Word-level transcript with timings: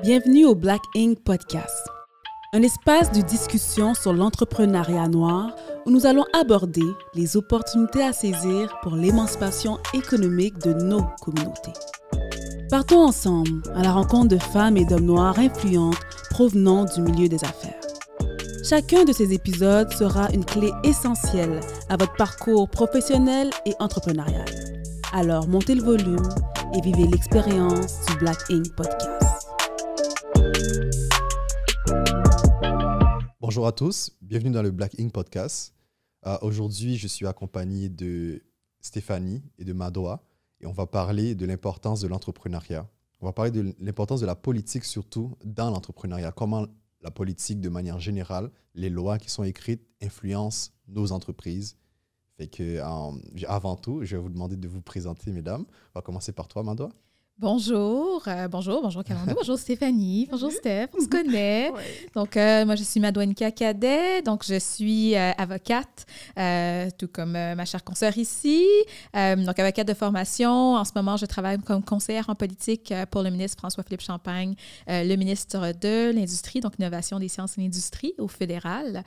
Bienvenue 0.00 0.46
au 0.46 0.54
Black 0.54 0.80
Ink 0.96 1.20
Podcast, 1.22 1.86
un 2.54 2.62
espace 2.62 3.12
de 3.12 3.20
discussion 3.20 3.92
sur 3.92 4.14
l'entrepreneuriat 4.14 5.06
noir 5.06 5.54
où 5.84 5.90
nous 5.90 6.06
allons 6.06 6.24
aborder 6.32 6.82
les 7.14 7.36
opportunités 7.36 8.02
à 8.02 8.12
saisir 8.12 8.74
pour 8.82 8.96
l'émancipation 8.96 9.78
économique 9.92 10.58
de 10.60 10.72
nos 10.72 11.02
communautés. 11.20 11.74
Partons 12.70 13.02
ensemble 13.04 13.62
à 13.76 13.82
la 13.82 13.92
rencontre 13.92 14.28
de 14.28 14.38
femmes 14.38 14.78
et 14.78 14.86
d'hommes 14.86 15.04
noirs 15.04 15.38
influentes 15.38 16.00
provenant 16.30 16.86
du 16.86 17.02
milieu 17.02 17.28
des 17.28 17.44
affaires. 17.44 17.78
Chacun 18.64 19.04
de 19.04 19.12
ces 19.12 19.34
épisodes 19.34 19.92
sera 19.92 20.30
une 20.32 20.46
clé 20.46 20.70
essentielle 20.84 21.60
à 21.90 21.98
votre 21.98 22.14
parcours 22.14 22.68
professionnel 22.68 23.50
et 23.66 23.74
entrepreneurial. 23.78 24.46
Alors 25.12 25.46
montez 25.46 25.74
le 25.74 25.84
volume 25.84 26.28
et 26.74 26.80
vivez 26.80 27.06
l'expérience 27.06 28.06
du 28.06 28.16
Black 28.16 28.38
Ink 28.50 28.74
Podcast. 28.74 29.11
Bonjour 33.52 33.66
à 33.66 33.72
tous, 33.72 34.16
bienvenue 34.22 34.50
dans 34.50 34.62
le 34.62 34.70
Black 34.70 34.98
Ink 34.98 35.12
Podcast. 35.12 35.74
Euh, 36.24 36.38
Aujourd'hui, 36.40 36.96
je 36.96 37.06
suis 37.06 37.26
accompagné 37.26 37.90
de 37.90 38.42
Stéphanie 38.80 39.42
et 39.58 39.66
de 39.66 39.74
Madoa 39.74 40.22
et 40.62 40.66
on 40.66 40.72
va 40.72 40.86
parler 40.86 41.34
de 41.34 41.44
l'importance 41.44 42.00
de 42.00 42.08
l'entrepreneuriat. 42.08 42.88
On 43.20 43.26
va 43.26 43.34
parler 43.34 43.50
de 43.50 43.74
l'importance 43.78 44.22
de 44.22 44.26
la 44.26 44.36
politique 44.36 44.86
surtout 44.86 45.36
dans 45.44 45.68
l'entrepreneuriat. 45.68 46.32
Comment 46.32 46.66
la 47.02 47.10
politique 47.10 47.60
de 47.60 47.68
manière 47.68 48.00
générale, 48.00 48.50
les 48.74 48.88
lois 48.88 49.18
qui 49.18 49.28
sont 49.28 49.44
écrites 49.44 49.86
influencent 50.00 50.70
nos 50.88 51.12
entreprises. 51.12 51.76
Fait 52.38 52.58
euh, 52.60 52.82
avant 53.48 53.76
tout, 53.76 54.02
je 54.02 54.16
vais 54.16 54.22
vous 54.22 54.30
demander 54.30 54.56
de 54.56 54.66
vous 54.66 54.80
présenter, 54.80 55.30
mesdames. 55.30 55.66
On 55.94 55.98
va 55.98 56.00
commencer 56.00 56.32
par 56.32 56.48
toi, 56.48 56.62
Madoa. 56.62 56.88
Bonjour, 57.46 58.22
euh, 58.28 58.46
bonjour, 58.46 58.80
bonjour 58.82 59.02
Calando, 59.02 59.34
bonjour 59.34 59.58
Stéphanie, 59.58 60.28
bonjour 60.30 60.52
Steph, 60.52 60.90
on 60.96 61.00
se 61.00 61.08
connaît. 61.08 61.72
Donc, 62.14 62.36
euh, 62.36 62.64
moi, 62.64 62.76
je 62.76 62.84
suis 62.84 63.00
Madouanika 63.00 63.50
Cadet, 63.50 64.22
donc 64.22 64.44
je 64.46 64.60
suis 64.60 65.16
euh, 65.16 65.32
avocate, 65.36 66.06
euh, 66.38 66.88
tout 66.96 67.08
comme 67.08 67.34
euh, 67.34 67.56
ma 67.56 67.64
chère 67.64 67.82
consoeur 67.82 68.16
ici. 68.16 68.64
Euh, 69.16 69.34
donc, 69.34 69.58
avocate 69.58 69.88
de 69.88 69.94
formation. 69.94 70.76
En 70.76 70.84
ce 70.84 70.92
moment, 70.94 71.16
je 71.16 71.26
travaille 71.26 71.58
comme 71.58 71.82
conseillère 71.82 72.30
en 72.30 72.36
politique 72.36 72.94
pour 73.10 73.24
le 73.24 73.30
ministre 73.30 73.58
François-Philippe 73.58 74.02
Champagne, 74.02 74.54
le 74.86 75.16
ministre 75.16 75.72
de 75.80 76.12
l'Industrie, 76.14 76.60
donc 76.60 76.74
Innovation 76.78 77.18
des 77.18 77.26
sciences 77.28 77.58
et 77.58 77.62
l'Industrie 77.62 78.14
au 78.18 78.28
fédéral. 78.28 79.02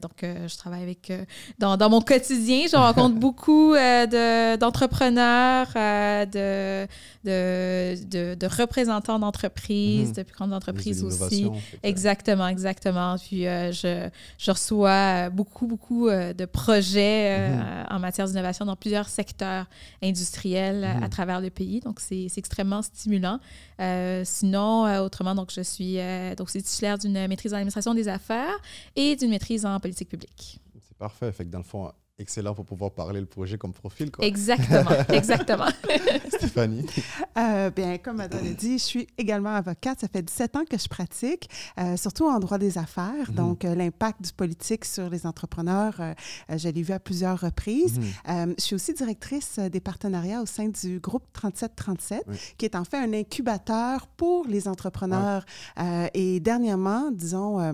Donc, 0.00 0.22
je 0.22 0.56
travaille 0.56 0.82
avec, 0.82 1.12
dans, 1.58 1.76
dans 1.76 1.90
mon 1.90 2.00
quotidien, 2.00 2.62
je 2.72 2.76
rencontre 2.76 3.16
beaucoup 3.20 3.74
de- 3.74 4.56
d'entrepreneurs, 4.56 5.66
de, 5.74 6.86
de, 7.24 7.49
de, 7.96 8.34
de 8.34 8.46
représentants 8.46 9.18
d'entreprises, 9.18 10.08
Mhm. 10.08 10.14
de 10.14 10.22
plus 10.22 10.34
grandes 10.34 10.52
entreprises 10.52 11.02
aussi. 11.04 11.48
Exactement, 11.82 12.48
exactement. 12.48 13.16
Puis 13.18 13.46
euh, 13.46 13.72
je, 13.72 14.08
je 14.38 14.50
reçois 14.50 15.26
euh, 15.26 15.30
beaucoup, 15.30 15.66
beaucoup 15.66 16.08
euh, 16.08 16.32
de 16.32 16.44
projets 16.44 17.48
Mhm. 17.50 17.86
en 17.90 17.98
matière 17.98 18.26
d'innovation 18.26 18.64
dans 18.64 18.76
plusieurs 18.76 19.08
secteurs 19.08 19.66
industriels 20.02 20.84
euh, 20.84 20.94
Mhm. 20.94 21.02
à 21.02 21.08
travers 21.08 21.40
le 21.40 21.50
pays. 21.50 21.80
Donc, 21.80 22.00
c'est 22.00 22.26
extrêmement 22.36 22.82
stimulant. 22.82 23.38
Sinon, 24.24 24.84
autrement, 25.02 25.34
donc, 25.34 25.50
je 25.54 25.62
suis 25.62 25.96
donc, 26.36 26.50
c'est 26.50 26.62
titulaire 26.62 26.98
d'une 26.98 27.26
maîtrise 27.28 27.52
en 27.52 27.56
administration 27.56 27.94
des 27.94 28.08
affaires 28.08 28.56
et 28.96 29.16
d'une 29.16 29.30
maîtrise 29.30 29.64
en 29.66 29.78
politique 29.80 30.08
publique. 30.08 30.58
C'est 30.88 30.96
parfait. 30.98 31.32
Fait 31.32 31.44
que 31.44 31.50
dans 31.50 31.58
le 31.58 31.64
fond, 31.64 31.90
excellent 32.20 32.54
pour 32.54 32.64
pouvoir 32.64 32.92
parler 32.92 33.20
le 33.20 33.26
projet 33.26 33.58
comme 33.58 33.72
profil. 33.72 34.10
Quoi. 34.10 34.24
Exactement, 34.24 34.90
exactement. 35.08 35.68
Stéphanie? 36.28 36.86
Euh, 37.38 37.70
bien, 37.70 37.98
comme 37.98 38.16
Madame 38.16 38.44
l'a 38.44 38.52
dit, 38.52 38.78
je 38.78 38.84
suis 38.84 39.06
également 39.18 39.54
avocate. 39.54 40.00
Ça 40.00 40.08
fait 40.08 40.22
17 40.22 40.56
ans 40.56 40.64
que 40.68 40.78
je 40.78 40.88
pratique, 40.88 41.48
euh, 41.78 41.96
surtout 41.96 42.26
en 42.28 42.38
droit 42.38 42.58
des 42.58 42.78
affaires. 42.78 43.30
Mhm. 43.30 43.34
Donc, 43.34 43.64
euh, 43.64 43.74
l'impact 43.74 44.22
du 44.22 44.32
politique 44.32 44.84
sur 44.84 45.08
les 45.10 45.26
entrepreneurs, 45.26 46.00
je 46.48 46.68
l'ai 46.68 46.82
vu 46.82 46.92
à 46.92 47.00
plusieurs 47.00 47.40
reprises. 47.40 47.98
Mhm. 47.98 48.04
Euh, 48.28 48.54
je 48.58 48.62
suis 48.64 48.74
aussi 48.74 48.94
directrice 48.94 49.58
des 49.58 49.80
partenariats 49.80 50.42
au 50.42 50.46
sein 50.46 50.68
du 50.68 51.00
groupe 51.00 51.24
3737, 51.32 52.22
Oui. 52.28 52.36
qui 52.58 52.64
est 52.66 52.76
en 52.76 52.84
fait 52.84 52.98
un 52.98 53.12
incubateur 53.12 54.06
pour 54.08 54.46
les 54.46 54.68
entrepreneurs. 54.68 55.44
Euh, 55.78 56.08
et 56.14 56.40
dernièrement, 56.40 57.10
disons, 57.10 57.60
euh, 57.60 57.72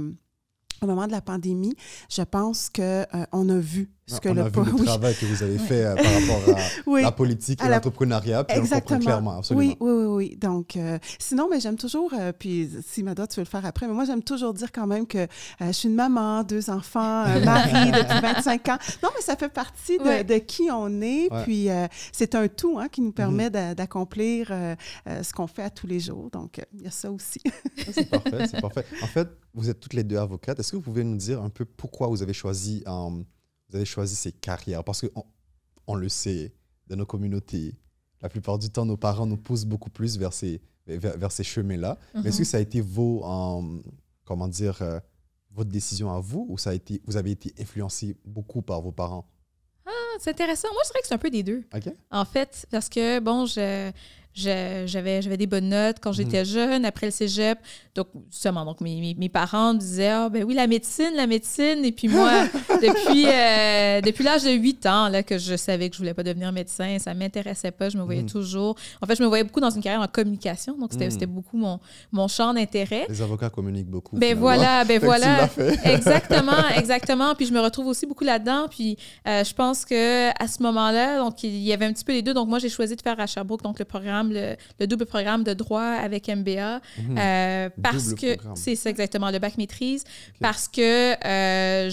au 0.83 0.87
moment 0.87 1.07
de 1.07 1.13
la 1.13 1.21
pandémie, 1.21 1.75
je 2.11 2.23
pense 2.23 2.69
qu'on 2.71 3.49
a 3.49 3.59
vu 3.59 3.91
ce 4.09 4.21
que 4.21 4.29
on 4.29 4.35
le... 4.35 4.41
a 4.43 4.45
vu 4.45 4.51
po- 4.53 4.63
le 4.65 4.73
oui. 4.75 4.85
travail 4.85 5.15
que 5.17 5.27
vous 5.27 5.43
avez 5.43 5.59
fait 5.59 5.85
euh, 5.85 5.95
par 5.97 6.05
rapport 6.05 6.57
à 6.57 6.61
Oui. 6.87 7.03
la 7.03 7.11
politique 7.13 7.61
et 7.65 7.69
l'entrepreneuriat. 7.69 8.45
Puis 8.45 8.57
on 8.57 8.61
Exactement. 8.63 9.01
clairement, 9.01 9.39
absolument. 9.39 9.67
Oui, 9.67 9.77
oui, 9.81 9.93
oui, 9.93 10.05
oui. 10.31 10.37
Donc, 10.37 10.77
euh, 10.77 10.99
sinon, 11.19 11.49
mais 11.51 11.59
j'aime 11.59 11.77
toujours, 11.77 12.13
euh, 12.19 12.33
puis 12.33 12.71
si 12.87 13.03
Mada, 13.03 13.27
tu 13.27 13.37
veux 13.41 13.45
le 13.45 13.49
faire 13.49 13.67
après, 13.67 13.89
mais 13.89 13.95
moi, 13.95 14.05
j'aime 14.05 14.23
toujours 14.23 14.55
dire 14.55 14.71
quand 14.71 14.87
même 14.87 15.07
que 15.09 15.19
euh, 15.19 15.27
je 15.61 15.73
suis 15.73 15.89
une 15.89 15.97
maman, 15.97 16.45
deux 16.45 16.71
enfants, 16.71 17.01
un 17.25 17.41
mari 17.45 17.91
depuis 17.91 18.21
25 18.21 18.69
ans. 18.69 18.79
Non, 19.03 19.09
mais 19.15 19.23
ça 19.23 19.35
fait 19.37 19.49
partie 19.49 19.99
de, 19.99 20.05
Ouais. 20.05 20.23
de 20.25 20.37
qui 20.37 20.69
on 20.73 21.01
est, 21.03 21.33
Ouais. 21.33 21.43
puis 21.43 21.69
euh, 21.71 21.87
c'est 22.13 22.37
un 22.37 22.47
tout 22.47 22.79
hein, 22.79 22.87
qui 22.89 23.01
nous 23.01 23.13
permet 23.13 23.51
d'a- 23.51 23.75
d'accomplir 23.75 24.49
euh, 24.53 24.77
euh, 25.09 25.23
ce 25.25 25.33
qu'on 25.33 25.49
fait 25.49 25.63
à 25.65 25.71
tous 25.71 25.89
les 25.89 25.99
jours. 25.99 26.31
Donc, 26.31 26.61
euh, 26.61 26.63
il 26.75 26.83
y 26.83 26.87
a 26.87 26.91
ça 26.93 27.11
aussi. 27.11 27.41
Ah, 27.45 27.51
C'est 27.93 28.09
parfait, 28.09 28.47
c'est 28.49 28.61
parfait. 28.61 28.85
En 29.03 29.07
fait, 29.09 29.29
vous 29.53 29.69
êtes 29.69 29.81
toutes 29.81 29.95
les 29.95 30.05
deux 30.05 30.17
avocates. 30.19 30.61
Est-ce 30.61 30.71
que 30.71 30.77
vous 30.77 30.83
pouvez 30.83 31.03
nous 31.03 31.17
dire 31.17 31.43
un 31.43 31.49
peu 31.49 31.65
pourquoi 31.65 32.07
vous 32.07 32.23
avez 32.23 32.33
choisi, 32.35 32.85
euh, 32.87 33.09
vous 33.69 33.77
avez 33.77 33.85
choisi 33.85 34.15
ces 34.15 34.33
carrières? 34.33 34.85
Parce 34.85 35.01
qu'on 35.07 35.25
on 35.87 35.95
le 35.95 36.09
sait, 36.09 36.53
dans 36.89 36.97
nos 36.97 37.07
communautés, 37.07 37.75
la 38.23 38.29
plupart 38.29 38.59
du 38.59 38.71
temps, 38.71 38.85
nos 38.87 38.97
parents 38.97 39.27
nous 39.27 39.37
poussent 39.37 39.65
beaucoup 39.65 39.91
plus 39.91 40.19
vers 40.19 40.33
ces, 40.33 40.61
vers, 40.87 41.17
vers 41.19 41.33
ces 41.33 41.45
chemins-là. 41.45 41.99
Mais 42.15 42.29
est-ce 42.31 42.39
que 42.39 42.45
ça 42.45 42.57
a 42.57 42.61
été 42.61 42.81
vos, 42.81 43.25
euh, 43.25 43.83
comment 44.25 44.49
dire, 44.49 44.81
euh, 44.83 44.99
votre 45.53 45.71
décision 45.71 46.11
à 46.13 46.21
vous 46.21 46.47
ou 46.49 46.59
ça 46.59 46.71
a 46.71 46.75
été, 46.75 47.01
vous 47.07 47.17
avez 47.17 47.31
été 47.33 47.53
influencé 47.61 48.17
beaucoup 48.25 48.63
par 48.63 48.81
vos 48.81 48.93
parents? 48.93 49.29
Ah, 49.87 49.91
c'est 50.21 50.31
intéressant. 50.31 50.69
Moi, 50.73 50.83
je 50.85 50.89
dirais 50.91 51.01
que 51.01 51.07
c'est 51.09 51.15
un 51.15 51.19
peu 51.19 51.31
des 51.31 51.43
deux. 51.43 51.65
OK? 51.75 51.95
En 52.11 52.25
fait, 52.25 52.67
parce 52.71 52.89
que, 52.89 53.21
bon, 53.21 53.47
je- 53.47 53.93
j'avais, 54.37 55.23
j'avais 55.23 55.37
des 55.37 55.47
bonnes 55.47 55.69
notes 55.71 55.97
quand 56.01 56.13
j'étais 56.13 56.45
jeune, 56.45 56.85
après 56.85 57.07
le 57.07 57.11
cégep. 57.13 57.59
Donc, 57.95 58.09
justement, 58.31 58.65
donc 58.67 58.81
mes, 58.83 59.01
mes, 59.01 59.15
mes 59.15 59.29
parents 59.31 59.73
me 59.73 59.79
disaient 59.79 60.09
Ah, 60.11 60.29
ben 60.29 60.45
oui, 60.45 60.55
la 60.55 60.67
médecine, 60.67 61.11
la 61.17 61.27
médecine. 61.27 61.85
Et 61.85 61.93
puis 61.93 62.09
moi, 62.09 62.31
depuis, 62.83 63.25
euh, 63.27 64.01
depuis 64.03 64.23
l'âge 64.23 64.45
de 64.45 64.51
8 64.51 64.85
ans, 64.87 65.09
là, 65.09 65.23
que 65.23 65.39
je 65.39 65.57
savais 65.57 65.89
que 65.89 65.95
je 65.97 66.01
voulais 66.01 66.13
pas 66.15 66.23
devenir 66.23 66.53
médecin, 66.53 66.99
ça 66.99 67.15
m'intéressait 67.15 67.71
pas. 67.71 67.89
Je 67.89 67.97
me 67.97 68.03
voyais 68.03 68.23
Mhm. 68.23 68.29
toujours. 68.29 68.77
En 69.03 69.07
fait, 69.07 69.17
je 69.17 69.23
me 69.23 69.29
voyais 69.29 69.45
beaucoup 69.45 69.61
dans 69.61 69.71
une 69.71 69.83
carrière 69.83 70.03
en 70.03 70.07
communication. 70.09 70.77
Donc, 70.79 70.93
c'était, 70.93 71.07
Mhm. 71.07 71.11
c'était 71.11 71.27
beaucoup 71.27 71.57
mon, 71.57 71.81
mon 72.13 72.29
champ 72.29 72.53
d'intérêt. 72.53 73.07
Les 73.09 73.23
avocats 73.23 73.49
communiquent 73.51 73.89
beaucoup. 73.91 74.17
Ben 74.17 74.37
finalement. 74.37 74.41
voilà, 74.43 74.85
ben 74.85 75.01
Fait 75.01 75.07
voilà. 75.07 75.49
exactement, 75.85 76.69
exactement. 76.77 77.35
Puis 77.35 77.47
je 77.47 77.53
me 77.53 77.61
retrouve 77.61 77.87
aussi 77.87 78.05
beaucoup 78.07 78.25
là-dedans. 78.25 78.67
Puis 78.69 78.97
euh, 79.27 79.43
je 79.45 79.55
pense 79.55 79.85
que 79.85 80.29
à 80.31 80.47
ce 80.49 80.63
moment-là, 80.63 81.19
donc 81.19 81.43
il 81.43 81.57
y 81.59 81.73
avait 81.73 81.87
un 81.87 81.93
petit 81.93 82.05
peu 82.05 82.13
les 82.13 82.23
deux. 82.23 82.35
Donc 82.35 82.49
moi, 82.49 82.59
j'ai 82.59 82.69
choisi 82.69 82.95
de 82.97 83.01
faire 83.03 83.19
à 83.19 83.27
Sherbrooke 83.27 83.63
donc 83.63 83.79
le 83.79 83.85
programme, 83.85 84.26
le, 84.33 84.57
le 84.81 84.87
double 84.87 85.07
programme 85.07 85.45
de 85.45 85.53
droit 85.55 85.83
avec 85.83 86.29
MBA, 86.29 86.81
Mhm. 86.99 87.19
euh, 87.19 87.69
parce 87.83 88.09
Double 88.09 88.21
que 88.21 88.37
c'est 88.55 88.77
ça 88.77 88.91
exactement 88.91 89.31
le 89.31 89.39
bac 89.39 89.57
maîtrise, 89.59 90.05
parce 90.41 90.69
que 90.69 91.15
euh, 91.27 91.91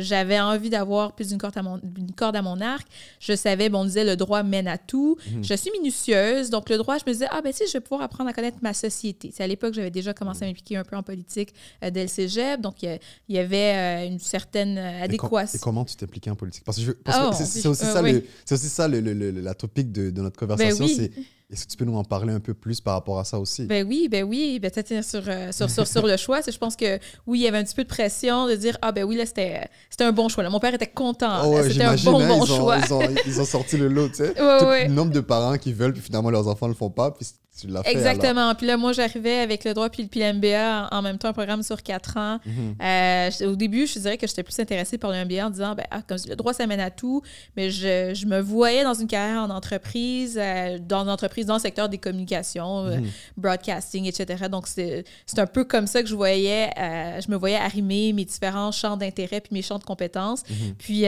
j'avais 0.00 0.40
envie 0.40 0.70
d'avoir 0.70 1.12
plus 1.14 1.28
d'une 1.28 1.38
corde 1.38 1.56
à 1.56 1.62
mon 1.62 1.80
une 1.98 2.12
corde 2.12 2.36
à 2.36 2.42
mon 2.42 2.60
arc. 2.60 2.86
Je 3.20 3.34
savais, 3.34 3.68
bon, 3.68 3.80
on 3.80 3.84
disait 3.84 4.04
le 4.04 4.16
droit 4.16 4.42
mène 4.42 4.68
à 4.68 4.78
tout. 4.78 5.16
Mhm. 5.32 5.44
Je 5.44 5.54
suis 5.54 5.70
minutieuse, 5.72 6.50
donc 6.50 6.68
le 6.68 6.76
droit, 6.78 6.98
je 6.98 7.04
me 7.06 7.12
disais 7.12 7.26
ah 7.30 7.40
ben 7.42 7.52
si 7.52 7.64
je 7.66 7.72
vais 7.72 7.80
pouvoir 7.80 8.02
apprendre 8.02 8.30
à 8.30 8.32
connaître 8.32 8.58
ma 8.62 8.74
société. 8.74 9.32
C'est 9.34 9.42
à 9.42 9.46
l'époque 9.46 9.74
j'avais 9.74 9.90
déjà 9.90 10.12
commencé 10.14 10.44
à 10.44 10.48
m'impliquer 10.48 10.76
un 10.76 10.84
peu 10.84 10.96
en 10.96 11.02
politique 11.02 11.54
euh, 11.84 11.90
dès 11.90 12.02
le 12.02 12.08
cégep, 12.08 12.60
donc 12.60 12.82
il 12.82 12.98
y 13.28 13.38
avait 13.38 13.74
euh, 13.74 14.06
une 14.06 14.18
certaine 14.18 14.78
euh, 14.78 15.04
Et 15.04 15.16
com- 15.16 15.28
adéquation. 15.28 15.56
Et, 15.56 15.60
comment 15.60 15.84
tu 15.84 15.96
t'impliquais 15.96 16.30
en 16.30 16.36
politique? 16.36 16.64
Parce 16.64 16.78
que, 16.78 16.90
que 16.90 16.96
Oh, 17.08 17.30
c'est, 17.34 17.42
aussi, 17.44 17.60
ça, 17.60 17.68
le, 18.02 18.24
aussi 18.50 18.68
ça 18.68 18.88
la 18.88 19.54
topic 19.54 19.90
de, 19.92 20.10
de 20.10 20.22
notre 20.22 20.38
conversation. 20.38 20.84
oui. 20.84 20.94
c'est, 20.96 21.10
est-ce 21.52 21.66
que 21.66 21.70
tu 21.70 21.76
peux 21.76 21.84
nous 21.84 21.96
en 21.96 22.04
parler 22.04 22.32
un 22.32 22.40
peu 22.40 22.54
plus 22.54 22.80
par 22.80 22.94
rapport 22.94 23.18
à 23.18 23.24
ça 23.24 23.38
aussi? 23.38 23.64
Ben 23.64 23.86
oui, 23.86 24.08
ben 24.08 24.24
oui, 24.24 24.58
ben 24.60 24.70
peut-être 24.70 25.04
sur, 25.04 25.22
euh, 25.26 25.50
sur, 25.52 25.68
sur, 25.68 25.86
sur 25.86 26.06
le 26.06 26.16
choix. 26.16 26.40
Je 26.40 26.56
pense 26.56 26.76
que 26.76 26.98
oui, 27.26 27.40
il 27.40 27.42
y 27.42 27.48
avait 27.48 27.58
un 27.58 27.64
petit 27.64 27.74
peu 27.74 27.82
de 27.82 27.88
pression 27.88 28.46
de 28.46 28.54
dire 28.54 28.78
ah 28.82 28.92
ben 28.92 29.04
oui 29.04 29.16
là 29.16 29.26
c'était 29.26 29.68
un 30.00 30.12
bon 30.12 30.28
choix. 30.28 30.44
Là. 30.44 30.50
Mon 30.50 30.60
père 30.60 30.74
était 30.74 30.86
content. 30.86 31.42
Oh 31.44 31.56
ouais, 31.56 31.70
c'était 31.70 31.84
un 31.84 31.96
bon 31.96 32.20
hein, 32.20 32.28
bon 32.28 32.44
ils, 32.44 32.52
ont, 32.52 32.56
choix. 32.56 32.78
ils, 32.78 32.94
ont, 32.94 33.02
ils 33.26 33.40
ont 33.40 33.44
sorti 33.44 33.76
le 33.76 33.88
lot, 33.88 34.08
tu 34.08 34.16
sais. 34.16 34.34
Ouais, 34.40 34.58
Tout 34.58 34.64
ouais. 34.66 34.88
le 34.88 34.94
nombre 34.94 35.12
de 35.12 35.20
parents 35.20 35.58
qui 35.58 35.72
veulent, 35.72 35.92
puis 35.92 36.02
finalement 36.02 36.30
leurs 36.30 36.48
enfants 36.48 36.66
ne 36.66 36.72
le 36.72 36.76
font 36.76 36.90
pas, 36.90 37.10
puis 37.10 37.26
tu 37.60 37.66
l'as 37.68 37.82
fait. 37.82 37.90
alors. 37.96 38.06
Exactement. 38.12 38.54
Puis 38.54 38.66
là, 38.66 38.76
moi, 38.76 38.92
j'arrivais 38.92 39.38
avec 39.40 39.64
le 39.64 39.74
droit 39.74 39.88
puis, 39.90 40.04
puis 40.06 40.20
l'MBA 40.20 40.88
en, 40.90 41.02
même 41.02 41.18
temps, 41.18 41.28
un 41.28 41.32
programme 41.32 41.62
sur 41.62 41.82
quatre 41.82 42.16
ans. 42.16 42.38
Mhm. 42.46 42.74
Euh, 42.82 43.30
au 43.46 43.56
début, 43.56 43.86
je 43.86 43.98
dirais 43.98 44.16
que 44.18 44.26
j'étais 44.26 44.42
plus 44.42 44.58
intéressée 44.58 44.98
par 44.98 45.10
le 45.10 45.24
MBA 45.24 45.46
en 45.46 45.50
disant, 45.50 45.74
ben, 45.74 45.84
ah, 45.90 46.00
comme 46.06 46.18
le 46.28 46.36
droit, 46.36 46.52
ça 46.52 46.66
mène 46.66 46.80
à 46.80 46.90
tout. 46.90 47.22
Mais 47.56 47.70
je, 47.70 48.12
je 48.14 48.26
me 48.26 48.40
voyais 48.40 48.84
dans 48.84 48.94
une 48.94 49.06
carrière 49.08 49.42
en 49.42 49.50
entreprise, 49.50 50.38
euh, 50.40 50.78
dans 50.78 51.02
une 51.02 51.10
entreprise 51.10 51.46
dans 51.46 51.54
le 51.54 51.60
secteur 51.60 51.88
des 51.88 51.98
communications, 51.98 52.86
euh, 52.86 52.96
Mhm. 52.96 53.06
broadcasting, 53.36 54.06
etc. 54.06 54.44
Donc, 54.50 54.66
c'est 54.66 55.04
c'est 55.26 55.38
un 55.38 55.46
peu 55.46 55.64
comme 55.64 55.86
ça 55.86 56.02
que 56.02 56.08
je 56.08 56.14
voyais, 56.14 56.70
je 56.76 57.30
me 57.30 57.36
voyais 57.36 57.56
arrimer 57.56 58.12
mes 58.12 58.24
différents 58.24 58.72
champs 58.72 58.96
d'intérêt 58.96 59.40
puis 59.40 59.54
mes 59.54 59.62
champs 59.62 59.78
de 59.78 59.84
compétences. 59.84 60.42
Mhm. 60.48 60.74
Puis 60.78 61.04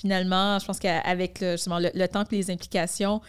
finalement, 0.00 0.58
je 0.58 0.66
pense 0.66 0.78
qu'avec 0.78 1.40
le, 1.40 1.52
justement 1.52 1.78
le, 1.78 1.90
le 1.94 2.08
temps 2.08 2.24
et 2.30 2.36
les 2.36 2.50
implications, 2.50 3.20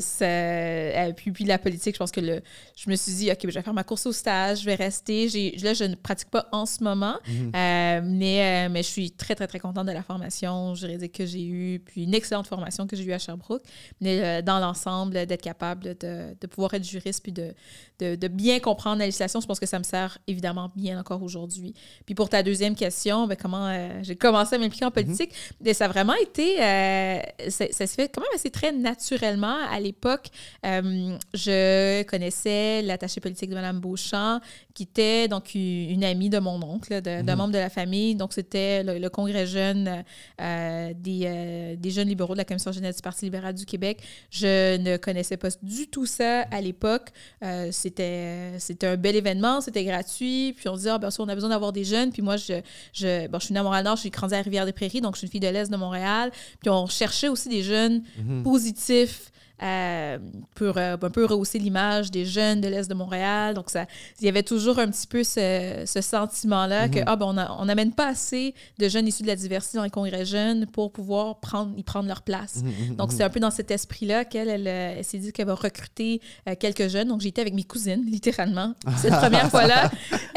ça- 0.00 1.12
puis, 1.16 1.30
puis 1.32 1.44
la 1.44 1.58
politique, 1.58 1.96
Je 1.98 2.04
pense 2.04 2.12
que 2.12 2.20
le, 2.20 2.40
je 2.76 2.88
me 2.88 2.94
suis 2.94 3.12
dit, 3.12 3.28
OK, 3.32 3.38
ben, 3.42 3.50
je 3.50 3.54
vais 3.58 3.62
faire 3.62 3.74
ma 3.74 3.82
course 3.82 4.06
au 4.06 4.12
stage, 4.12 4.60
je 4.60 4.66
vais 4.66 4.76
rester. 4.76 5.26
Là, 5.60 5.74
je 5.74 5.82
ne 5.82 5.96
pratique 5.96 6.30
pas 6.30 6.46
en 6.52 6.64
ce 6.64 6.84
moment, 6.84 7.16
Mhm. 7.26 7.52
euh, 7.56 8.00
mais, 8.04 8.66
euh, 8.68 8.68
mais 8.70 8.84
je 8.84 8.88
suis 8.88 9.10
très, 9.10 9.34
très, 9.34 9.48
très 9.48 9.58
contente 9.58 9.84
de 9.88 9.90
la 9.90 10.04
formation 10.04 10.76
juridique 10.76 11.10
que 11.10 11.26
j'ai 11.26 11.44
eue, 11.44 11.80
puis 11.84 12.04
une 12.04 12.14
excellente 12.14 12.46
formation 12.46 12.86
que 12.86 12.94
j'ai 12.94 13.02
eue 13.02 13.12
à 13.12 13.18
Sherbrooke. 13.18 13.62
Mais 14.00 14.20
euh, 14.22 14.42
dans 14.42 14.60
l'ensemble, 14.60 15.26
d'être 15.26 15.42
capable 15.42 15.96
de, 15.98 16.36
de 16.40 16.46
pouvoir 16.46 16.72
être 16.74 16.84
juriste, 16.84 17.20
puis 17.20 17.32
de, 17.32 17.52
de, 17.98 18.14
de 18.14 18.28
bien 18.28 18.60
comprendre 18.60 18.98
la 18.98 19.06
législation, 19.06 19.40
je 19.40 19.46
pense 19.46 19.60
que 19.60 19.66
ça 19.66 19.78
me 19.78 19.84
sert 19.84 20.18
évidemment 20.26 20.70
bien 20.76 20.98
encore 20.98 21.22
aujourd'hui. 21.22 21.74
Puis 22.06 22.14
pour 22.14 22.28
ta 22.28 22.42
deuxième 22.42 22.74
question, 22.74 23.26
ben, 23.26 23.36
comment 23.36 23.66
euh, 23.66 24.00
j'ai 24.02 24.16
commencé 24.16 24.56
à 24.56 24.58
m'impliquer 24.58 24.84
en 24.84 24.90
politique, 24.90 25.32
ben, 25.60 25.74
ça 25.74 25.86
a 25.86 25.88
vraiment 25.88 26.14
été, 26.14 26.62
euh, 26.62 27.20
ça, 27.48 27.66
ça 27.70 27.86
se 27.86 27.94
fait 27.94 28.08
quand 28.08 28.20
même 28.20 28.30
assez 28.34 28.50
très 28.50 28.72
naturellement. 28.72 29.56
À 29.70 29.80
l'époque, 29.80 30.28
euh, 30.64 31.16
je 31.34 32.02
connaissais 32.04 32.82
l'attaché 32.82 33.20
politique 33.20 33.50
de 33.50 33.54
Mme 33.54 33.80
Beauchamp, 33.80 34.40
qui 34.78 34.84
était 34.84 35.26
donc 35.26 35.54
une 35.56 36.04
amie 36.04 36.30
de 36.30 36.38
mon 36.38 36.62
oncle, 36.62 37.00
d'un 37.00 37.24
Mhm. 37.24 37.34
membre 37.36 37.52
de 37.54 37.58
la 37.58 37.68
famille. 37.68 38.14
Donc 38.14 38.32
c'était 38.32 38.84
le, 38.84 38.98
le 39.00 39.10
congrès 39.10 39.44
jeune 39.44 40.04
euh, 40.40 40.92
des, 40.96 41.22
euh, 41.24 41.74
des 41.76 41.90
jeunes 41.90 42.06
libéraux 42.06 42.34
de 42.34 42.38
la 42.38 42.44
Commission 42.44 42.70
jeunesse 42.70 42.94
du 42.96 43.02
Parti 43.02 43.24
libéral 43.24 43.54
du 43.54 43.64
Québec. 43.66 44.00
Je 44.30 44.76
ne 44.76 44.96
connaissais 44.96 45.36
pas 45.36 45.48
du 45.62 45.88
tout 45.88 46.06
ça 46.06 46.42
à 46.42 46.60
l'époque. 46.60 47.08
Euh, 47.42 47.70
c'était, 47.72 48.52
c'était 48.60 48.86
un 48.86 48.96
bel 48.96 49.16
événement, 49.16 49.60
c'était 49.60 49.82
gratuit. 49.82 50.54
Puis 50.56 50.68
on 50.68 50.74
se 50.74 50.78
disait, 50.78 50.90
ah, 50.90 50.98
ben, 50.98 51.08
on 51.18 51.28
a 51.28 51.34
besoin 51.34 51.50
d'avoir 51.50 51.72
des 51.72 51.82
jeunes. 51.84 52.12
Puis 52.12 52.22
moi, 52.22 52.36
je, 52.36 52.60
je, 52.92 53.26
bon, 53.26 53.40
je 53.40 53.46
suis 53.46 53.52
née 53.54 53.58
à 53.60 53.64
Montréal-Nord, 53.64 53.96
je 53.96 54.02
suis 54.02 54.10
grandie 54.10 54.34
à 54.36 54.42
Rivière-des-Prairies, 54.42 55.00
donc 55.00 55.16
je 55.16 55.18
suis 55.18 55.26
une 55.26 55.32
fille 55.32 55.40
de 55.40 55.48
l'Est 55.48 55.70
de 55.72 55.76
Montréal. 55.76 56.30
Puis 56.60 56.70
on 56.70 56.86
cherchait 56.86 57.28
aussi 57.28 57.48
des 57.48 57.64
jeunes 57.64 58.02
Mhm. 58.18 58.44
positifs 58.44 59.32
euh, 59.62 60.18
pour 60.54 60.76
euh, 60.78 60.96
un 61.00 61.10
peu 61.10 61.24
rehausser 61.24 61.58
l'image 61.58 62.10
des 62.10 62.24
jeunes 62.24 62.60
de 62.60 62.68
l'Est 62.68 62.88
de 62.88 62.94
Montréal. 62.94 63.54
Donc, 63.54 63.70
ça, 63.70 63.86
il 64.20 64.26
y 64.26 64.28
avait 64.28 64.42
toujours 64.42 64.78
un 64.78 64.88
petit 64.88 65.06
peu 65.06 65.24
ce, 65.24 65.82
ce 65.86 66.00
sentiment-là 66.00 66.88
que, 66.88 66.98
Mhm. 66.98 67.04
ah, 67.06 67.16
ben, 67.16 67.56
on 67.58 67.64
n'amène 67.64 67.92
pas 67.92 68.08
assez 68.08 68.54
de 68.78 68.88
jeunes 68.88 69.06
issus 69.08 69.22
de 69.22 69.28
la 69.28 69.36
diversité 69.36 69.78
dans 69.78 69.84
les 69.84 69.90
congrès 69.90 70.24
jeunes 70.24 70.66
pour 70.66 70.92
pouvoir 70.92 71.40
prendre, 71.40 71.72
y 71.76 71.82
prendre 71.82 72.08
leur 72.08 72.22
place. 72.22 72.56
Mhm, 72.62 72.72
mhm, 72.90 72.96
Donc, 72.96 73.12
c'est 73.12 73.22
un 73.24 73.30
peu 73.30 73.40
dans 73.40 73.50
cet 73.50 73.70
esprit-là 73.70 74.24
qu'elle 74.24 74.48
elle, 74.48 74.68
euh, 74.68 74.94
elle 74.98 75.04
s'est 75.04 75.18
dit 75.18 75.32
qu'elle 75.32 75.46
va 75.46 75.54
recruter 75.54 76.20
euh, 76.48 76.54
quelques 76.58 76.88
jeunes. 76.88 77.08
Donc, 77.08 77.20
j'étais 77.20 77.40
avec 77.40 77.54
mes 77.54 77.64
cousines, 77.64 78.04
littéralement. 78.10 78.74
Cette 78.96 79.12
première 79.20 79.50
fois-là, 79.50 79.90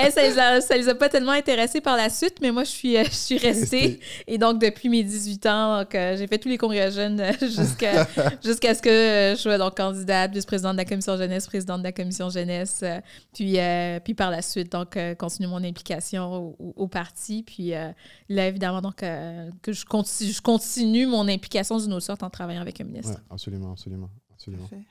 ça 0.09 0.21
les, 0.27 0.39
a, 0.39 0.62
ça 0.62 0.75
les 0.77 0.89
a 0.89 0.95
pas 0.95 1.09
tellement 1.09 1.31
intéressées 1.31 1.81
par 1.81 1.95
la 1.97 2.09
suite, 2.09 2.35
mais 2.41 2.51
moi, 2.51 2.63
je 2.63 2.69
suis, 2.69 2.95
je 3.03 3.09
suis 3.12 3.38
restée. 3.38 4.00
Et 4.27 4.38
donc, 4.38 4.59
depuis 4.59 4.89
mes 4.89 5.03
18 5.03 5.45
ans, 5.45 5.83
j'ai 5.91 6.27
fait 6.27 6.38
tous 6.38 6.50
les 6.50 6.57
congrès 6.57 6.91
jeunes 6.91 7.21
jusqu'à 7.41 8.07
jusqu'à 8.44 8.74
ce 8.75 8.81
que 8.81 8.89
euh, 9.11 9.35
je 9.35 9.41
sois 9.41 9.57
donc 9.57 9.75
candidate, 9.77 10.31
vice-présidente 10.33 10.73
de 10.73 10.77
la 10.77 10.85
commission 10.85 11.17
jeunesse, 11.17 11.45
présidente 11.47 11.79
de 11.79 11.83
la 11.83 11.91
commission 11.91 12.29
jeunesse, 12.29 12.81
euh, 12.83 12.99
puis, 13.33 13.59
euh, 13.59 13.99
puis 13.99 14.13
par 14.13 14.31
la 14.31 14.41
suite, 14.41 14.71
donc, 14.71 14.97
euh, 14.97 15.13
continuer 15.15 15.49
mon 15.49 15.63
implication 15.63 16.33
au, 16.33 16.55
au- 16.59 16.73
au 16.75 16.87
parti. 16.87 17.43
Puis 17.43 17.73
euh, 17.75 17.91
là, 18.29 18.47
évidemment, 18.47 18.81
donc, 18.81 19.03
euh, 19.03 19.49
que 19.61 19.73
je 19.73 19.85
continue, 19.85 20.31
je 20.31 20.41
continue 20.41 21.05
mon 21.07 21.27
implication 21.27 21.77
d'une 21.77 21.93
autre 21.93 22.05
sorte 22.05 22.23
en 22.23 22.29
travaillant 22.29 22.61
avec 22.61 22.79
un 22.81 22.85
ministre. 22.85 23.11
Ouais, 23.11 23.17
absolument, 23.29 23.71
absolument, 23.73 24.09
absolument. 24.33 24.63
Parfait. 24.67 24.83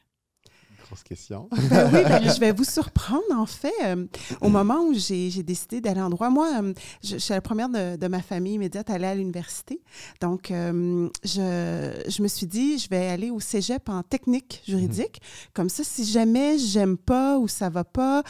Grosse 0.90 1.04
question. 1.04 1.48
Ben 1.70 1.88
oui, 1.92 2.02
ben, 2.02 2.22
je 2.34 2.40
vais 2.40 2.50
vous 2.50 2.64
surprendre, 2.64 3.22
en 3.36 3.46
fait. 3.46 3.72
euh, 3.84 4.06
au 4.40 4.48
moment 4.48 4.80
où 4.82 4.92
j'ai 4.92 5.30
décidé 5.44 5.80
d'aller 5.80 6.00
en 6.00 6.10
droit, 6.10 6.30
moi, 6.30 6.48
euh, 6.60 6.74
je, 7.04 7.10
je 7.10 7.18
suis 7.18 7.32
la 7.32 7.40
première 7.40 7.68
de, 7.68 7.94
de 7.94 8.08
ma 8.08 8.20
famille 8.20 8.54
immédiate 8.54 8.90
à 8.90 8.94
aller 8.94 9.06
à 9.06 9.14
l'université. 9.14 9.80
Donc, 10.20 10.50
euh, 10.50 11.08
je, 11.22 12.02
je 12.08 12.22
me 12.22 12.26
suis 12.26 12.48
dit, 12.48 12.78
je 12.80 12.88
vais 12.88 13.06
aller 13.06 13.30
au 13.30 13.38
cégep 13.38 13.88
en 13.88 14.02
technique 14.02 14.62
juridique. 14.66 15.20
Comme 15.54 15.68
ça, 15.68 15.84
si 15.84 16.04
jamais 16.04 16.58
j'aime 16.58 16.96
pas 16.96 17.38
ou 17.38 17.46
ça 17.46 17.68
va 17.68 17.84
pas, 17.84 18.24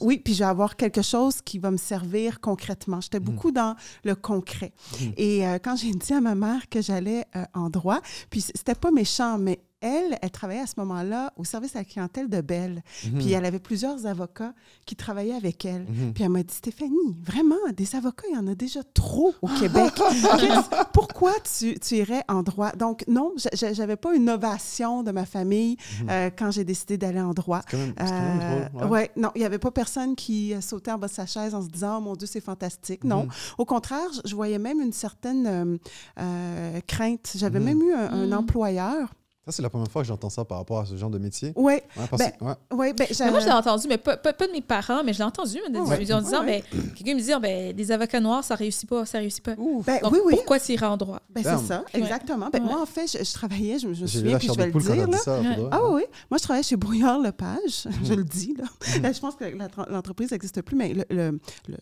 oui, 0.00 0.18
puis 0.18 0.34
je 0.34 0.40
vais 0.40 0.50
avoir 0.50 0.74
quelque 0.74 1.02
chose 1.02 1.40
qui 1.40 1.60
va 1.60 1.70
me 1.70 1.76
servir 1.76 2.40
concrètement. 2.40 3.00
J'étais 3.00 3.20
beaucoup 3.20 3.52
dans 3.52 3.76
le 4.02 4.16
concret. 4.16 4.72
Mhm. 5.00 5.12
Et 5.16 5.42
quand 5.62 5.76
j'ai 5.76 5.92
dit 5.92 6.12
à 6.14 6.20
ma 6.20 6.34
mère 6.34 6.68
que 6.68 6.82
j'allais 6.82 7.26
en 7.54 7.70
droit, 7.70 8.00
puis 8.28 8.40
c'était 8.40 8.74
pas 8.74 8.90
méchant, 8.90 9.38
mais 9.38 9.60
elle, 9.80 10.18
elle 10.20 10.30
travaillait 10.30 10.62
à 10.62 10.66
ce 10.66 10.74
moment-là 10.78 11.32
au 11.36 11.44
service 11.44 11.74
à 11.76 11.80
la 11.80 11.84
clientèle 11.84 12.28
de 12.28 12.40
Belle. 12.40 12.82
Mhm. 13.06 13.18
Puis 13.18 13.32
elle 13.32 13.44
avait 13.44 13.58
plusieurs 13.58 14.06
avocats 14.06 14.52
qui 14.86 14.96
travaillaient 14.96 15.34
avec 15.34 15.64
elle. 15.64 15.82
Mhm. 15.88 16.12
Puis 16.14 16.24
elle 16.24 16.30
m'a 16.30 16.42
dit, 16.42 16.54
Stéphanie, 16.54 17.16
vraiment, 17.22 17.56
des 17.76 17.94
avocats, 17.96 18.26
il 18.30 18.34
y 18.34 18.38
en 18.38 18.46
a 18.46 18.54
déjà 18.54 18.80
trop 18.94 19.34
au 19.42 19.48
Québec. 19.48 19.92
Pourquoi 20.92 21.32
tu, 21.58 21.78
tu 21.78 21.96
irais 21.96 22.22
en 22.28 22.42
droit? 22.42 22.72
Donc, 22.72 23.04
non, 23.08 23.32
j'a- 23.36 23.50
j'a- 23.54 23.72
j'avais 23.72 23.96
pas 23.96 24.14
une 24.14 24.28
ovation 24.28 25.02
de 25.02 25.10
ma 25.10 25.24
famille 25.26 25.76
Mhm. 26.02 26.08
euh, 26.10 26.30
quand 26.36 26.50
j'ai 26.50 26.64
décidé 26.64 26.98
d'aller 26.98 27.20
en 27.20 27.32
droit. 27.32 27.62
C'est 27.68 27.76
quand 27.76 27.82
même, 27.82 27.94
c'est 27.98 28.04
quand 28.04 28.20
même 28.20 28.40
Euh, 28.42 28.68
drôle. 28.68 28.82
ouais. 28.84 28.88
ouais, 28.90 29.10
non, 29.16 29.30
il 29.34 29.38
n'y 29.40 29.44
avait 29.44 29.58
pas 29.58 29.70
personne 29.70 30.14
qui 30.16 30.54
sautait 30.60 30.90
en 30.92 30.98
bas 30.98 31.06
de 31.08 31.12
sa 31.12 31.26
chaise 31.26 31.54
en 31.54 31.62
se 31.62 31.68
disant, 31.68 31.98
oh 31.98 32.00
mon 32.00 32.16
Dieu, 32.16 32.26
c'est 32.30 32.40
fantastique. 32.40 33.04
Non, 33.04 33.28
au 33.58 33.64
contraire, 33.64 34.08
je- 34.24 34.34
voyais 34.34 34.58
même 34.58 34.80
une 34.80 34.92
certaine 34.92 35.46
euh, 35.46 35.76
euh, 36.18 36.80
crainte. 36.86 37.32
J'avais 37.36 37.60
même 37.60 37.80
eu 37.82 37.92
un, 37.92 38.12
un 38.12 38.32
employeur. 38.32 39.12
Ça, 39.50 39.56
c'est 39.56 39.62
la 39.62 39.70
première 39.70 39.90
fois 39.90 40.02
que 40.02 40.08
j'entends 40.08 40.30
ça 40.30 40.44
par 40.44 40.58
rapport 40.58 40.78
à 40.80 40.86
ce 40.86 40.96
genre 40.96 41.10
de 41.10 41.18
métier. 41.18 41.52
Oui, 41.56 41.72
Ouais, 41.74 41.82
parce 42.08 42.22
Ben, 42.22 42.32
ouais. 42.40 42.92
ben, 42.92 43.06
Mais 43.20 43.30
moi, 43.30 43.40
je 43.40 43.46
l'ai 43.46 43.52
entendu, 43.52 43.86
mais 43.88 43.98
pas, 43.98 44.16
pas, 44.16 44.32
pas 44.32 44.46
de 44.46 44.52
mes 44.52 44.60
parents, 44.60 45.02
mais 45.04 45.12
je 45.12 45.18
l'ai 45.18 45.24
entendu 45.24 45.58
mais 45.66 45.72
de- 45.72 45.78
Ouais. 45.84 46.12
en 46.12 46.20
disant, 46.22 46.40
Ouais. 46.44 46.62
ben, 46.72 46.80
quelqu'un 46.94 47.14
me 47.14 47.20
dit, 47.20 47.32
Ah, 47.32 47.38
ben, 47.40 47.72
des 47.72 47.90
avocats 47.92 48.20
noirs, 48.20 48.44
ça 48.44 48.54
réussit 48.54 48.88
pas, 48.88 49.04
ça 49.06 49.18
réussit 49.18 49.42
pas. 49.42 49.54
Ben, 49.56 49.98
Donc, 50.02 50.12
oui, 50.12 50.18
oui. 50.24 50.34
pourquoi 50.36 50.60
tu 50.60 50.72
irais 50.72 50.86
en 50.86 50.96
droit? 50.96 51.20
Ben, 51.30 51.42
c'est 51.42 51.66
ça, 51.66 51.84
Ouais. 51.92 52.00
exactement. 52.00 52.48
Ben, 52.52 52.60
Ouais. 52.62 52.66
Moi, 52.72 52.80
en 52.82 52.86
fait, 52.86 53.06
je, 53.18 53.24
je 53.24 53.32
travaillais, 53.32 53.78
je, 53.78 53.92
je 53.92 54.02
me 54.02 54.06
souviens, 54.06 54.38
puis 54.38 54.48
je 54.48 54.52
vais 54.54 54.66
le 54.66 54.72
dire. 54.80 55.08
Là. 55.08 55.18
ça. 55.18 55.40
Ah 55.72 55.80
oui, 55.84 55.90
oui. 55.96 56.02
Moi, 56.30 56.38
je 56.38 56.42
travaillais 56.42 56.62
chez 56.62 56.76
Brouillard 56.76 57.18
Lepage. 57.18 57.88
Je 58.04 58.14
le 58.14 58.24
dis, 58.24 58.54
là. 58.56 58.64
Là, 59.02 59.12
Je 59.12 59.20
pense 59.20 59.34
que 59.34 59.44
la- 59.44 59.68
l'entreprise 59.88 60.30
n'existe 60.30 60.62
plus, 60.62 60.76
mais 60.76 60.92
le, 60.94 61.04
le- 61.10 61.40
le- 61.68 61.76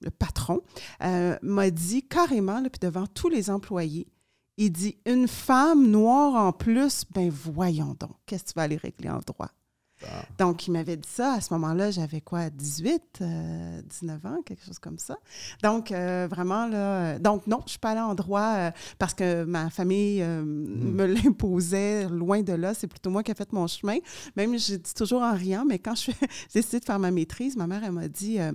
le 0.00 0.10
patron 0.10 0.60
euh, 1.04 1.36
m'a 1.42 1.70
dit 1.70 2.02
carrément, 2.02 2.60
là, 2.60 2.68
puis 2.70 2.80
devant 2.80 3.06
tous 3.06 3.28
les 3.28 3.50
employés, 3.50 4.06
il 4.66 4.70
dit 4.70 4.96
Une 5.06 5.28
femme 5.28 5.88
noire 5.88 6.34
en 6.34 6.52
plus, 6.52 7.04
ben 7.14 7.30
voyons 7.30 7.96
donc, 7.98 8.12
qu'est-ce 8.26 8.44
que 8.44 8.48
tu 8.50 8.54
vas 8.54 8.62
aller 8.62 8.76
régler 8.76 9.10
en 9.10 9.18
droit? 9.18 9.50
Ah. 10.04 10.24
Donc, 10.38 10.66
il 10.66 10.72
m'avait 10.72 10.96
dit 10.96 11.08
ça. 11.08 11.34
À 11.34 11.40
ce 11.40 11.52
moment-là, 11.54 11.90
j'avais 11.90 12.20
quoi, 12.20 12.50
18, 12.50 13.02
euh, 13.20 13.82
19 13.82 14.26
ans, 14.26 14.42
quelque 14.44 14.64
chose 14.64 14.78
comme 14.80 14.98
ça. 14.98 15.16
Donc, 15.62 15.92
euh, 15.92 16.26
vraiment, 16.28 16.66
là. 16.66 16.76
euh, 17.14 17.18
donc, 17.18 17.46
non, 17.46 17.58
je 17.60 17.64
ne 17.64 17.68
suis 17.70 17.78
pas 17.78 17.90
allée 17.90 18.00
en 18.00 18.14
droit 18.14 18.54
euh, 18.56 18.70
parce 18.98 19.14
que 19.14 19.44
ma 19.44 19.70
famille 19.70 20.20
euh, 20.22 20.42
me 20.44 21.06
l'imposait 21.22 22.08
loin 22.08 22.42
de 22.42 22.52
là. 22.52 22.74
C'est 22.74 22.88
plutôt 22.88 23.10
moi 23.10 23.22
qui 23.22 23.30
ai 23.30 23.34
fait 23.34 23.52
mon 23.52 23.66
chemin. 23.68 23.98
Même, 24.36 24.58
je 24.58 24.74
dis 24.74 24.94
toujours 24.94 25.22
en 25.22 25.34
riant, 25.34 25.64
mais 25.64 25.78
quand 25.78 25.94
j'ai 25.96 26.14
décidé 26.52 26.80
de 26.80 26.84
faire 26.84 26.98
ma 26.98 27.10
maîtrise, 27.12 27.56
ma 27.56 27.68
mère, 27.68 27.84
elle 27.84 27.92
m'a 27.92 28.08
dit 28.08 28.40
euh, 28.40 28.50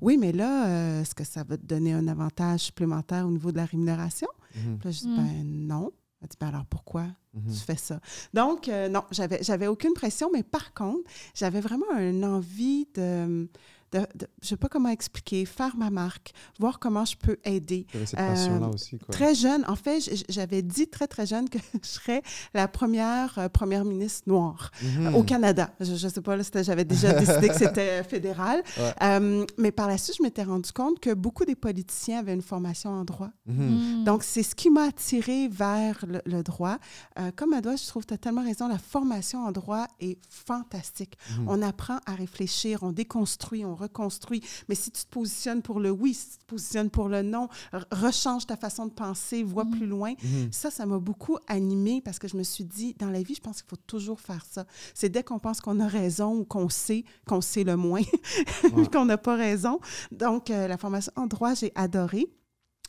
Oui, 0.00 0.16
mais 0.18 0.32
là, 0.32 0.66
euh, 0.66 1.02
est-ce 1.02 1.14
que 1.14 1.24
ça 1.24 1.44
va 1.44 1.56
te 1.56 1.64
donner 1.64 1.92
un 1.92 2.08
avantage 2.08 2.60
supplémentaire 2.60 3.24
au 3.24 3.30
niveau 3.30 3.52
de 3.52 3.56
la 3.58 3.66
rémunération? 3.66 4.28
Mhm. 4.54 4.78
Puis 4.78 4.88
là, 4.88 4.90
je 4.90 4.98
dis 5.00 5.08
Mm. 5.08 5.16
Ben 5.16 5.66
non. 5.68 5.92
Elle 6.20 6.28
dit 6.28 6.36
Ben 6.40 6.48
alors 6.48 6.66
pourquoi? 6.66 7.06
Mhm. 7.34 7.52
tu 7.52 7.60
fais 7.60 7.76
ça? 7.76 7.98
Donc, 8.34 8.68
euh, 8.68 8.88
non, 8.88 9.02
j'avais, 9.10 9.42
j'avais 9.42 9.66
aucune 9.66 9.92
pression, 9.94 10.30
mais 10.32 10.42
par 10.42 10.72
contre, 10.74 11.08
j'avais 11.34 11.60
vraiment 11.60 11.90
une 11.98 12.24
envie 12.24 12.86
de, 12.94 13.48
de, 13.92 14.00
de- 14.14 14.26
je 14.42 14.48
sais 14.48 14.56
pas 14.56 14.68
comment 14.68 14.88
expliquer, 14.88 15.44
faire 15.44 15.76
ma 15.76 15.90
marque, 15.90 16.32
voir 16.58 16.78
comment 16.78 17.04
je 17.04 17.16
peux 17.16 17.36
aider. 17.44 17.86
Cette 18.06 18.18
Euh, 18.18 18.28
passion-là 18.28 18.68
aussi. 18.68 18.98
Quoi. 18.98 19.12
Très 19.12 19.34
jeune, 19.34 19.64
en 19.68 19.76
fait, 19.76 20.00
j'avais 20.28 20.62
dit 20.62 20.88
très, 20.88 21.06
très 21.06 21.26
jeune 21.26 21.48
que 21.48 21.58
je 21.82 21.88
serais 21.88 22.22
la 22.54 22.68
première 22.68 23.38
euh, 23.38 23.48
première 23.48 23.84
ministre 23.84 24.22
noire 24.28 24.70
Mhm. 24.82 25.06
euh, 25.06 25.12
au 25.18 25.22
Canada. 25.22 25.70
Je 25.80 25.92
ne 25.92 25.96
sais 26.10 26.20
pas, 26.20 26.36
j'avais 26.62 26.84
déjà 26.84 27.12
décidé 27.12 27.48
que 27.48 27.54
c'était 27.54 28.02
fédéral. 28.04 28.62
Ouais. 28.78 28.94
Euh, 29.02 29.44
mais 29.58 29.70
par 29.70 29.86
la 29.86 29.98
suite, 29.98 30.16
je 30.18 30.22
m'étais 30.22 30.42
rendu 30.44 30.72
compte 30.72 30.98
que 30.98 31.12
beaucoup 31.12 31.44
des 31.44 31.54
politiciens 31.54 32.20
avaient 32.20 32.32
une 32.34 32.42
formation 32.42 32.90
en 32.90 33.04
droit. 33.04 33.30
Mhm. 33.46 34.00
Mm. 34.00 34.04
Donc, 34.04 34.22
c'est 34.24 34.42
ce 34.42 34.54
qui 34.54 34.70
m'a 34.70 34.84
attiré 34.84 35.48
vers 35.48 36.04
le, 36.08 36.20
le 36.24 36.42
droit. 36.42 36.78
Euh, 37.18 37.30
comme 37.36 37.52
Adoua, 37.52 37.76
je 37.76 37.86
trouve 37.86 38.02
que 38.04 38.08
tu 38.08 38.14
as 38.14 38.18
tellement 38.18 38.42
raison, 38.44 38.68
la 38.68 38.78
formation 38.78 39.44
en 39.44 39.52
droit 39.52 39.86
est 40.00 40.18
fantastique. 40.28 41.16
Mhm. 41.38 41.48
On 41.48 41.62
apprend 41.62 41.98
à 42.06 42.14
réfléchir, 42.14 42.82
on 42.82 42.92
déconstruit, 42.92 43.64
on 43.64 43.74
reconstruit. 43.82 44.42
Mais 44.68 44.74
si 44.74 44.90
tu 44.90 45.04
te 45.04 45.10
positionnes 45.10 45.62
pour 45.62 45.80
le 45.80 45.90
oui, 45.90 46.14
si 46.14 46.30
tu 46.30 46.38
te 46.38 46.44
positionnes 46.46 46.90
pour 46.90 47.08
le 47.08 47.22
non, 47.22 47.48
rechange 47.90 48.46
ta 48.46 48.56
façon 48.56 48.86
de 48.86 48.92
penser, 48.92 49.42
vois 49.42 49.64
Mhm. 49.64 49.70
plus 49.76 49.86
loin. 49.86 50.12
Mhm. 50.22 50.48
Ça, 50.52 50.70
ça 50.70 50.86
m'a 50.86 50.98
beaucoup 50.98 51.36
animée 51.46 52.00
parce 52.00 52.18
que 52.18 52.28
je 52.28 52.36
me 52.36 52.42
suis 52.42 52.64
dit, 52.64 52.94
dans 52.98 53.10
la 53.10 53.22
vie, 53.22 53.34
je 53.34 53.40
pense 53.40 53.60
qu'il 53.62 53.68
faut 53.68 53.76
toujours 53.86 54.20
faire 54.20 54.44
ça. 54.50 54.64
C'est 54.94 55.08
dès 55.08 55.22
qu'on 55.22 55.38
pense 55.38 55.60
qu'on 55.60 55.80
a 55.80 55.86
raison 55.86 56.34
ou 56.36 56.44
qu'on 56.44 56.68
sait, 56.68 57.04
qu'on 57.26 57.40
sait 57.40 57.64
le 57.64 57.76
moins, 57.76 58.02
Ouais. 58.72 58.86
qu'on 58.92 59.04
n'a 59.04 59.18
pas 59.18 59.36
raison. 59.36 59.80
Donc, 60.10 60.50
euh, 60.50 60.68
la 60.68 60.76
formation 60.78 61.12
en 61.16 61.26
droit, 61.26 61.54
j'ai 61.54 61.72
adoré. 61.74 62.26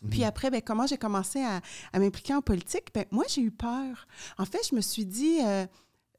Puis 0.10 0.20
Mhm. 0.20 0.26
après, 0.26 0.50
ben, 0.52 0.62
comment 0.62 0.86
j'ai 0.86 0.98
commencé 0.98 1.40
à, 1.42 1.62
à 1.94 2.00
m'impliquer 2.00 2.34
en 2.34 2.42
politique? 2.42 2.88
Ben, 2.94 3.06
moi, 3.12 3.24
j'ai 3.30 3.42
eu 3.42 3.52
peur. 3.52 4.06
En 4.38 4.46
fait, 4.46 4.60
je 4.70 4.76
me 4.76 4.82
suis 4.82 5.06
dit, 5.06 5.38
euh, 5.42 5.66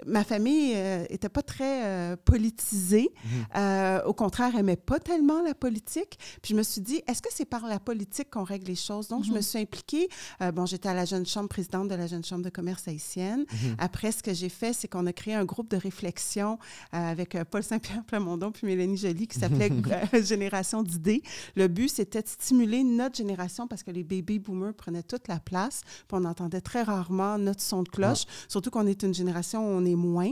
ma 0.07 0.25
famille 0.25 0.75
n'était 1.11 1.29
pas 1.29 1.43
très 1.43 2.17
politisée. 2.25 3.11
Mhm. 3.25 4.03
au 4.07 4.13
contraire, 4.13 4.57
aimait 4.57 4.77
pas 4.77 4.99
tellement 4.99 5.41
la 5.43 5.55
politique. 5.55 6.19
Puis 6.43 6.53
je 6.53 6.57
me 6.57 6.63
suis 6.63 6.81
dit, 6.81 7.03
est-ce 7.07 7.23
que 7.23 7.29
c'est 7.33 7.45
par 7.45 7.67
la 7.67 7.79
politique 7.79 8.31
qu'on 8.31 8.43
règle 8.45 8.67
les 8.67 8.75
choses? 8.75 9.09
Donc, 9.09 9.25
je 9.25 9.31
me 9.31 9.37
Mhm. 9.37 9.43
suis 9.43 9.59
impliquée. 9.61 10.09
bon, 10.55 10.67
j'étais 10.67 10.89
à 10.89 10.95
la 10.95 11.05
Jeune 11.05 11.25
Chambre, 11.27 11.49
présidente 11.49 11.89
de 11.89 11.95
la 11.95 12.07
Jeune 12.07 12.25
Chambre 12.25 12.43
de 12.45 12.51
commerce 12.51 12.87
haïtienne. 12.89 13.45
Mhm. 13.51 13.77
Après, 13.79 14.13
ce 14.13 14.23
que 14.23 14.35
j'ai 14.35 14.49
fait, 14.49 14.73
c'est 14.73 14.89
qu'on 14.89 15.07
a 15.07 15.13
créé 15.13 15.35
un 15.35 15.45
groupe 15.45 15.71
de 15.71 15.77
réflexion 15.77 16.59
euh, 16.95 16.99
avec 17.11 17.35
euh, 17.35 17.45
Paul 17.45 17.63
Saint-Pierre 17.63 18.05
Plamondon 18.05 18.51
puis 18.53 18.67
Mélanie 18.67 18.97
Joly 18.97 19.27
qui 19.27 19.39
s'appelait 19.39 19.71
euh, 20.15 20.23
Génération 20.23 20.83
d'idées. 20.83 21.23
Le 21.57 21.69
but, 21.69 21.89
c'était 21.89 22.23
de 22.23 22.29
stimuler 22.29 22.83
notre 22.85 23.17
génération 23.17 23.67
parce 23.67 23.83
que 23.83 23.91
les 23.91 24.03
baby 24.03 24.39
boomers 24.39 24.75
prenaient 24.75 25.03
toute 25.03 25.29
la 25.29 25.39
place. 25.41 25.83
Puis 26.09 26.19
on 26.21 26.25
entendait 26.25 26.61
très 26.61 26.83
rarement 26.83 27.39
notre 27.39 27.61
son 27.63 27.83
de 27.83 27.89
cloche, 27.89 28.25
surtout 28.49 28.71
qu'on 28.71 28.87
est 28.87 29.03
une 29.03 29.15
génération 29.15 29.65
où 29.65 29.71
on 29.79 29.84
est 29.87 29.95
moins. 29.95 30.31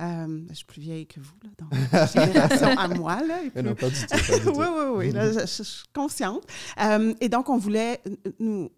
Euh, 0.00 0.40
je 0.50 0.54
suis 0.54 0.64
plus 0.64 0.80
vieille 0.80 1.06
que 1.06 1.20
vous, 1.20 1.34
là, 1.42 1.50
donc 1.58 1.72
génération 2.12 2.78
à 2.78 2.88
moi. 2.88 3.20
Là, 3.22 3.62
non, 3.62 3.74
pas 3.74 3.88
du 3.88 3.94
tout. 4.00 4.06
pas 4.08 4.38
du 4.38 4.44
tout. 4.44 4.50
oui, 4.56 4.66
oui, 4.76 4.84
oui. 4.96 5.12
là, 5.12 5.32
je, 5.32 5.46
suis 5.62 5.84
consciente. 5.94 6.44
Euh, 6.80 7.14
et 7.20 7.28
donc, 7.28 7.48
on 7.48 7.58
voulait 7.58 8.00
nous, 8.38 8.68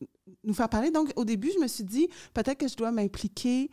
nous 0.44 0.54
faire 0.54 0.68
parler. 0.68 0.90
Donc, 0.90 1.12
au 1.16 1.24
début, 1.24 1.50
je 1.54 1.60
me 1.60 1.66
suis 1.68 1.84
dit, 1.84 2.08
peut-être 2.34 2.58
que 2.58 2.68
je 2.68 2.76
dois 2.76 2.92
m'impliquer 2.92 3.70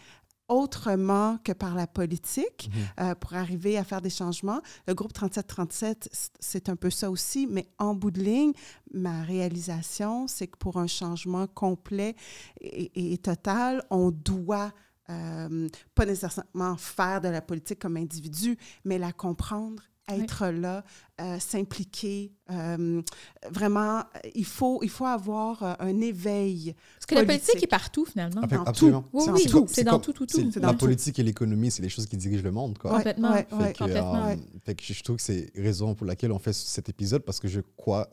autrement 0.49 1.37
que 1.43 1.53
par 1.53 1.73
la 1.73 1.87
politique 1.87 2.69
Mhm. 2.69 3.05
euh, 3.11 3.15
pour 3.15 3.33
arriver 3.33 3.77
à 3.77 3.83
faire 3.85 4.01
des 4.01 4.09
changements. 4.09 4.59
Le 4.87 4.93
groupe 4.93 5.13
3737, 5.13 6.09
c- 6.11 6.29
c'est 6.39 6.67
un 6.69 6.75
peu 6.75 6.89
ça 6.89 7.09
aussi, 7.09 7.47
mais 7.49 7.65
en 7.79 7.95
bout 7.95 8.11
de 8.11 8.21
ligne, 8.21 8.51
ma 8.93 9.23
réalisation, 9.23 10.27
c'est 10.27 10.47
que 10.47 10.57
pour 10.57 10.77
un 10.77 10.85
changement 10.87 11.47
complet 11.47 12.15
et, 12.59 13.13
et 13.13 13.17
total, 13.17 13.83
on 13.89 14.11
doit 14.11 14.71
euh, 15.09 15.67
pas 15.95 16.05
nécessairement 16.05 16.75
faire 16.77 17.21
de 17.21 17.27
la 17.29 17.41
politique 17.41 17.79
comme 17.79 17.97
individu, 17.97 18.57
mais 18.85 18.97
la 18.97 19.11
comprendre, 19.11 19.83
être 20.09 20.47
là, 20.47 20.83
euh, 21.21 21.39
s'impliquer. 21.39 22.33
euh, 22.51 23.01
vraiment, 23.49 24.03
il 24.35 24.43
faut, 24.45 24.79
il 24.83 24.89
faut 24.89 25.05
avoir 25.05 25.77
un 25.81 26.01
éveil. 26.01 26.75
Parce 26.97 27.05
que 27.05 27.15
la 27.15 27.23
politique. 27.25 27.63
est 27.63 27.67
partout, 27.67 28.05
finalement. 28.05 28.41
Ah, 28.43 28.47
Dans 28.47 28.63
absolument. 28.63 29.05
Oui, 29.13 29.23
C'est- 29.25 29.31
oui, 29.31 29.41
c'est 29.69 29.83
tout. 29.83 29.89
dans 29.89 29.99
tout, 29.99 30.11
tout, 30.13 30.25
tout. 30.25 30.51
La 30.59 30.71
tout. 30.71 30.77
politique 30.79 31.19
et 31.19 31.23
l'économie, 31.23 31.71
c'est 31.71 31.81
les 31.81 31.87
choses 31.89 32.05
qui 32.05 32.17
dirigent 32.17 32.43
le 32.43 32.51
monde. 32.51 32.77
Quoi. 32.77 32.91
Complètement. 32.91 33.31
Ouais, 33.31 33.47
Fait 33.49 33.55
ouais. 33.55 33.73
que, 33.73 33.77
Complètement. 33.77 34.15
euh, 34.15 34.27
Ouais. 34.35 34.39
fait 34.65 34.75
que 34.75 34.83
je 34.83 35.03
trouve 35.03 35.15
que 35.15 35.21
c'est 35.21 35.51
raison 35.55 35.95
pour 35.95 36.05
laquelle 36.05 36.33
on 36.33 36.39
fait 36.39 36.53
cet 36.53 36.89
épisode 36.89 37.23
parce 37.23 37.39
que 37.39 37.47
je 37.47 37.61
crois 37.77 38.09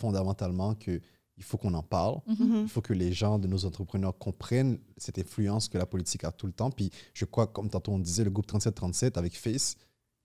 fondamentalement 0.00 0.74
qu'il 1.34 1.44
faut 1.44 1.56
qu'on 1.58 1.74
en 1.74 1.82
parle. 1.82 2.20
Mhm. 2.26 2.36
Mhm. 2.46 2.60
Il 2.62 2.68
faut 2.68 2.80
que 2.80 2.92
les 2.92 3.12
gens 3.12 3.38
de 3.38 3.46
nos 3.48 3.64
entrepreneurs 3.64 4.16
comprennent 4.18 4.78
cette 4.96 5.18
influence 5.18 5.68
que 5.68 5.78
la 5.78 5.86
politique 5.86 6.24
a 6.24 6.30
tout 6.32 6.46
le 6.46 6.52
temps. 6.52 6.70
Puis 6.70 6.90
je 7.12 7.24
crois, 7.24 7.46
comme 7.46 7.68
tantôt 7.68 7.92
on 7.92 7.98
disait, 7.98 8.24
le 8.24 8.30
groupe 8.30 8.46
3737 8.46 9.16
avec 9.18 9.36
Face, 9.36 9.76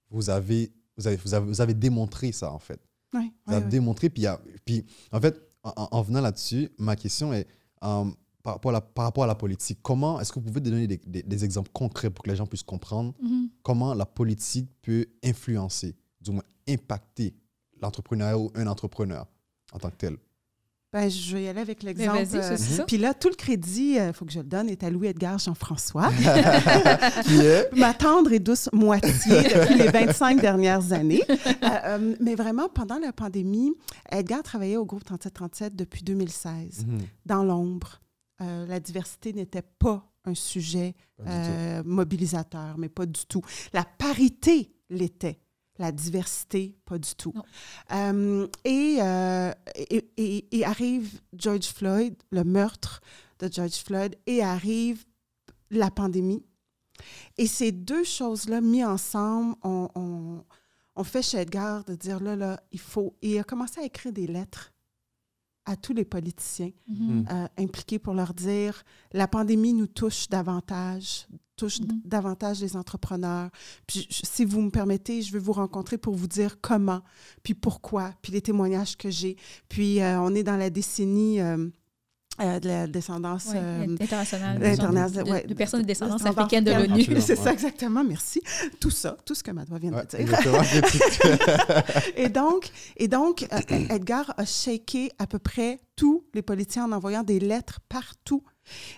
vous 0.10 0.30
avez, 0.30 0.72
vous 0.98 1.08
avez, 1.08 1.16
vous 1.18 1.34
avez, 1.34 1.46
vous 1.48 1.62
avez 1.62 1.74
démontré 1.74 2.32
ça, 2.32 2.52
en 2.52 2.60
fait. 2.60 2.80
Ouais, 3.14 3.22
Vous 3.46 3.52
ouais, 3.52 3.56
avez 3.56 3.66
ouais. 3.66 3.72
démontré. 3.72 4.10
Puis, 4.10 4.22
il 4.22 4.26
y 4.26 4.28
a- 4.28 4.40
puis 4.66 4.86
en 5.12 5.20
fait, 5.20 5.42
en, 5.64 5.72
en- 5.76 5.88
en 5.92 6.02
venant 6.04 6.22
là-dessus, 6.22 6.70
ma 6.78 6.96
question 6.96 7.34
est 7.34 7.48
euh, 7.84 8.06
par, 8.44 8.54
rapport 8.56 8.70
à 8.70 8.74
la, 8.74 8.82
par 8.82 9.06
rapport 9.06 9.24
à 9.24 9.28
la 9.28 9.36
politique, 9.36 9.80
comment 9.82 10.20
est-ce 10.20 10.32
que 10.32 10.40
vous 10.40 10.46
pouvez 10.46 10.62
donner 10.62 10.86
des, 10.88 10.98
des- 10.98 11.24
des 11.24 11.46
exemples 11.46 11.72
concrets 11.74 12.10
pour 12.10 12.24
que 12.24 12.30
les 12.30 12.36
gens 12.36 12.46
puissent 12.46 12.64
comprendre 12.64 13.14
Mhm. 13.22 13.50
comment 13.64 13.94
la 13.96 14.06
politique 14.06 14.70
peut 14.82 15.06
influencer, 15.24 15.96
du 16.22 16.32
moins 16.32 16.44
impacter 16.68 17.34
l'entrepreneuriat 17.82 18.38
ou 18.38 18.52
un 18.56 18.68
entrepreneur 18.68 19.26
en 19.74 19.80
tant 19.80 19.90
que 19.90 19.96
tel? 19.98 20.18
Ben, 20.92 21.08
je 21.08 21.36
vais 21.36 21.44
y 21.44 21.48
aller 21.48 21.62
avec 21.62 21.84
l'exemple. 21.84 22.24
vas-y, 22.24 22.38
euh, 22.40 22.58
c'est 22.58 22.76
ça. 22.78 22.84
Puis 22.86 22.98
là, 22.98 23.14
tout 23.14 23.30
le 23.30 23.36
crédit, 23.36 23.98
il 24.00 24.12
faut 24.14 24.26
que 24.26 24.32
je 24.32 24.40
le 24.40 24.46
donne, 24.46 24.70
est 24.70 24.84
à 24.84 24.90
Louis-Edgar 24.90 25.38
Jean-François. 25.38 26.10
Ma 27.76 27.94
tendre 27.94 28.32
et 28.32 28.40
douce 28.40 28.70
moitié 28.74 29.44
depuis 29.44 29.76
les 29.76 29.88
25 29.90 30.42
dernières 30.42 30.92
années. 30.94 31.24
Euh, 31.30 31.36
euh, 31.64 32.16
mais 32.20 32.36
vraiment, 32.36 32.70
pendant 32.70 32.98
la 32.98 33.12
pandémie, 33.14 33.74
Edgar 34.12 34.42
travaillait 34.44 34.78
au 34.78 34.86
groupe 34.86 35.04
3737 35.04 35.76
depuis 35.76 36.02
2016, 36.04 36.86
Mhm. 36.88 37.00
dans 37.26 37.44
l'ombre. 37.44 38.02
Euh, 38.42 38.66
la 38.68 38.80
diversité 38.80 39.34
n'était 39.34 39.62
pas 39.62 40.06
un 40.26 40.34
sujet 40.34 40.96
Pas 41.18 41.30
euh, 41.30 41.84
mobilisateur, 41.86 42.76
mais 42.78 42.90
pas 42.90 43.06
du 43.06 43.26
tout. 43.28 43.42
La 43.74 43.84
parité 43.84 44.72
l'était. 44.90 45.40
La 45.80 45.92
diversité, 45.92 46.76
pas 46.86 47.00
du 47.00 47.16
tout. 47.16 47.34
Euh, 47.92 48.48
et, 48.66 48.98
euh, 49.02 49.52
et, 49.76 50.12
et- 50.18 50.58
et 50.60 50.66
arrive 50.66 51.20
George 51.34 51.66
Floyd, 51.68 52.16
le 52.32 52.44
meurtre 52.44 53.02
de 53.40 53.50
George 53.52 53.82
Floyd, 53.84 54.16
et 54.28 54.44
arrive 54.44 55.06
la 55.72 55.90
pandémie. 55.90 56.44
Et 57.38 57.48
ces 57.48 57.72
deux 57.72 58.04
choses-là, 58.04 58.60
mis 58.60 58.84
ensemble, 58.84 59.56
on, 59.64 59.88
on, 59.96 60.44
on 60.98 61.04
fait 61.06 61.22
chez 61.22 61.38
Edgar 61.38 61.86
de 61.86 61.96
dire 61.96 62.20
là, 62.20 62.36
là, 62.36 62.60
il 62.74 62.80
faut. 62.80 63.16
Et 63.22 63.36
il 63.36 63.40
a 63.40 63.44
commencé 63.46 63.80
à 63.80 63.86
écrire 63.86 64.12
des 64.12 64.28
lettres 64.28 64.74
à 65.66 65.78
tous 65.78 65.94
les 65.94 66.04
politiciens 66.06 66.72
Mhm. 66.88 67.26
euh, 67.32 67.48
impliqués 67.58 68.00
pour 68.00 68.14
leur 68.14 68.34
dire 68.34 68.84
la 69.14 69.28
pandémie 69.30 69.74
nous 69.74 69.88
touche 69.88 70.28
davantage, 70.28 71.28
touche 71.60 71.80
Mhm. 71.82 72.02
davantage 72.06 72.62
les 72.62 72.76
entrepreneurs. 72.76 73.50
Puis 73.88 74.08
je- 74.10 74.22
si 74.24 74.46
vous 74.46 74.62
me 74.62 74.70
permettez, 74.72 75.22
je 75.22 75.32
vais 75.34 75.40
vous 75.40 75.54
rencontrer 75.54 75.98
pour 75.98 76.16
vous 76.16 76.28
dire 76.28 76.58
comment, 76.62 77.02
puis 77.44 77.54
pourquoi, 77.54 78.14
puis 78.22 78.32
les 78.32 78.42
témoignages 78.42 78.96
que 78.98 79.10
j'ai. 79.10 79.36
Puis 79.68 80.02
euh, 80.02 80.20
on 80.22 80.34
est 80.36 80.44
dans 80.44 80.58
la 80.58 80.70
décennie 80.70 81.42
euh, 81.42 81.68
euh, 82.42 82.60
de 82.62 82.70
la 82.70 82.88
descendance. 82.88 83.48
Ouais, 83.48 83.58
euh, 83.58 83.84
international. 84.00 84.64
international, 84.66 85.12
de, 85.12 85.30
ouais. 85.30 85.46
de 85.46 85.54
personnes 85.54 85.82
de 85.82 85.86
descendance 85.88 86.26
africaine 86.26 86.64
de 86.64 86.72
l'ONU. 86.72 86.94
Absolument. 87.02 87.22
C'est 87.22 87.36
ça, 87.36 87.52
exactement, 87.52 88.02
merci. 88.06 88.42
Tout 88.80 88.92
ça, 88.92 89.18
tout 89.26 89.36
ce 89.36 89.44
que 89.44 89.52
Madoua 89.52 89.78
vient 89.80 89.92
Ouais, 89.92 90.06
de 90.06 90.18
dire. 90.18 91.84
Et 92.16 92.30
donc, 92.30 92.70
et 92.96 93.08
donc 93.10 93.46
euh, 93.52 93.60
Edgar 93.90 94.34
a 94.38 94.46
shaké 94.46 95.12
à 95.20 95.28
peu 95.28 95.40
près 95.40 95.80
tous 95.98 96.24
les 96.34 96.42
politiciens 96.42 96.86
en 96.86 96.92
envoyant 96.94 97.24
des 97.24 97.40
lettres 97.42 97.80
partout. 97.90 98.44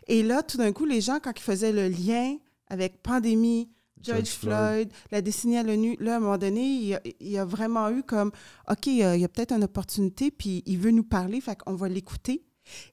Et 0.08 0.22
là, 0.22 0.44
tout 0.44 0.58
d'un 0.58 0.72
coup, 0.72 0.86
les 0.86 1.02
gens, 1.02 1.20
quand 1.24 1.32
ils 1.36 1.42
faisaient 1.42 1.72
le 1.72 1.88
lien 1.88 2.36
avec 2.72 3.04
pandémie, 3.04 3.70
George, 4.02 4.30
Floyd, 4.30 4.90
la 5.12 5.22
décennie 5.22 5.58
à 5.58 5.64
l'ONU, 5.64 5.96
là, 6.00 6.14
à 6.14 6.18
un 6.18 6.20
moment 6.22 6.38
donné, 6.38 6.62
il 6.62 6.88
y 6.88 6.96
a, 6.96 7.02
il 7.20 7.30
y 7.30 7.38
a 7.38 7.46
vraiment 7.46 7.90
eu 7.90 8.02
comme, 8.02 8.32
OK, 8.70 8.88
il 8.88 8.98
y 8.98 9.04
a, 9.04 9.16
il 9.16 9.22
y 9.22 9.26
a 9.26 9.28
peut-être 9.28 9.52
une 9.52 9.64
opportunité, 9.64 10.32
puis 10.32 10.64
il 10.66 10.80
veut 10.80 10.92
nous 10.92 11.04
parler, 11.04 11.42
fait 11.42 11.58
qu'on 11.58 11.76
va 11.76 11.88
l'écouter. 11.90 12.44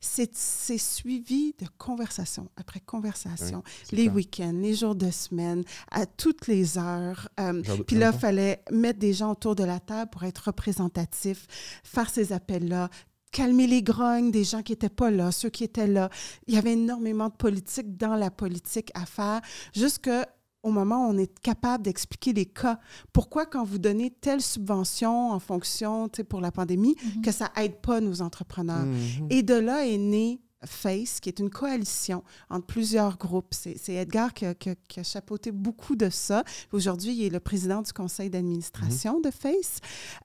C'est 0.01 0.35
suivi 0.79 1.55
de 1.61 1.67
conversation 1.77 2.49
après 2.57 2.81
conversation, 2.81 3.63
les 3.93 4.09
week-ends, 4.09 4.59
les 4.61 4.75
jours 4.75 4.97
de 4.97 5.11
semaine, 5.11 5.63
à 5.91 6.07
toutes 6.07 6.49
les 6.49 6.79
heures. 6.79 7.29
Euh, 7.39 7.63
puis 7.87 7.97
là, 7.97 8.11
il 8.13 8.19
fallait 8.19 8.63
mettre 8.73 8.99
des 8.99 9.13
gens 9.13 9.33
autour 9.33 9.55
de 9.55 9.63
la 9.63 9.79
table 9.79 10.11
pour 10.11 10.25
être 10.25 10.47
représentatifs, 10.47 11.47
faire 11.85 12.11
ces 12.11 12.33
appels-là, 12.33 12.89
calmer 13.31 13.67
les 13.67 13.83
grognes 13.83 14.31
des 14.31 14.45
gens 14.45 14.63
qui 14.63 14.73
n'étaient 14.73 14.89
pas 14.89 15.11
là, 15.11 15.31
ceux 15.33 15.51
qui 15.51 15.65
étaient 15.65 15.87
là. 15.87 16.09
Il 16.47 16.55
y 16.55 16.59
avait 16.59 16.73
énormément 16.73 17.29
de 17.29 17.35
politique 17.35 17.97
dans 17.97 18.15
la 18.15 18.31
politique 18.31 18.91
à 18.95 19.07
faire, 19.07 19.41
jusqu'au 19.75 20.71
moment 20.71 21.07
où 21.07 21.11
on 21.11 21.19
est 21.19 21.39
capable 21.41 21.85
d'expliquer 21.85 22.33
les 22.33 22.47
cas. 22.47 22.79
Pourquoi, 23.13 23.47
quand 23.47 23.65
vous 23.65 23.79
donnez 23.79 24.11
telle 24.11 24.41
subvention 24.43 25.31
en 25.31 25.39
fonction, 25.39 26.09
tu 26.09 26.19
sais, 26.19 26.25
pour 26.25 26.41
la 26.41 26.51
pandémie, 26.53 26.97
Mhm. 27.17 27.23
que 27.23 27.33
ça 27.33 27.51
aide 27.57 27.77
pas 27.81 28.01
nos 28.01 28.21
entrepreneurs? 28.23 28.85
Mhm. 28.87 29.27
Et 29.31 29.43
de 29.43 29.55
là 29.55 29.87
est 29.87 29.99
né 29.99 30.41
FACE, 30.65 31.21
qui 31.21 31.29
est 31.29 31.39
une 31.39 31.51
coalition 31.51 32.23
entre 32.51 32.67
plusieurs 32.67 33.17
groupes. 33.17 33.55
C'est 33.55 33.93
Edgar 33.95 34.35
qui 34.35 34.45
a, 34.47 34.55
qui 34.55 34.71
a- 34.71 34.75
qui 34.89 35.01
a 35.01 35.03
chapeauté 35.05 35.53
beaucoup 35.53 35.95
de 35.97 36.11
ça. 36.11 36.43
Aujourd'hui, 36.73 37.15
il 37.17 37.25
est 37.25 37.31
le 37.31 37.41
président 37.41 37.83
du 37.83 37.93
conseil 37.93 38.29
d'administration 38.31 39.21
de 39.21 39.31
FACE. 39.31 39.79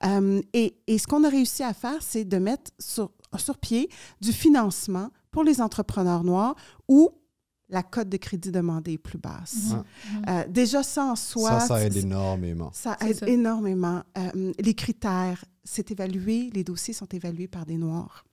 Euh, 0.04 0.40
et, 0.52 0.76
et 0.86 0.98
ce 0.98 1.06
qu'on 1.06 1.22
a 1.24 1.28
réussi 1.28 1.62
à 1.62 1.72
faire, 1.72 2.02
c'est 2.02 2.24
de 2.24 2.38
mettre 2.38 2.70
sur, 2.78 3.10
sur 3.36 3.58
pied 3.58 3.88
du 4.20 4.32
financement 4.32 5.10
pour 5.30 5.44
les 5.44 5.60
entrepreneurs 5.60 6.24
noirs 6.24 6.54
où 6.88 7.10
la 7.70 7.82
cote 7.82 8.08
de 8.08 8.16
crédit 8.18 8.50
demandée 8.52 8.92
est 8.92 8.98
plus 8.98 9.18
basse. 9.18 9.70
Mhm. 9.72 9.84
Euh, 10.28 10.44
déjà, 10.48 10.82
ça 10.82 11.04
en 11.06 11.16
soi, 11.16 11.60
Ça, 11.60 11.68
ça 11.68 11.84
aide 11.84 11.96
énormément. 11.96 12.70
ça 12.72 12.96
aide 13.00 13.16
ça. 13.20 13.26
énormément. 13.28 14.02
Euh, 14.18 14.52
les 14.58 14.74
critères, 14.74 15.44
c'est 15.64 15.90
évalué, 15.90 16.50
les 16.52 16.62
dossiers 16.62 16.92
sont 16.92 17.06
évalués 17.06 17.48
par 17.48 17.64
des 17.66 17.78
Noirs 17.78 18.24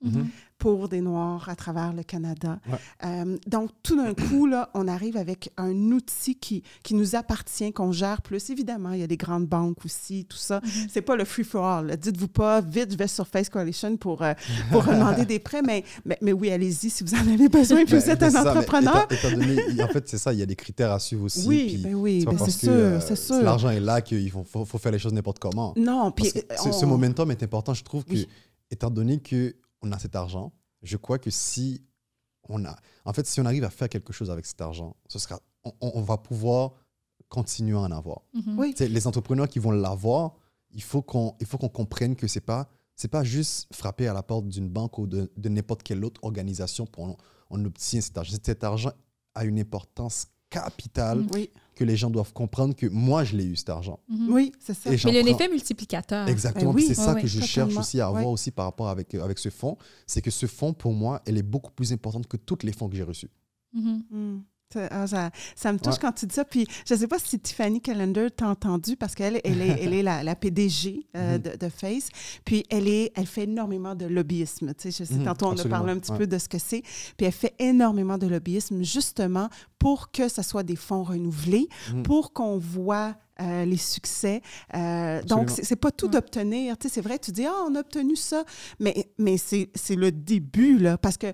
Mhm. 0.00 0.28
pour 0.58 0.88
des 0.88 1.00
Noirs 1.00 1.48
à 1.48 1.54
travers 1.56 1.92
le 1.92 2.02
Canada. 2.02 2.58
Ouais. 2.68 2.78
Euh, 3.04 3.36
donc, 3.46 3.70
tout 3.82 3.96
d'un 3.96 4.12
coup, 4.14 4.46
là, 4.46 4.70
on 4.74 4.86
arrive 4.88 5.16
avec 5.16 5.50
un 5.56 5.72
outil 5.92 6.34
qui, 6.36 6.62
qui 6.82 6.94
nous 6.94 7.14
appartient, 7.16 7.72
qu'on 7.72 7.90
gère 7.92 8.22
plus. 8.22 8.50
Évidemment, 8.50 8.92
il 8.92 9.00
y 9.00 9.02
a 9.02 9.06
des 9.06 9.16
grandes 9.16 9.46
banques 9.46 9.84
aussi, 9.84 10.24
tout 10.24 10.36
ça. 10.36 10.60
Mhm. 10.64 10.70
C'est 10.88 11.02
pas 11.02 11.14
le 11.16 11.24
free-for-all. 11.24 11.96
Dites-vous 11.96 12.28
pas, 12.28 12.60
vite, 12.60 12.92
je 12.92 12.96
vais 12.96 13.06
sur 13.08 13.26
Face 13.26 13.48
Coalition 13.48 13.96
pour, 13.96 14.22
euh, 14.22 14.34
pour 14.72 14.82
demander 14.84 15.24
des 15.24 15.38
prêts, 15.38 15.62
mais, 15.62 15.84
mais, 16.04 16.18
mais 16.22 16.32
oui, 16.32 16.50
allez-y 16.50 16.90
si 16.90 17.02
vous 17.04 17.14
en 17.14 17.32
avez 17.32 17.48
besoin, 17.48 17.84
puis 17.84 17.94
vous 17.96 18.06
Ben, 18.06 18.10
êtes 18.10 18.22
un 18.24 18.30
ça, 18.30 18.42
entrepreneur. 18.50 19.06
étant- 19.10 19.28
étant 19.28 19.36
donné- 19.36 19.82
en 19.82 19.88
fait, 19.88 20.08
c'est 20.08 20.18
ça, 20.18 20.32
il 20.32 20.38
y 20.38 20.42
a 20.42 20.46
des 20.46 20.56
critères 20.56 20.92
à 20.92 20.98
suivre 20.98 21.24
aussi. 21.24 21.46
oui, 21.46 21.66
puis 21.74 21.82
ben 21.82 21.94
oui, 21.94 22.24
ben 22.24 22.36
c'est 22.38 22.44
que, 22.46 22.50
sûr, 22.52 22.70
euh, 22.72 23.00
c'est 23.00 23.16
sûr. 23.16 23.42
L'argent 23.42 23.70
est 23.70 23.80
là 23.80 24.00
qu'il 24.00 24.28
faut, 24.30 24.44
faut, 24.44 24.64
faut 24.64 24.78
faire 24.78 24.92
les 24.92 24.98
choses 24.98 25.12
n'importe 25.12 25.38
comment. 25.38 25.72
Non, 25.76 26.10
puis 26.12 26.32
que 26.32 26.38
on- 26.66 26.72
ce 26.72 26.84
momentum 26.86 27.30
est 27.30 27.42
important. 27.42 27.74
Je 27.74 27.82
trouve 27.84 28.04
que, 28.04 28.12
Oui. 28.12 28.28
étant 28.70 28.90
donné 28.90 29.18
qu'on 29.80 29.92
a 29.92 29.98
cet 29.98 30.16
argent, 30.16 30.52
je 30.82 30.96
crois 30.96 31.18
que 31.18 31.30
si 31.30 31.82
on 32.48 32.64
a. 32.64 32.76
En 33.04 33.12
fait, 33.12 33.26
si 33.26 33.40
on 33.40 33.44
arrive 33.44 33.64
à 33.64 33.70
faire 33.70 33.88
quelque 33.88 34.12
chose 34.12 34.30
avec 34.30 34.46
cet 34.46 34.60
argent, 34.60 34.96
ce 35.08 35.18
sera, 35.18 35.40
on, 35.64 35.72
on 35.80 36.02
va 36.02 36.16
pouvoir 36.16 36.72
continuer 37.28 37.76
à 37.76 37.80
en 37.80 37.92
avoir. 37.92 38.22
Mhm. 38.34 38.58
Oui. 38.58 38.74
Les 38.78 39.06
entrepreneurs 39.06 39.48
qui 39.48 39.58
vont 39.58 39.70
l'avoir, 39.70 40.34
il 40.70 40.82
faut 40.82 41.02
qu'on 41.02 41.34
il 41.40 41.46
faut 41.46 41.58
qu'on 41.58 41.68
comprenne 41.68 42.16
que 42.16 42.26
c'est 42.26 42.40
pas 42.40 42.68
c'est 42.94 43.08
pas 43.08 43.22
juste 43.22 43.72
frapper 43.72 44.08
à 44.08 44.12
la 44.12 44.22
porte 44.22 44.48
d'une 44.48 44.68
banque 44.68 44.98
ou 44.98 45.06
de, 45.06 45.30
de 45.36 45.48
n'importe 45.48 45.82
quelle 45.82 46.04
autre 46.04 46.20
organisation 46.24 46.84
pour 46.86 47.04
on, 47.04 47.16
on 47.50 47.64
obtient 47.64 48.00
cet 48.00 48.18
argent. 48.18 48.36
Cet 48.42 48.64
argent 48.64 48.92
a 49.34 49.44
une 49.44 49.60
importance 49.60 50.26
capitale. 50.50 51.26
Oui, 51.32 51.50
que 51.78 51.84
les 51.84 51.96
gens 51.96 52.10
doivent 52.10 52.32
comprendre 52.32 52.74
que 52.74 52.86
moi 52.86 53.22
je 53.22 53.36
l'ai 53.36 53.44
eu 53.44 53.54
cet 53.56 53.70
argent. 53.70 54.00
Mhm. 54.08 54.32
oui, 54.32 54.52
c'est 54.58 54.74
ça. 54.74 54.90
Et 54.90 54.92
Mais 54.92 54.96
il 54.98 55.14
y 55.14 55.16
a 55.18 55.20
un 55.20 55.24
prends- 55.24 55.34
effet 55.36 55.48
multiplicateur. 55.48 56.26
Exactement. 56.28 56.72
Ben 56.72 56.76
oui. 56.76 56.84
C'est 56.88 56.94
ça 56.94 57.14
que 57.14 57.26
je 57.26 57.40
cherche 57.40 57.76
aussi 57.76 58.00
à 58.00 58.08
avoir 58.08 58.26
aussi 58.28 58.50
par 58.50 58.64
rapport 58.66 58.88
avec, 58.88 59.14
euh, 59.14 59.22
avec 59.22 59.38
ce 59.38 59.48
fonds. 59.48 59.76
C'est 60.06 60.20
que 60.20 60.30
ce 60.32 60.46
fonds, 60.46 60.72
pour 60.72 60.92
moi, 60.92 61.22
elle 61.24 61.38
est 61.38 61.42
beaucoup 61.42 61.70
plus 61.70 61.92
importante 61.92 62.26
que 62.26 62.36
tous 62.36 62.58
les 62.64 62.72
fonds 62.72 62.88
que 62.88 62.96
j'ai 62.96 63.02
reçus. 63.04 63.30
Mhm. 63.72 64.02
Hmm. 64.10 64.38
Ça, 64.70 64.86
ah, 64.90 65.06
ça- 65.06 65.30
ça 65.56 65.72
me 65.72 65.78
touche 65.78 65.94
Ouais. 65.94 65.98
quand 66.02 66.12
tu 66.12 66.26
dis 66.26 66.34
ça. 66.34 66.44
Puis, 66.44 66.66
je 66.86 66.92
ne 66.92 66.98
sais 66.98 67.06
pas 67.08 67.18
si 67.18 67.38
Tiffany 67.40 67.80
Callender 67.80 68.28
t'a 68.30 68.48
entendu 68.48 68.96
parce 68.98 69.14
qu'elle 69.14 69.40
elle 69.42 69.62
est, 69.62 69.82
elle 69.82 69.94
est 69.94 70.02
la, 70.02 70.22
la 70.22 70.34
PDG 70.36 71.06
euh, 71.16 71.36
Mhm. 71.36 71.42
de, 71.42 71.56
de 71.56 71.68
Face. 71.70 72.08
Puis, 72.44 72.64
elle, 72.68 72.86
est, 72.86 73.10
elle 73.16 73.26
fait 73.26 73.44
énormément 73.44 73.94
de 73.94 74.04
lobbyisme. 74.04 74.74
Tu 74.74 74.92
sais, 74.92 75.04
je 75.04 75.08
sais, 75.08 75.14
Mhm, 75.18 75.24
tantôt, 75.24 75.46
on 75.46 75.50
a 75.50 75.52
absolument, 75.52 75.76
parlé 75.78 75.92
un 75.92 75.98
petit 75.98 76.12
ouais. 76.12 76.18
peu 76.18 76.26
de 76.26 76.36
ce 76.36 76.50
que 76.50 76.58
c'est. 76.58 76.82
Puis, 77.16 77.24
elle 77.26 77.32
fait 77.32 77.54
énormément 77.58 78.18
de 78.18 78.26
lobbyisme 78.26 78.82
justement 78.82 79.48
pour 79.78 80.10
que 80.10 80.28
ce 80.28 80.42
soit 80.42 80.64
des 80.64 80.76
fonds 80.76 81.02
renouvelés, 81.02 81.68
Mhm. 81.94 82.02
pour 82.02 82.34
qu'on 82.34 82.58
voit 82.58 83.14
euh, 83.40 83.64
les 83.64 83.76
succès. 83.76 84.42
Euh, 84.74 85.22
donc, 85.22 85.48
c'est 85.50 85.76
pas 85.76 85.92
tout 85.92 86.06
Ouais. 86.06 86.12
d'obtenir. 86.14 86.76
Tu 86.76 86.88
sais, 86.88 86.94
c'est 86.94 87.00
vrai, 87.00 87.20
tu 87.20 87.30
dis, 87.30 87.46
ah, 87.46 87.54
on 87.68 87.74
a 87.76 87.80
obtenu 87.80 88.16
ça. 88.16 88.42
Mais, 88.80 89.12
mais 89.16 89.38
c'est 89.38 89.70
c'est 89.76 89.94
le 89.94 90.10
début, 90.10 90.76
là, 90.76 90.98
parce 90.98 91.16
que 91.16 91.28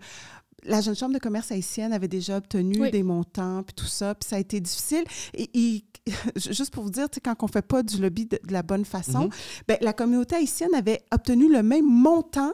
la 0.64 0.80
Jeune 0.80 0.96
Chambre 0.96 1.14
de 1.14 1.18
commerce 1.18 1.50
haïtienne 1.52 1.92
avait 1.92 2.08
déjà 2.08 2.36
obtenu 2.38 2.80
Oui. 2.80 2.90
des 2.90 3.02
montants, 3.02 3.62
puis 3.62 3.74
tout 3.74 3.86
ça, 3.86 4.14
puis 4.14 4.28
ça 4.28 4.36
a 4.36 4.38
été 4.38 4.60
difficile. 4.60 5.04
Et, 5.34 5.50
et 5.54 5.84
juste 6.36 6.72
pour 6.72 6.84
vous 6.84 6.90
dire, 6.90 7.06
quand 7.24 7.34
on 7.42 7.48
fait 7.48 7.62
pas 7.66 7.82
du 7.82 7.98
lobby 8.00 8.26
de, 8.26 8.38
de 8.46 8.52
la 8.52 8.62
bonne 8.62 8.84
façon, 8.84 9.24
Mhm. 9.24 9.30
ben, 9.68 9.78
la 9.80 9.92
communauté 9.92 10.36
haïtienne 10.36 10.74
avait 10.74 11.02
obtenu 11.12 11.50
le 11.52 11.62
même 11.62 11.86
montant 11.86 12.52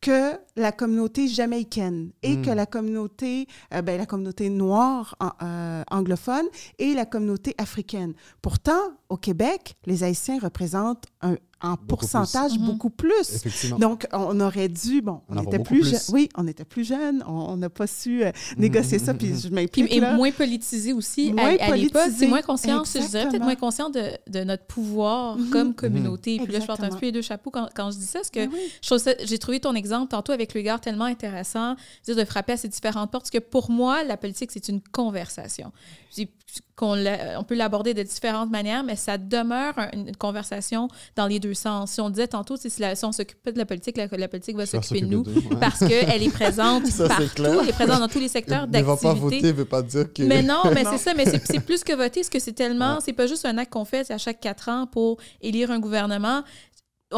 que 0.00 0.32
la 0.56 0.72
communauté 0.72 1.28
jamaïcaine 1.28 2.10
et 2.22 2.36
Mm. 2.38 2.42
que 2.42 2.50
la 2.50 2.64
communauté, 2.64 3.46
euh, 3.74 3.82
ben, 3.82 3.98
la 3.98 4.06
communauté 4.06 4.48
noire 4.48 5.14
en- 5.20 5.32
euh, 5.42 5.82
anglophone 5.90 6.46
et 6.78 6.94
la 6.94 7.04
communauté 7.04 7.54
africaine. 7.58 8.14
Pourtant, 8.40 8.80
au 9.10 9.18
Québec, 9.18 9.76
les 9.84 10.02
Haïtiens 10.02 10.38
représentent 10.38 11.04
un, 11.20 11.36
en 11.62 11.70
Beaucoup 11.70 11.86
pourcentage 11.86 12.50
plus. 12.52 12.58
Mhm. 12.60 12.66
beaucoup 12.66 12.90
plus. 12.90 13.32
Effectivement. 13.34 13.78
Donc, 13.78 14.06
on 14.12 14.38
aurait 14.40 14.68
dû, 14.68 15.00
bon, 15.00 15.22
on 15.28 15.42
était 15.42 15.58
plus, 15.58 15.80
plus. 15.80 15.90
jeunes. 15.90 16.00
Oui, 16.12 16.28
on 16.36 16.46
était 16.46 16.64
plus 16.66 16.84
jeunes, 16.84 17.24
on 17.26 17.56
n'a 17.56 17.70
pas 17.70 17.86
su 17.86 18.22
euh, 18.24 18.30
négocier 18.58 18.98
ça, 18.98 19.14
puis 19.14 19.34
je 19.38 19.48
m'implique 19.48 19.90
et 19.90 20.00
moins 20.00 20.30
politisé 20.32 20.92
aussi 20.92 21.32
Moins 21.32 21.56
à, 21.58 21.72
à 21.72 21.76
l'époque. 21.76 22.02
C'est 22.16 22.26
moins 22.26 22.42
conscient, 22.42 22.84
je 22.84 22.98
dirais 23.08 23.28
peut-être 23.28 23.42
moins 23.42 23.54
conscient 23.56 23.88
de, 23.90 24.10
de 24.28 24.44
notre 24.44 24.64
pouvoir 24.66 25.36
Mhm. 25.38 25.50
comme 25.50 25.74
communauté. 25.74 26.38
Puis 26.42 26.52
là, 26.52 26.60
je 26.60 26.66
porte 26.66 26.82
un 26.82 26.90
peu 26.90 27.06
les 27.06 27.12
deux 27.12 27.22
chapeaux 27.22 27.50
quand, 27.50 27.68
quand 27.74 27.90
je 27.90 27.96
dis 27.98 28.06
ça, 28.06 28.18
parce 28.18 28.30
que 28.30 28.40
Ben 28.40 28.50
oui. 28.52 28.60
je 28.82 28.86
trouve 28.88 28.98
ça- 28.98 29.14
j'ai 29.24 29.38
trouvé 29.38 29.58
ton 29.60 29.74
exemple 29.74 30.10
tantôt 30.10 30.32
avec 30.32 30.52
le 30.54 30.60
gars 30.60 30.78
tellement 30.78 31.04
intéressant, 31.06 31.74
dire 32.04 32.16
de 32.16 32.24
frapper 32.24 32.52
à 32.52 32.56
ces 32.58 32.68
différentes 32.68 33.10
portes, 33.10 33.24
parce 33.24 33.30
que 33.30 33.38
pour 33.38 33.70
moi, 33.70 34.04
la 34.04 34.16
politique, 34.16 34.50
c'est 34.52 34.68
une 34.68 34.80
conversation. 34.80 35.72
Puis 36.14 36.28
qu'on 36.76 36.96
on 37.38 37.44
peut 37.44 37.54
l'aborder 37.54 37.94
de 37.94 38.02
différentes 38.02 38.50
manières, 38.50 38.84
mais 38.84 38.96
ça 38.96 39.16
demeure 39.18 39.72
un- 39.78 39.90
une 39.92 40.14
conversation 40.16 40.88
dans 41.16 41.26
les 41.26 41.40
deux 41.40 41.54
sens. 41.54 41.92
Si 41.92 42.00
on 42.00 42.10
disait 42.10 42.28
tantôt, 42.28 42.56
si, 42.56 42.68
la- 42.78 42.94
si 42.94 43.04
on 43.04 43.12
s'occupe 43.12 43.42
pas 43.42 43.52
de 43.52 43.58
la 43.58 43.64
politique, 43.66 43.96
la, 43.96 44.06
la 44.10 44.28
politique 44.28 44.56
va 44.56 44.66
s'occuper 44.66 45.00
de 45.00 45.06
nous 45.06 45.22
ouais. 45.24 45.56
parce 45.60 45.78
qu'elle 45.80 46.22
est 46.22 46.30
présente 46.30 46.86
Ça, 46.86 47.04
c'est 47.04 47.08
partout, 47.08 47.34
clair. 47.34 47.58
elle 47.62 47.68
est 47.68 47.72
présente 47.72 48.00
dans 48.00 48.08
tous 48.08 48.20
les 48.20 48.28
secteurs 48.28 48.66
Ne 48.66 48.82
va 48.82 48.96
pas 48.96 49.02
d'activité. 49.14 49.36
voter 49.36 49.52
veut 49.52 49.64
pas 49.64 49.82
dire 49.82 50.12
que. 50.12 50.22
Mais 50.22 50.42
non, 50.42 50.62
mais 50.74 50.82
Non. 50.84 50.90
c'est 50.92 50.98
ça, 50.98 51.14
mais 51.14 51.24
c'est 51.24 51.44
c'est 51.46 51.60
plus 51.60 51.82
que 51.84 51.92
voter, 51.94 52.20
parce 52.20 52.28
que 52.28 52.38
c'est 52.40 52.52
tellement, 52.52 52.94
Ouais. 52.96 53.00
c'est 53.04 53.12
pas 53.12 53.26
juste 53.26 53.46
un 53.46 53.56
acte 53.58 53.72
qu'on 53.72 53.84
fait 53.84 54.10
à 54.10 54.18
chaque 54.18 54.40
quatre 54.40 54.68
ans 54.68 54.86
pour 54.86 55.16
élire 55.40 55.70
un 55.70 55.78
gouvernement. 55.78 56.42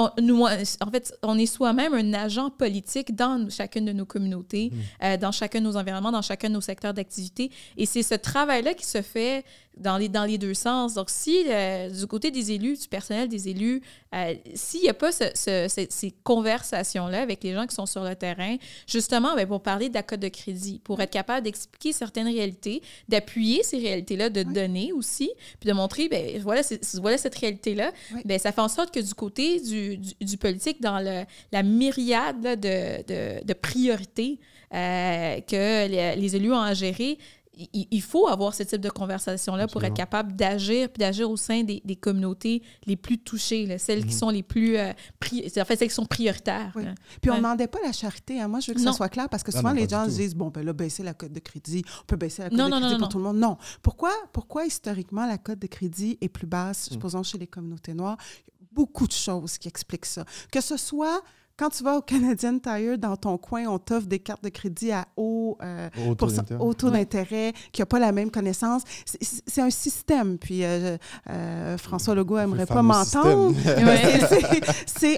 On- 0.01 0.11
nous, 0.23 0.43
en 0.45 0.91
fait, 0.93 1.13
on 1.25 1.37
est 1.37 1.47
soi-même 1.47 1.93
un 1.93 2.15
agent 2.15 2.51
politique 2.51 3.17
dans 3.17 3.49
chacune 3.51 3.85
de 3.85 3.93
nos 3.93 4.05
communautés, 4.07 4.71
Mm. 4.73 4.77
euh, 5.05 5.17
dans 5.17 5.33
chacun 5.33 5.59
de 5.61 5.65
nos 5.65 5.77
environnements, 5.77 6.13
dans 6.13 6.23
chacun 6.23 6.49
de 6.49 6.55
nos 6.55 6.61
secteurs 6.61 6.95
d'activité. 6.95 7.51
Et 7.77 7.85
c'est 7.85 8.05
ce 8.05 8.15
travail-là 8.15 8.75
qui 8.75 8.87
se 8.87 9.03
fait 9.03 9.45
dans 9.81 9.97
les, 9.97 10.09
dans 10.09 10.25
les 10.25 10.39
deux 10.39 10.55
sens. 10.55 10.95
Donc, 10.95 11.11
si 11.11 11.45
euh, 11.49 11.89
du 11.91 12.07
côté 12.07 12.31
des 12.31 12.53
élus, 12.53 12.77
du 12.77 12.89
personnel 12.89 13.29
des 13.29 13.49
élus, 13.49 13.81
euh, 14.15 14.35
s'il 14.55 14.81
n'y 14.83 14.89
a 14.89 14.95
pas 14.95 15.13
ce- 15.13 15.31
ce- 15.35 15.67
ces, 15.69 15.87
ces 15.91 16.13
conversations-là 16.25 17.21
avec 17.23 17.43
les 17.45 17.53
gens 17.55 17.67
qui 17.67 17.75
sont 17.75 17.87
sur 17.87 18.03
le 18.05 18.15
terrain, 18.15 18.57
justement, 18.87 19.35
ben, 19.35 19.47
pour 19.47 19.63
parler 19.63 19.89
de 19.89 19.95
la 19.95 20.03
cote 20.03 20.21
de 20.21 20.29
crédit, 20.29 20.81
pour 20.83 21.01
être 21.01 21.11
capable 21.11 21.45
d'expliquer 21.45 21.93
certaines 21.93 22.27
réalités, 22.29 22.83
d'appuyer 23.09 23.63
ces 23.63 23.79
réalités-là, 23.79 24.31
de 24.31 24.43
donner 24.43 24.93
aussi, 24.93 25.31
puis 25.61 25.69
de 25.69 25.75
montrer, 25.75 26.09
ben, 26.09 26.41
voilà, 26.43 26.63
cette 26.63 27.35
réalité-là, 27.35 27.93
Oui. 28.15 28.23
ben, 28.25 28.39
ça 28.39 28.53
fait 28.53 28.61
en 28.61 28.69
sorte 28.69 28.93
que 28.93 29.01
du 29.01 29.15
côté 29.15 29.61
du, 29.61 29.97
du, 29.99 30.13
du 30.21 30.37
politique, 30.37 30.81
dans 30.81 30.99
le, 31.01 31.25
la 31.53 31.63
myriade 31.63 32.43
là, 32.43 32.57
de, 32.57 33.03
de, 33.07 33.45
de 33.45 33.53
priorités 33.53 34.39
euh, 34.75 35.41
que 35.41 35.87
les, 35.89 36.17
les 36.17 36.37
élus 36.37 36.53
ont 36.53 36.61
à 36.61 36.75
gérer, 36.75 37.19
il, 37.73 37.89
il 37.91 38.03
faut 38.03 38.29
avoir 38.29 38.55
ce 38.55 38.63
type 38.63 38.81
de 38.81 38.89
conversation-là 38.91 39.67
pour 39.67 39.83
être 39.85 39.95
capable 39.95 40.37
d'agir, 40.37 40.89
puis 40.89 41.01
d'agir 41.01 41.29
au 41.31 41.37
sein 41.37 41.63
des, 41.65 41.83
des 41.85 41.97
communautés 41.97 42.63
les 42.87 42.97
plus 42.97 43.19
touchées, 43.19 43.67
là, 43.67 43.79
celles 43.79 44.07
qui 44.07 44.13
sont 44.13 44.31
les 44.31 44.43
plus... 44.43 44.77
euh, 44.77 44.93
pri- 45.21 45.47
en 45.61 45.65
fait, 45.65 45.77
celles 45.77 45.89
qui 45.89 45.95
sont 45.95 46.07
prioritaires. 46.07 46.73
Oui. 46.77 46.85
Puis 47.21 47.31
on 47.31 47.35
ne 47.35 47.39
demandait 47.39 47.67
pas 47.67 47.79
la 47.85 47.93
charité. 47.93 48.41
hein. 48.41 48.49
Moi, 48.49 48.61
je 48.61 48.69
veux 48.71 48.75
que 48.75 48.81
Non. 48.81 48.93
ça 48.93 48.97
soit 48.99 49.09
clair 49.09 49.29
parce 49.29 49.43
que 49.43 49.51
souvent, 49.53 49.71
non, 49.71 49.75
les 49.75 49.89
gens 49.89 50.07
disent 50.07 50.35
bon, 50.35 50.49
ben 50.49 50.65
là, 50.65 50.73
baisser 50.73 51.03
la 51.03 51.15
cote 51.15 51.33
de 51.33 51.41
crédit. 51.41 51.85
On 52.03 52.05
peut 52.07 52.17
baisser 52.17 52.43
la 52.43 52.51
cote 52.51 52.59
de 52.59 52.63
non, 52.63 52.71
crédit 52.71 52.85
non, 52.85 52.91
pour 52.93 53.01
non. 53.01 53.09
tout 53.09 53.19
le 53.19 53.25
monde. 53.25 53.39
Non. 53.39 53.57
Pourquoi, 53.83 54.13
pourquoi 54.33 54.65
historiquement, 54.67 55.27
la 55.27 55.39
cote 55.39 55.59
de 55.59 55.67
crédit 55.67 56.17
est 56.21 56.29
plus 56.29 56.47
basse, 56.47 56.89
Mm. 56.91 56.93
supposons, 56.95 57.23
chez 57.23 57.39
les 57.39 57.47
communautés 57.47 57.95
noires? 57.95 58.17
Beaucoup 58.73 59.07
de 59.07 59.13
choses 59.13 59.59
qui 59.59 59.67
expliquent 59.67 60.07
ça. 60.07 60.25
Que 60.53 60.61
ce 60.61 60.77
soit. 60.77 61.23
Quand 61.59 61.71
tu 61.71 61.83
vas 61.83 61.97
au 61.97 62.01
Canadian 62.03 62.59
Tire, 62.61 62.99
dans 62.99 63.17
ton 63.17 63.37
coin, 63.37 63.67
on 63.67 63.79
t'offre 63.81 64.07
des 64.07 64.21
cartes 64.21 64.45
de 64.45 64.49
crédit 64.49 64.93
à 64.93 65.07
haut, 65.17 65.59
euh, 65.61 65.89
Au 66.61 66.73
taux 66.73 66.91
d'intérêt. 66.91 67.53
qui 67.73 67.81
n'a 67.83 67.87
pas 67.87 67.99
la 67.99 68.13
même 68.13 68.31
connaissance. 68.31 68.83
C'est- 69.05 69.61
un 69.61 69.71
système. 69.71 70.39
Puis 70.39 70.65
euh, 70.65 70.97
euh, 71.31 71.77
François 71.79 72.15
Legault 72.15 72.39
aimerait 72.39 72.65
pas 72.67 72.81
m'entendre. 72.81 73.55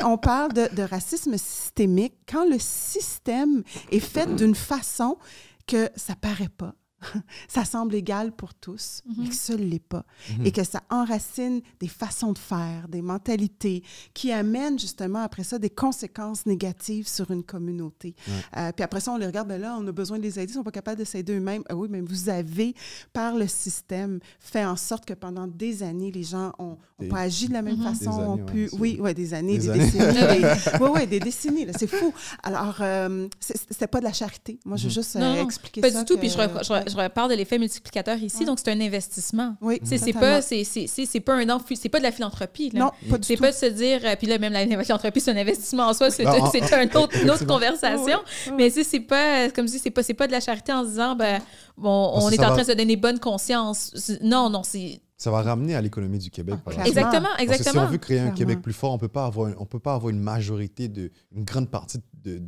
on 0.03 0.17
parle 0.17 0.55
de, 0.55 0.75
de 0.75 0.83
racisme 0.83 1.37
systémique 1.37 2.15
quand 2.27 2.49
le 2.49 2.59
système 2.59 3.63
est 3.93 4.01
fait 4.01 4.35
d'une 4.35 4.55
façon 4.55 5.19
que 5.67 5.91
ça 5.95 6.15
paraît 6.17 6.49
pas. 6.49 6.73
Ça 7.49 7.65
semble 7.65 7.95
égal 7.95 8.33
pour 8.33 8.55
tous, 8.55 9.03
mais 9.17 9.29
que 9.29 9.35
ça 9.35 9.55
ne 9.55 9.65
l'est 9.65 9.79
pas. 9.79 10.05
Mhm. 10.39 10.47
Et 10.47 10.53
que 10.53 10.65
ça 10.65 10.83
enracine 10.91 11.61
des 11.79 11.89
façons 11.89 12.33
de 12.33 12.39
faire, 12.39 12.89
des 12.89 13.03
mentalités 13.03 13.83
qui 14.15 14.33
amènent 14.33 14.79
justement 14.79 15.21
après 15.21 15.45
ça 15.45 15.59
des 15.59 15.71
conséquences 15.71 16.47
négatives 16.47 17.09
sur 17.09 17.31
une 17.31 17.43
communauté. 17.43 18.15
Euh, 18.57 18.73
puis 18.73 18.85
après 18.85 19.01
ça, 19.01 19.13
on 19.13 19.17
les 19.17 19.27
regarde, 19.27 19.49
ben 19.49 19.61
là, 19.61 19.77
on 19.79 19.87
a 19.87 19.93
besoin 19.93 20.19
de 20.19 20.23
les 20.23 20.39
aider, 20.39 20.53
ils 20.53 20.57
ne 20.57 20.61
sont 20.61 20.65
pas 20.65 20.71
capables 20.71 20.99
de 20.99 21.05
s'aider 21.05 21.35
eux-mêmes. 21.35 21.63
Ah 21.69 21.77
oui, 21.77 21.89
mais 21.91 22.01
vous 22.01 22.29
avez, 22.29 22.75
par 23.13 23.37
le 23.37 23.47
système, 23.47 24.21
fait 24.39 24.65
en 24.65 24.77
sorte 24.77 25.05
que 25.07 25.15
pendant 25.15 25.47
des 25.47 25.83
années, 25.83 26.11
les 26.11 26.23
gens 26.23 26.53
ont, 26.59 26.79
ont 27.01 27.05
Des- 27.05 27.09
pas 27.09 27.21
agi 27.21 27.49
de 27.49 27.53
la 27.53 27.63
même 27.63 27.77
Mhm. 27.77 27.95
façon, 27.95 28.33
années, 28.35 28.43
pu... 28.45 28.63
ouais, 28.65 28.69
c'est- 28.71 28.79
oui, 28.79 28.99
ouais, 29.01 29.15
des 29.15 29.35
années, 29.35 29.59
Des 29.59 29.67
des, 29.67 29.71
années. 29.71 29.85
décennies. 29.85 30.13
des- 30.41 30.79
ouais, 30.85 30.89
ouais, 30.91 31.07
des 31.07 31.21
décennies, 31.21 31.65
là, 31.67 31.73
c'est 31.79 31.87
fou. 31.87 32.13
Alors, 32.43 32.77
euh, 32.81 33.29
c'est- 33.41 33.57
c'était 33.71 33.87
pas 33.87 33.99
de 34.01 34.05
la 34.05 34.13
charité. 34.13 34.59
Moi, 34.65 34.77
je 34.77 34.85
veux 34.85 34.89
Mhm. 34.89 34.95
juste 34.95 35.17
euh, 35.17 35.21
Non, 35.21 35.45
expliquer 35.45 35.81
Pas 35.81 35.91
ça. 35.91 35.99
du 36.01 36.05
tout. 36.05 36.15
que- 36.15 36.21
Puis 36.21 36.29
je, 36.31 36.35
je, 36.37 36.97
reparle 36.97 37.31
de 37.31 37.37
l'effet 37.37 37.59
multiplicateur 37.59 38.17
ici. 38.19 38.41
Ouais. 38.41 38.45
Donc, 38.47 38.59
c'est 38.63 38.71
un 38.71 38.81
investissement. 38.81 39.57
Oui, 39.61 39.81
C'est 39.85 40.13
pas, 40.13 40.43
c'est, 40.43 40.65
c'est, 40.65 40.87
c'est, 40.87 41.07
c'est 41.07 41.21
pas 41.21 41.35
un 41.35 41.49
c'est 41.77 41.89
pas 41.89 41.99
de 41.99 42.05
la 42.05 42.13
philanthropie. 42.13 42.71
Là. 42.71 42.81
Non, 42.81 42.91
pas 43.11 43.19
du 43.19 43.27
C'est 43.27 43.37
tout. 43.37 43.43
pas 43.43 43.51
de 43.51 43.57
se 43.57 43.67
dire, 43.67 44.01
euh, 44.05 44.15
puis 44.17 44.27
là, 44.27 44.39
même 44.39 44.53
la 44.53 44.65
la 44.65 44.85
philanthropie, 44.85 45.21
c'est 45.21 45.31
un 45.33 45.37
investissement 45.37 45.89
en 45.89 45.93
soi, 45.95 46.11
c'est, 46.11 46.25
c'est 46.53 46.61
autre, 46.97 47.17
une 47.23 47.31
autre 47.31 47.47
conversation. 47.47 48.05
Oui, 48.07 48.13
oui. 48.49 48.53
Mais 48.57 48.71
c'est 48.85 49.01
pas, 49.01 49.51
comme 49.51 49.67
je 49.67 49.73
dis, 49.73 49.79
c'est 49.79 49.91
pas, 49.91 50.03
c'est 50.03 50.15
pas 50.15 50.27
de 50.27 50.33
la 50.33 50.41
charité 50.41 50.73
en 50.73 50.85
se 50.85 50.91
disant, 50.91 51.17
ben, 51.17 51.41
bon, 51.77 52.11
Parce 52.13 52.25
on 52.25 52.31
est 52.31 52.37
ça 52.37 52.43
en 52.43 52.49
va- 52.49 52.53
train 52.55 52.63
de 52.63 52.67
se 52.71 52.77
donner 52.77 52.97
bonne 52.97 53.19
conscience. 53.19 53.91
C'est- 53.95 54.23
Non, 54.23 54.51
non, 54.51 54.63
c'est. 54.63 55.01
Ça 55.23 55.31
va 55.31 55.43
ramener 55.43 55.75
à 55.75 55.83
l'économie 55.83 56.19
du 56.19 56.31
Québec. 56.31 56.57
par 56.65 56.73
suite. 56.73 56.87
Exactement, 56.87 57.29
Parce 57.37 57.37
que 57.37 57.45
si 57.47 57.53
exactement. 57.61 57.85
on 57.85 57.91
veut 57.91 57.99
créer 57.99 58.19
un 58.19 58.23
Clairement. 58.31 58.39
Québec 58.39 58.63
plus 58.63 58.73
fort, 58.73 58.95
on 58.95 58.99
peut 58.99 59.09
pas 59.09 59.27
avoir, 59.27 59.53
on 59.61 59.67
peut 59.67 59.79
pas 59.79 59.93
avoir 59.95 60.09
une 60.09 60.19
majorité 60.21 60.89
de, 60.89 61.11
une 61.37 61.45
grande 61.45 61.69
partie 61.69 61.99
de, 62.25 62.41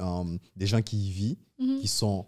euh, 0.00 0.38
des 0.56 0.66
gens 0.66 0.82
qui 0.82 0.98
y 1.06 1.10
vivent, 1.12 1.36
Mhm. 1.60 1.78
qui 1.78 1.86
sont, 1.88 2.26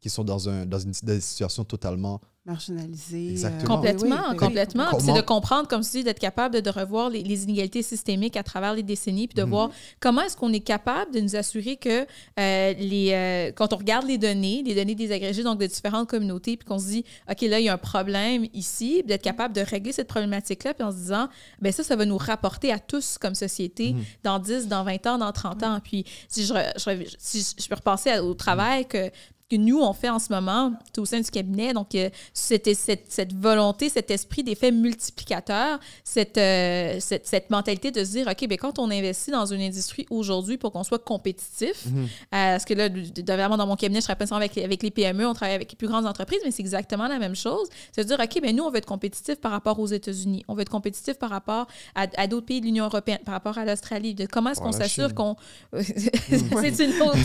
qui 0.00 0.10
sont 0.10 0.24
dans 0.24 0.48
un, 0.48 0.66
dans 0.66 0.80
une, 0.80 0.90
dans 1.04 1.14
une 1.14 1.20
situation 1.20 1.62
totalement. 1.64 2.20
Marginalisé. 2.44 3.30
Exactement. 3.30 3.76
Complètement, 3.76 4.08
oui, 4.08 4.12
oui, 4.22 4.28
oui. 4.32 4.36
complètement. 4.36 4.98
C'est 4.98 5.12
de 5.12 5.20
comprendre, 5.20 5.68
comme 5.68 5.82
tu 5.82 5.90
dis, 5.92 6.02
d'être 6.04 6.18
capable 6.18 6.56
de, 6.56 6.60
de 6.60 6.70
revoir 6.70 7.08
les, 7.08 7.22
les 7.22 7.44
inégalités 7.44 7.82
systémiques 7.82 8.36
à 8.36 8.42
travers 8.42 8.74
les 8.74 8.82
décennies, 8.82 9.28
puis 9.28 9.36
de 9.36 9.44
Mhm. 9.44 9.50
voir 9.50 9.70
comment 10.00 10.22
est-ce 10.22 10.36
qu'on 10.36 10.52
est 10.52 10.58
capable 10.60 11.12
de 11.14 11.20
nous 11.20 11.36
assurer 11.36 11.76
que 11.76 12.04
euh, 12.40 12.74
les, 12.78 13.10
euh, 13.12 13.52
quand 13.54 13.72
on 13.72 13.76
regarde 13.76 14.06
les 14.08 14.18
données, 14.18 14.62
les 14.66 14.74
données 14.74 14.96
désagrégées 14.96 15.44
donc 15.44 15.60
de 15.60 15.66
différentes 15.66 16.08
communautés, 16.08 16.56
puis 16.56 16.66
qu'on 16.66 16.80
se 16.80 16.86
dit, 16.86 17.04
OK, 17.30 17.42
là, 17.42 17.60
il 17.60 17.66
y 17.66 17.68
a 17.68 17.74
un 17.74 17.78
problème 17.78 18.46
ici, 18.54 18.94
puis 18.98 19.06
d'être 19.06 19.22
capable 19.22 19.54
de 19.54 19.60
régler 19.60 19.92
cette 19.92 20.08
problématique-là, 20.08 20.74
puis 20.74 20.82
en 20.82 20.90
se 20.90 20.96
disant, 20.96 21.28
ben 21.60 21.70
ça, 21.70 21.84
ça 21.84 21.94
va 21.94 22.04
nous 22.06 22.18
rapporter 22.18 22.72
à 22.72 22.80
tous 22.80 23.18
comme 23.18 23.36
société 23.36 23.92
Mhm. 23.92 24.02
dans 24.24 24.38
10, 24.40 24.66
dans 24.66 24.82
20 24.82 25.06
ans, 25.06 25.18
dans 25.18 25.30
30 25.30 25.62
ans. 25.62 25.78
Puis 25.82 26.04
si 26.28 26.44
je, 26.44 26.52
re- 26.52 26.72
je 26.76 27.14
si 27.20 27.54
je 27.56 27.68
peux 27.68 27.76
repasser 27.76 28.18
au 28.18 28.34
travail 28.34 28.86
que 28.86 29.10
que 29.52 29.56
nous, 29.58 29.80
on 29.80 29.92
fait 29.92 30.08
en 30.08 30.18
ce 30.18 30.32
moment 30.32 30.72
au 30.96 31.04
sein 31.04 31.20
du 31.20 31.30
cabinet. 31.30 31.74
Donc, 31.74 31.94
euh, 31.94 32.08
c'était 32.32 32.72
cette, 32.72 33.04
cette, 33.10 33.34
volonté, 33.34 33.90
cet 33.90 34.10
esprit 34.10 34.42
d'effet 34.42 34.72
multiplicateur, 34.72 35.78
cette, 36.04 36.38
euh, 36.38 36.96
cette, 37.00 37.26
cette, 37.26 37.50
mentalité 37.50 37.90
de 37.90 38.02
se 38.02 38.12
dire, 38.12 38.26
OK, 38.28 38.48
bien, 38.48 38.56
quand 38.56 38.78
on 38.78 38.90
investit 38.90 39.30
dans 39.30 39.44
une 39.44 39.60
industrie 39.60 40.06
aujourd'hui 40.08 40.56
pour 40.56 40.72
qu'on 40.72 40.84
soit 40.84 41.04
compétitif, 41.04 41.84
mhm. 41.86 42.08
parce 42.30 42.64
que 42.64 42.72
là, 42.72 42.88
vraiment, 43.28 43.58
dans 43.58 43.66
mon 43.66 43.76
cabinet, 43.76 44.00
je 44.00 44.06
travaille 44.06 44.26
pas 44.26 44.36
avec, 44.36 44.56
avec 44.56 44.82
les 44.82 44.90
PME, 44.90 45.26
on 45.26 45.34
travaille 45.34 45.54
avec 45.54 45.70
les 45.70 45.76
plus 45.76 45.88
grandes 45.88 46.06
entreprises, 46.06 46.40
mais 46.44 46.50
c'est 46.50 46.62
exactement 46.62 47.08
la 47.08 47.18
même 47.18 47.36
chose. 47.36 47.68
C'est 47.92 48.04
de 48.04 48.08
dire, 48.08 48.18
OK, 48.18 48.40
bien, 48.40 48.52
nous, 48.52 48.64
on 48.64 48.70
veut 48.70 48.78
être 48.78 48.86
compétitif 48.86 49.36
par 49.36 49.52
rapport 49.52 49.78
aux 49.78 49.86
États-Unis, 49.86 50.44
on 50.48 50.54
veut 50.54 50.62
être 50.62 50.70
compétitif 50.70 51.18
par 51.18 51.28
rapport 51.28 51.66
à, 51.94 52.06
à 52.16 52.26
d'autres 52.26 52.46
pays 52.46 52.60
de 52.62 52.66
l'Union 52.66 52.86
européenne, 52.86 53.20
par 53.22 53.34
rapport 53.34 53.58
à 53.58 53.66
l'Australie, 53.66 54.14
de 54.14 54.24
comment 54.24 54.50
est-ce 54.50 54.60
qu'on 54.60 54.72
s'assure 54.72 55.14
qu'on... 55.14 55.36
c'est 55.72 56.84
une 56.84 57.02
autre... 57.02 57.18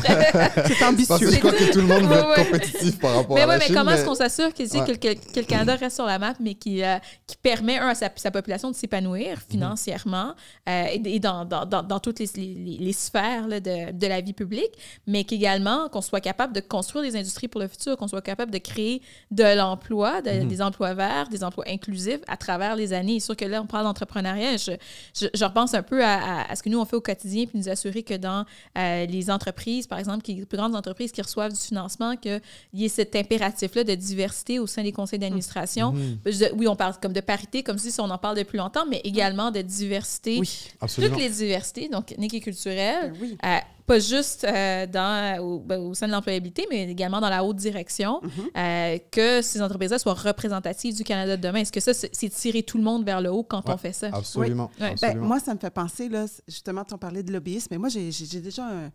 c'est 0.68 0.84
ambitieux. 0.86 1.30
Que 1.38 1.72
tout 1.72 1.80
le 1.80 1.86
monde 1.86 2.17
être 2.18 2.46
compétitif 2.46 3.00
par 3.00 3.16
rapport 3.16 3.36
mais 3.36 3.44
à 3.44 3.46
la 3.46 3.58
Mais 3.58 3.68
comment 3.68 3.92
est-ce 3.92 4.06
qu'on 4.06 4.16
s'assure 4.16 4.54
que, 4.54 4.64
que, 4.64 5.40
le 5.40 5.46
Canada 5.46 5.76
reste 5.76 5.96
sur 5.96 6.06
la 6.06 6.20
map, 6.20 6.34
mais 6.40 6.56
qui, 6.56 6.84
euh, 6.84 6.98
qui 7.26 7.38
permet, 7.38 7.78
un, 7.78 7.90
à 7.90 7.96
sa, 7.96 8.32
population 8.32 8.72
de 8.72 8.76
s'épanouir 8.76 9.38
mhm. 9.38 9.44
financièrement 9.50 10.34
euh, 10.70 10.86
et, 10.92 11.20
dans, 11.20 11.46
dans, 11.46 11.66
dans, 11.66 12.00
toutes 12.00 12.20
les, 12.20 12.28
les, 12.36 12.94
sphères 12.94 13.48
là, 13.48 13.60
de, 13.60 13.92
de, 13.92 14.08
la 14.08 14.22
vie 14.22 14.34
publique, 14.34 14.72
mais 15.06 15.24
qu'également 15.24 15.90
qu'on 15.90 16.02
soit 16.02 16.22
capable 16.22 16.54
de 16.54 16.60
construire 16.60 17.04
des 17.04 17.18
industries 17.18 17.48
pour 17.48 17.62
le 17.62 17.68
futur, 17.68 17.98
qu'on 17.98 18.08
soit 18.08 18.22
capable 18.22 18.52
de 18.52 18.58
créer 18.58 19.02
de 19.32 19.56
l'emploi, 19.56 20.22
mhm. 20.22 20.48
des 20.48 20.62
emplois 20.62 20.94
verts, 20.94 21.30
des 21.30 21.44
emplois 21.44 21.66
inclusifs 21.68 22.22
à 22.28 22.38
travers 22.38 22.76
les 22.76 22.94
années. 22.94 23.20
C'est 23.20 23.26
sûr 23.28 23.36
que 23.36 23.46
là, 23.46 23.62
on 23.62 23.68
parle 23.68 23.86
d'entrepreneuriat. 23.86 24.58
Je, 24.58 24.72
je, 25.14 25.46
repense 25.46 25.74
un 25.74 25.84
peu 25.84 26.04
à, 26.04 26.50
à, 26.50 26.56
ce 26.56 26.64
que 26.64 26.70
nous, 26.70 26.80
on 26.80 26.86
fait 26.86 26.96
au 26.96 27.02
quotidien, 27.02 27.46
puis 27.46 27.58
nous 27.58 27.70
assurer 27.70 28.04
que 28.04 28.16
dans 28.16 28.46
euh, 28.78 29.06
les 29.06 29.30
entreprises, 29.30 29.88
par 29.88 30.00
exemple, 30.00 30.24
qui, 30.24 30.34
les 30.36 30.46
plus 30.46 30.58
grandes 30.58 30.76
entreprises 30.76 31.12
qui 31.12 31.22
reçoivent 31.22 31.54
du 31.54 31.60
financement, 31.60 32.07
qu'il 32.16 32.42
y 32.74 32.86
ait 32.86 32.90
cet 32.90 33.16
impératif-là 33.16 33.84
de 33.84 33.96
diversité 33.96 34.60
au 34.60 34.68
sein 34.68 34.84
des 34.84 34.92
conseils 34.92 35.20
d'administration. 35.20 35.92
Mhm. 35.92 36.20
Oui, 36.56 36.68
on 36.68 36.76
parle 36.76 36.96
comme 37.02 37.14
de 37.14 37.22
parité, 37.22 37.64
comme 37.64 37.78
si 37.78 37.94
on 38.00 38.10
en 38.10 38.18
parle 38.18 38.38
depuis 38.38 38.58
longtemps, 38.58 38.86
mais 38.90 39.02
également 39.04 39.52
de 39.52 39.62
diversité. 39.62 40.38
Oui, 40.40 40.70
absolument. 40.80 41.16
Toutes 41.16 41.24
les 41.24 41.30
diversités, 41.30 41.90
donc 41.90 42.12
éthique 42.12 42.34
et 42.36 42.42
culturelle. 42.42 43.12
Ben 43.12 43.18
oui. 43.22 43.38
Euh, 43.44 43.58
pas 43.88 44.00
juste 44.00 44.44
euh, 44.44 44.86
dans, 44.86 45.40
au, 45.42 45.60
ben, 45.60 45.80
au, 45.80 45.94
sein 45.94 46.08
de 46.08 46.12
l'employabilité, 46.12 46.68
mais 46.70 46.92
également 46.92 47.22
dans 47.22 47.30
la 47.30 47.44
haute 47.44 47.56
direction, 47.56 48.20
mhm. 48.22 48.30
euh, 48.58 48.98
que 49.10 49.42
ces 49.42 49.62
entreprises-là 49.62 49.98
soient 49.98 50.14
représentatives 50.14 50.94
du 50.94 51.06
Canada 51.06 51.38
de 51.38 51.42
demain. 51.42 51.60
Est-ce 51.60 51.72
que 51.72 51.80
ça, 51.80 51.94
c'est 51.94 52.30
tirer 52.30 52.64
tout 52.64 52.78
le 52.78 52.84
monde 52.84 53.06
vers 53.06 53.22
le 53.22 53.32
haut 53.32 53.44
quand 53.44 53.70
on 53.70 53.78
fait 53.78 53.94
ça? 53.94 54.10
Absolument. 54.12 54.70
Ben, 55.02 55.18
moi, 55.18 55.40
ça 55.40 55.54
me 55.54 55.60
fait 55.60 55.70
penser, 55.70 56.10
là, 56.10 56.26
justement, 56.48 56.84
tu 56.84 56.98
parlais 56.98 57.24
de 57.24 57.32
lobbyisme, 57.32 57.70
mais 57.72 57.78
moi, 57.78 57.88
j'ai 57.90 58.42
déjà 58.42 58.66
un, 58.66 58.92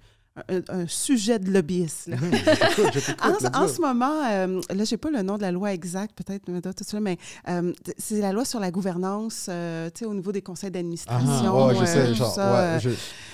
un, 0.49 0.87
sujet 0.87 1.39
de 1.39 1.51
lobbyisme. 1.51 2.17
En, 3.55 3.69
ce 3.69 3.81
moment, 3.81 4.25
euh, 4.31 4.61
là, 4.71 4.85
je 4.85 4.93
n'ai 4.93 4.97
pas 4.97 5.11
le 5.11 5.23
nom 5.23 5.37
de 5.37 5.43
la 5.43 5.53
loi 5.53 5.73
exacte, 5.73 6.17
peut-être, 6.17 6.49
mais 7.01 7.19
euh, 7.49 7.73
c'est 7.99 8.21
la 8.21 8.33
loi 8.33 8.45
sur 8.45 8.61
la 8.61 8.71
gouvernance 8.71 9.47
euh, 9.49 9.91
au 10.05 10.15
niveau 10.15 10.33
des 10.33 10.43
conseils 10.43 10.71
d'administration. 10.71 11.69
Ah, 11.69 11.75
je 11.79 11.85
sais, 11.85 12.15
genre, 12.15 12.39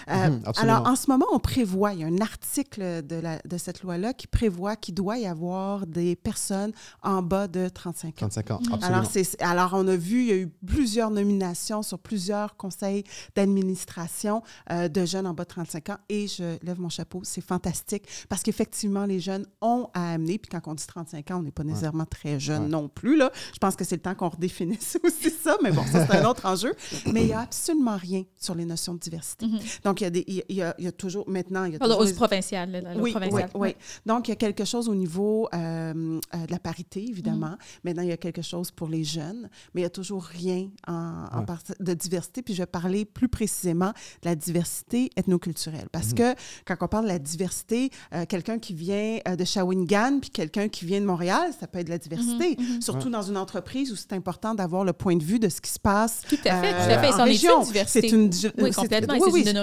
mhm, 0.09 0.43
alors, 0.57 0.87
en 0.87 0.97
ce 0.97 1.11
moment, 1.11 1.27
on 1.33 1.39
prévoit, 1.39 1.93
il 1.93 2.01
y 2.01 2.05
a 2.05 2.07
un 2.07 2.21
article 2.21 3.03
de, 3.07 3.17
la, 3.17 3.39
de 3.45 3.59
cette 3.59 3.83
loi-là 3.83 4.13
qui 4.13 4.27
prévoit 4.27 4.77
qu'il 4.77 4.95
doit 4.95 5.19
y 5.19 5.27
avoir 5.27 5.87
des 5.87 6.17
personnes 6.17 6.73
en 7.03 7.23
bas 7.23 7.49
de 7.49 7.69
35 7.69 8.09
ans. 8.09 8.29
35 8.29 8.51
ans, 8.51 8.57
absolument. 8.73 8.87
Alors, 8.87 9.59
alors, 9.59 9.71
on 9.75 9.89
a 9.89 9.97
vu, 9.97 10.23
il 10.23 10.27
y 10.27 10.33
a 10.33 10.37
eu 10.37 10.49
plusieurs 10.67 11.11
nominations 11.11 11.83
sur 11.83 11.99
plusieurs 11.99 12.57
conseils 12.57 13.05
d'administration 13.35 14.43
de 14.71 15.05
jeunes 15.05 15.27
en 15.27 15.35
bas 15.35 15.45
de 15.45 15.49
35 15.49 15.91
ans 15.91 15.99
et 16.09 16.27
je 16.27 16.65
lève 16.65 16.81
mon 16.81 16.89
chapeau, 16.89 17.21
c'est 17.25 17.41
fantastique 17.41 18.05
parce 18.29 18.43
qu'effectivement, 18.43 19.05
les 19.05 19.21
jeunes 19.21 19.47
ont 19.61 19.89
à 19.95 20.13
amener, 20.13 20.39
puis 20.39 20.51
quand 20.51 20.61
on 20.71 20.75
dit 20.75 20.87
35 20.87 21.31
ans, 21.31 21.39
on 21.39 21.43
n'est 21.43 21.51
pas 21.51 21.65
nécessairement 21.65 22.07
très 22.07 22.39
jeune 22.41 22.69
non 22.69 22.89
plus. 22.89 23.17
Là. 23.17 23.31
Je 23.53 23.59
pense 23.59 23.77
que 23.77 23.85
c'est 23.85 23.97
le 23.97 24.03
temps 24.03 24.15
qu'on 24.15 24.29
redéfinisse 24.29 24.99
aussi 25.05 25.31
ça, 25.31 25.57
mais 25.63 25.73
bon, 25.73 25.85
ça, 25.85 26.07
c'est 26.07 26.17
un 26.17 26.25
autre 26.25 26.47
enjeu. 26.47 26.75
Mais 27.13 27.23
il 27.23 27.27
n'y 27.27 27.33
a 27.33 27.41
absolument 27.41 27.97
rien 27.97 28.25
sur 28.37 28.55
les 28.55 28.65
notions 28.65 28.95
de 28.95 28.99
diversité. 28.99 29.47
Mm-hmm. 29.47 29.83
Donc, 29.85 29.98
il 30.01 30.05
y, 30.05 30.07
a 30.07 30.11
des, 30.11 30.25
il, 30.27 30.57
y 30.57 30.63
a, 30.63 30.75
il 30.79 30.85
y 30.85 30.89
a 30.89 30.93
toujours, 30.93 31.29
maintenant, 31.29 31.65
il 31.65 31.73
y 31.73 31.77
a 31.77 31.79
toujours... 31.79 32.01
Au 32.01 32.15
provincial, 32.15 32.71
là, 32.71 32.81
oui, 32.97 33.15
oui, 33.33 33.43
oui, 33.55 33.77
Donc, 34.07 34.29
il 34.29 34.31
y 34.31 34.33
a 34.33 34.37
quelque 34.37 34.65
chose 34.65 34.89
au 34.89 34.95
niveau 34.95 35.49
euh, 35.55 36.21
euh, 36.35 36.47
de 36.47 36.51
la 36.51 36.59
parité, 36.59 37.05
évidemment. 37.09 37.49
Mm-hmm. 37.49 37.81
Maintenant, 37.85 38.03
il 38.03 38.09
y 38.09 38.13
a 38.13 38.17
quelque 38.17 38.43
chose 38.43 38.71
pour 38.71 38.89
les 38.89 39.05
jeunes, 39.05 39.49
mais 39.75 39.81
il 39.81 39.85
n'y 39.85 39.87
a 39.87 39.91
toujours 39.91 40.25
rien 40.25 40.69
en, 40.87 41.25
en 41.33 41.45
de 41.81 41.95
diversité. 41.95 42.43
Puis, 42.43 42.55
je 42.55 42.63
vais 42.63 42.67
parler 42.67 43.05
plus 43.05 43.29
précisément 43.29 43.93
de 44.23 44.29
la 44.29 44.35
diversité 44.35 45.11
ethnoculturelle. 45.17 45.89
Parce 45.91 46.09
mm-hmm. 46.09 46.35
que 46.35 46.41
quand 46.65 46.77
on 46.81 46.89
parle 46.89 47.05
de 47.05 47.11
la 47.11 47.19
diversité, 47.19 47.91
euh, 48.15 48.25
quelqu'un 48.27 48.59
qui 48.59 48.75
vient 48.75 49.19
euh, 49.29 49.37
de 49.37 49.45
Shawinigan 49.45 50.19
puis 50.21 50.31
quelqu'un 50.31 50.69
qui 50.69 50.85
vient 50.85 51.01
de 51.01 51.07
Montréal, 51.07 51.51
ça 51.59 51.67
peut 51.67 51.79
être 51.79 51.87
de 51.87 51.93
la 51.93 51.99
diversité. 51.99 52.57
Mhm, 52.59 52.75
mhm. 52.75 52.83
Surtout 52.83 53.11
dans 53.11 53.23
une 53.23 53.37
entreprise 53.37 53.93
où 53.93 53.97
c'est 53.97 54.13
important 54.13 54.55
d'avoir 54.55 54.85
le 54.85 54.93
point 54.93 55.17
de 55.17 55.23
vue 55.23 55.39
de 55.39 55.49
ce 55.49 55.61
qui 55.61 55.71
se 55.71 55.79
passe. 55.79 56.23
Tout 56.29 56.37
à 56.45 56.61
fait, 56.61 56.73
tout 56.73 56.91
à 56.91 57.13
fait. 57.13 57.23
région. 57.23 57.65
C'est 57.87 58.09
une 58.11 58.31
oui, 58.59 58.71
complètement. 58.73 59.15
Oui, 59.19 59.43
c'est 59.45 59.51
une 59.51 59.59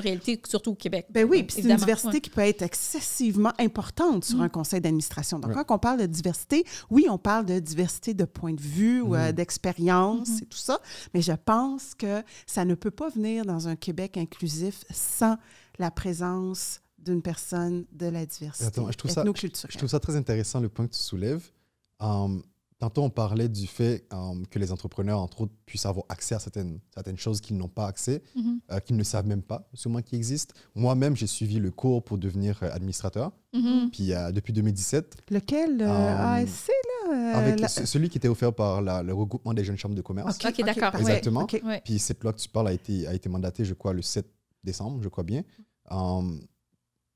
surtout 0.48 0.72
au 0.72 0.76
Québec. 0.76 1.08
Ben 1.10 1.28
oui, 1.28 1.44
puis 1.44 1.62
c'est 1.62 1.70
une 1.70 1.76
diversité 1.76 2.22
qui 2.22 2.30
peut 2.30 2.42
être 2.42 2.62
excessivement 2.62 3.54
importante 3.60 4.26
sur 4.26 4.42
un 4.42 4.46
mhm. 4.46 4.52
conseil 4.52 4.82
d'administration. 4.82 5.40
Donc, 5.40 5.54
quand 5.54 5.76
on 5.76 5.80
parle 5.80 6.00
de 6.00 6.06
diversité, 6.06 6.66
oui, 6.90 7.08
on 7.10 7.18
parle 7.18 7.46
de 7.46 7.60
diversité 7.60 8.14
de 8.14 8.26
point 8.26 8.54
de 8.54 8.62
vue 8.62 9.02
ou 9.02 9.16
euh, 9.16 9.32
d'expérience 9.32 10.42
et 10.42 10.46
tout 10.46 10.58
ça, 10.58 10.80
mais 11.14 11.22
je 11.22 11.34
pense 11.34 11.96
que 11.96 12.24
ça 12.46 12.66
ne 12.66 12.76
peut 12.76 12.92
pas 12.92 13.10
venir 13.10 13.46
dans 13.46 13.68
un 13.68 13.76
Québec 13.76 14.18
inclusif 14.18 14.84
sans 14.92 15.38
la 15.80 15.92
présence 15.92 16.82
d'une 16.98 17.22
personne 17.22 17.86
de 17.92 18.08
la 18.08 18.26
diversité 18.26 18.66
Attends, 18.66 18.92
je 18.92 18.98
trouve 18.98 19.12
ça, 19.12 19.24
je, 19.24 19.78
trouve 19.78 19.90
ça 19.90 20.00
très 20.00 20.16
intéressant 20.16 20.60
le 20.60 20.70
point 20.70 20.88
que 20.88 20.94
tu 20.94 21.00
soulèves. 21.00 21.52
Um, 22.00 22.44
tantôt, 22.80 23.04
on 23.04 23.10
parlait 23.10 23.50
du 23.50 23.68
fait 23.68 24.06
um, 24.12 24.46
que 24.48 24.60
les 24.60 24.72
entrepreneurs, 24.72 25.20
entre 25.20 25.42
autres, 25.42 25.54
puissent 25.66 25.86
avoir 25.86 26.06
accès 26.10 26.36
à 26.36 26.40
certaines, 26.40 26.80
certaines 26.94 27.18
choses 27.18 27.42
qu'ils 27.42 27.58
n'ont 27.58 27.68
pas 27.68 27.88
accès, 27.88 28.22
mm-hmm. 28.36 28.60
euh, 28.72 28.80
qu'ils 28.80 28.98
ne 28.98 29.04
savent 29.04 29.28
même 29.28 29.42
pas, 29.42 29.70
sûrement 29.74 30.02
qui 30.02 30.16
existent. 30.16 30.54
Moi-même, 30.76 31.16
j'ai 31.16 31.28
suivi 31.28 31.60
le 31.60 31.72
cours 31.72 32.04
pour 32.04 32.18
devenir 32.18 32.62
euh, 32.64 32.70
administrateur. 32.72 33.32
Mm-hmm. 33.54 33.90
Puis 33.92 34.14
euh, 34.14 34.32
depuis 34.32 34.54
2017. 34.54 35.18
Lequel 35.30 35.82
um, 35.82 35.90
ASC, 35.90 36.70
là 37.10 37.38
Avec 37.38 37.70
celui 37.70 38.10
qui 38.10 38.18
était 38.18 38.28
offert 38.28 38.54
par 38.54 38.82
le 38.82 39.14
regroupement 39.14 39.54
des 39.54 39.64
jeunes 39.64 39.78
chambres 39.78 39.96
de 39.96 40.02
commerce. 40.02 40.38
OK, 40.46 40.66
d'accord. 40.66 40.96
Exactement. 40.96 41.48
Puis 41.84 42.00
cette 42.00 42.24
loi 42.24 42.34
que 42.34 42.40
tu 42.40 42.50
parles 42.50 42.68
a 42.68 42.74
été, 42.74 43.08
a 43.08 43.14
été 43.14 43.30
mandatée, 43.30 43.64
je 43.64 43.74
crois, 43.74 43.94
le 43.94 44.02
7 44.02 44.28
décembre, 44.64 45.02
je 45.02 45.10
crois 45.10 45.24
bien. 45.24 45.44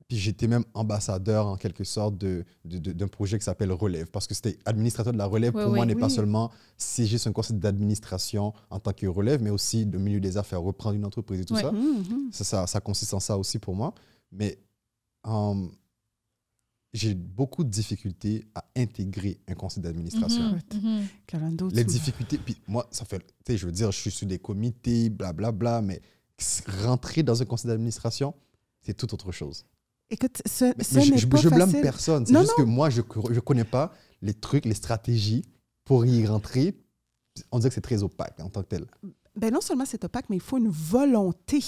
Puis 0.10 0.18
j'étais 0.18 0.48
même 0.48 0.66
ambassadeur 0.74 1.46
en 1.46 1.56
quelque 1.56 1.84
sorte 1.84 2.18
d'un 2.18 2.44
de, 2.66 2.78
de, 2.80 3.06
projet 3.06 3.38
qui 3.38 3.46
s'appelle 3.46 3.72
Relève, 3.72 4.10
parce 4.10 4.26
que 4.26 4.34
c'était 4.34 4.58
administrateur 4.66 5.14
de 5.14 5.20
la 5.20 5.28
relève. 5.28 5.54
pour 5.54 5.70
moi, 5.70 5.86
n'est 5.86 5.96
pas 5.96 6.10
seulement 6.10 6.52
siéger 6.78 7.20
sur 7.20 7.30
un 7.30 7.34
conseil 7.34 7.58
d'administration 7.58 8.52
en 8.72 8.80
tant 8.80 8.92
que 8.92 9.06
relève, 9.06 9.44
mais 9.44 9.52
aussi 9.52 9.86
le 9.86 10.00
milieu 10.00 10.20
des 10.20 10.36
affaires, 10.36 10.64
reprendre 10.64 10.96
une 10.96 11.06
entreprise 11.06 11.42
et 11.42 11.46
tout 11.46 11.56
ça. 11.56 11.72
Mmh, 11.72 11.78
mmh. 11.78 12.32
ça, 12.32 12.44
ça. 12.44 12.68
ça. 12.68 12.80
consiste 12.82 13.14
en 13.14 13.20
ça 13.20 13.38
aussi 13.38 13.60
pour 13.60 13.76
moi. 13.76 13.94
Mais 14.32 14.58
hum, 15.26 15.72
j'ai 16.92 17.14
beaucoup 17.14 17.64
de 17.64 17.70
difficultés 17.70 18.46
à 18.56 18.66
intégrer 18.76 19.40
un 19.48 19.54
conseil 19.54 19.84
d'administration. 19.84 20.56
Mmh, 20.74 21.02
Les 21.72 21.84
difficultés, 21.84 22.40
puis 22.40 22.58
moi, 22.68 22.88
ça 22.90 23.06
fait, 23.06 23.20
tu 23.20 23.26
sais, 23.46 23.58
je 23.58 23.68
veux 23.68 23.72
dire, 23.72 23.92
je 23.92 24.00
suis 24.00 24.12
sur 24.12 24.26
des 24.26 24.40
comités, 24.40 25.12
blablabla, 25.12 25.52
bla, 25.52 25.82
bla, 25.82 25.82
mais 25.82 26.02
rentrer 26.84 27.22
dans 27.22 27.40
un 27.40 27.46
conseil 27.46 27.68
d'administration, 27.68 28.34
c'est 28.82 28.96
tout 28.96 29.14
autre 29.14 29.32
chose. 29.32 29.66
Écoute, 30.12 30.42
ce, 30.46 30.74
ce 30.82 31.00
je, 31.18 31.50
blâme 31.50 31.72
personne. 31.82 32.26
C'est 32.26 32.38
juste 32.38 32.56
que 32.58 32.64
moi, 32.64 32.90
je 32.90 33.02
ne 33.02 33.40
connais 33.40 33.64
pas 33.64 33.94
les 34.22 34.34
trucs, 34.34 34.66
les 34.66 34.74
stratégies 34.74 35.46
pour 35.86 36.06
y 36.06 36.26
rentrer. 36.26 36.76
On 37.52 37.60
dirait 37.60 37.70
que 37.70 37.76
c'est 37.76 37.82
très 37.82 38.04
opaque 38.04 38.40
en 38.40 38.50
tant 38.50 38.64
que 38.64 38.68
tel 38.68 38.86
ben 39.36 39.54
non 39.54 39.62
seulement 39.62 39.86
c'est 39.86 40.04
opaque, 40.04 40.26
mais 40.30 40.38
il 40.38 40.42
faut 40.42 40.58
une 40.58 40.70
volonté 40.70 41.64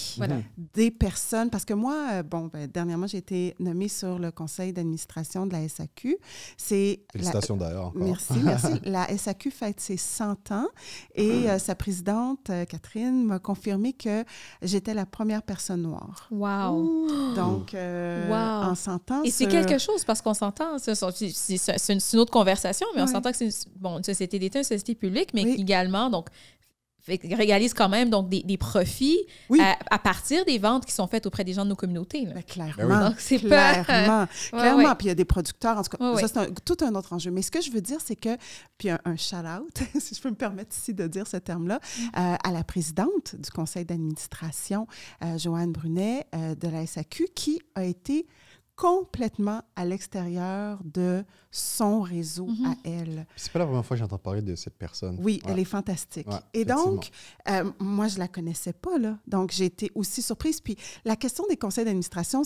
des 0.74 0.92
personnes. 0.92 1.50
Parce 1.50 1.66
que 1.66 1.74
moi, 1.74 1.96
euh, 2.12 2.24
bon, 2.24 2.50
ben, 2.52 2.68
dernièrement, 2.68 3.08
j'ai 3.08 3.20
été 3.20 3.56
nommée 3.60 3.88
sur 3.88 4.20
le 4.20 4.32
conseil 4.32 4.74
d'administration 4.74 5.46
de 5.46 5.54
la 5.54 5.68
SAQ. 5.68 6.18
Félicitations 6.58 7.58
d'ailleurs. 7.58 7.92
Merci, 7.96 8.34
merci. 8.44 8.80
La 8.84 9.08
SAQ 9.16 9.52
fête 9.52 9.80
ses 9.80 9.98
100 9.98 10.52
ans 10.52 10.68
et 11.16 11.50
euh, 11.50 11.60
sa 11.60 11.76
présidente, 11.76 12.50
euh, 12.50 12.66
Catherine, 12.66 13.26
m'a 13.26 13.40
confirmé 13.40 13.94
que 13.94 14.24
j'étais 14.62 14.94
la 14.94 15.06
première 15.06 15.44
personne 15.44 15.84
noire. 15.84 16.28
Wow! 16.32 17.36
Donc, 17.36 17.76
en 17.76 18.76
100 18.76 19.12
ans... 19.12 19.24
Et 19.24 19.32
c'est 19.32 19.48
quelque 19.48 19.78
chose 19.78 20.04
parce 20.04 20.22
qu'on 20.22 20.34
s'entend, 20.34 20.78
c'est 20.78 20.94
une, 20.94 22.20
autre 22.20 22.32
conversation, 22.32 22.88
mais 22.96 23.02
on 23.02 23.08
s'entend 23.08 23.32
que 23.32 23.38
c'est 23.38 23.50
bon, 23.76 23.98
une 23.98 24.04
société 24.04 24.40
d'État, 24.40 24.60
une 24.60 24.66
société 24.66 24.96
publique, 24.96 25.34
mais 25.34 25.44
également, 25.44 26.10
donc, 26.10 26.30
réalise 27.08 27.74
quand 27.74 27.90
même 27.90 28.10
donc 28.10 28.30
des, 28.30 28.44
des 28.44 28.58
profits 28.58 29.20
à, 29.90 30.00
partir 30.00 30.46
des 30.46 30.58
ventes 30.58 30.86
qui 30.86 30.94
sont 30.94 31.08
faites 31.08 31.26
auprès 31.26 31.44
des 31.44 31.54
gens 31.54 31.64
de 31.64 31.70
nos 31.70 31.76
communautés. 31.76 32.28
Clairement. 32.48 33.10
Donc, 33.10 33.20
c'est 33.20 33.38
clairement. 33.38 34.28
clairement. 34.52 34.96
Puis 34.96 35.06
il 35.06 35.10
y 35.10 35.12
a 35.12 35.16
des 35.16 35.26
producteurs. 35.26 35.78
En 35.78 35.84
tout 35.84 35.98
cas, 35.98 36.28
ça, 36.28 36.28
c'est 36.28 36.66
tout 36.66 36.78
un 36.86 36.94
autre 36.96 37.14
enjeu. 37.14 37.32
Mais 37.32 37.42
ce 37.42 37.52
que 37.52 37.62
je 37.62 37.72
veux 37.72 37.82
dire, 37.82 37.98
c'est 38.04 38.16
que, 38.16 38.38
puis 38.78 38.90
un, 38.90 39.16
shout-out, 39.16 39.82
si 40.00 40.16
je 40.16 40.22
peux 40.22 40.30
me 40.30 40.36
permettre 40.36 40.76
ici 40.76 40.94
de 40.94 41.08
dire 41.08 41.28
ce 41.28 41.38
terme-là, 41.38 41.80
mm. 41.80 42.04
euh, 42.04 42.36
à 42.44 42.52
la 42.52 42.64
présidente 42.64 43.36
du 43.38 43.50
conseil 43.50 43.86
d'administration, 43.86 44.88
euh, 45.24 45.38
Joanne 45.38 45.72
Brunet, 45.72 46.26
euh, 46.36 46.56
de 46.56 46.68
la 46.68 46.86
SAQ, 46.86 47.28
qui 47.36 47.62
a 47.76 47.84
été 47.84 48.26
complètement 48.82 49.62
à 49.76 49.86
l'extérieur 49.86 50.80
de 50.84 51.24
son 51.52 52.02
réseau 52.02 52.48
Mhm. 52.48 52.66
à 52.66 52.76
elle. 52.84 53.28
C'est 53.36 53.52
pas 53.52 53.60
la 53.60 53.66
première 53.68 53.86
fois 53.86 53.96
que 53.96 54.00
j'entends 54.00 54.18
parler 54.18 54.42
de 54.42 54.56
cette 54.56 54.74
personne. 54.74 55.18
Oui, 55.22 55.40
Ouais. 55.46 55.52
elle 55.52 55.60
est 55.60 55.66
fantastique. 55.66 56.28
Ouais, 56.28 56.40
Et 56.56 56.66
donc, 56.66 57.10
euh, 57.48 57.70
moi, 57.80 58.08
je 58.08 58.18
la 58.18 58.28
connaissais 58.28 58.74
pas, 58.74 58.98
là. 58.98 59.20
Donc, 59.28 59.52
j'ai 59.52 59.66
été 59.66 59.92
aussi 59.94 60.24
surprise. 60.24 60.60
Puis, 60.62 60.76
la 61.06 61.16
question 61.16 61.44
des 61.48 61.58
conseils 61.58 61.86
d'administration, 61.86 62.42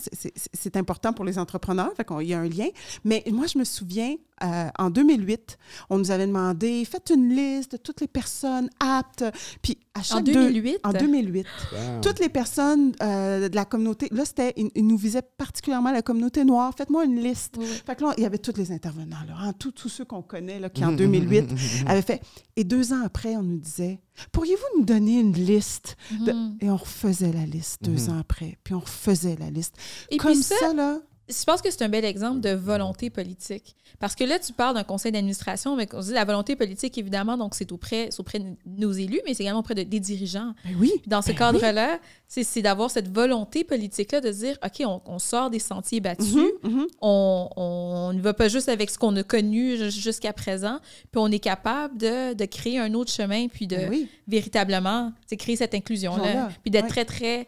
c'est 0.54 0.76
important 0.76 1.14
pour 1.14 1.24
les 1.24 1.40
entrepreneurs. 1.40 1.94
Fait 1.96 2.04
qu'il 2.06 2.24
y 2.28 2.34
a 2.34 2.40
un 2.40 2.50
lien. 2.50 2.68
Mais 3.06 3.24
moi, 3.32 3.46
je 3.48 3.58
me 3.58 3.64
souviens, 3.64 4.16
euh, 4.44 4.68
en 4.78 4.90
2008, 4.90 5.58
on 5.90 5.98
nous 6.00 6.12
avait 6.12 6.28
demandé, 6.28 6.84
faites 6.84 7.12
une 7.16 7.30
liste 7.34 7.74
de 7.74 7.78
toutes 7.78 8.02
les 8.02 8.08
personnes 8.10 8.70
aptes. 8.82 9.24
Puis, 9.62 9.78
à 9.98 10.04
chaque 10.04 10.20
En 10.20 10.22
deux- 10.22 10.34
2008? 10.34 10.80
en 10.84 10.92
2008. 10.92 11.46
Damn. 11.72 12.02
Toutes 12.02 12.20
les 12.20 12.30
personnes 12.30 12.92
euh, 13.02 13.48
de 13.50 13.56
la 13.56 13.66
communauté, 13.66 14.08
là, 14.12 14.26
c'était, 14.26 14.54
ils, 14.58 14.70
ils 14.76 14.86
nous 14.86 14.98
visaient 14.98 15.22
particulièrement 15.38 15.92
la 15.92 16.02
communauté 16.02 16.44
noire. 16.44 16.74
Faites-moi 16.78 17.06
une 17.06 17.20
liste. 17.20 17.56
Oui. 17.58 17.66
Fait 17.86 17.96
que 17.96 18.04
là, 18.04 18.14
il 18.18 18.24
y 18.24 18.26
avait 18.26 18.38
tous 18.38 18.56
les 18.58 18.72
intervenants, 18.72 19.24
là, 19.28 19.36
hein, 19.40 19.54
tous, 19.54 19.72
tous 19.72 19.90
ceux 19.90 20.06
qu'on 20.06 20.22
connaît, 20.22 20.60
là, 20.60 20.70
qui 20.70 20.84
en 20.86 20.92
2008 20.92 21.46
avaient 21.88 22.02
fait. 22.02 22.22
Et 22.58 22.64
deux 22.64 22.94
ans 22.94 23.02
après, 23.04 23.36
on 23.38 23.44
nous 23.44 23.58
disait 23.58 24.00
Pourriez-vous 24.32 24.80
nous 24.80 24.86
donner 24.86 25.20
une 25.20 25.34
liste 25.34 25.98
de-. 26.26 26.34
Et 26.62 26.70
on 26.70 26.78
refaisait 26.78 27.32
la 27.32 27.46
liste 27.46 27.84
deux 27.84 28.10
ans 28.10 28.18
après. 28.20 28.58
Puis 28.64 28.74
on 28.74 28.80
refaisait 28.80 29.36
la 29.40 29.50
liste. 29.50 29.76
Et 30.10 30.18
Comme 30.18 30.32
puis 30.34 30.44
ça, 30.44 30.56
ça, 30.60 30.74
là. 30.74 31.00
Je 31.28 31.44
pense 31.44 31.62
que 31.62 31.72
c'est 31.72 31.82
un 31.82 31.90
bel 31.90 32.06
exemple 32.06 32.40
de 32.40 32.50
volonté 32.52 33.10
politique. 33.10 33.76
Parce 34.00 34.14
que 34.14 34.24
là, 34.24 34.38
tu 34.40 34.52
parles 34.54 34.76
d'un 34.76 34.84
conseil 34.84 35.12
d'administration, 35.12 35.76
mais 35.76 35.88
on 35.94 36.00
dit 36.02 36.12
la 36.12 36.26
volonté 36.26 36.56
politique, 36.56 36.98
évidemment, 36.98 37.38
donc 37.38 37.56
c'est 37.56 37.72
auprès, 37.72 38.10
auprès 38.20 38.40
de 38.40 38.46
nos 38.66 38.92
élus, 38.92 39.22
mais 39.26 39.34
c'est 39.34 39.44
également 39.44 39.62
auprès 39.62 39.74
de- 39.74 39.84
des 39.84 40.00
dirigeants. 40.00 40.54
Ben 40.66 40.76
oui. 40.80 40.92
Dans 41.08 41.22
ce 41.22 41.30
Ben 41.30 41.36
cadre-là, 41.38 42.00
c'est 42.28 42.44
c'est 42.44 42.62
d'avoir 42.62 42.92
cette 42.92 43.08
volonté 43.14 43.64
politique-là 43.64 44.20
de 44.22 44.30
dire, 44.32 44.58
OK, 44.64 44.84
on, 44.86 45.02
on 45.06 45.18
sort 45.20 45.50
des 45.50 45.60
sentiers 45.60 46.02
battus, 46.02 46.36
Mhm, 46.36 46.72
mhm. 46.72 46.88
on, 47.02 47.50
on 47.56 48.14
ne 48.14 48.22
va 48.22 48.34
pas 48.34 48.48
juste 48.50 48.68
avec 48.70 48.90
ce 48.90 48.98
qu'on 48.98 49.16
a 49.16 49.24
connu 49.24 49.78
ju- 49.78 49.92
jusqu'à 49.92 50.34
présent, 50.34 50.80
puis 51.12 51.22
on 51.22 51.32
est 51.32 51.40
capable 51.40 51.98
de, 51.98 52.34
de 52.34 52.46
créer 52.46 52.78
un 52.80 52.94
autre 52.94 53.12
chemin, 53.12 53.48
puis 53.48 53.66
de 53.66 53.78
Ben 53.78 53.90
oui. 53.90 54.10
véritablement 54.28 55.14
créer 55.40 55.56
cette 55.56 55.74
inclusion-là, 55.74 56.50
puis 56.62 56.70
d'être 56.72 56.84
ouais. 56.96 57.04
très, 57.04 57.06
très 57.06 57.48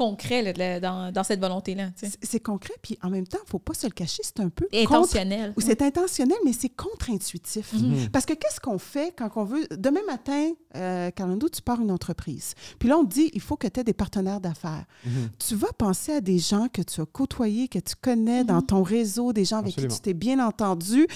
concret 0.00 0.40
là, 0.42 0.52
de 0.54 0.58
la- 0.58 0.80
dans, 0.80 1.12
dans 1.12 1.22
cette 1.24 1.40
volonté-là. 1.40 1.90
C'est- 2.22 2.40
concret, 2.40 2.72
puis 2.80 2.98
en 3.02 3.10
même 3.10 3.26
temps, 3.26 3.36
il 3.42 3.44
ne 3.46 3.50
faut 3.50 3.58
pas 3.58 3.74
se 3.74 3.86
le 3.86 3.92
cacher, 3.92 4.22
c'est 4.24 4.40
un 4.40 4.48
peu 4.48 4.66
contre- 4.72 4.94
Intentionnel. 4.94 5.52
ou 5.58 5.60
C'est 5.60 5.82
intentionnel, 5.82 6.38
mais 6.42 6.54
c'est 6.54 6.70
contre-intuitif. 6.70 7.74
Mhm. 7.74 8.08
Parce 8.10 8.24
que 8.24 8.32
qu'est-ce 8.32 8.60
qu'on 8.60 8.78
fait 8.78 9.12
quand 9.16 9.28
on 9.36 9.44
veut... 9.44 9.66
Demain 9.76 10.00
matin, 10.06 10.52
euh, 10.76 11.10
Carlando, 11.10 11.50
tu 11.50 11.60
pars 11.60 11.80
une 11.82 11.90
entreprise. 11.90 12.54
Puis 12.78 12.88
là, 12.88 12.96
on 12.96 13.04
te 13.04 13.12
dit, 13.12 13.30
il 13.34 13.42
faut 13.42 13.56
que 13.56 13.66
tu 13.66 13.78
aies 13.80 13.84
des 13.84 13.92
partenaires 13.92 14.40
d'affaires. 14.40 14.84
Mhm. 15.04 15.28
Tu 15.38 15.54
vas 15.54 15.72
penser 15.76 16.12
à 16.12 16.20
des 16.22 16.38
gens 16.38 16.68
que 16.72 16.80
tu 16.80 17.02
as 17.02 17.06
côtoyés, 17.06 17.68
que 17.68 17.78
tu 17.78 17.94
connais 18.00 18.42
dans 18.44 18.62
ton 18.62 18.82
réseau, 18.82 19.34
des 19.34 19.44
gens 19.44 19.58
avec 19.58 19.72
Absolument. 19.74 19.92
qui 19.94 20.00
tu 20.00 20.02
t'es 20.02 20.14
bien 20.14 20.38
entendu. 20.44 21.06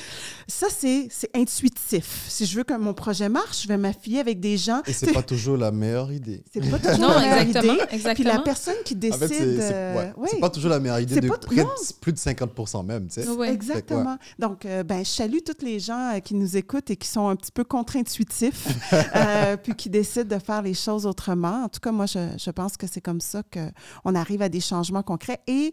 Ça, 0.46 0.66
c'est 0.70 1.08
c'est 1.10 1.30
intuitif. 1.34 2.26
Si 2.28 2.44
je 2.44 2.56
veux 2.58 2.64
que 2.64 2.74
mon 2.74 2.92
projet 2.92 3.28
marche, 3.30 3.62
je 3.62 3.68
vais 3.68 3.78
m'affiler 3.78 4.18
avec 4.18 4.40
des 4.40 4.58
gens... 4.58 4.82
Et 4.86 4.92
c'est 4.92 5.12
pas 5.12 5.22
toujours 5.22 5.56
la 5.56 5.70
meilleure 5.72 6.12
idée. 6.12 6.44
C'est 6.52 6.60
pas 6.70 6.78
toujours 6.90 6.98
Non, 6.98 7.08
la 7.14 7.20
meilleure 7.20 7.38
exactement. 7.38 7.72
idée. 7.74 7.82
exactement. 7.92 8.14
Puis 8.14 8.24
la 8.24 8.38
personne 8.40 8.73
qui 8.84 8.94
En 8.94 8.98
décide... 8.98 9.18
fait, 9.20 9.28
c'est 9.28 9.72
euh, 9.74 9.96
ouais, 9.96 10.12
oui. 10.16 10.28
c'est 10.30 10.40
pas 10.40 10.50
toujours 10.50 10.70
la 10.70 10.80
meilleure 10.80 11.00
idée 11.00 11.14
C'est 11.14 11.20
de 11.20 11.28
pas- 11.28 11.38
près 11.38 11.56
de- 11.56 11.94
plus 12.00 12.12
de 12.12 12.18
50 12.18 12.84
même, 12.84 13.06
tu 13.08 13.22
sais. 13.22 13.28
Ouais. 13.28 13.52
Exactement. 13.52 14.16
Donc, 14.38 14.64
euh, 14.66 14.82
ben, 14.82 15.04
je 15.04 15.10
salue 15.10 15.38
tous 15.44 15.64
les 15.64 15.78
gens 15.80 16.12
euh, 16.14 16.20
qui 16.20 16.34
nous 16.34 16.56
écoutent 16.56 16.90
et 16.90 16.96
qui 16.96 17.08
sont 17.08 17.28
un 17.28 17.36
petit 17.36 17.52
peu 17.52 17.64
contre-intuitifs, 17.64 18.66
euh, 19.16 19.56
puis 19.56 19.74
qui 19.74 19.90
décident 19.90 20.36
de 20.36 20.42
faire 20.42 20.62
les 20.62 20.74
choses 20.74 21.06
autrement. 21.06 21.64
En 21.64 21.68
tout 21.68 21.80
cas, 21.80 21.92
moi, 21.92 22.06
je, 22.06 22.18
je 22.38 22.50
pense 22.50 22.76
que 22.76 22.86
c'est 22.86 23.00
comme 23.00 23.20
ça 23.20 23.42
qu'on 23.52 24.14
arrive 24.14 24.42
à 24.42 24.48
des 24.48 24.60
changements 24.60 25.02
concrets 25.02 25.40
et 25.46 25.72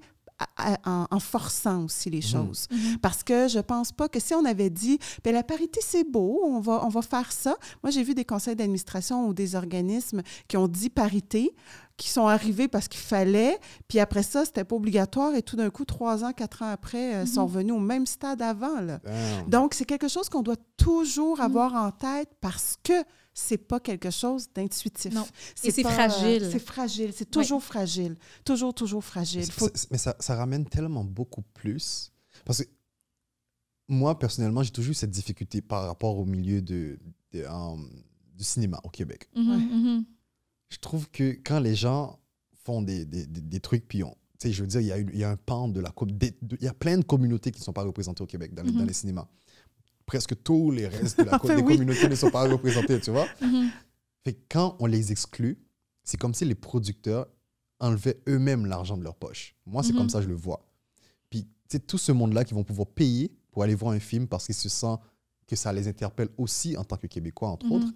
à- 0.57 0.73
à- 0.73 0.89
en, 0.89 1.07
en 1.11 1.19
forçant 1.19 1.83
aussi 1.85 2.09
les 2.09 2.21
choses. 2.21 2.65
Mhm. 2.71 2.97
Parce 2.99 3.21
que 3.21 3.47
je 3.47 3.59
pense 3.59 3.91
pas 3.91 4.09
que 4.09 4.19
si 4.19 4.33
on 4.33 4.43
avait 4.45 4.71
dit, 4.71 4.97
ben 5.23 5.33
la 5.35 5.43
parité, 5.43 5.79
c'est 5.83 6.03
beau, 6.03 6.41
on 6.43 6.59
va, 6.59 6.83
on 6.83 6.89
va 6.89 7.03
faire 7.03 7.31
ça. 7.31 7.55
Moi, 7.83 7.91
j'ai 7.91 8.01
vu 8.01 8.15
des 8.15 8.25
conseils 8.25 8.55
d'administration 8.55 9.27
ou 9.27 9.33
des 9.35 9.53
organismes 9.55 10.23
qui 10.47 10.57
ont 10.57 10.67
dit 10.67 10.89
parité, 10.89 11.53
qui 12.01 12.09
sont 12.09 12.25
arrivés 12.25 12.67
parce 12.67 12.87
qu'il 12.87 12.99
fallait, 12.99 13.59
puis 13.87 13.99
après 13.99 14.23
ça, 14.23 14.43
c'était 14.43 14.63
pas 14.63 14.75
obligatoire, 14.75 15.35
et 15.35 15.43
tout 15.43 15.55
d'un 15.55 15.69
coup, 15.69 15.85
trois 15.85 16.23
ans, 16.23 16.33
quatre 16.33 16.63
ans 16.63 16.71
après, 16.71 17.13
euh, 17.13 17.25
sont 17.27 17.45
revenus 17.45 17.75
au 17.75 17.79
même 17.79 18.07
stade 18.07 18.41
avant. 18.41 18.81
Là. 18.81 18.99
Donc, 19.47 19.75
c'est 19.75 19.85
quelque 19.85 20.07
chose 20.07 20.27
qu'on 20.27 20.41
doit 20.41 20.55
toujours 20.77 21.37
Mhm. 21.37 21.43
avoir 21.45 21.75
en 21.75 21.91
tête 21.91 22.29
parce 22.41 22.75
que 22.83 22.93
c'est 23.35 23.59
pas 23.59 23.79
quelque 23.79 24.09
chose 24.09 24.47
d'intuitif. 24.51 25.13
Non. 25.13 25.25
Et 25.63 25.69
c'est 25.69 25.85
euh, 25.85 25.89
fragile. 25.89 26.49
c'est 26.51 26.59
fragile. 26.59 27.11
C'est 27.15 27.29
toujours 27.29 27.63
fragile. 27.63 28.17
Toujours, 28.43 28.73
toujours 28.73 29.03
fragile. 29.03 29.49
Faut- 29.51 29.69
Mais 29.91 29.99
ça, 29.99 30.15
ça 30.19 30.35
ramène 30.35 30.65
tellement 30.65 31.03
beaucoup 31.03 31.43
plus. 31.53 32.11
Parce 32.45 32.63
que 32.63 32.69
moi, 33.87 34.17
personnellement, 34.17 34.63
j'ai 34.63 34.71
toujours 34.71 34.91
eu 34.91 34.95
cette 34.95 35.11
difficulté 35.11 35.61
par 35.61 35.85
rapport 35.85 36.17
au 36.17 36.25
milieu 36.25 36.61
de, 36.63 36.97
de, 37.31 37.43
euh, 37.45 37.75
du 38.35 38.43
cinéma 38.43 38.79
au 38.83 38.89
Québec. 38.89 39.29
Mhm, 39.35 39.49
Ouais. 39.51 39.57
mhm. 39.57 40.05
Je 40.71 40.77
trouve 40.77 41.09
que 41.11 41.31
quand 41.43 41.59
les 41.59 41.75
gens 41.75 42.19
font 42.63 42.81
des, 42.81 43.05
des, 43.05 43.25
des- 43.27 43.41
des 43.41 43.59
trucs, 43.59 43.87
puis 43.87 44.03
on, 44.03 44.11
tu 44.39 44.47
sais, 44.47 44.51
je 44.53 44.61
veux 44.61 44.67
dire, 44.67 44.81
il 44.81 44.87
y, 44.87 44.91
a 44.91 44.97
une- 44.97 45.09
il 45.13 45.19
y 45.19 45.23
a 45.23 45.29
un 45.29 45.35
pan 45.37 45.67
de 45.67 45.79
la 45.79 45.93
Il 46.19 46.63
y 46.63 46.67
a 46.67 46.73
plein 46.73 46.97
de 46.97 47.03
communautés 47.03 47.51
qui 47.51 47.59
ne 47.59 47.63
sont 47.63 47.73
pas 47.73 47.83
représentées 47.83 48.23
au 48.23 48.27
Québec 48.27 48.53
dans 48.53 48.63
les, 48.63 48.71
Mhm. 48.71 48.77
dans 48.79 48.85
les 48.85 48.93
cinémas. 48.93 49.27
Presque 50.05 50.41
tous 50.43 50.71
les 50.71 50.87
restes 50.87 51.19
de 51.19 51.23
la 51.25 51.35
Enfin, 51.43 51.55
des 51.55 51.61
oui. 51.61 51.73
communautés 51.75 52.07
ne 52.09 52.15
sont 52.15 52.31
pas 52.31 52.47
représentés, 52.49 52.99
tu 52.99 53.11
vois. 53.11 53.27
Mhm. 53.41 53.69
Fait 54.23 54.33
que 54.33 54.39
quand 54.49 54.75
on 54.79 54.85
les 54.85 55.11
exclut, 55.11 55.57
c'est 56.03 56.17
comme 56.17 56.33
si 56.33 56.45
les 56.45 56.55
producteurs 56.55 57.27
enlevaient 57.79 58.19
eux-mêmes 58.27 58.65
l'argent 58.65 58.97
de 58.97 59.03
leur 59.03 59.15
poche. 59.15 59.55
Moi, 59.65 59.83
c'est 59.83 59.91
Mhm. 59.93 59.97
comme 59.97 60.09
ça 60.09 60.19
que 60.19 60.25
je 60.25 60.29
le 60.29 60.35
vois. 60.35 60.65
Puis, 61.29 61.43
tu 61.43 61.49
sais, 61.69 61.79
tout 61.79 61.97
ce 61.97 62.11
monde-là 62.11 62.43
qui 62.43 62.53
vont 62.53 62.63
pouvoir 62.63 62.87
payer 62.87 63.31
pour 63.51 63.63
aller 63.63 63.75
voir 63.75 63.93
un 63.93 63.99
film 63.99 64.27
parce 64.27 64.45
qu'ils 64.45 64.55
se 64.55 64.69
sentent 64.69 65.01
que 65.47 65.55
ça 65.55 65.73
les 65.73 65.87
interpelle 65.87 66.29
aussi 66.37 66.77
en 66.77 66.83
tant 66.83 66.97
que 66.97 67.07
Québécois, 67.07 67.49
entre 67.49 67.65
Mhm. 67.65 67.71
autres. 67.73 67.87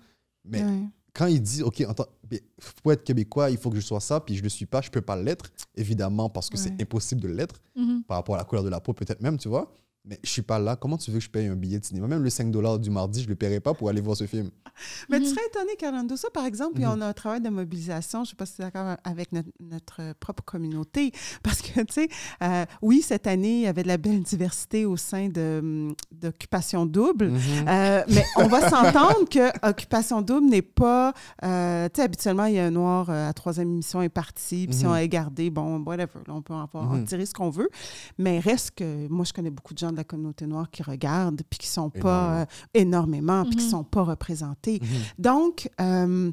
Mais 0.43 0.63
Ouais. 0.63 0.83
Quand 1.15 1.27
ils 1.27 1.41
disent, 1.41 1.63
OK, 1.63 1.83
mais 2.29 2.41
pour 2.83 2.91
être 2.91 3.03
Québécois, 3.03 3.49
il 3.49 3.57
faut 3.57 3.69
que 3.69 3.77
je 3.77 3.81
sois 3.81 3.99
ça, 4.01 4.19
puis 4.19 4.35
je 4.35 4.41
ne 4.41 4.43
le 4.45 4.49
suis 4.49 4.65
pas, 4.65 4.81
je 4.81 4.89
ne 4.89 4.91
peux 4.91 5.01
pas 5.01 5.15
l'être, 5.15 5.45
évidemment, 5.75 6.29
parce 6.29 6.49
que 6.49 6.57
Ouais. 6.57 6.63
c'est 6.63 6.81
impossible 6.81 7.21
de 7.21 7.29
l'être, 7.29 7.61
Mhm. 7.75 8.03
par 8.03 8.17
rapport 8.17 8.35
à 8.35 8.39
la 8.39 8.43
couleur 8.43 8.63
de 8.63 8.69
la 8.69 8.79
peau, 8.81 8.93
peut-être 8.93 9.21
même, 9.21 9.37
tu 9.37 9.47
vois. 9.47 9.75
Mais 10.07 10.15
je 10.23 10.29
ne 10.29 10.31
suis 10.33 10.41
pas 10.43 10.59
là. 10.59 10.75
Comment 10.75 10.97
tu 10.97 11.09
veux 11.09 11.17
que 11.17 11.23
je 11.25 11.29
paye 11.29 11.47
un 11.47 11.55
billet 11.55 11.79
de 11.79 11.85
cinéma? 11.85 12.07
Même 12.07 12.21
le 12.23 12.29
5 12.29 12.51
du 12.79 12.89
mardi, 12.91 13.21
je 13.21 13.25
ne 13.25 13.29
le 13.29 13.35
paierai 13.35 13.59
pas 13.59 13.73
pour 13.73 13.89
aller 13.89 14.01
voir 14.01 14.15
ce 14.15 14.27
film. 14.27 14.51
Mais 15.09 15.19
tu 15.19 15.25
serais 15.27 15.45
étonné, 15.47 15.75
Carlando, 15.79 16.15
ça, 16.15 16.29
par 16.31 16.45
exemple, 16.45 16.79
Mhm. 16.79 16.85
on 16.87 17.01
a 17.01 17.07
un 17.07 17.13
travail 17.13 17.41
de 17.41 17.49
mobilisation, 17.49 18.19
je 18.23 18.27
ne 18.27 18.29
sais 18.31 18.35
pas 18.35 18.45
si 18.45 18.55
tu 18.57 18.61
es 18.61 18.65
d'accord 18.65 18.97
avec 19.03 19.31
notre, 19.31 19.49
notre 19.59 20.13
propre 20.19 20.43
communauté, 20.43 21.11
parce 21.43 21.61
que, 21.61 21.79
tu 21.81 21.93
sais, 21.93 22.07
euh, 22.43 22.65
oui, 22.81 23.01
cette 23.01 23.25
année, 23.25 23.55
il 23.55 23.61
y 23.61 23.67
avait 23.67 23.83
de 23.83 23.87
la 23.87 23.97
belle 23.97 24.21
diversité 24.21 24.85
au 24.85 24.95
sein 24.97 25.29
de, 25.29 25.59
hum, 25.61 25.95
d'Occupation 26.11 26.85
Double, 26.85 27.29
Mhm. 27.29 27.39
Euh, 27.67 28.03
mais 28.09 28.23
on 28.37 28.47
va 28.47 28.69
s'entendre 28.69 29.27
que 29.29 29.49
Occupation 29.67 30.21
Double 30.21 30.47
n'est 30.47 30.61
pas. 30.61 31.13
euh, 31.43 31.87
tu 31.89 31.95
sais, 31.95 32.01
habituellement, 32.03 32.45
il 32.45 32.55
y 32.55 32.59
a 32.59 32.65
un 32.65 32.71
noir 32.71 33.09
à 33.09 33.33
troisième 33.33 33.69
émission 33.71 34.01
est 34.01 34.09
parti, 34.09 34.67
puis 34.67 34.75
si 34.77 34.85
Mhm. 34.85 34.91
on 34.91 34.95
est 34.95 35.07
gardé, 35.09 35.49
bon, 35.49 35.79
whatever, 35.83 36.19
là, 36.27 36.33
on 36.33 36.41
peut 36.41 36.53
en, 36.53 36.69
en 36.73 37.03
tirer 37.03 37.25
ce 37.25 37.33
qu'on 37.33 37.49
veut. 37.49 37.69
Mais 38.17 38.39
reste 38.39 38.71
que 38.75 39.07
moi, 39.07 39.25
je 39.25 39.33
connais 39.33 39.49
beaucoup 39.49 39.73
de 39.73 39.79
gens 39.79 39.91
de 39.95 39.99
la 39.99 40.03
communauté 40.03 40.45
noire 40.45 40.69
qui 40.69 40.83
regardent, 40.83 41.41
puis 41.49 41.57
qui 41.59 41.67
sont 41.67 41.89
pas 41.89 42.41
euh, 42.41 42.45
énormément, 42.73 43.43
puis 43.45 43.55
qui 43.55 43.63
Mhm. 43.65 43.71
sont 43.71 43.83
pas 43.83 44.03
représentés. 44.03 44.79
Mhm. 44.81 44.87
Donc, 45.17 45.69
euh, 45.81 46.31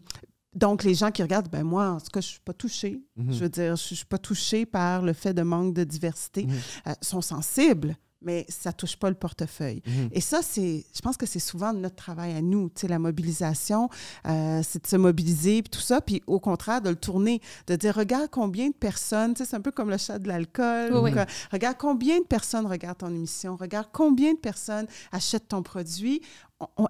donc, 0.55 0.85
les 0.85 0.95
gens 0.95 1.11
qui 1.11 1.23
regardent, 1.23 1.51
ben 1.51 1.63
moi, 1.65 1.93
en 1.93 1.99
tout 1.99 2.11
cas, 2.13 2.21
je 2.21 2.29
suis 2.29 2.41
pas 2.41 2.53
touchée. 2.53 3.01
Mhm. 3.17 3.33
Je 3.33 3.39
veux 3.41 3.49
dire, 3.49 3.75
je 3.77 3.95
suis 3.95 4.05
pas 4.05 4.19
touchée 4.19 4.67
par 4.67 5.01
le 5.03 5.15
fait 5.15 5.33
de 5.33 5.43
manque 5.43 5.73
de 5.75 5.85
diversité. 5.85 6.47
Euh, 6.87 6.93
sont 7.01 7.23
sensibles, 7.23 7.97
mais 8.25 8.47
ça 8.49 8.73
touche 8.73 8.97
pas 8.97 9.09
le 9.09 9.15
portefeuille. 9.15 9.83
Mhm. 9.87 10.09
Et 10.13 10.21
ça, 10.21 10.41
c'est, 10.43 10.85
je 10.95 11.01
pense 11.01 11.17
que 11.17 11.27
c'est 11.27 11.39
souvent 11.39 11.73
notre 11.73 11.97
travail 11.97 12.33
à 12.33 12.43
nous. 12.43 12.69
Tu 12.71 12.83
sais, 12.83 12.89
la 12.89 12.99
mobilisation, 12.99 13.89
euh, 14.27 14.63
c'est 14.63 14.83
de 14.83 14.87
se 14.87 14.97
mobiliser, 14.97 15.63
puis 15.63 15.71
tout 15.71 15.81
ça, 15.81 16.01
puis 16.01 16.23
au 16.27 16.41
contraire, 16.41 16.81
de 16.81 16.91
le 16.91 16.97
tourner, 16.97 17.41
de 17.67 17.77
dire, 17.77 17.95
regarde 17.95 18.29
combien 18.31 18.69
de 18.69 18.75
personnes, 18.75 19.35
tu 19.35 19.45
sais, 19.45 19.51
c'est 19.51 19.57
un 19.57 19.61
peu 19.61 19.73
comme 19.73 19.91
le 19.91 19.99
chat 19.99 20.19
de 20.19 20.29
l'alcool. 20.29 20.91
Oui, 20.93 21.11
oui. 21.13 21.21
regarde 21.51 21.77
combien 21.79 22.19
de 22.19 22.25
personnes 22.25 22.67
regardent 22.67 22.99
ton 22.99 23.15
émission, 23.15 23.57
regarde 23.57 23.89
combien 23.93 24.35
de 24.35 24.39
personnes 24.39 24.87
achètent 25.13 25.49
ton 25.49 25.63
produit. 25.63 26.21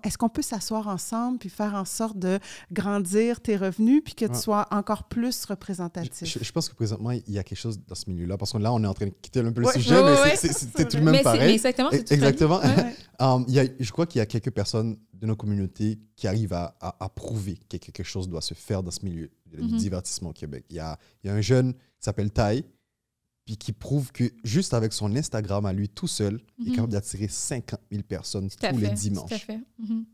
Est-ce 0.05 0.19
qu'on 0.19 0.29
peut 0.29 0.43
s'asseoir 0.43 0.89
ensemble 0.89 1.39
puis 1.39 1.49
faire 1.49 1.75
en 1.75 1.85
sorte 1.85 2.19
de 2.19 2.39
grandir 2.73 3.41
tes 3.41 3.57
revenus 3.57 4.03
puis 4.05 4.15
que 4.15 4.25
tu 4.27 4.33
Ouais. 4.33 4.37
sois 4.39 4.67
encore 4.71 5.05
plus 5.05 5.45
représentatif? 5.45 6.13
je- 6.39 6.43
je 6.45 6.53
pense 6.53 6.69
que 6.69 6.75
présentement, 6.75 7.11
il 7.13 7.23
y 7.29 7.39
a 7.39 7.43
quelque 7.45 7.59
chose 7.59 7.79
dans 7.87 7.95
ce 7.95 8.09
milieu-là, 8.11 8.37
parce 8.39 8.53
que 8.53 8.59
là, 8.59 8.73
on 8.73 8.83
est 8.83 8.87
en 8.87 8.95
train 8.95 9.07
de 9.07 9.13
quitter 9.23 9.41
un 9.41 9.53
peu 9.53 9.61
le 9.61 9.67
Ouais. 9.67 9.73
sujet, 9.75 9.95
Ouais, 9.97 10.03
mais 10.15 10.21
ouais, 10.23 10.37
c'est- 10.37 10.49
tout 10.89 10.97
de 10.97 11.03
même 11.03 11.05
Mais 11.13 11.19
c'est- 11.19 11.19
mais 11.19 11.23
pareil. 11.23 11.53
exactement, 11.55 11.89
c'est 11.91 12.11
E-. 12.11 12.15
Exactement. 12.15 12.61
Um, 13.21 13.45
il 13.47 13.55
y 13.55 13.61
a- 13.61 13.67
je 13.79 13.93
crois 13.93 14.07
qu'il 14.07 14.19
y 14.19 14.23
a 14.23 14.27
quelques 14.27 14.51
personnes 14.51 14.97
de 15.13 15.27
nos 15.27 15.37
communautés 15.37 16.01
qui 16.17 16.27
arrivent 16.27 16.55
à, 16.55 16.75
à- 16.81 16.97
à 17.05 17.09
prouver 17.09 17.57
que 17.69 17.77
quelque 17.77 18.03
chose 18.03 18.29
doit 18.29 18.41
se 18.41 18.55
faire 18.55 18.83
dans 18.83 18.91
ce 18.91 19.05
milieu 19.05 19.31
du 19.47 19.63
Mhm. 19.63 19.77
divertissement 19.77 20.31
au 20.31 20.33
Québec. 20.33 20.65
Il 20.71 20.77
y 20.77 20.81
a, 20.81 20.99
il 21.23 21.29
y 21.29 21.31
a 21.31 21.35
un 21.35 21.41
jeune 21.41 21.73
qui 21.75 21.79
s'appelle 22.01 22.33
Tai, 22.33 22.65
puis 23.45 23.57
qui 23.57 23.73
prouve 23.73 24.13
que 24.13 24.25
juste 24.45 24.73
avec 24.75 24.93
son 24.93 25.15
Instagram 25.17 25.67
à 25.67 25.73
lui 25.73 25.89
tout 25.89 26.07
seul, 26.07 26.41
il 26.59 26.67
est 26.67 26.71
Mhm. 26.71 26.77
capable 26.77 26.93
d'attirer 26.93 27.29
50 27.29 27.81
000 27.91 28.03
personnes 28.05 28.49
tous 28.49 28.57
fait, 28.61 28.73
les 28.73 28.89
dimanches. 28.91 29.29
Tout 29.31 29.35
à 29.35 29.39
fait. 29.39 29.61
Mhm. 29.79 30.05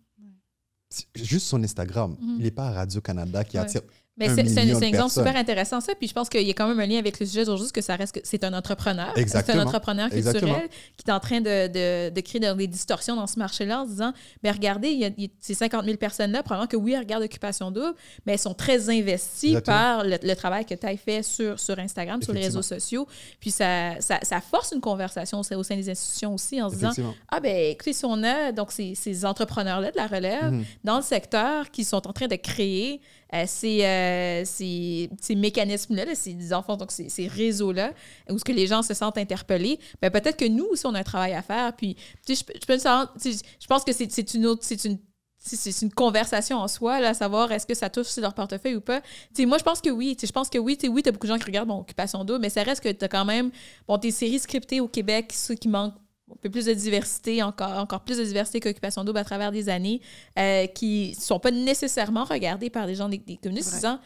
Juste 1.15 1.47
son 1.47 1.63
Instagram. 1.63 2.17
Mhm. 2.21 2.37
Il 2.39 2.43
n'est 2.45 2.51
pas 2.51 2.69
à 2.69 2.73
Radio-Canada 2.73 3.45
qui 3.45 3.59
Ouais. 3.59 3.63
attire. 3.65 3.83
Mais 4.19 4.29
c'est 4.29 4.59
un, 4.59 4.81
exemple 4.81 5.11
super 5.13 5.37
intéressant, 5.37 5.81
ça. 5.81 5.95
Puis 5.95 6.09
je 6.09 6.13
pense 6.13 6.29
qu'il 6.29 6.43
y 6.47 6.51
a 6.51 6.55
quand 6.55 6.67
même 6.69 6.81
un 6.81 6.87
lien 6.87 6.99
avec 6.99 7.19
le 7.21 7.27
sujet 7.27 7.45
d'aujourd'hui, 7.45 7.73
que 7.73 7.81
ça 7.81 7.97
reste 7.97 8.15
que 8.15 8.21
c'est 8.25 8.43
un 8.45 8.53
entrepreneur. 8.55 9.13
C'est 9.17 9.51
un 9.51 9.63
entrepreneur 9.65 10.09
culturel 10.11 10.37
Exactement. 10.37 10.59
qui 10.97 11.05
est 11.07 11.13
en 11.13 11.21
train 11.21 11.41
de, 11.41 11.69
de, 11.69 12.11
de 12.15 12.21
créer 12.21 12.41
des 12.55 12.67
distorsions 12.67 13.17
dans 13.17 13.27
ce 13.27 13.39
marché-là 13.39 13.83
en 13.83 13.85
se 13.85 13.91
disant 13.91 14.13
ben 14.43 14.53
regardez, 14.53 14.89
il 14.89 14.99
y 14.99 15.05
a, 15.05 15.11
il 15.17 15.25
y 15.25 15.27
a 15.27 15.31
ces 15.41 15.55
50 15.55 15.85
000 15.85 15.97
personnes-là, 15.97 16.43
probablement 16.43 16.67
que 16.69 16.77
oui, 16.77 16.93
elles 16.93 17.01
regardent 17.01 17.23
Occupation 17.25 17.71
Double, 17.71 17.95
mais 18.27 18.33
elles 18.33 18.39
sont 18.39 18.55
très 18.55 18.89
investies 18.91 19.49
Exactement. 19.49 19.77
par 19.77 20.05
le, 20.05 20.17
le 20.23 20.35
travail 20.35 20.65
que 20.65 20.75
tu 20.75 20.87
as 20.87 20.97
fait 20.97 21.23
sur, 21.23 21.59
sur 21.61 21.79
Instagram, 21.79 22.21
sur 22.23 22.33
les 22.33 22.43
réseaux 22.43 22.63
sociaux. 22.63 23.07
Puis 23.41 23.51
ça, 23.51 24.01
ça, 24.01 24.19
ça 24.23 24.41
force 24.41 24.73
une 24.73 24.81
conversation 24.81 25.41
au 25.41 25.43
sein- 25.43 25.57
au 25.57 25.63
sein 25.63 25.77
des 25.77 25.89
institutions 25.91 26.35
aussi 26.35 26.61
en 26.61 26.69
se 26.71 26.75
disant 26.77 26.93
ah 27.29 27.41
ben 27.41 27.55
écoutez, 27.73 27.93
si 27.93 28.05
on 28.05 28.23
a 28.25 28.53
donc 28.53 28.73
ces, 28.73 28.95
ces 28.95 29.25
entrepreneurs-là 29.25 29.91
de 29.91 29.97
la 29.97 30.07
relève 30.07 30.51
Mhm. 30.53 30.65
dans 30.85 30.97
le 30.99 31.03
secteur 31.03 31.71
qui 31.71 31.85
sont 31.85 32.07
en 32.07 32.13
train 32.13 32.27
de 32.27 32.37
créer 32.37 33.01
euh, 33.35 33.45
ces, 33.47 33.81
euh, 33.85 35.35
mécanismes-là, 35.37 36.05
là, 36.05 36.15
ces, 36.15 36.35
disons, 36.35 36.63
donc 36.63 36.91
ces, 36.91 37.09
ces 37.09 37.27
réseaux-là, 37.27 37.93
où 38.31 38.39
ce 38.39 38.45
que 38.45 38.53
les 38.53 38.67
gens 38.67 38.83
se 38.83 38.95
sentent 38.95 39.19
interpellés, 39.19 39.79
ben 40.01 40.11
peut-être 40.11 40.37
que 40.37 40.49
nous 40.49 40.67
aussi, 40.67 40.87
on 40.87 40.95
a 40.95 41.01
un 41.01 41.05
travail 41.05 41.35
à 41.35 41.43
faire. 41.43 41.75
Puis, 41.77 41.97
je, 42.27 42.35
je, 42.35 43.31
je 43.61 43.67
pense 43.67 43.85
que 43.85 43.93
c'est 43.93 44.35
une 44.35 44.47
autre... 44.47 44.63
C'est 44.65 44.85
une 44.85 44.99
c'est- 45.41 45.83
une 45.83 45.93
conversation 45.93 46.59
en 46.59 46.69
soi, 46.69 47.01
là, 47.01 47.11
à 47.11 47.15
savoir 47.15 47.51
est-ce 47.53 47.65
que 47.67 47.75
ça 47.75 47.89
touche 47.89 48.09
sur 48.09 48.21
leur 48.23 48.35
portefeuille 48.35 48.75
ou 48.75 48.81
pas. 48.81 49.01
Tu 49.01 49.09
sais, 49.35 49.47
moi, 49.47 49.57
je 49.59 49.63
pense 49.63 49.81
que 49.81 49.89
oui. 49.89 50.17
Je 50.21 50.31
pense 50.33 50.49
que 50.51 50.59
oui, 50.59 50.77
tu 50.77 50.87
sais, 50.87 50.93
oui, 50.93 51.03
tu 51.03 51.09
as 51.09 51.13
beaucoup 51.13 51.27
de 51.27 51.33
gens 51.33 51.39
qui 51.39 51.45
regardent 51.45 51.71
Occupation 51.71 52.25
d'eau, 52.25 52.39
mais 52.39 52.51
ça 52.51 52.63
reste 52.65 52.83
que 52.83 52.91
tu 52.91 53.05
as 53.05 53.09
quand 53.09 53.25
même 53.25 53.51
bon, 53.87 53.99
tes 53.99 54.11
séries 54.11 54.41
scriptées 54.41 54.81
au 54.81 54.89
Québec, 54.89 55.33
ceux 55.33 55.55
qui 55.55 55.69
manquent 55.69 55.95
un 56.31 56.37
peu 56.41 56.51
plus 56.51 56.67
de 56.67 56.73
diversité, 56.75 57.43
encore, 57.43 57.73
encore 57.79 58.01
plus 58.01 58.19
de 58.19 58.25
diversité 58.25 58.61
qu'Occupation 58.61 59.05
Double 59.05 59.19
à 59.19 59.25
travers 59.25 59.53
des 59.53 59.69
années, 59.69 60.01
euh, 60.39 60.67
qui 60.67 61.15
ne 61.17 61.21
sont 61.21 61.41
pas 61.41 61.51
nécessairement 61.51 62.25
regardées 62.25 62.71
par 62.71 62.87
des 62.87 62.95
gens 62.95 63.09
des, 63.09 63.19
des 63.19 63.37
communistes, 63.37 63.75
disant 63.75 63.99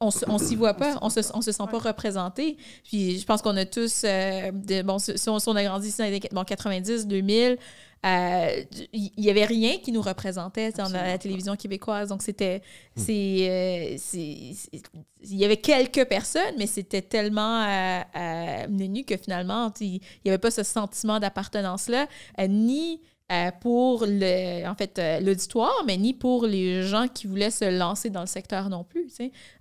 on 0.00 0.10
on 0.28 0.38
s'y 0.38 0.56
voit 0.56 0.74
pas, 0.74 0.98
on 1.02 1.08
se, 1.10 1.20
on 1.34 1.40
se 1.42 1.52
sent 1.52 1.64
pas 1.70 1.78
représenté. 1.78 2.56
Puis 2.84 3.18
je 3.18 3.24
pense 3.26 3.42
qu'on 3.42 3.56
a 3.56 3.64
tous, 3.64 4.02
euh, 4.04 4.50
de, 4.52 4.82
bon, 4.82 4.98
si 4.98 5.12
on, 5.28 5.38
si 5.38 5.48
on 5.48 5.56
a 5.56 5.64
grandi 5.64 5.90
dans 5.96 6.04
les 6.04 6.10
années 6.10 6.20
bon, 6.32 6.44
90, 6.44 7.06
2000, 7.06 7.58
euh, 8.04 8.62
il 8.92 9.10
y 9.16 9.30
avait 9.30 9.46
rien 9.46 9.78
qui 9.78 9.90
nous 9.90 10.02
représentait 10.02 10.70
dans 10.72 10.88
la 10.90 11.16
télévision 11.18 11.56
québécoise. 11.56 12.10
Donc 12.10 12.22
c'était, 12.22 12.60
c'est, 12.94 13.12
euh, 13.50 13.94
c'est- 13.98 14.52
il 15.28 15.36
y 15.36 15.44
avait 15.44 15.56
quelques 15.56 16.04
personnes, 16.04 16.54
mais 16.58 16.66
c'était 16.66 17.02
tellement 17.02 17.62
euh, 17.64 18.00
euh, 18.16 18.66
nu 18.68 19.02
que 19.04 19.16
finalement, 19.16 19.72
il 19.80 19.92
n'y 20.24 20.30
avait 20.30 20.38
pas 20.38 20.50
ce 20.52 20.62
sentiment 20.62 21.18
d'appartenance-là, 21.18 22.06
euh, 22.38 22.46
ni 22.46 23.00
euh, 23.32 23.50
pour 23.60 24.04
le, 24.06 24.66
en 24.68 24.74
fait, 24.76 24.98
euh, 25.00 25.18
l'auditoire, 25.18 25.82
mais 25.84 25.96
ni 25.96 26.14
pour 26.14 26.46
les 26.46 26.84
gens 26.84 27.08
qui 27.12 27.26
voulaient 27.26 27.50
se 27.50 27.64
lancer 27.76 28.08
dans 28.08 28.20
le 28.20 28.26
secteur 28.28 28.68
non 28.68 28.84
plus. 28.84 29.08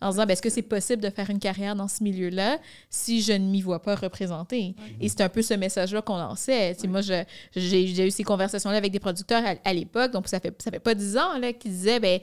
En 0.02 0.12
se 0.12 0.16
disant, 0.18 0.26
ben, 0.28 0.34
est-ce 0.34 0.42
que 0.42 0.52
c'est 0.52 0.62
possible 0.62 1.02
de 1.02 1.10
faire 1.10 1.30
une 1.32 1.40
carrière 1.40 1.76
dans 1.76 1.88
ce 1.88 2.04
milieu-là 2.04 2.60
si 2.92 3.24
je 3.24 3.34
ne 3.34 3.40
m'y 3.50 3.62
vois 3.62 3.82
pas 3.82 3.96
représentée? 3.96 4.76
Et 5.02 5.10
c'est 5.10 5.22
un 5.22 5.30
peu 5.30 5.42
ce 5.42 5.56
message-là 5.56 6.02
qu'on 6.04 6.18
lançait. 6.18 6.76
Moi, 6.88 7.02
je- 7.02 7.24
j'ai 7.56 7.88
j'ai 7.88 8.06
eu 8.08 8.12
ces 8.12 8.24
conversations-là 8.24 8.78
avec 8.78 8.92
des 8.92 9.00
producteurs 9.00 9.44
à, 9.44 9.56
à 9.68 9.74
l'époque, 9.74 10.12
donc 10.12 10.28
ça 10.28 10.40
fait, 10.40 10.54
ça 10.62 10.70
fait 10.70 10.80
pas 10.80 10.94
dix 10.94 11.18
ans, 11.18 11.38
là, 11.40 11.52
qui 11.52 11.70
disaient, 11.70 12.00
ben, 12.00 12.20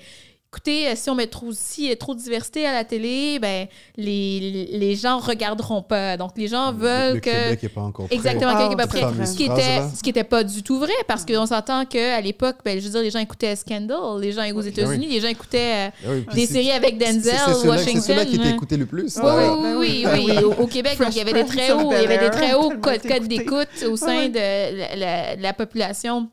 écoutez, 0.53 0.89
euh, 0.89 0.93
si 0.97 1.09
on 1.09 1.15
met 1.15 1.27
trop, 1.29 1.49
si 1.53 1.85
il 1.85 1.89
y 1.89 1.93
a 1.93 1.97
trop 1.97 2.15
de 2.15 2.21
diversité 2.21 2.67
à 2.67 2.75
la 2.75 2.85
télé, 2.85 3.39
ben, 3.41 3.67
les, 3.97 4.69
les 4.73 4.95
gens 4.97 5.19
regarderont 5.19 5.81
pas. 5.81 6.19
Donc, 6.19 6.33
les 6.37 6.47
gens 6.47 6.73
veulent 6.75 7.15
le 7.15 7.21
que... 7.21 7.31
Québec 7.31 7.63
n'est 7.63 7.69
pas 7.71 7.81
encore 7.81 8.07
prêt. 8.07 8.15
Exactement, 8.15 8.53
Ah, 8.55 8.69
Québec 8.69 8.73
est 8.73 9.01
pas 9.01 9.11
prêt. 9.15 9.27
Ce 9.27 9.35
qui 9.35 9.45
était, 9.45 9.81
ce 9.97 10.03
qui 10.03 10.11
était 10.11 10.25
pas 10.25 10.45
du 10.45 10.63
tout 10.63 10.79
vrai, 10.79 10.93
parce 11.09 11.25
qu'on 11.25 11.47
s'entend 11.47 11.87
qu'à 11.87 12.21
l'époque, 12.21 12.57
ben, 12.65 12.79
je 12.79 12.85
veux 12.85 12.91
dire, 12.91 13.01
les 13.01 13.11
gens 13.11 13.19
écoutaient 13.21 13.57
Scandal, 13.57 14.21
les 14.21 14.33
gens 14.33 14.43
aux 14.55 14.61
États-Unis, 14.61 15.07
les 15.07 15.21
gens 15.21 15.29
écoutaient 15.29 15.89
euh, 15.89 15.91
Ah 16.05 16.09
oui, 16.11 16.21
puis 16.29 16.35
des 16.37 16.47
séries 16.47 16.71
avec 16.73 16.99
Denzel, 16.99 17.23
c'est 17.23 17.31
ceux-là- 17.31 17.55
C'est 17.63 17.69
Washington. 17.69 18.03
ceux-là 18.03 18.25
qui 18.27 18.37
étaient 18.37 18.51
écoutés 18.51 18.77
le 18.77 18.85
plus. 18.87 19.17
Oui, 19.17 19.23
oui, 19.25 19.33
ben 19.63 19.77
oui, 19.77 19.77
oui, 19.79 20.07
oui. 20.13 20.27
ben 20.27 20.37
oui. 20.39 20.45
Au, 20.45 20.63
au 20.63 20.67
Québec, 20.67 20.99
donc, 20.99 21.09
il 21.13 21.17
y 21.17 21.21
avait 21.23 21.33
des 21.33 21.47
très 21.47 21.73
hauts, 21.73 21.91
il 21.93 22.03
y 22.03 22.05
avait 22.05 22.19
des 22.19 22.31
très 22.31 22.53
hauts 22.55 22.73
codes, 22.79 23.27
d'écoute 23.27 23.69
au 23.91 23.97
sein 23.97 24.29
de 24.29 24.79
la, 24.79 24.97
la- 24.97 25.37
la 25.37 25.53
population 25.55 26.29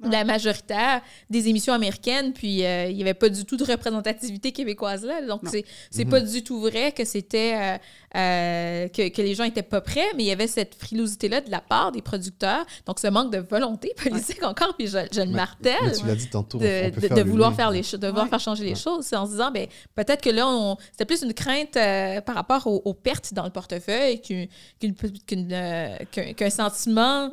la 0.00 0.24
majoritaire 0.24 1.00
des 1.30 1.48
émissions 1.48 1.72
américaines, 1.72 2.32
puis 2.32 2.64
euh, 2.64 2.86
il 2.90 2.96
n'y 2.96 3.02
avait 3.02 3.14
pas 3.14 3.28
du 3.28 3.44
tout 3.44 3.56
de 3.56 3.64
représentativité 3.64 4.50
québécoise 4.52 5.04
là. 5.04 5.22
Donc, 5.24 5.42
c'est 5.50 5.64
c'est 5.90 6.04
Mhm. 6.04 6.10
pas 6.10 6.20
du 6.20 6.42
tout 6.42 6.60
vrai 6.60 6.90
que 6.92 7.04
c'était 7.04 7.54
euh, 7.56 7.78
euh, 8.16 8.88
que, 8.88 9.08
que 9.08 9.22
les 9.22 9.34
gens 9.34 9.44
étaient 9.44 9.62
pas 9.62 9.80
prêts, 9.80 10.06
mais 10.16 10.24
il 10.24 10.26
y 10.26 10.30
avait 10.32 10.48
cette 10.48 10.74
frilosité-là 10.74 11.40
de 11.42 11.50
la 11.50 11.60
part 11.60 11.92
des 11.92 12.02
producteurs. 12.02 12.66
Donc, 12.86 12.98
ce 12.98 13.06
manque 13.06 13.32
de 13.32 13.38
volonté 13.38 13.92
politique 14.02 14.42
encore, 14.42 14.74
puis 14.76 14.88
je, 14.88 14.98
je 15.12 15.20
le 15.20 15.30
martèle 15.30 15.74
mais 15.84 15.92
tu 15.92 16.06
l'as 16.06 16.16
dit 16.16 16.28
tantôt, 16.28 16.58
on- 16.58 16.60
de, 16.60 17.22
vouloir 17.22 17.54
faire 17.54 17.70
les 17.70 17.82
choses, 17.84 18.00
de 18.00 18.08
vouloir 18.08 18.24
Ouais. 18.24 18.30
faire 18.30 18.40
changer 18.40 18.64
les 18.64 18.70
Ouais. 18.70 18.76
choses. 18.76 19.04
C'est 19.06 19.16
en 19.16 19.26
se 19.26 19.30
disant, 19.32 19.50
ben, 19.52 19.66
peut-être 19.94 20.22
que 20.22 20.30
là, 20.30 20.46
on, 20.48 20.76
c'était 20.90 21.04
plus 21.06 21.22
une 21.22 21.32
crainte 21.34 21.76
euh, 21.76 22.20
par 22.20 22.34
rapport 22.34 22.66
aux, 22.66 22.82
aux 22.84 22.94
pertes 22.94 23.32
dans 23.32 23.44
le 23.44 23.50
portefeuille 23.50 24.20
qu'une- 24.20 24.48
qu'une- 24.80 24.94
qu'une, 25.26 25.52
euh, 25.52 25.96
qu'un, 26.10 26.32
qu'un 26.34 26.50
sentiment 26.50 27.30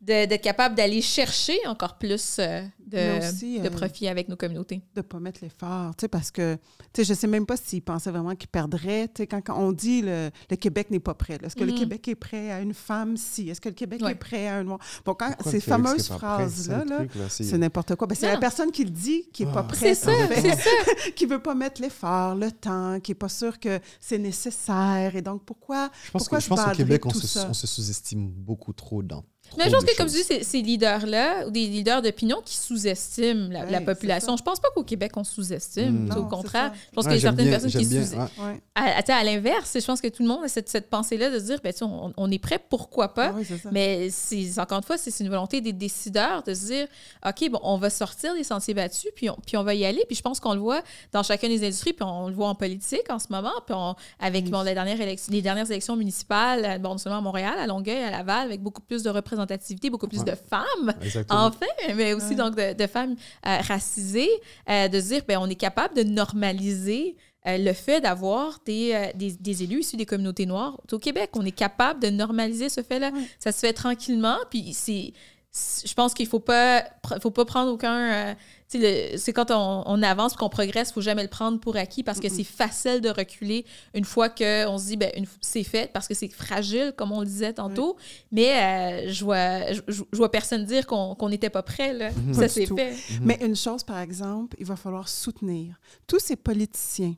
d'être 0.00 0.42
capable 0.42 0.74
d'aller 0.74 1.00
chercher 1.02 1.58
encore 1.66 1.96
plus 1.98 2.36
euh, 2.38 2.62
de, 2.86 3.18
aussi, 3.18 3.58
de 3.60 3.66
euh, 3.66 3.70
profit 3.70 4.06
avec 4.08 4.28
nos 4.28 4.36
communautés. 4.36 4.82
de 4.94 5.00
pas 5.00 5.18
mettre 5.18 5.40
l'effort, 5.42 5.96
tu 5.96 6.02
sais, 6.02 6.08
parce 6.08 6.30
que, 6.30 6.56
tu 6.92 7.02
sais, 7.02 7.04
je 7.04 7.14
sais 7.14 7.26
même 7.26 7.46
pas 7.46 7.56
s'ils 7.56 7.82
pensaient 7.82 8.10
vraiment 8.10 8.34
qu'ils 8.36 8.48
perdraient, 8.50 9.08
tu 9.08 9.22
sais, 9.22 9.26
quand, 9.26 9.40
quand 9.40 9.58
on 9.58 9.72
dit 9.72 10.02
le, 10.02 10.30
le 10.50 10.56
Québec 10.56 10.90
n'est 10.90 11.00
pas 11.00 11.14
prêt, 11.14 11.38
est-ce 11.42 11.56
que 11.56 11.64
le 11.64 11.72
Mhm. 11.72 11.78
Québec 11.78 12.08
est 12.08 12.14
prêt 12.14 12.52
à 12.52 12.60
une 12.60 12.74
femme 12.74 13.16
si, 13.16 13.48
est-ce 13.48 13.60
que 13.60 13.68
le 13.70 13.74
Québec 13.74 14.02
Ouais. 14.02 14.12
est 14.12 14.16
prêt 14.16 14.46
à 14.46 14.56
un 14.56 14.64
noir, 14.64 14.78
bon, 15.04 15.14
quand 15.14 15.28
Pourquoi 15.32 15.50
ces 15.52 15.60
fameuses 15.60 16.08
phrases-là, 16.08 16.84
c'est- 17.28 17.56
n'importe 17.58 17.94
quoi, 17.96 18.06
ben, 18.06 18.14
c'est 18.14 18.30
la 18.30 18.38
personne 18.38 18.70
qui 18.70 18.84
le 18.84 18.90
dit 18.90 19.28
qui 19.32 19.42
est 19.44 19.46
pas 19.46 19.60
Ah. 19.60 19.62
prête, 19.64 19.78
C'est 19.78 19.94
ça, 19.94 20.12
c'est 20.34 20.56
ça. 20.56 20.70
qui 21.16 21.26
veut 21.26 21.42
pas 21.42 21.54
mettre 21.54 21.80
l'effort, 21.80 22.34
le 22.34 22.52
temps, 22.52 23.00
qui 23.00 23.12
est 23.12 23.16
pas 23.16 23.28
sûr 23.30 23.58
que 23.58 23.80
c'est 23.98 24.18
nécessaire, 24.18 25.16
et 25.16 25.22
donc 25.22 25.44
pourquoi, 25.44 25.90
Je 26.04 26.10
pense 26.12 26.22
pourquoi 26.22 26.38
que- 26.38 26.44
je 26.44 26.48
pense 26.48 26.58
qu'au 26.60 26.64
badarer 26.66 26.76
Québec, 26.84 27.06
on 27.06 27.10
se, 27.10 27.26
se 27.54 27.66
sous-estime 27.66 28.28
beaucoup 28.28 28.72
trop 28.74 29.02
dans. 29.02 29.24
Mais 29.58 29.64
je 29.64 29.70
pense 29.70 29.84
que, 29.84 29.96
comme 29.96 30.08
tu 30.08 30.14
dis, 30.22 30.44
ces 30.44 30.62
leaders-là, 30.62 31.46
ou 31.46 31.50
des 31.50 31.66
leaders 31.66 32.02
d'opinion 32.02 32.40
qui 32.44 32.56
sous-estiment 32.56 33.48
la, 33.50 33.64
Ouais, 33.64 33.70
la 33.70 33.80
population. 33.80 34.36
Je 34.36 34.42
pense 34.42 34.60
pas 34.60 34.68
qu'au 34.74 34.82
Québec, 34.84 35.12
on 35.16 35.24
sous-estime. 35.24 36.06
Mm. 36.08 36.16
Au 36.18 36.24
contraire, 36.26 36.72
je 36.90 36.94
pense 36.94 37.04
Ouais, 37.06 37.12
qu'il 37.12 37.22
y 37.22 37.26
a 37.26 37.28
certaines 37.30 37.44
bien- 37.46 37.52
personnes 37.58 37.70
qui 37.70 37.78
j'aime 37.88 37.88
bien, 37.88 38.06
sous 38.06 38.16
ouais. 38.42 38.44
ouais, 38.44 39.12
à, 39.14 39.24
l'inverse, 39.24 39.76
je 39.80 39.84
pense 39.86 40.00
que 40.00 40.08
tout 40.08 40.22
le 40.22 40.28
monde 40.28 40.44
a 40.44 40.48
cette, 40.48 40.68
cette 40.68 40.90
pensée-là 40.90 41.30
de 41.30 41.38
se 41.38 41.44
dire, 41.44 41.60
ben, 41.62 41.72
tu 41.72 41.78
sais, 41.78 41.84
on, 41.84 42.12
on 42.16 42.30
est 42.30 42.38
prêt, 42.38 42.58
pourquoi 42.68 43.14
pas? 43.14 43.32
Oui, 43.32 43.44
c'est 43.46 43.58
ça. 43.58 43.70
Mais 43.72 44.08
c'est 44.10 44.58
encore 44.58 44.78
une 44.78 44.84
fois, 44.84 44.96
c'est 44.98 45.10
c'est 45.10 45.24
une 45.24 45.30
volonté 45.30 45.60
des 45.60 45.72
décideurs 45.72 46.42
de 46.42 46.52
se 46.52 46.66
dire, 46.66 46.86
OK, 47.26 47.48
bon, 47.50 47.60
on 47.62 47.78
va 47.78 47.88
sortir 47.90 48.34
des 48.34 48.44
sentiers 48.44 48.74
battus, 48.74 49.10
puis 49.14 49.30
on, 49.30 49.36
puis 49.46 49.56
on 49.56 49.62
va 49.64 49.74
y 49.74 49.84
aller. 49.86 50.02
Puis 50.06 50.16
je 50.16 50.22
pense 50.22 50.38
qu'on 50.40 50.52
le 50.54 50.60
voit 50.60 50.82
dans 51.12 51.22
chacune 51.22 51.48
des 51.48 51.64
industries, 51.64 51.92
puis 51.94 52.04
on 52.04 52.28
le 52.28 52.34
voit 52.34 52.48
en 52.48 52.54
politique 52.54 53.08
en 53.08 53.18
ce 53.18 53.26
moment, 53.30 53.52
puis 53.64 53.74
on- 53.74 53.94
avec 54.20 54.44
Oui. 54.44 54.50
bon, 54.50 54.62
les, 54.62 54.74
dernières 54.74 54.98
élec- 54.98 55.30
les 55.30 55.42
dernières 55.42 55.70
élections 55.70 55.96
municipales, 55.96 56.78
bon, 56.80 56.90
non 56.90 56.98
seulement 56.98 57.18
à 57.18 57.22
Montréal, 57.22 57.54
à 57.58 57.66
Longueuil, 57.66 58.02
à 58.02 58.10
Laval, 58.10 58.46
avec 58.48 58.62
beaucoup 58.62 58.82
plus 58.82 59.02
de 59.02 59.10
représentativité, 59.36 59.90
beaucoup 59.90 60.08
plus 60.08 60.18
Ouais. 60.20 60.24
de 60.24 60.34
femmes 60.48 60.94
Exactement. 61.02 61.44
enfin, 61.46 61.66
mais 61.94 62.12
aussi 62.14 62.28
Ouais. 62.30 62.34
donc 62.34 62.56
de, 62.56 62.72
de 62.74 62.86
femmes 62.86 63.14
euh, 63.46 63.58
racisées, 63.66 64.28
euh, 64.68 64.88
de 64.88 65.00
se 65.00 65.06
dire, 65.08 65.22
ben, 65.28 65.38
on 65.40 65.48
est 65.48 65.54
capable 65.54 65.94
de 65.96 66.02
normaliser 66.02 67.16
euh, 67.46 67.58
le 67.58 67.72
fait 67.72 68.00
d'avoir 68.00 68.58
des, 68.66 68.92
euh, 68.92 69.06
des, 69.14 69.32
des 69.32 69.62
élus 69.62 69.80
issus 69.80 69.96
des 69.96 70.06
communautés 70.06 70.46
noires 70.46 70.80
au 70.90 70.98
Québec. 70.98 71.30
On 71.34 71.44
est 71.44 71.52
capable 71.52 72.00
de 72.02 72.08
normaliser 72.10 72.68
ce 72.68 72.82
fait-là. 72.82 73.10
Ouais. 73.12 73.20
Ça 73.38 73.52
se 73.52 73.60
fait 73.60 73.72
tranquillement, 73.72 74.36
puis 74.50 74.72
c'est... 74.74 75.12
c'est- 75.52 75.86
Je 75.86 75.94
pense 75.94 76.12
qu'il 76.12 76.26
faut 76.26 76.40
pas, 76.40 76.84
faut 77.22 77.30
pas 77.30 77.44
prendre 77.44 77.70
aucun. 77.72 78.30
euh, 78.30 78.34
c'est 78.68 79.32
quand 79.32 79.50
on, 79.50 79.82
on 79.86 80.02
avance 80.02 80.34
qu'on 80.34 80.48
progresse, 80.48 80.90
il 80.90 80.94
faut 80.94 81.00
jamais 81.00 81.22
le 81.22 81.28
prendre 81.28 81.60
pour 81.60 81.76
acquis 81.76 82.02
parce 82.02 82.20
que 82.20 82.28
c'est 82.28 82.44
facile 82.44 83.00
de 83.00 83.08
reculer 83.08 83.64
une 83.94 84.04
fois 84.04 84.28
qu'on 84.28 84.78
se 84.78 84.86
dit, 84.86 84.96
ben, 84.96 85.10
c'est 85.40 85.62
fait 85.62 85.92
parce 85.92 86.08
que 86.08 86.14
c'est 86.14 86.28
fragile, 86.28 86.92
comme 86.96 87.12
on 87.12 87.20
le 87.20 87.26
disait 87.26 87.52
tantôt. 87.52 87.96
Mais 88.32 89.06
euh, 89.06 89.12
je, 89.12 89.24
vois, 89.24 89.72
je, 89.72 90.02
vois 90.12 90.30
personne 90.30 90.64
dire 90.64 90.86
qu'on 90.86 91.28
n'était 91.28 91.50
pas 91.50 91.62
prêt. 91.62 91.92
Là. 91.92 92.10
Mhm. 92.10 92.34
Ça 92.34 92.48
s'est 92.48 92.66
fait. 92.66 92.92
Mhm. 92.92 93.20
Mais 93.22 93.38
une 93.40 93.56
chose, 93.56 93.84
par 93.84 93.98
exemple, 93.98 94.56
il 94.58 94.66
va 94.66 94.76
falloir 94.76 95.08
soutenir 95.08 95.76
tous 96.06 96.18
ces 96.18 96.36
politiciens 96.36 97.14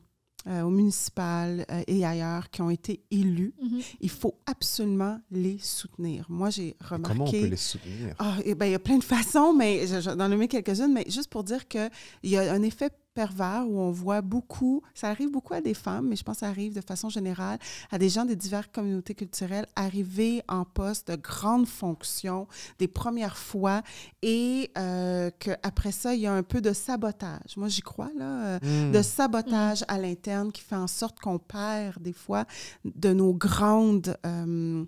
euh, 0.47 0.61
au 0.61 0.69
municipal 0.69 1.65
euh, 1.69 1.83
et 1.87 2.05
ailleurs 2.05 2.49
qui 2.49 2.61
ont 2.61 2.69
été 2.69 3.03
élus. 3.11 3.53
Mhm. 3.61 3.81
Il 3.99 4.09
faut 4.09 4.35
absolument 4.45 5.19
les 5.31 5.57
soutenir. 5.59 6.25
Moi, 6.29 6.49
j'ai 6.49 6.77
remarqué... 6.79 7.17
Comment 7.17 7.25
on 7.25 7.31
peut 7.31 7.45
les 7.45 7.55
soutenir? 7.57 8.15
Ah, 8.19 8.37
eh 8.45 8.55
ben, 8.55 8.65
il 8.67 8.71
y 8.71 8.75
a 8.75 8.79
plein 8.79 8.97
de 8.97 9.03
façons, 9.17 9.53
mais 9.53 9.85
je, 9.85 9.99
je 9.99 10.09
vais 10.09 10.23
en 10.23 10.29
nommer 10.29 10.47
quelques-unes, 10.47 10.93
mais 10.93 11.05
juste 11.07 11.29
pour 11.29 11.43
dire 11.43 11.67
qu'il 11.67 11.89
y 12.23 12.37
a 12.37 12.53
un 12.53 12.61
effet 12.61 12.89
pervers 13.19 13.65
où 13.67 13.79
on 13.79 13.91
voit 13.91 14.21
beaucoup, 14.21 14.81
ça 14.93 15.09
arrive 15.09 15.31
beaucoup 15.31 15.53
à 15.53 15.61
des 15.61 15.73
femmes, 15.73 16.07
mais 16.09 16.15
je 16.15 16.23
pense 16.23 16.35
que 16.37 16.39
ça 16.41 16.47
arrive 16.47 16.73
de 16.73 16.81
façon 16.81 17.09
générale 17.09 17.57
à 17.91 17.97
des 17.97 18.09
gens 18.09 18.25
des 18.25 18.35
diverses 18.35 18.67
communautés 18.71 19.15
culturelles 19.15 19.65
arriver 19.75 20.41
en 20.47 20.63
poste 20.63 21.09
de 21.11 21.15
grandes 21.15 21.67
fonctions 21.67 22.47
des 22.77 22.87
premières 22.87 23.37
fois 23.37 23.81
et 24.21 24.71
euh, 24.77 25.31
qu'après 25.39 25.91
ça, 25.91 26.13
il 26.13 26.21
y 26.21 26.27
a 26.27 26.33
un 26.33 26.43
peu 26.43 26.61
de 26.61 26.71
sabotage. 26.73 27.57
Moi, 27.57 27.67
j'y 27.67 27.81
crois, 27.81 28.09
là. 28.17 28.45
euh, 28.45 28.59
Hmm. 28.61 28.91
de 28.91 29.01
sabotage 29.01 29.83
à 29.87 29.97
l'interne 29.97 30.51
qui 30.51 30.61
fait 30.61 30.75
en 30.75 30.87
sorte 30.87 31.19
qu'on 31.19 31.39
perd 31.39 32.01
des 32.01 32.13
fois 32.13 32.45
de 32.83 33.13
nos 33.13 33.33
grandes, 33.33 34.17
euh, 34.25 34.83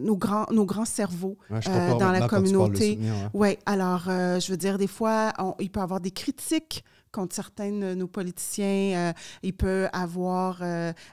nos, 0.00 0.16
grands, 0.16 0.46
nos 0.52 0.64
grands 0.64 0.84
cerveaux 0.84 1.36
Ouais, 1.50 1.60
dans 1.98 2.12
la 2.12 2.28
communauté. 2.28 2.90
soutenir, 2.92 3.12
ouais. 3.12 3.28
Oui, 3.34 3.58
alors 3.66 4.02
je 4.06 4.50
veux 4.50 4.56
dire, 4.56 4.78
des 4.78 4.86
fois, 4.86 5.32
on- 5.38 5.54
il 5.58 5.70
peut 5.70 5.80
y 5.80 5.82
avoir 5.82 6.00
des 6.00 6.10
critiques 6.12 6.84
contre 7.12 7.34
certains 7.34 7.70
de 7.70 7.94
nos 7.94 8.08
politiciens. 8.08 9.12
il 9.42 9.52
peut 9.52 9.88
avoir 9.92 10.62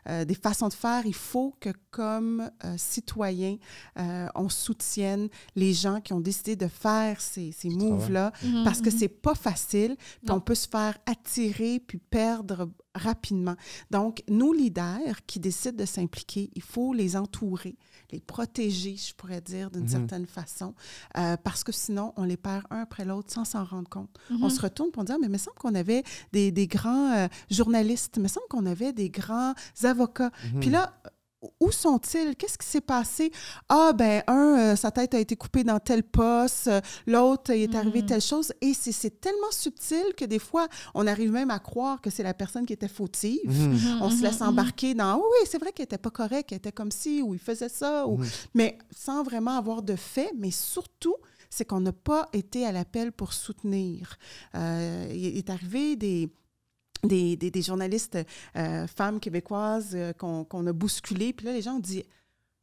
des 0.05 0.35
façons 0.35 0.67
de 0.67 0.73
faire. 0.73 1.05
Il 1.05 1.13
faut 1.13 1.53
que, 1.59 1.69
comme 1.91 2.49
citoyens, 2.77 3.57
on 4.35 4.49
soutienne 4.49 5.29
les 5.55 5.73
gens 5.73 6.01
qui 6.01 6.13
ont 6.13 6.19
décidé 6.19 6.55
de 6.55 6.67
faire 6.67 7.21
ces, 7.21 7.51
ces 7.51 7.69
moves-là 7.69 8.31
mhm, 8.43 8.63
parce 8.63 8.81
que 8.81 8.89
mhm. 8.89 8.97
c'est 8.97 9.07
pas 9.07 9.35
facile. 9.35 9.95
Puis 10.23 10.31
on 10.31 10.39
peut 10.39 10.55
se 10.55 10.67
faire 10.67 10.97
attirer 11.05 11.79
puis 11.79 11.97
perdre 11.97 12.69
rapidement. 12.95 13.55
Donc, 13.91 14.23
nos 14.29 14.53
leaders 14.53 15.25
qui 15.27 15.39
décident 15.39 15.77
de 15.77 15.85
s'impliquer, 15.85 16.49
il 16.55 16.61
faut 16.61 16.93
les 16.93 17.15
entourer, 17.15 17.75
les 18.11 18.19
protéger, 18.19 18.95
je 18.95 19.13
pourrais 19.13 19.41
dire, 19.41 19.71
d'une 19.71 19.83
mhm. 19.83 19.89
certaine 19.89 20.25
façon, 20.25 20.73
euh, 21.17 21.37
parce 21.37 21.63
que 21.63 21.71
sinon, 21.71 22.13
on 22.17 22.23
les 22.23 22.37
perd 22.37 22.63
un 22.69 22.81
après 22.81 23.05
l'autre 23.05 23.31
sans 23.31 23.45
s'en 23.45 23.63
rendre 23.63 23.89
compte. 23.89 24.09
On 24.29 24.35
mhm. 24.35 24.49
se 24.49 24.61
retourne 24.61 24.91
pour 24.91 25.03
dire, 25.03 25.17
mais 25.19 25.27
il 25.27 25.31
me 25.31 25.37
semble 25.37 25.57
qu'on 25.57 25.75
avait 25.75 26.03
des, 26.31 26.51
des 26.51 26.67
grands 26.67 27.11
euh, 27.13 27.27
journalistes, 27.49 28.15
il 28.17 28.23
me 28.23 28.27
semble 28.27 28.47
qu'on 28.49 28.65
avait 28.65 28.93
des 28.93 29.09
grands 29.09 29.53
avocats. 29.83 30.31
Puis 30.59 30.69
mhm. 30.69 30.73
là, 30.73 30.93
où 31.59 31.71
sont-ils? 31.71 32.35
Qu'est-ce 32.35 32.57
qui 32.57 32.65
s'est 32.65 32.81
passé? 32.81 33.31
Ah, 33.69 33.93
ben, 33.93 34.23
un, 34.27 34.59
euh, 34.59 34.75
sa 34.75 34.91
tête 34.91 35.13
a 35.13 35.19
été 35.19 35.35
coupée 35.35 35.63
dans 35.63 35.79
tel 35.79 36.03
poste, 36.03 36.67
euh, 36.67 36.81
l'autre, 37.07 37.51
il 37.53 37.63
est 37.63 37.75
arrivé 37.75 38.01
mm-hmm. 38.01 38.05
telle 38.05 38.21
chose. 38.21 38.53
Et 38.61 38.73
c'est 38.73 39.21
tellement 39.21 39.51
subtil 39.51 40.13
que 40.17 40.25
des 40.25 40.39
fois, 40.39 40.67
on 40.93 41.07
arrive 41.07 41.31
même 41.31 41.51
à 41.51 41.59
croire 41.59 42.01
que 42.01 42.09
c'est 42.09 42.23
la 42.23 42.33
personne 42.33 42.65
qui 42.65 42.73
était 42.73 42.87
fautive. 42.87 43.39
Mm-hmm. 43.45 43.75
Mm-hmm. 43.75 44.01
On 44.01 44.09
se 44.09 44.21
laisse 44.21 44.41
embarquer 44.41 44.93
dans, 44.93 45.17
oh, 45.17 45.25
oui, 45.31 45.47
c'est 45.49 45.59
vrai 45.59 45.71
qu'elle 45.71 45.83
n'était 45.83 45.97
pas 45.97 46.11
correcte, 46.11 46.49
qu'elle 46.49 46.57
était 46.57 46.71
comme 46.71 46.91
ci, 46.91 47.21
ou 47.21 47.33
il 47.33 47.39
faisait 47.39 47.69
ça, 47.69 48.07
ou... 48.07 48.19
mais 48.53 48.77
sans 48.95 49.23
vraiment 49.23 49.57
avoir 49.57 49.81
de 49.81 49.95
fait, 49.95 50.31
mais 50.37 50.51
surtout, 50.51 51.15
c'est 51.49 51.65
qu'on 51.65 51.81
n'a 51.81 51.93
pas 51.93 52.27
été 52.33 52.65
à 52.65 52.71
l'appel 52.71 53.11
pour 53.11 53.33
soutenir. 53.33 54.17
Euh, 54.55 55.07
il 55.11 55.37
est 55.37 55.49
arrivé 55.49 55.95
des 55.95 56.29
des, 57.03 57.35
des, 57.35 57.61
journalistes 57.61 58.17
euh, 58.55 58.87
femmes 58.87 59.19
québécoises 59.19 59.91
euh, 59.93 60.13
qu'on 60.13 60.67
a 60.67 60.73
bousculées. 60.73 61.33
Puis 61.33 61.45
là, 61.45 61.53
les 61.53 61.61
gens 61.61 61.75
ont 61.75 61.79
dit 61.79 62.03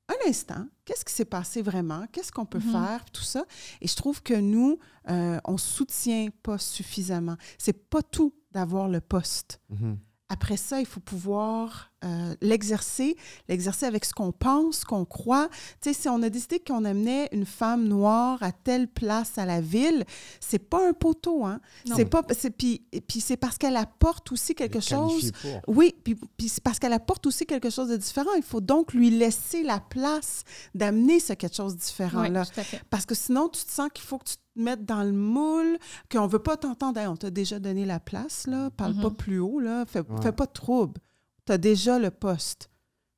un 0.09 0.29
instant, 0.29 0.67
qu'est-ce 0.85 1.05
qui 1.05 1.13
s'est 1.13 1.25
passé 1.25 1.63
vraiment? 1.63 2.07
Qu'est-ce 2.13 2.31
qu'on 2.31 2.47
peut 2.47 2.59
mm-hmm. 2.59 2.73
faire? 2.73 3.05
Tout 3.13 3.23
ça. 3.23 3.45
Et 3.81 3.89
je 3.89 3.97
trouve 3.97 4.23
que 4.23 4.35
nous, 4.35 4.79
euh, 5.11 5.41
on 5.45 5.55
ne 5.55 5.59
soutient 5.59 6.29
pas 6.43 6.59
suffisamment. 6.59 7.37
C'est 7.59 7.89
pas 7.89 8.03
tout 8.03 8.33
d'avoir 8.53 8.89
le 8.89 9.01
poste. 9.01 9.61
Mm-hmm. 9.73 9.97
Après 10.29 10.57
ça, 10.57 10.81
il 10.81 10.87
faut 10.87 11.01
pouvoir 11.01 11.93
euh, 12.05 12.35
l'exercer, 12.41 13.17
l'exercer 13.49 13.87
avec 13.87 14.05
ce 14.05 14.13
qu'on 14.13 14.33
pense, 14.33 14.79
ce 14.79 14.85
qu'on 14.85 15.05
croit. 15.05 15.49
Tu 15.81 15.93
sais, 15.93 16.01
si 16.03 16.09
on 16.09 16.21
a 16.23 16.29
décidé 16.29 16.59
qu'on 16.59 16.85
amenait 16.85 17.29
une 17.31 17.47
femme 17.47 17.87
noire 17.87 18.43
à 18.43 18.51
telle 18.51 18.89
place 18.89 19.39
à 19.39 19.47
la 19.47 19.61
ville, 19.61 20.05
c'est 20.41 20.59
pas 20.59 20.89
un 20.89 20.93
poteau, 20.93 21.45
hein. 21.45 21.61
C'est 21.95 22.07
pas, 22.07 22.25
puis, 22.59 22.83
puis 23.07 23.21
c'est 23.21 23.37
parce 23.37 23.57
qu'elle 23.57 23.77
apporte 23.77 24.33
aussi 24.33 24.55
quelque 24.55 24.81
chose. 24.81 25.31
Oui, 25.69 25.95
puis, 26.03 26.17
puis 26.37 26.49
c'est 26.49 26.63
parce 26.63 26.81
qu'elle 26.81 26.93
apporte 26.93 27.27
aussi 27.27 27.47
quelque 27.47 27.71
chose 27.71 27.89
de 27.89 27.97
différent. 27.97 28.35
Il 28.37 28.43
faut 28.43 28.61
donc 28.61 28.95
lui 28.95 29.11
laisser 29.11 29.63
la 29.63 29.79
place 29.79 30.43
d'amener 30.75 31.21
ce 31.21 31.35
quelque 31.35 31.57
chose 31.57 31.77
de 31.77 31.81
différent 31.81 32.29
là. 32.29 32.45
parce 32.91 33.07
que 33.07 33.15
sinon, 33.15 33.49
tu 33.49 33.65
te 33.65 33.71
sens 33.71 33.89
qu'il 33.95 34.05
faut 34.05 34.19
que 34.19 34.25
tu 34.25 34.37
mettre 34.57 34.83
dans 34.83 35.03
le 35.03 35.13
moule, 35.13 35.79
qu'on 36.11 36.25
ne 36.25 36.29
veut 36.29 36.39
pas 36.39 36.57
t'entendre. 36.57 37.01
on 37.09 37.17
t'a 37.17 37.31
déjà 37.31 37.59
donné 37.59 37.85
la 37.85 38.01
place, 38.01 38.47
là. 38.47 38.71
Parle 38.71 38.95
pas 38.95 39.09
mm-hmm. 39.09 39.15
plus 39.15 39.39
haut, 39.39 39.61
là. 39.61 39.85
Fais, 39.87 40.03
fais 40.23 40.33
pas 40.33 40.47
de 40.47 40.53
trouble. 40.53 41.01
Tu 41.47 41.53
as 41.53 41.59
déjà 41.59 41.99
le 41.99 42.11
poste. 42.11 42.71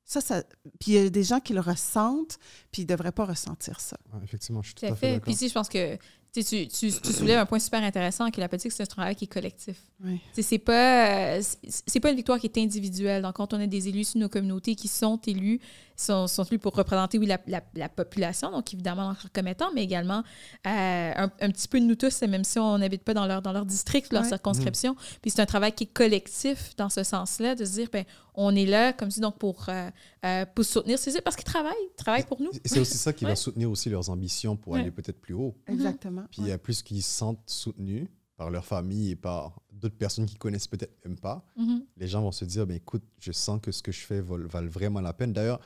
Ça, 0.05 0.21
ça... 0.21 0.43
Puis 0.79 0.91
il 0.91 0.93
y 0.95 0.97
a 0.97 1.09
des 1.09 1.23
gens 1.23 1.39
qui 1.39 1.53
le 1.53 1.59
ressentent, 1.59 2.39
puis 2.71 2.81
ils 2.81 2.85
ne 2.85 2.89
devraient 2.89 3.11
pas 3.11 3.25
ressentir 3.25 3.79
ça. 3.79 3.97
effectivement, 4.23 4.61
je 4.63 4.69
suis 4.69 4.75
tout, 4.75 4.85
à 4.85 4.95
fait, 4.95 5.19
Puis 5.19 5.33
ici, 5.33 5.49
je 5.49 5.53
pense 5.53 5.69
que 5.69 5.97
tu, 6.33 6.43
tu, 6.43 6.67
tu, 6.67 6.91
soulèves 6.91 7.39
un 7.39 7.45
point 7.45 7.59
super 7.59 7.83
intéressant 7.83 8.29
que 8.29 8.39
la 8.39 8.47
politique, 8.47 8.71
c'est 8.71 8.83
un 8.83 8.87
travail 8.87 9.15
qui 9.15 9.25
est 9.25 9.27
collectif. 9.27 9.81
Oui. 10.03 10.19
C'est 10.33 10.59
pas, 10.59 11.41
c'est 11.41 11.99
pas 11.99 12.11
une 12.11 12.15
victoire 12.15 12.39
qui 12.39 12.47
est 12.47 12.57
individuelle. 12.57 13.23
Donc, 13.23 13.35
quand 13.35 13.53
on 13.53 13.59
a 13.59 13.67
des 13.67 13.87
élus 13.87 14.03
sur 14.03 14.19
nos 14.19 14.29
communautés 14.29 14.75
qui 14.75 14.87
sont 14.87 15.17
élus, 15.25 15.59
sont, 15.99 16.27
sont 16.27 16.45
pour 16.61 16.75
représenter, 16.75 17.17
oui, 17.17 17.25
la, 17.25 17.39
la, 17.75 17.89
population, 17.89 18.51
donc 18.51 18.73
évidemment 18.73 19.09
en 19.09 19.15
commettant, 19.33 19.71
mais 19.73 19.83
également 19.83 20.23
euh, 20.65 21.11
un, 21.15 21.31
un, 21.39 21.51
petit 21.51 21.67
peu 21.67 21.79
de 21.79 21.85
nous 21.85 21.95
tous, 21.95 22.21
même 22.21 22.43
si 22.43 22.59
on 22.59 22.77
n'habite 22.77 23.03
pas 23.03 23.13
dans 23.13 23.25
leur, 23.25 23.41
dans 23.41 23.51
leur 23.51 23.65
district, 23.65 24.11
leur 24.13 24.25
circonscription. 24.25 24.95
Puis 25.21 25.31
c'est 25.31 25.41
un 25.41 25.45
travail 25.45 25.73
qui 25.73 25.85
est 25.85 25.93
collectif 25.93 26.75
dans 26.77 26.89
ce 26.89 27.03
sens-là, 27.03 27.55
de 27.55 27.65
se 27.65 27.73
dire, 27.73 27.89
ben 27.91 28.05
on 28.33 28.55
est 28.55 28.65
là 28.65 28.93
comme 28.93 29.11
si 29.11 29.19
donc 29.19 29.37
pour, 29.37 29.65
euh, 29.67 29.89
euh, 30.25 30.45
pour 30.55 30.63
soutenir 30.63 30.97
ces 30.97 31.19
parce 31.21 31.35
qu'ils 31.35 31.45
travaillent, 31.45 31.73
ils 31.91 31.95
travaillent 31.95 32.25
pour 32.25 32.41
nous. 32.41 32.51
C'est 32.63 32.79
aussi 32.79 32.97
ça 32.97 33.13
qui 33.13 33.25
va 33.25 33.35
soutenir 33.35 33.69
aussi 33.69 33.89
leurs 33.89 34.09
ambitions 34.09 34.55
pour 34.55 34.75
aller 34.75 34.91
peut-être 34.91 35.19
plus 35.19 35.33
haut. 35.33 35.55
Exactement. 35.67 36.23
Puis 36.31 36.41
il 36.43 36.47
y 36.47 36.51
a 36.51 36.57
plus 36.57 36.81
qu'ils 36.81 37.03
se 37.03 37.11
sentent 37.11 37.41
soutenus 37.45 38.07
par 38.39 38.49
leur 38.49 38.65
famille 38.65 39.11
et 39.11 39.15
par 39.17 39.59
d'autres 39.69 39.97
personnes 39.97 40.25
qui 40.25 40.35
connaissent 40.35 40.67
peut-être 40.67 40.97
même 41.05 41.17
pas, 41.17 41.45
mm-hmm. 41.57 41.83
les 41.97 42.07
gens 42.07 42.21
vont 42.21 42.31
se 42.31 42.45
dire, 42.45 42.65
ben, 42.65 42.77
écoute, 42.77 43.03
je 43.19 43.33
sens 43.33 43.59
que 43.61 43.71
ce 43.71 43.83
que 43.83 43.91
je 43.91 43.99
fais 43.99 44.21
vaut, 44.21 44.37
vraiment 44.47 45.01
la 45.01 45.11
peine. 45.11 45.33
D'ailleurs, 45.33 45.59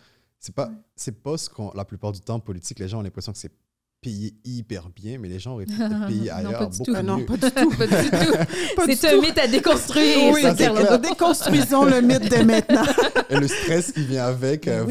c'est 0.43 0.53
pas, 0.53 0.69
c'est 0.93 1.23
pas 1.23 1.37
ce 1.37 1.49
qu'on, 1.49 1.71
la 1.73 1.85
plupart 1.85 2.11
du 2.11 2.19
temps 2.19 2.37
politique, 2.41 2.77
les 2.79 2.89
gens 2.89 2.99
ont 2.99 3.01
l'impression 3.01 3.31
que 3.31 3.37
c'est 3.37 3.53
payé 4.01 4.33
hyper 4.43 4.89
bien, 4.89 5.17
mais 5.17 5.29
les 5.29 5.39
gens 5.39 5.53
auraient 5.53 5.65
pu 5.65 5.81
être 5.81 6.07
payés 6.07 6.29
ailleurs 6.29 6.69
beaucoup 6.69 6.91
mieux. 6.91 7.01
Non, 7.01 7.23
pas 7.23 7.37
du 7.37 7.49
tout. 7.49 7.69
pas 7.77 7.87
du 7.87 8.09
tout. 8.09 8.95
C'est 8.97 9.13
un 9.13 9.21
mythe 9.21 9.37
à 9.37 9.47
déconstruire. 9.47 10.33
Oui, 10.33 10.41
ça, 10.41 10.97
déconstruisons 10.97 11.85
le 11.85 12.01
mythe 12.01 12.29
de 12.29 12.43
maintenant. 12.43 12.83
Et 13.29 13.39
le 13.39 13.47
stress 13.47 13.93
qui 13.93 14.05
vient 14.05 14.25
avec 14.25 14.67
euh, 14.67 14.83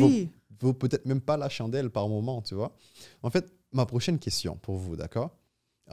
vaut, 0.59 0.72
peut-être 0.72 1.05
même 1.05 1.20
pas 1.20 1.36
la 1.36 1.50
chandelle 1.50 1.90
par 1.90 2.09
moment, 2.09 2.40
tu 2.40 2.55
vois. 2.55 2.74
En 3.22 3.28
fait, 3.28 3.53
ma 3.72 3.84
prochaine 3.84 4.18
question 4.18 4.57
pour 4.57 4.76
vous, 4.76 4.96
d'accord? 4.96 5.36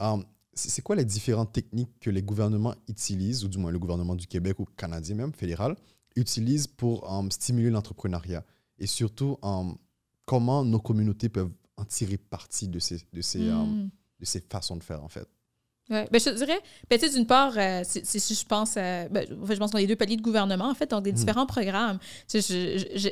Euh, 0.00 0.16
C'est 0.54 0.80
quoi 0.80 0.96
les 0.96 1.04
différentes 1.04 1.52
techniques 1.52 1.92
que 2.00 2.08
les 2.08 2.22
gouvernements 2.22 2.74
utilisent, 2.88 3.44
ou 3.44 3.48
du 3.48 3.58
moins 3.58 3.72
le 3.72 3.78
gouvernement 3.78 4.14
du 4.14 4.26
Québec 4.26 4.58
ou 4.58 4.64
canadien 4.64 5.16
même, 5.16 5.34
fédéral, 5.34 5.76
utilise 6.16 6.66
pour 6.66 7.12
euh, 7.12 7.26
stimuler 7.28 7.68
l'entrepreneuriat? 7.68 8.42
Et 8.80 8.86
surtout, 8.86 9.38
comment 10.24 10.64
nos 10.64 10.80
communautés 10.80 11.28
peuvent 11.28 11.52
en 11.76 11.84
tirer 11.84 12.16
parti 12.16 12.68
de 12.68 12.78
ces, 12.78 12.98
de 13.12 13.20
ces, 13.20 13.48
euh, 13.48 13.54
hmm. 13.54 13.90
de 14.20 14.24
ces 14.24 14.40
façons 14.40 14.76
de 14.76 14.82
faire, 14.82 15.02
en 15.02 15.08
fait. 15.08 15.28
Ouais. 15.88 16.06
Ben, 16.12 16.20
je 16.20 16.30
dirais, 16.30 16.60
peut 16.88 16.98
d'une 16.98 17.26
part, 17.26 17.52
euh, 17.56 17.82
si 17.84 18.34
je 18.34 18.46
pense, 18.46 18.74
euh, 18.76 19.08
ben, 19.08 19.26
je 19.28 19.54
pense 19.56 19.72
qu'on 19.72 19.78
a 19.78 19.80
les 19.80 19.88
deux 19.88 19.96
paliers 19.96 20.16
de 20.16 20.22
gouvernement, 20.22 20.70
en 20.70 20.74
fait, 20.74 20.90
donc 20.90 21.02
des 21.02 21.10
hmm. 21.12 21.16
différents 21.16 21.46
programmes. 21.46 21.98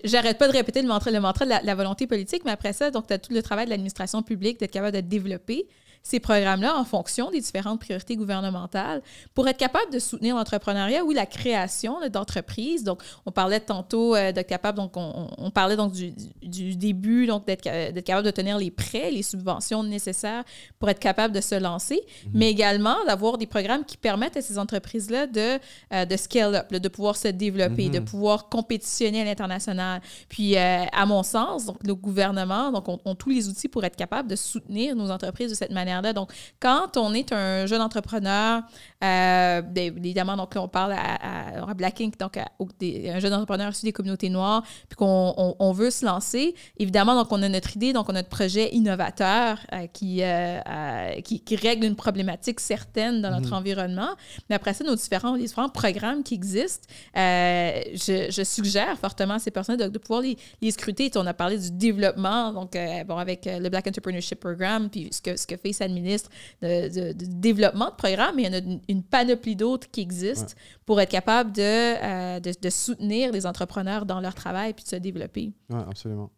J'arrête 0.04 0.38
pas 0.38 0.46
de 0.46 0.52
répéter 0.52 0.80
le 0.82 0.88
mantra, 0.88 1.10
le 1.10 1.20
mantra 1.20 1.44
de 1.44 1.50
la, 1.50 1.62
la, 1.62 1.74
volonté 1.74 2.06
politique, 2.06 2.44
mais 2.44 2.52
après 2.52 2.72
ça, 2.72 2.90
donc, 2.90 3.08
tu 3.08 3.14
as 3.14 3.18
tout 3.18 3.32
le 3.32 3.42
travail 3.42 3.64
de 3.64 3.70
l'administration 3.70 4.22
publique 4.22 4.60
d'être 4.60 4.70
capable 4.70 4.94
de 4.94 5.00
développer 5.00 5.66
ces 6.08 6.20
programmes-là 6.20 6.74
en 6.74 6.84
fonction 6.84 7.30
des 7.30 7.38
différentes 7.38 7.80
priorités 7.80 8.16
gouvernementales 8.16 9.02
pour 9.34 9.46
être 9.46 9.58
capable 9.58 9.92
de 9.92 9.98
soutenir 9.98 10.36
l'entrepreneuriat 10.36 11.04
ou 11.04 11.10
la 11.10 11.26
création 11.26 11.96
d'entreprises. 12.08 12.82
Donc, 12.82 13.02
on 13.26 13.30
parlait 13.30 13.60
tantôt 13.60 14.16
euh, 14.16 14.32
d'être 14.32 14.46
capable, 14.46 14.78
donc 14.78 14.92
on, 14.96 15.50
parlait 15.50 15.76
donc 15.76 15.92
du, 15.92 16.14
du 16.42 16.76
début, 16.76 17.26
donc 17.26 17.46
d'être 17.46 17.62
capable 18.04 18.24
de 18.24 18.30
tenir 18.30 18.56
les 18.56 18.70
prêts, 18.70 19.10
les 19.10 19.22
subventions 19.22 19.82
nécessaires 19.82 20.44
pour 20.78 20.88
être 20.88 20.98
capable 20.98 21.34
de 21.34 21.42
se 21.42 21.54
lancer, 21.56 22.00
mhm. 22.24 22.30
mais 22.32 22.50
également 22.50 22.96
d'avoir 23.06 23.36
des 23.36 23.46
programmes 23.46 23.84
qui 23.84 23.98
permettent 23.98 24.38
à 24.38 24.42
ces 24.42 24.58
entreprises-là 24.58 25.26
de, 25.26 25.58
euh, 25.92 26.06
de 26.06 26.16
scale 26.16 26.54
up, 26.54 26.72
de 26.72 26.88
pouvoir 26.88 27.16
se 27.16 27.28
développer, 27.28 27.90
de 27.90 27.98
mhm. 27.98 28.06
pouvoir 28.06 28.48
compétitionner 28.48 29.20
à 29.20 29.24
l'international. 29.24 30.00
Puis, 30.30 30.56
euh, 30.56 30.84
à 30.90 31.04
mon 31.04 31.22
sens, 31.22 31.66
donc, 31.66 31.76
le 31.84 31.94
gouvernement 31.94 32.72
donc, 32.72 32.88
ont, 32.88 32.98
ont 33.04 33.14
tous 33.14 33.28
les 33.28 33.46
outils 33.50 33.68
pour 33.68 33.84
être 33.84 33.96
capable 33.96 34.30
de 34.30 34.36
soutenir 34.36 34.96
nos 34.96 35.10
entreprises 35.10 35.50
de 35.50 35.54
cette 35.54 35.70
manière 35.70 35.97
donc, 36.02 36.32
quand 36.60 36.96
on 36.96 37.14
est 37.14 37.32
un 37.32 37.66
jeune 37.66 37.80
entrepreneur, 37.80 38.62
euh, 39.04 39.62
ben, 39.62 39.96
évidemment, 39.96 40.36
donc 40.36 40.54
on 40.56 40.68
parle 40.68 40.92
à, 40.92 41.68
à, 41.68 41.74
Black 41.74 42.00
Ink, 42.00 42.18
donc 42.18 42.36
un 42.36 43.18
jeune 43.20 43.32
entrepreneur 43.32 43.70
issu 43.70 43.84
des 43.84 43.92
communautés 43.92 44.28
noires, 44.28 44.62
puis 44.88 44.96
qu'on 44.96 45.54
on, 45.58 45.72
veut 45.72 45.90
se 45.90 46.04
lancer, 46.04 46.54
évidemment, 46.78 47.14
donc 47.14 47.30
on 47.30 47.40
a 47.42 47.48
notre 47.48 47.76
idée, 47.76 47.92
donc 47.92 48.08
on 48.08 48.12
a 48.12 48.18
notre 48.18 48.28
projet 48.28 48.74
innovateur 48.74 49.58
euh, 49.72 49.86
qui, 49.92 50.22
euh, 50.22 51.20
qui, 51.22 51.40
qui, 51.40 51.56
règle 51.56 51.86
une 51.86 51.94
problématique 51.94 52.58
certaine 52.58 53.22
dans 53.22 53.30
notre 53.30 53.50
mhm. 53.50 53.58
environnement. 53.58 54.10
Mais 54.50 54.56
après 54.56 54.74
ça, 54.74 54.82
nos 54.82 54.96
différents, 54.96 55.34
les 55.34 55.42
différents 55.42 55.68
programmes 55.68 56.24
qui 56.24 56.34
existent, 56.34 56.88
je, 57.14 58.28
je, 58.30 58.42
suggère 58.42 58.98
fortement 58.98 59.34
à 59.34 59.38
ces 59.38 59.50
personnes 59.50 59.76
de, 59.76 59.88
de 59.88 59.98
pouvoir 59.98 60.22
les, 60.22 60.36
les 60.60 60.70
scruter. 60.70 61.10
On 61.16 61.26
a 61.26 61.34
parlé 61.34 61.58
du 61.58 61.70
développement, 61.70 62.52
donc 62.52 62.76
bon, 63.06 63.16
avec 63.16 63.46
le 63.46 63.68
Black 63.68 63.86
Entrepreneurship 63.86 64.40
Program, 64.40 64.88
puis 64.90 65.08
ce 65.12 65.20
que, 65.20 65.36
ce 65.36 65.46
que 65.46 65.56
fait 65.56 65.72
sa 65.78 65.88
ministre 65.88 66.30
de, 66.62 67.12
développement 67.12 67.90
de 67.90 67.94
programmes, 67.96 68.36
mais 68.36 68.42
il 68.42 68.54
y 68.54 68.56
en 68.56 68.60
a 68.60 68.78
une, 68.88 69.02
panoplie 69.02 69.56
d'autres 69.56 69.90
qui 69.90 70.00
existent 70.00 70.54
pour 70.84 71.00
être 71.00 71.10
capable 71.10 71.52
euh, 71.58 72.40
de, 72.40 72.52
de, 72.60 72.70
soutenir 72.70 73.32
les 73.32 73.46
entrepreneurs 73.46 74.04
dans 74.06 74.20
leur 74.20 74.34
travail 74.34 74.74
puis 74.74 74.84
de 74.84 74.88
se 74.88 74.96
développer. 74.96 75.52
Oui, 75.70 75.80
absolument. 75.88 76.30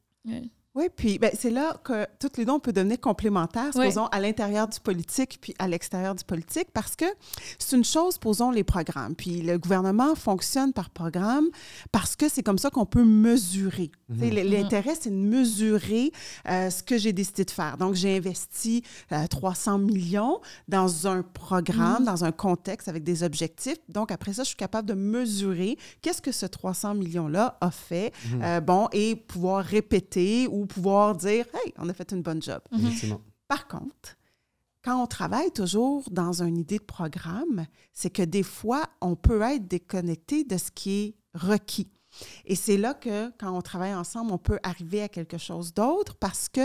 Oui, 0.77 0.85
puis 0.95 1.19
ben, 1.19 1.33
c'est 1.37 1.51
là 1.51 1.77
que 1.83 2.07
toutes 2.21 2.37
les 2.39 2.45
deux, 2.45 2.53
on 2.53 2.61
peut 2.61 2.73
devenir 2.73 3.01
complémentaires, 3.01 3.71
Oui. 3.75 3.87
supposons, 3.89 4.07
à 4.07 4.21
l'intérieur 4.21 4.69
du 4.69 4.79
politique 4.79 5.39
puis 5.41 5.53
à 5.59 5.67
l'extérieur 5.67 6.15
du 6.15 6.23
politique, 6.23 6.69
parce 6.73 6.95
que 6.95 7.07
c'est 7.59 7.77
une 7.77 7.83
chose, 7.85 8.19
posons 8.19 8.53
les 8.53 8.63
programmes. 8.63 9.17
Puis 9.17 9.43
le 9.43 9.59
gouvernement 9.59 10.15
fonctionne 10.15 10.73
par 10.73 10.91
programme 10.91 11.47
parce 11.91 12.15
que 12.15 12.29
c'est 12.29 12.45
comme 12.45 12.59
ça 12.59 12.71
qu'on 12.71 12.87
peut 12.87 13.05
mesurer. 13.05 13.91
Sais, 14.17 14.29
l- 14.29 14.49
L'intérêt, 14.49 14.95
c'est 14.99 15.11
de 15.11 15.15
mesurer 15.17 16.13
euh, 16.49 16.71
ce 16.71 16.85
que 16.85 16.99
j'ai 16.99 17.13
décidé 17.13 17.45
de 17.45 17.51
faire. 17.51 17.77
Donc, 17.77 17.95
j'ai 17.95 18.17
investi 18.17 18.85
euh, 19.11 19.27
300 19.27 19.79
millions 19.79 20.41
dans 20.69 21.09
un 21.09 21.23
programme, 21.23 22.05
dans 22.05 22.25
un 22.25 22.33
contexte 22.33 22.87
avec 22.89 23.03
des 23.03 23.25
objectifs. 23.25 23.79
Donc, 23.89 24.13
après 24.13 24.35
ça, 24.35 24.45
je 24.45 24.49
suis 24.49 24.57
capable 24.57 24.89
de 24.89 24.95
mesurer 24.95 25.77
qu'est-ce 26.01 26.23
que 26.23 26.33
ce 26.33 26.47
300 26.47 26.95
millions-là 26.95 27.59
a 27.61 27.71
fait, 27.73 28.13
euh, 28.41 28.61
bon, 28.61 28.89
et 28.93 29.17
pouvoir 29.17 29.65
répéter 29.65 30.47
ou 30.49 30.60
pouvoir 30.67 31.17
dire, 31.17 31.47
hey, 31.55 31.73
on 31.79 31.89
a 31.89 31.93
fait 31.93 32.13
une 32.13 32.23
bonne 32.23 32.43
job. 32.43 32.61
Effectivement. 32.73 33.21
Par 33.49 33.67
contre, 33.69 34.17
quand 34.83 35.03
on 35.03 35.07
travaille 35.07 35.53
toujours 35.53 36.09
dans 36.11 36.43
une 36.43 36.57
idée 36.57 36.79
de 36.79 36.85
programme, 36.85 37.67
c'est 37.93 38.11
que 38.11 38.23
des 38.23 38.43
fois, 38.43 38.85
on 39.01 39.15
peut 39.15 39.43
être 39.43 39.69
déconnecté 39.69 40.45
de 40.45 40.57
ce 40.57 40.71
qui 40.71 41.01
est 41.01 41.15
requis. 41.35 41.91
Et 42.47 42.55
c'est 42.57 42.77
là 42.77 42.95
que, 42.95 43.31
quand 43.39 43.51
on 43.57 43.61
travaille 43.63 43.95
ensemble, 43.95 44.33
on 44.33 44.39
peut 44.39 44.59
arriver 44.63 45.03
à 45.03 45.09
quelque 45.09 45.39
chose 45.39 45.73
d'autre 45.75 46.15
parce 46.17 46.49
que 46.49 46.61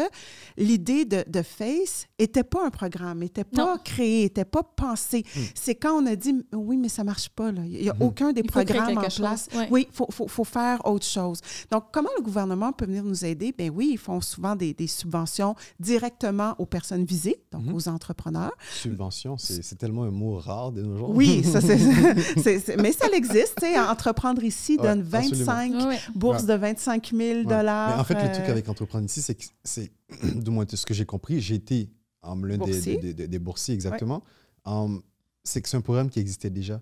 l'idée 0.57 1.05
de, 1.05 1.23
de 1.27 1.41
FACE 1.41 2.07
n'était 2.19 2.43
pas 2.43 2.65
un 2.65 2.69
programme, 2.69 3.19
n'était 3.19 3.43
pas 3.43 3.73
Non. 3.73 3.77
créé, 3.83 4.23
n'était 4.23 4.45
pas 4.45 4.63
pensé. 4.63 5.23
C'est 5.53 5.75
quand 5.75 6.01
on 6.01 6.05
a 6.05 6.15
dit, 6.15 6.35
oui, 6.53 6.77
mais 6.77 6.89
ça 6.89 7.03
ne 7.03 7.07
marche 7.07 7.29
pas. 7.29 7.51
là. 7.51 7.61
Il 7.65 7.81
n'y 7.81 7.89
a 7.89 7.95
aucun 7.99 8.31
des 8.33 8.41
Il 8.41 8.47
programmes 8.51 8.97
en 8.97 9.01
place. 9.01 9.15
chose, 9.51 9.59
ouais. 9.59 9.67
Oui, 9.71 9.87
il 9.89 9.95
faut, 9.95 10.07
faut- 10.11 10.27
faut 10.27 10.43
faire 10.43 10.85
autre 10.85 11.05
chose. 11.05 11.39
Donc, 11.71 11.85
comment 11.91 12.09
le 12.17 12.23
gouvernement 12.23 12.71
peut 12.71 12.85
venir 12.85 13.03
nous 13.03 13.23
aider? 13.25 13.53
Bien 13.57 13.69
oui, 13.69 13.89
ils 13.93 13.97
font 13.97 14.21
souvent 14.21 14.55
des, 14.55 14.73
des 14.73 14.87
subventions 14.87 15.55
directement 15.79 16.55
aux 16.57 16.65
personnes 16.65 17.05
visées, 17.05 17.41
donc 17.51 17.63
Mhm. 17.65 17.73
aux 17.75 17.87
entrepreneurs. 17.87 18.51
Subvention, 18.81 19.37
c'est 19.37 19.63
c'est 19.63 19.75
tellement 19.75 20.03
un 20.03 20.11
mot 20.11 20.37
rare 20.37 20.71
de 20.71 20.81
nos 20.81 20.97
jours. 20.97 21.09
Oui, 21.11 21.43
ça, 21.43 21.61
c'est, 21.61 21.77
mais 22.77 22.91
ça 22.91 23.07
existe. 23.13 23.55
tu 23.59 23.65
sais, 23.67 23.79
Entreprendre 23.79 24.43
ici 24.43 24.77
Ouais, 24.79 24.83
donne 24.87 25.07
absolument. 25.13 25.44
25 25.45 25.73
Ouais, 25.73 25.85
ouais. 25.87 25.99
bourses 26.15 26.41
Ouais. 26.43 26.47
de 26.47 26.53
25 26.53 27.11
000 27.13 27.19
Ouais. 27.39 27.43
dollars. 27.45 27.95
Mais 27.95 28.01
en 28.01 28.03
fait, 28.03 28.13
le 28.15 28.31
truc 28.33 28.45
euh, 28.47 28.51
avec 28.51 28.67
Entreprendre 28.69 29.05
ici, 29.05 29.21
c'est 29.21 29.35
que 29.35 29.43
c'est, 29.63 29.91
du 30.35 30.51
moins 30.51 30.65
de 30.65 30.75
ce 30.75 30.85
que 30.85 30.93
j'ai 30.93 31.05
compris, 31.05 31.41
j'ai 31.41 31.55
été 31.55 31.89
en 32.21 32.35
l'un 32.35 32.57
des, 32.57 32.57
Boursier. 32.57 32.97
des, 32.97 33.13
des- 33.13 33.27
des 33.27 33.39
boursiers 33.39 33.73
exactement. 33.75 34.23
Um, 34.65 35.01
c'est 35.43 35.61
que 35.61 35.69
c'est 35.69 35.77
un 35.77 35.81
programme 35.81 36.09
qui 36.09 36.19
existait 36.19 36.49
déjà. 36.49 36.81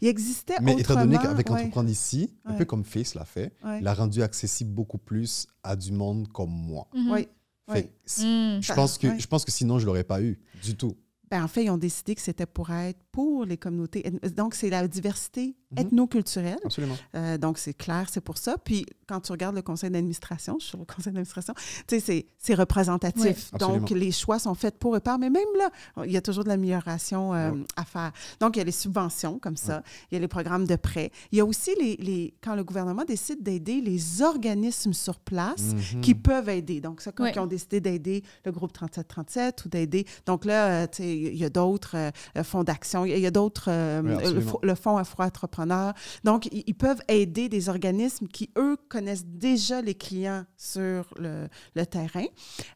il 0.00 0.08
existait 0.08 0.56
Mais 0.60 0.72
étant 0.80 0.94
donné 0.96 1.16
qu'avec 1.18 1.48
ouais, 1.48 1.56
Entreprendre 1.60 1.88
ici, 1.90 2.34
un 2.44 2.52
Ouais. 2.52 2.58
peu 2.58 2.64
comme 2.64 2.84
Face 2.84 3.14
l'a 3.14 3.24
fait, 3.24 3.52
ouais, 3.64 3.80
il 3.80 3.86
a 3.86 3.94
rendu 3.94 4.22
accessible 4.22 4.70
beaucoup 4.72 4.98
plus 4.98 5.46
à 5.62 5.76
du 5.76 5.92
monde 5.92 6.26
comme 6.28 6.50
moi. 6.50 6.88
Mhm. 6.94 7.24
Fait 7.70 7.92
Mm. 8.18 8.60
je, 8.60 8.72
pense 8.74 8.98
que, 8.98 9.06
Ouais. 9.06 9.18
je 9.18 9.26
pense 9.26 9.44
que 9.44 9.50
sinon, 9.52 9.78
je 9.78 9.84
ne 9.84 9.86
l'aurais 9.86 10.04
pas 10.04 10.20
eu 10.20 10.38
du 10.62 10.76
tout. 10.76 10.94
Ben, 11.30 11.42
en 11.42 11.48
fait, 11.48 11.64
ils 11.64 11.70
ont 11.70 11.78
décidé 11.78 12.14
que 12.14 12.20
c'était 12.20 12.44
pour 12.46 12.68
être 12.70 12.98
pour 13.14 13.44
les 13.44 13.56
communautés. 13.56 14.02
Donc, 14.36 14.56
c'est 14.56 14.70
la 14.70 14.88
diversité 14.88 15.54
Mhm. 15.70 15.78
ethno-culturelle. 15.86 16.58
Absolument. 16.64 16.96
Euh, 17.14 17.38
donc, 17.38 17.58
c'est 17.58 17.74
clair, 17.74 18.08
c'est 18.10 18.20
pour 18.20 18.38
ça. 18.38 18.56
Puis, 18.58 18.84
quand 19.06 19.20
tu 19.20 19.30
regardes 19.30 19.54
le 19.54 19.62
conseil 19.62 19.88
d'administration, 19.90 20.56
je 20.58 20.64
suis 20.64 20.70
sur 20.70 20.78
le 20.78 20.84
conseil 20.84 21.12
d'administration, 21.12 21.54
tu 21.56 21.62
sais, 21.88 22.00
c'est- 22.00 22.26
c'est 22.38 22.54
représentatif. 22.54 23.50
Oui, 23.52 23.58
donc, 23.60 23.90
les 23.90 24.10
choix 24.10 24.38
sont 24.40 24.54
faits 24.54 24.78
pour 24.80 24.96
et 24.96 25.00
par. 25.00 25.18
Mais 25.20 25.30
même 25.30 25.44
là, 25.56 25.70
il 26.04 26.10
y 26.10 26.16
a 26.16 26.20
toujours 26.22 26.42
de 26.44 26.48
l'amélioration 26.48 27.34
euh, 27.34 27.52
à 27.76 27.84
faire. 27.84 28.12
Donc, 28.40 28.56
il 28.56 28.58
y 28.58 28.62
a 28.62 28.64
les 28.64 28.72
subventions 28.72 29.38
comme 29.38 29.56
ça. 29.56 29.82
Il 30.10 30.14
y 30.14 30.18
a 30.18 30.20
les 30.20 30.28
programmes 30.28 30.66
de 30.66 30.76
prêt. 30.76 31.10
Il 31.30 31.38
y 31.38 31.40
a 31.40 31.44
aussi 31.44 31.70
les, 31.80 31.96
les 31.96 32.34
quand 32.42 32.56
le 32.56 32.64
gouvernement 32.64 33.04
décide 33.04 33.42
d'aider 33.42 33.80
les 33.80 34.22
organismes 34.22 34.92
sur 34.92 35.20
place 35.20 35.74
Mhm. 35.94 36.00
qui 36.00 36.14
peuvent 36.16 36.48
aider. 36.48 36.80
Donc, 36.80 37.00
ça, 37.00 37.12
quand 37.12 37.26
ils 37.26 37.38
ont 37.38 37.46
décidé 37.46 37.80
d'aider 37.80 38.22
le 38.44 38.50
groupe 38.52 38.72
3737 38.72 39.64
ou 39.64 39.68
d'aider. 39.68 40.04
Donc 40.26 40.44
là, 40.44 40.66
euh, 40.82 40.86
tu 40.86 41.02
sais, 41.02 41.16
il 41.16 41.36
y 41.36 41.44
a 41.44 41.50
d'autres 41.50 41.96
euh, 41.96 42.42
fonds 42.44 42.64
d'action, 42.64 43.03
il 43.04 43.18
y 43.18 43.26
a 43.26 43.30
d'autres, 43.30 43.68
euh, 43.70 44.02
Oui, 44.02 44.42
le, 44.62 44.74
fonds 44.74 44.96
Afro-Entrepreneur. 44.96 45.94
Donc, 46.24 46.46
ils, 46.52 46.64
ils 46.66 46.74
peuvent 46.74 47.02
aider 47.08 47.48
des 47.48 47.68
organismes 47.68 48.26
qui, 48.28 48.50
eux, 48.58 48.76
connaissent 48.88 49.24
déjà 49.26 49.80
les 49.82 49.94
clients 49.94 50.44
sur 50.56 51.12
le, 51.18 51.48
le 51.74 51.86
terrain. 51.86 52.26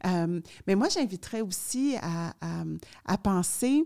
Euh, 0.07 0.41
mais 0.67 0.75
moi, 0.75 0.89
j'inviterais 0.89 1.41
aussi 1.41 1.97
à, 2.01 2.31
à- 2.41 2.65
à 3.07 3.19
penser 3.19 3.85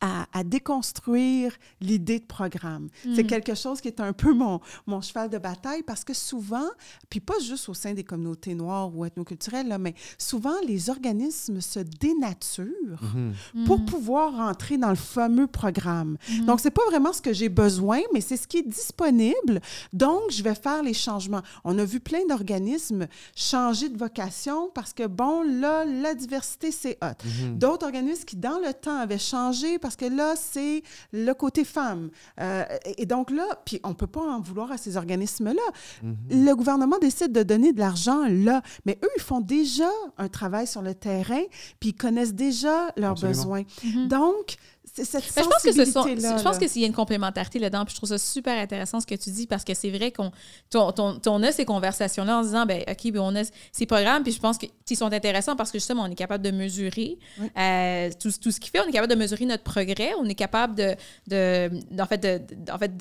à, 0.00 0.26
à 0.32 0.44
déconstruire 0.44 1.52
l'idée 1.80 2.20
de 2.20 2.24
programme. 2.24 2.88
C'est 3.14 3.24
Mm. 3.24 3.26
quelque 3.26 3.54
chose 3.54 3.80
qui 3.80 3.88
est 3.88 4.00
un 4.00 4.12
peu 4.12 4.32
mon, 4.32 4.60
mon 4.86 5.00
cheval 5.00 5.28
de 5.28 5.38
bataille 5.38 5.82
parce 5.82 6.04
que 6.04 6.14
souvent, 6.14 6.68
puis 7.10 7.20
pas 7.20 7.38
juste 7.40 7.68
au 7.68 7.74
sein 7.74 7.94
des 7.94 8.04
communautés 8.04 8.54
noires 8.54 8.94
ou 8.94 9.04
ethnoculturelles, 9.04 9.66
là, 9.68 9.78
mais 9.78 9.94
souvent 10.16 10.54
les 10.66 10.88
organismes 10.90 11.60
se 11.60 11.80
dénaturent 11.80 13.02
Mhm. 13.14 13.34
pour 13.66 13.78
Mhm. 13.80 13.84
pouvoir 13.86 14.32
rentrer 14.36 14.78
dans 14.78 14.90
le 14.90 14.94
fameux 14.96 15.46
programme. 15.46 16.16
Mhm. 16.30 16.46
Donc, 16.46 16.60
c'est 16.60 16.70
pas 16.70 16.84
vraiment 16.88 17.12
ce 17.12 17.20
que 17.22 17.32
j'ai 17.32 17.48
besoin, 17.48 18.00
mais 18.12 18.20
c'est 18.20 18.36
ce 18.36 18.46
qui 18.46 18.58
est 18.58 18.68
disponible. 18.68 19.60
Donc, 19.92 20.30
je 20.30 20.42
vais 20.42 20.54
faire 20.54 20.82
les 20.82 20.94
changements. 20.94 21.42
On 21.64 21.78
a 21.78 21.84
vu 21.84 22.00
plein 22.00 22.24
d'organismes 22.28 23.06
changer 23.34 23.88
de 23.88 23.98
vocation 23.98 24.70
parce 24.74 24.92
que, 24.92 25.06
bon, 25.06 25.42
là, 25.42 25.84
la 25.84 26.14
diversité, 26.14 26.70
c'est 26.72 26.98
hot. 27.02 27.14
Mhm. 27.24 27.58
D'autres 27.58 27.86
organismes 27.86 28.24
qui, 28.24 28.36
dans 28.36 28.58
le 28.58 28.72
temps, 28.74 28.96
avaient 28.98 29.18
changé 29.18 29.78
parce 29.78 29.87
que 29.96 30.04
là, 30.04 30.34
c'est 30.36 30.82
le 31.12 31.32
côté 31.32 31.64
femme. 31.64 32.10
Euh, 32.40 32.64
et 32.96 33.06
donc 33.06 33.30
là, 33.30 33.44
puis 33.64 33.80
on 33.84 33.94
peut 33.94 34.06
pas 34.06 34.20
en 34.20 34.40
vouloir 34.40 34.72
à 34.72 34.78
ces 34.78 34.96
organismes-là. 34.96 35.62
Mhm. 36.02 36.16
Le 36.30 36.54
gouvernement 36.54 36.98
décide 36.98 37.32
de 37.32 37.42
donner 37.42 37.72
de 37.72 37.78
l'argent 37.80 38.24
là, 38.28 38.62
mais 38.84 38.98
eux, 39.04 39.10
ils 39.16 39.22
font 39.22 39.40
déjà 39.40 39.90
un 40.16 40.28
travail 40.28 40.66
sur 40.66 40.82
le 40.82 40.94
terrain, 40.94 41.42
puis 41.80 41.90
ils 41.90 41.94
connaissent 41.96 42.34
déjà 42.34 42.92
leurs 42.96 43.12
Absolument. 43.12 43.36
besoins. 43.36 43.62
Mhm. 43.84 44.08
Donc, 44.08 44.56
cette 45.04 45.24
je 45.26 45.32
pense 45.32 45.62
que 45.62 45.72
ce 45.72 45.84
sont, 45.84 45.92
sensibilité-là, 45.92 46.36
je 46.38 46.42
pense 46.42 46.54
là. 46.54 46.60
que 46.60 46.68
s'il 46.68 46.82
y 46.82 46.84
a 46.84 46.88
une 46.88 46.94
complémentarité 46.94 47.58
là-dedans, 47.58 47.84
puis 47.84 47.92
je 47.92 47.98
trouve 47.98 48.08
ça 48.08 48.18
super 48.18 48.58
intéressant 48.58 49.00
ce 49.00 49.06
que 49.06 49.14
tu 49.14 49.30
dis 49.30 49.46
parce 49.46 49.64
que 49.64 49.74
c'est 49.74 49.90
vrai 49.90 50.10
qu'on 50.12 50.30
ton, 50.70 50.92
ton- 50.92 51.20
on 51.26 51.42
a 51.42 51.52
ces 51.52 51.64
conversations-là 51.64 52.38
en 52.38 52.42
se 52.42 52.48
disant 52.48 52.66
ben 52.66 52.82
ok 52.88 53.12
ben 53.12 53.20
on 53.20 53.34
a 53.36 53.42
ces 53.72 53.86
programmes 53.86 54.22
puis 54.22 54.32
je 54.32 54.40
pense 54.40 54.58
qu'ils 54.58 54.96
sont 54.96 55.12
intéressants 55.12 55.56
parce 55.56 55.70
que 55.70 55.78
justement 55.78 56.02
on 56.02 56.10
est 56.10 56.14
capable 56.14 56.44
de 56.44 56.50
mesurer 56.50 57.18
Oui. 57.40 57.48
euh, 57.58 58.10
tout, 58.20 58.30
tout 58.40 58.50
ce 58.50 58.60
qu'il 58.60 58.70
fait, 58.70 58.80
on 58.80 58.88
est 58.88 58.92
capable 58.92 59.12
de 59.12 59.18
mesurer 59.18 59.44
notre 59.46 59.62
progrès, 59.64 60.12
on 60.18 60.24
est 60.26 60.34
capable 60.34 60.74
de, 60.74 60.94
de 61.26 61.70
en 62.00 62.06
fait 62.06 62.18
de, 62.18 62.72
en 62.72 62.78
fait 62.78 62.96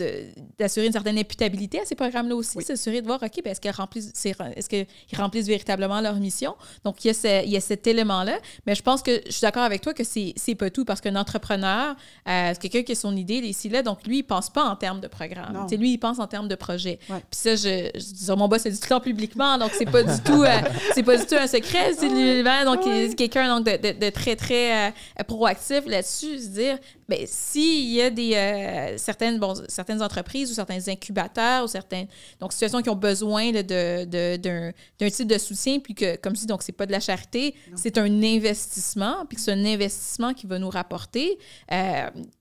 d'assurer 0.59 0.85
une 0.87 0.93
certaine 0.93 1.17
imputabilité 1.17 1.79
à 1.79 1.85
ces 1.85 1.95
programmes-là 1.95 2.35
aussi, 2.35 2.57
Oui. 2.57 2.63
s'assurer 2.63 3.01
de 3.01 3.07
voir 3.07 3.21
ok 3.21 3.41
ben 3.43 3.51
est-ce 3.51 3.61
qu'ils 3.61 3.71
remplissent 3.71 4.11
est-ce 4.25 4.69
qu'ils 4.69 4.85
remplissent 5.17 5.47
véritablement 5.47 6.01
leur 6.01 6.15
mission? 6.15 6.55
Donc 6.83 7.03
il 7.03 7.07
y 7.07 7.11
a, 7.11 7.13
ce- 7.13 7.43
il 7.45 7.51
y 7.51 7.57
a 7.57 7.61
cet 7.61 7.87
élément-là, 7.87 8.39
mais 8.65 8.75
je 8.75 8.81
pense 8.81 9.01
que 9.01 9.21
je 9.25 9.31
suis 9.31 9.41
d'accord 9.41 9.63
avec 9.63 9.81
toi 9.81 9.93
que 9.93 10.03
c'est 10.03 10.33
c'est 10.35 10.55
pas 10.55 10.69
tout 10.69 10.85
parce 10.85 11.01
qu'un 11.01 11.15
entrepreneur 11.15 11.86
euh, 12.27 12.53
c'est 12.53 12.59
quelqu'un 12.69 12.83
qui 12.83 12.91
a 12.91 12.95
son 12.95 13.15
idée 13.15 13.35
ici 13.35 13.69
là, 13.69 13.81
donc 13.83 14.05
lui 14.05 14.19
il 14.19 14.23
pense 14.23 14.49
pas 14.49 14.63
en 14.63 14.75
termes 14.75 14.99
de 14.99 15.07
programme. 15.07 15.53
Non. 15.53 15.63
Tu 15.65 15.69
sais, 15.69 15.77
lui 15.77 15.91
il 15.93 15.97
pense 15.97 16.19
en 16.19 16.27
termes 16.27 16.47
de 16.47 16.55
projet. 16.55 16.99
Ouais. 17.09 17.19
Puis 17.29 17.39
ça 17.39 17.55
je, 17.55 17.89
je 17.95 18.13
dis, 18.13 18.27
mon 18.38 18.47
boss 18.47 18.61
c'est 18.63 18.71
du 18.71 18.77
temps 18.79 18.99
publiquement, 18.99 19.57
donc 19.57 19.71
c'est 19.77 19.89
pas 19.89 20.03
du 20.03 20.21
tout 20.25 20.43
euh, 20.43 20.59
c'est 20.93 21.03
pas 21.03 21.17
du 21.17 21.25
tout 21.25 21.35
un 21.35 21.47
secret, 21.47 21.93
c'est 21.97 22.09
lui 22.09 22.43
donc 22.65 22.85
Ouais. 22.85 23.07
il- 23.07 23.15
quelqu'un 23.15 23.47
donc 23.55 23.65
de, 23.65 23.77
de- 23.93 23.99
de 23.99 24.09
très 24.09 24.35
très 24.35 24.89
euh, 24.89 25.23
proactif 25.27 25.81
là-dessus, 25.85 26.39
se 26.39 26.47
dire 26.49 26.77
ben 27.09 27.19
s'il 27.25 27.89
y 27.93 28.01
a 28.01 28.09
des 28.09 28.33
euh, 28.35 28.97
certaines 28.97 29.39
bon 29.39 29.53
certaines 29.69 30.01
entreprises 30.01 30.51
ou 30.51 30.53
certains 30.53 30.88
incubateurs 30.89 31.63
ou 31.63 31.67
certaines 31.67 32.07
donc 32.39 32.51
situations 32.51 32.81
qui 32.81 32.89
ont 32.89 32.95
besoin 32.95 33.51
là, 33.51 33.63
de 33.63 34.05
de- 34.05 34.35
d'un 34.38 34.71
d'un 34.99 35.09
type 35.09 35.27
de 35.27 35.38
soutien 35.38 35.79
puis 35.79 35.95
que 35.95 36.17
comme 36.17 36.35
je 36.35 36.41
dis 36.41 36.47
donc 36.47 36.63
c'est 36.63 36.71
pas 36.73 36.85
de 36.85 36.91
la 36.91 36.99
charité, 36.99 37.55
c'est 37.75 37.97
un 37.97 38.21
investissement 38.21 39.25
puis 39.27 39.35
que 39.38 39.41
c'est 39.41 39.51
un 39.51 39.65
investissement 39.65 40.33
qui 40.33 40.47
va 40.47 40.59
nous 40.59 40.69
rapporter 40.69 41.38
euh, 41.71 41.76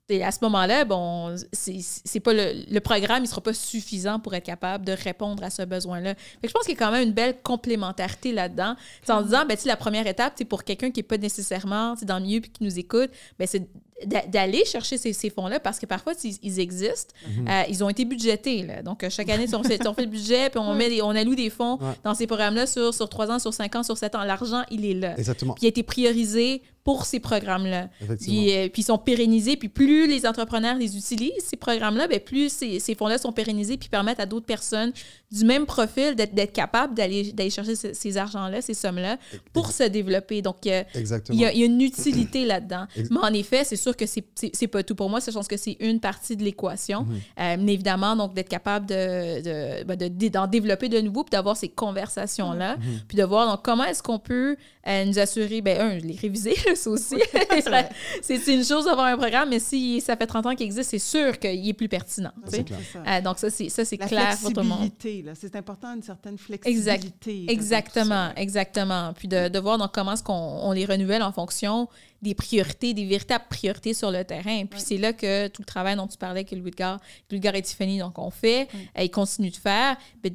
et 0.08 0.22
à 0.24 0.30
ce 0.30 0.38
moment-là, 0.42 0.84
bon, 0.84 1.34
c'est 1.52 2.20
pas 2.20 2.32
le, 2.32 2.64
le 2.70 2.80
programme, 2.80 3.24
il 3.24 3.26
sera 3.26 3.40
pas 3.40 3.52
suffisant 3.52 4.20
pour 4.20 4.34
être 4.34 4.44
capable 4.44 4.84
de 4.84 4.92
répondre 4.92 5.42
à 5.42 5.50
ce 5.50 5.62
besoin-là. 5.62 6.14
Je 6.44 6.50
pense 6.50 6.62
qu'il 6.64 6.74
y 6.74 6.76
a 6.76 6.78
quand 6.86 6.92
même 6.92 7.08
une 7.08 7.14
belle 7.14 7.36
complémentarité 7.42 8.32
là-dedans. 8.32 8.76
En 9.08 9.22
disant, 9.22 9.44
ben, 9.46 9.56
la 9.64 9.76
première 9.76 10.06
étape, 10.06 10.34
c'est 10.36 10.44
pour 10.44 10.62
quelqu'un 10.64 10.90
qui 10.90 11.00
est 11.00 11.02
pas 11.02 11.18
nécessairement 11.18 11.94
dans 12.02 12.18
le 12.18 12.24
milieu 12.24 12.40
puis 12.40 12.50
qui 12.50 12.62
nous 12.64 12.78
écoute, 12.78 13.10
ben, 13.38 13.48
c'est 13.48 13.66
d'a- 14.04 14.26
d'aller 14.26 14.64
chercher 14.64 14.96
ces, 14.98 15.12
ces 15.12 15.30
fonds-là 15.30 15.58
parce 15.58 15.78
que 15.80 15.86
parfois, 15.86 16.12
ils 16.42 16.60
existent. 16.60 17.14
Euh, 17.48 17.62
ils 17.68 17.82
ont 17.82 17.88
été 17.88 18.04
budgétés. 18.04 18.62
Là. 18.62 18.82
Donc, 18.82 19.02
euh, 19.02 19.10
chaque 19.10 19.28
année, 19.30 19.46
on 19.54 19.62
fait, 19.64 19.84
on 19.88 19.94
fait 19.94 20.02
le 20.04 20.10
budget 20.10 20.50
puis 20.50 20.58
on, 20.60 20.74
met 20.74 20.88
des- 20.88 21.02
on 21.02 21.10
alloue 21.10 21.34
des 21.34 21.50
fonds 21.50 21.78
Ouais. 21.80 21.92
dans 22.04 22.14
ces 22.14 22.26
programmes-là 22.28 22.66
sur, 22.66 22.94
sur 22.94 23.08
3 23.08 23.30
ans, 23.30 23.38
sur 23.40 23.52
5 23.52 23.74
ans, 23.74 23.82
sur 23.82 23.96
7 23.98 24.14
ans. 24.14 24.22
L'argent, 24.22 24.62
il 24.70 24.84
est 24.84 24.94
là. 24.94 25.18
Exactement. 25.18 25.54
Puis 25.54 25.62
il 25.64 25.66
a 25.66 25.68
été 25.70 25.82
priorisé 25.82 26.62
pour 26.86 27.04
ces 27.04 27.18
programmes-là. 27.18 27.88
Puis, 28.20 28.52
euh, 28.52 28.68
puis 28.68 28.82
ils 28.82 28.84
sont 28.84 28.96
pérennisés. 28.96 29.56
Puis 29.56 29.68
plus 29.68 30.06
les 30.06 30.24
entrepreneurs 30.24 30.76
les 30.76 30.96
utilisent, 30.96 31.32
ces 31.44 31.56
programmes-là, 31.56 32.06
ben 32.06 32.20
plus 32.20 32.48
ces, 32.48 32.78
ces 32.78 32.94
fonds-là 32.94 33.18
sont 33.18 33.32
pérennisés 33.32 33.76
puis 33.76 33.88
permettent 33.88 34.20
à 34.20 34.24
d'autres 34.26 34.46
personnes 34.46 34.92
du 35.32 35.44
même 35.44 35.66
profil 35.66 36.14
d'être 36.14 36.52
capables 36.52 36.94
d'aller 36.94 37.50
chercher 37.50 37.74
ce- 37.74 37.92
ces 37.92 38.16
argents-là, 38.16 38.62
ces 38.62 38.72
sommes-là, 38.74 39.18
pour 39.52 39.72
se 39.72 39.82
développer. 39.82 40.42
Donc, 40.42 40.64
euh, 40.68 40.84
il 41.30 41.40
y, 41.40 41.44
a, 41.44 41.52
il 41.52 41.58
y 41.58 41.62
a 41.64 41.66
une 41.66 41.80
utilité 41.80 42.44
là-dedans. 42.44 42.86
Mais 43.10 43.18
en 43.20 43.32
effet, 43.34 43.64
c'est 43.64 43.74
sûr 43.74 43.96
que 43.96 44.06
c'est- 44.06 44.68
pas 44.68 44.84
tout 44.84 44.94
pour 44.94 45.10
moi. 45.10 45.18
Je 45.26 45.32
pense 45.32 45.48
que 45.48 45.56
c'est 45.56 45.76
une 45.80 45.98
partie 45.98 46.36
de 46.36 46.44
l'équation. 46.44 47.02
Mhm. 47.02 47.16
Euh, 47.40 47.56
mais 47.58 47.74
évidemment, 47.74 48.14
donc 48.14 48.32
d'être 48.32 48.48
capable 48.48 48.86
de, 48.86 49.42
de, 49.42 49.82
ben, 49.84 49.96
de- 49.96 50.06
de- 50.06 50.28
d'en 50.28 50.46
développer 50.46 50.88
de 50.88 51.00
nouveau, 51.00 51.24
puis 51.24 51.30
d'avoir 51.32 51.56
ces 51.56 51.68
conversations-là, 51.68 52.76
Mhm. 52.76 52.82
puis 53.08 53.16
de 53.18 53.24
voir 53.24 53.50
donc, 53.50 53.64
comment 53.64 53.84
est-ce 53.84 54.04
qu'on 54.04 54.20
peut 54.20 54.56
euh, 54.88 55.04
nous 55.04 55.18
assurer, 55.18 55.62
ben 55.62 55.80
un, 55.80 55.98
les 55.98 56.14
réviser, 56.14 56.54
aussi. 56.86 57.16
c'est 58.22 58.46
une 58.54 58.64
chose 58.64 58.84
d'avoir 58.84 59.06
un 59.06 59.16
programme, 59.16 59.50
mais 59.50 59.58
si 59.58 60.00
ça 60.00 60.16
fait 60.16 60.26
30 60.26 60.46
ans 60.46 60.54
qu'il 60.54 60.66
existe, 60.66 60.90
c'est 60.90 60.98
sûr 60.98 61.38
qu'il 61.38 61.68
est 61.68 61.72
plus 61.72 61.88
pertinent. 61.88 62.32
ça. 62.46 62.58
Euh, 63.06 63.20
donc 63.20 63.38
ça, 63.38 63.50
c'est 63.50 63.68
ça, 63.68 63.84
c'est 63.84 63.98
La 63.98 64.06
clair 64.06 64.36
pour 64.40 64.52
tout 64.52 64.60
le 64.60 64.66
monde. 64.66 64.78
flexibilité, 64.78 65.22
là. 65.22 65.32
C'est 65.34 65.56
important, 65.56 65.94
une 65.94 66.02
certaine 66.02 66.38
flexibilité. 66.38 67.46
Exactement, 67.48 68.30
exactement. 68.36 69.12
Puis 69.14 69.28
de, 69.28 69.48
de 69.48 69.58
voir 69.58 69.78
donc 69.78 69.92
comment 69.92 70.12
est-ce 70.12 70.22
qu'on 70.22 70.32
on 70.34 70.72
les 70.72 70.84
renouvelle 70.84 71.22
en 71.22 71.32
fonction 71.32 71.88
des 72.22 72.34
priorités, 72.34 72.94
des 72.94 73.04
véritables 73.06 73.44
priorités 73.50 73.94
sur 73.94 74.10
le 74.10 74.24
terrain. 74.24 74.64
Puis 74.66 74.80
c'est 74.80 74.96
là 74.96 75.12
que 75.12 75.48
tout 75.48 75.62
le 75.62 75.66
travail 75.66 75.96
dont 75.96 76.06
tu 76.06 76.16
parlais 76.18 76.44
que 76.44 76.54
Louis 76.54 76.68
Edgar, 76.68 76.98
Louis 77.30 77.38
Edgar 77.38 77.54
et 77.54 77.62
Tiffany 77.62 77.98
donc 77.98 78.18
on 78.18 78.30
fait, 78.30 78.68
euh, 78.98 79.02
ils 79.02 79.10
continuent 79.10 79.50
de 79.50 79.56
faire, 79.56 79.96
de, 80.24 80.30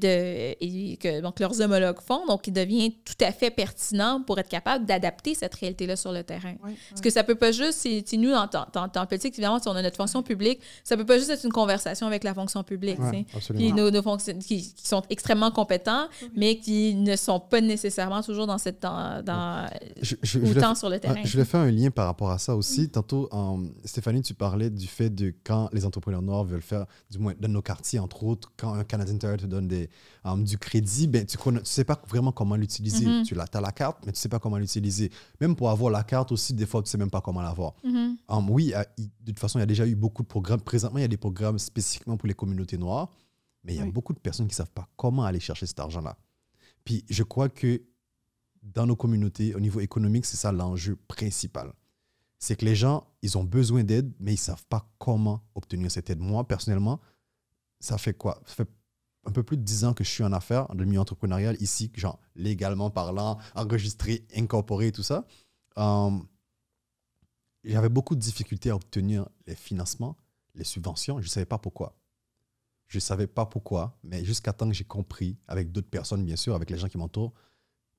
et 0.60 0.98
que 0.98 1.22
donc 1.22 1.40
leurs 1.40 1.60
homologues 1.62 2.00
font, 2.00 2.26
donc 2.28 2.48
il 2.48 2.54
devient 2.54 2.96
tout 3.06 3.24
à 3.26 3.32
fait 3.32 3.52
pertinent 3.52 4.22
pour 4.26 4.40
être 4.40 4.48
capable 4.50 4.86
d'adapter 4.86 5.34
cette 5.36 5.56
réalité-là 5.56 5.96
sur 5.96 6.12
le 6.12 6.24
terrain. 6.24 6.54
Oui, 6.64 6.72
Parce 6.90 7.02
que 7.02 7.10
ça 7.10 7.24
peut 7.24 7.36
pas 7.36 7.52
juste, 7.52 7.80
c'est 8.06 8.18
nous, 8.18 8.32
en 8.34 8.48
tant 8.48 8.66
en- 8.76 9.00
en 9.02 9.06
politique, 9.06 9.34
évidemment, 9.34 9.60
si 9.60 9.68
on 9.68 9.72
a 9.76 9.82
notre 9.82 9.98
fonction 9.98 10.22
publique, 10.24 10.60
ça 10.84 10.96
peut 10.98 11.06
pas 11.06 11.18
juste 11.18 11.30
être 11.30 11.44
une 11.46 11.52
conversation 11.52 12.08
avec 12.08 12.24
la 12.24 12.34
fonction 12.34 12.64
publique. 12.64 13.00
Puis 13.58 13.74
nos, 13.74 13.90
qui, 14.40 14.74
qui 14.74 14.88
sont 14.88 15.02
extrêmement 15.10 15.52
compétents, 15.52 16.08
mais 16.36 16.58
qui 16.58 16.96
ne 16.96 17.16
sont 17.16 17.40
pas 17.40 17.62
nécessairement 17.62 18.22
toujours 18.22 18.48
dans 18.48 18.58
cette 18.58 18.82
dans, 18.82 19.24
dans 19.24 19.68
Je, 20.02 20.16
je- 20.16 20.16
je 20.24 20.40
voulais 20.40 20.60
autant 20.60 20.76
sur 20.76 20.90
le 20.90 21.00
terrain. 21.00 21.16
Je 21.24 21.38
un 21.58 21.72
lien 21.72 21.81
par 21.90 22.06
rapport 22.06 22.30
à 22.30 22.38
ça 22.38 22.56
aussi. 22.56 22.90
Tantôt, 22.90 23.30
euh, 23.34 23.68
Stéphanie, 23.86 24.22
tu 24.22 24.34
parlais 24.34 24.70
du 24.70 24.88
fait 24.88 25.10
de 25.10 25.34
quand 25.44 25.70
les 25.74 25.86
entrepreneurs 25.86 26.22
noirs 26.22 26.44
veulent 26.44 26.62
faire, 26.62 26.86
du 27.10 27.18
moins 27.18 27.34
dans 27.40 27.48
nos 27.48 27.62
quartiers, 27.62 28.00
entre 28.00 28.24
autres, 28.24 28.52
quand 28.58 28.74
un 28.74 28.84
Canadian 28.84 29.18
Tire 29.18 29.38
te 29.38 29.46
donne 29.46 29.68
des, 29.68 29.90
euh, 30.26 30.36
du 30.38 30.58
crédit, 30.58 31.08
ben, 31.08 31.26
tu 31.26 31.38
ne 31.50 31.60
sais 31.64 31.84
pas 31.84 32.00
vraiment 32.08 32.32
comment 32.32 32.56
l'utiliser. 32.56 33.06
Mhm. 33.06 33.24
Tu 33.24 33.36
as 33.40 33.62
la 33.62 33.72
carte, 33.72 34.00
mais 34.06 34.12
tu 34.12 34.18
ne 34.18 34.22
sais 34.22 34.30
pas 34.30 34.40
comment 34.40 34.58
l'utiliser. 34.58 35.12
Même 35.40 35.56
pour 35.56 35.70
avoir 35.70 35.92
la 35.92 36.04
carte 36.04 36.32
aussi, 36.32 36.54
des 36.54 36.66
fois, 36.66 36.82
tu 36.82 36.88
ne 36.88 36.90
sais 36.90 36.98
même 36.98 37.10
pas 37.12 37.22
comment 37.22 37.42
l'avoir. 37.42 37.74
Mhm. 37.84 38.18
Um, 38.30 38.50
oui, 38.50 38.74
de 38.98 39.32
toute 39.32 39.40
façon, 39.40 39.58
il 39.60 39.62
y 39.62 39.64
a 39.64 39.68
déjà 39.68 39.88
eu 39.88 39.96
beaucoup 39.96 40.22
de 40.24 40.28
programmes. 40.28 40.62
Présentement, 40.62 41.00
il 41.00 41.04
y 41.04 41.06
a 41.06 41.08
des 41.08 41.18
programmes 41.18 41.58
spécifiquement 41.60 42.18
pour 42.18 42.28
les 42.28 42.34
communautés 42.36 42.78
noires, 42.78 43.10
mais 43.64 43.74
il 43.74 43.78
y 43.78 43.82
a 43.82 43.86
Oui. 43.86 43.92
beaucoup 43.92 44.14
de 44.14 44.20
personnes 44.20 44.48
qui 44.48 44.54
ne 44.54 44.58
savent 44.58 44.72
pas 44.72 44.88
comment 44.98 45.24
aller 45.24 45.40
chercher 45.40 45.66
cet 45.66 45.80
argent-là. 45.80 46.18
Puis 46.84 47.06
je 47.10 47.24
crois 47.24 47.48
que 47.50 47.82
dans 48.62 48.86
nos 48.86 48.96
communautés, 48.96 49.56
au 49.56 49.60
niveau 49.60 49.80
économique, 49.80 50.26
c'est 50.26 50.38
ça 50.38 50.52
l'enjeu 50.52 50.96
principal. 51.08 51.74
C'est 52.38 52.56
que 52.56 52.66
les 52.66 52.76
gens, 52.76 53.08
ils 53.22 53.38
ont 53.38 53.44
besoin 53.44 53.84
d'aide, 53.84 54.12
mais 54.20 54.32
ils 54.32 54.36
ne 54.36 54.40
savent 54.40 54.66
pas 54.66 54.90
comment 54.98 55.44
obtenir 55.56 55.92
cette 55.92 56.10
aide. 56.10 56.20
Moi, 56.20 56.48
personnellement, 56.48 57.00
ça 57.80 57.98
fait 57.98 58.14
quoi? 58.14 58.42
Ça 58.46 58.56
fait 58.56 58.70
un 59.26 59.32
peu 59.32 59.44
plus 59.44 59.58
de 59.58 59.64
10 59.64 59.86
ans 59.86 59.94
que 59.94 60.04
je 60.04 60.10
suis 60.10 60.24
en 60.24 60.34
affaires, 60.34 60.68
le 60.74 60.86
milieu 60.86 61.00
entrepreneurial, 61.00 61.56
ici, 61.62 61.92
genre 61.96 62.20
légalement 62.36 62.90
parlant, 62.90 63.38
enregistré, 63.56 64.26
incorporé, 64.36 64.92
tout 64.92 65.04
ça. 65.04 65.26
Um, 65.76 66.28
j'avais 67.64 67.90
beaucoup 67.90 68.16
de 68.16 68.20
difficultés 68.20 68.72
à 68.72 68.76
obtenir 68.76 69.28
les 69.46 69.56
financements, 69.56 70.18
les 70.56 70.64
subventions. 70.64 71.20
Je 71.20 71.26
ne 71.28 71.30
savais 71.30 71.46
pas 71.46 71.60
pourquoi. 71.60 71.96
Je 72.88 72.98
ne 72.98 73.02
savais 73.02 73.28
pas 73.28 73.46
pourquoi, 73.46 73.98
mais 74.04 74.26
jusqu'à 74.26 74.52
temps 74.52 74.68
que 74.68 74.74
j'ai 74.74 74.84
compris, 74.84 75.38
avec 75.48 75.72
d'autres 75.72 75.90
personnes, 75.90 76.26
bien 76.26 76.36
sûr, 76.36 76.56
avec 76.56 76.70
les 76.70 76.78
gens 76.78 76.90
qui 76.90 76.98
m'entourent, 76.98 77.34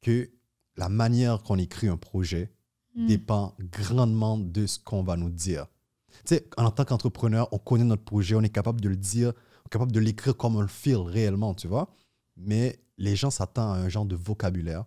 que 0.01 0.31
la 0.77 0.89
manière 0.89 1.43
qu'on 1.43 1.59
écrit 1.59 1.89
un 1.89 1.97
projet 1.97 2.51
Mm. 2.95 3.07
dépend 3.07 3.55
grandement 3.59 4.37
de 4.37 4.67
ce 4.67 4.79
qu'on 4.79 5.03
va 5.03 5.17
nous 5.17 5.31
dire. 5.31 5.67
Tu 6.27 6.35
sais, 6.35 6.47
en 6.59 6.71
tant 6.71 6.85
qu'entrepreneur, 6.85 7.49
on 7.51 7.57
connaît 7.59 7.85
notre 7.85 8.05
projet, 8.05 8.35
on 8.35 8.43
est 8.43 8.51
capable 8.51 8.83
de 8.83 8.91
le 8.91 8.97
dire, 8.97 9.29
on 9.29 9.67
est 9.67 9.71
capable 9.71 9.93
de 9.93 10.01
l'écrire 10.01 10.37
comme 10.37 10.57
on 10.57 10.61
le 10.61 10.67
feel 10.69 10.97
réellement, 10.99 11.55
tu 11.55 11.69
vois. 11.69 11.89
Mais 12.37 12.79
les 12.99 13.17
gens 13.17 13.31
s'attendent 13.31 13.79
à 13.79 13.81
un 13.81 13.89
genre 13.89 14.05
de 14.05 14.15
vocabulaire 14.15 14.85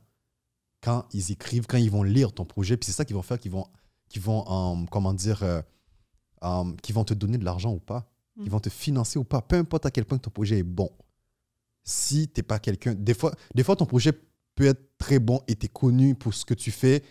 quand 0.84 1.06
ils 1.14 1.32
écrivent, 1.32 1.66
quand 1.66 1.80
ils 1.80 1.90
vont 1.90 2.04
lire 2.04 2.32
ton 2.32 2.46
projet. 2.46 2.78
Puis 2.78 2.86
c'est 2.86 2.92
ça 2.92 3.06
qu'ils 3.06 3.16
vont 3.16 3.24
faire, 3.24 3.40
qu'ils 3.40 3.50
vont, 3.52 3.66
qu'ils 4.08 4.22
vont 4.22 4.46
euh, 4.48 4.86
comment 4.92 5.14
dire, 5.16 5.42
euh, 5.42 5.64
euh, 6.44 6.72
qu'ils 6.84 6.94
vont 6.94 7.06
te 7.06 7.16
donner 7.16 7.40
de 7.40 7.44
l'argent 7.46 7.74
ou 7.74 7.80
pas, 7.80 8.08
Mm. 8.38 8.42
qu'ils 8.44 8.52
vont 8.52 8.60
te 8.60 8.70
financer 8.70 9.18
ou 9.18 9.24
pas, 9.24 9.42
peu 9.42 9.56
importe 9.56 9.88
à 9.88 9.90
quel 9.92 10.06
point 10.06 10.20
ton 10.20 10.30
projet 10.30 10.60
est 10.60 10.64
bon. 10.64 10.92
Si 11.84 12.28
tu 12.28 12.40
n'es 12.40 12.44
pas 12.44 12.60
quelqu'un, 12.60 12.94
des 12.94 13.16
fois, 13.16 13.34
des 13.56 13.64
fois 13.64 13.76
ton 13.76 13.88
projet 13.88 14.12
peut 14.56 14.66
être 14.68 14.95
très 14.98 15.20
bon 15.20 15.42
et 15.48 15.56
tu 15.56 15.66
es 15.66 15.70
connu 15.70 16.16
pour 16.16 16.34
ce 16.34 16.46
que 16.46 16.54
tu 16.54 16.72
fais, 16.72 17.04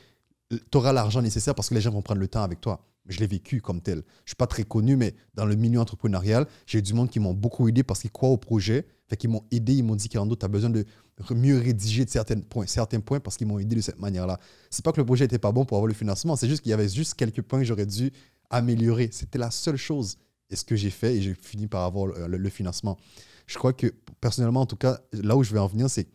tu 0.50 0.78
auras 0.78 0.92
l'argent 0.92 1.22
nécessaire 1.22 1.54
parce 1.54 1.68
que 1.68 1.74
les 1.74 1.80
gens 1.80 1.90
vont 1.90 2.02
prendre 2.02 2.20
le 2.20 2.28
temps 2.28 2.42
avec 2.42 2.60
toi. 2.60 2.86
Je 3.06 3.20
l'ai 3.20 3.26
vécu 3.26 3.60
comme 3.60 3.82
tel. 3.82 3.96
Je 3.96 4.00
ne 4.00 4.28
suis 4.28 4.36
pas 4.36 4.46
très 4.46 4.64
connu, 4.64 4.96
mais 4.96 5.14
dans 5.34 5.44
le 5.44 5.56
milieu 5.56 5.78
entrepreneurial, 5.78 6.46
j'ai 6.66 6.78
eu 6.78 6.82
du 6.82 6.94
monde 6.94 7.10
qui 7.10 7.20
m'ont 7.20 7.34
beaucoup 7.34 7.68
aidé 7.68 7.82
parce 7.82 8.00
qu'ils 8.00 8.10
croient 8.10 8.30
au 8.30 8.38
projet. 8.38 8.86
Fait 9.08 9.16
qu'ils 9.16 9.28
m'ont 9.28 9.44
aidé, 9.50 9.74
ils 9.74 9.82
m'ont 9.82 9.96
dit 9.96 10.08
qu'Arnaud, 10.08 10.36
tu 10.36 10.44
as 10.46 10.48
besoin 10.48 10.70
de 10.70 10.86
mieux 11.34 11.58
rédiger 11.58 12.06
de 12.06 12.10
certains 12.10 12.40
points, 12.40 12.66
certains 12.66 13.00
points 13.00 13.20
parce 13.20 13.36
qu'ils 13.36 13.46
m'ont 13.46 13.58
aidé 13.58 13.76
de 13.76 13.82
cette 13.82 13.98
manière-là. 13.98 14.38
C'est 14.70 14.82
pas 14.82 14.92
que 14.92 15.00
le 15.00 15.04
projet 15.04 15.24
n'était 15.24 15.38
pas 15.38 15.52
bon 15.52 15.66
pour 15.66 15.76
avoir 15.76 15.88
le 15.88 15.94
financement, 15.94 16.34
c'est 16.34 16.48
juste 16.48 16.62
qu'il 16.62 16.70
y 16.70 16.72
avait 16.72 16.88
juste 16.88 17.14
quelques 17.14 17.42
points 17.42 17.58
que 17.58 17.66
j'aurais 17.66 17.84
dû 17.86 18.10
améliorer. 18.48 19.10
C'était 19.12 19.38
la 19.38 19.50
seule 19.50 19.76
chose. 19.76 20.16
Et 20.50 20.56
ce 20.56 20.64
que 20.64 20.76
j'ai 20.76 20.90
fait, 20.90 21.16
et 21.16 21.22
j'ai 21.22 21.34
fini 21.34 21.66
par 21.66 21.84
avoir 21.84 22.06
le 22.06 22.48
financement. 22.48 22.96
Je 23.46 23.58
crois 23.58 23.72
que, 23.72 23.88
personnellement, 24.20 24.62
en 24.62 24.66
tout 24.66 24.76
cas, 24.76 25.00
là 25.12 25.36
où 25.36 25.42
je 25.42 25.52
vais 25.52 25.58
en 25.58 25.66
venir, 25.66 25.90
c'est 25.90 26.06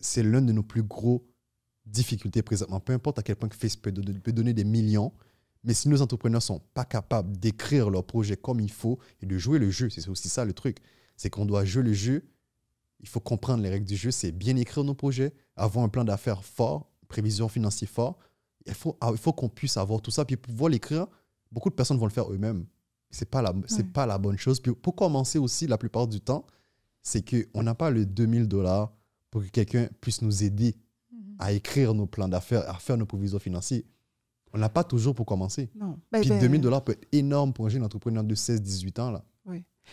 c'est 0.00 0.22
l'un 0.22 0.42
de 0.42 0.52
nos 0.52 0.62
plus 0.62 0.82
gros 0.82 1.26
difficultés 1.86 2.42
présentement. 2.42 2.80
Peu 2.80 2.92
importe 2.92 3.18
à 3.18 3.22
quel 3.22 3.36
point 3.36 3.48
que 3.48 3.56
Facebook 3.56 3.82
peut, 3.82 3.92
donner- 3.92 4.18
peut 4.18 4.32
donner 4.32 4.52
des 4.52 4.64
millions, 4.64 5.12
mais 5.64 5.74
si 5.74 5.88
nos 5.88 6.00
entrepreneurs 6.02 6.42
sont 6.42 6.60
pas 6.74 6.84
capables 6.84 7.36
d'écrire 7.36 7.90
leur 7.90 8.04
projet 8.04 8.36
comme 8.36 8.60
il 8.60 8.70
faut 8.70 8.98
et 9.20 9.26
de 9.26 9.36
jouer 9.38 9.58
le 9.58 9.70
jeu, 9.70 9.90
c'est 9.90 10.08
aussi 10.08 10.28
ça 10.28 10.44
le 10.44 10.52
truc, 10.52 10.78
c'est 11.16 11.30
qu'on 11.30 11.44
doit 11.46 11.64
jouer 11.64 11.82
le 11.82 11.92
jeu. 11.92 12.24
Il 13.00 13.08
faut 13.08 13.20
comprendre 13.20 13.62
les 13.62 13.70
règles 13.70 13.86
du 13.86 13.96
jeu, 13.96 14.10
c'est 14.10 14.32
bien 14.32 14.56
écrire 14.56 14.84
nos 14.84 14.94
projets, 14.94 15.32
avoir 15.56 15.84
un 15.84 15.88
plan 15.88 16.04
d'affaires 16.04 16.44
fort, 16.44 16.90
prévision 17.08 17.48
financière 17.48 17.90
fort. 17.90 18.18
Il 18.66 18.74
faut, 18.74 18.96
ah, 19.00 19.08
il 19.12 19.18
faut 19.18 19.32
qu'on 19.32 19.48
puisse 19.48 19.76
avoir 19.76 20.00
tout 20.02 20.10
ça, 20.10 20.24
puis 20.24 20.36
pouvoir 20.36 20.70
l'écrire. 20.70 21.06
Beaucoup 21.50 21.70
de 21.70 21.74
personnes 21.74 21.96
vont 21.98 22.06
le 22.06 22.12
faire 22.12 22.30
eux-mêmes. 22.30 22.66
C'est 23.10 23.28
pas 23.28 23.42
la, 23.42 23.52
Ouais. 23.52 23.82
pas 23.92 24.06
la 24.06 24.18
bonne 24.18 24.38
chose. 24.38 24.60
Puis 24.60 24.72
pour 24.74 24.94
commencer 24.94 25.38
aussi, 25.38 25.66
la 25.66 25.78
plupart 25.78 26.06
du 26.06 26.20
temps, 26.20 26.46
c'est 27.02 27.22
qu'on 27.28 27.62
n'a 27.62 27.74
pas 27.74 27.90
le 27.90 28.04
2000 28.06 28.46
dollars 28.46 28.92
pour 29.30 29.42
que 29.42 29.48
quelqu'un 29.48 29.88
puisse 30.00 30.22
nous 30.22 30.42
aider 30.44 30.74
Mhm. 31.12 31.18
à 31.38 31.52
écrire 31.52 31.94
nos 31.94 32.06
plans 32.06 32.28
d'affaires, 32.28 32.68
à 32.68 32.74
faire 32.74 32.96
nos 32.96 33.06
provisions 33.06 33.38
financières. 33.38 33.82
On 34.52 34.58
n'a 34.58 34.68
pas 34.68 34.82
toujours 34.84 35.14
pour 35.14 35.26
commencer. 35.26 35.70
Non. 35.76 35.98
Ben, 36.10 36.20
Puis 36.20 36.30
ben, 36.30 36.40
2000 36.40 36.60
dollars 36.60 36.82
peut 36.84 36.92
être 36.92 37.06
énorme 37.12 37.52
pour 37.52 37.66
un 37.66 37.68
jeune 37.68 37.84
entrepreneur 37.84 38.24
de 38.24 38.34
16-18 38.34 38.98
ans. 38.98 39.10
Là. 39.12 39.24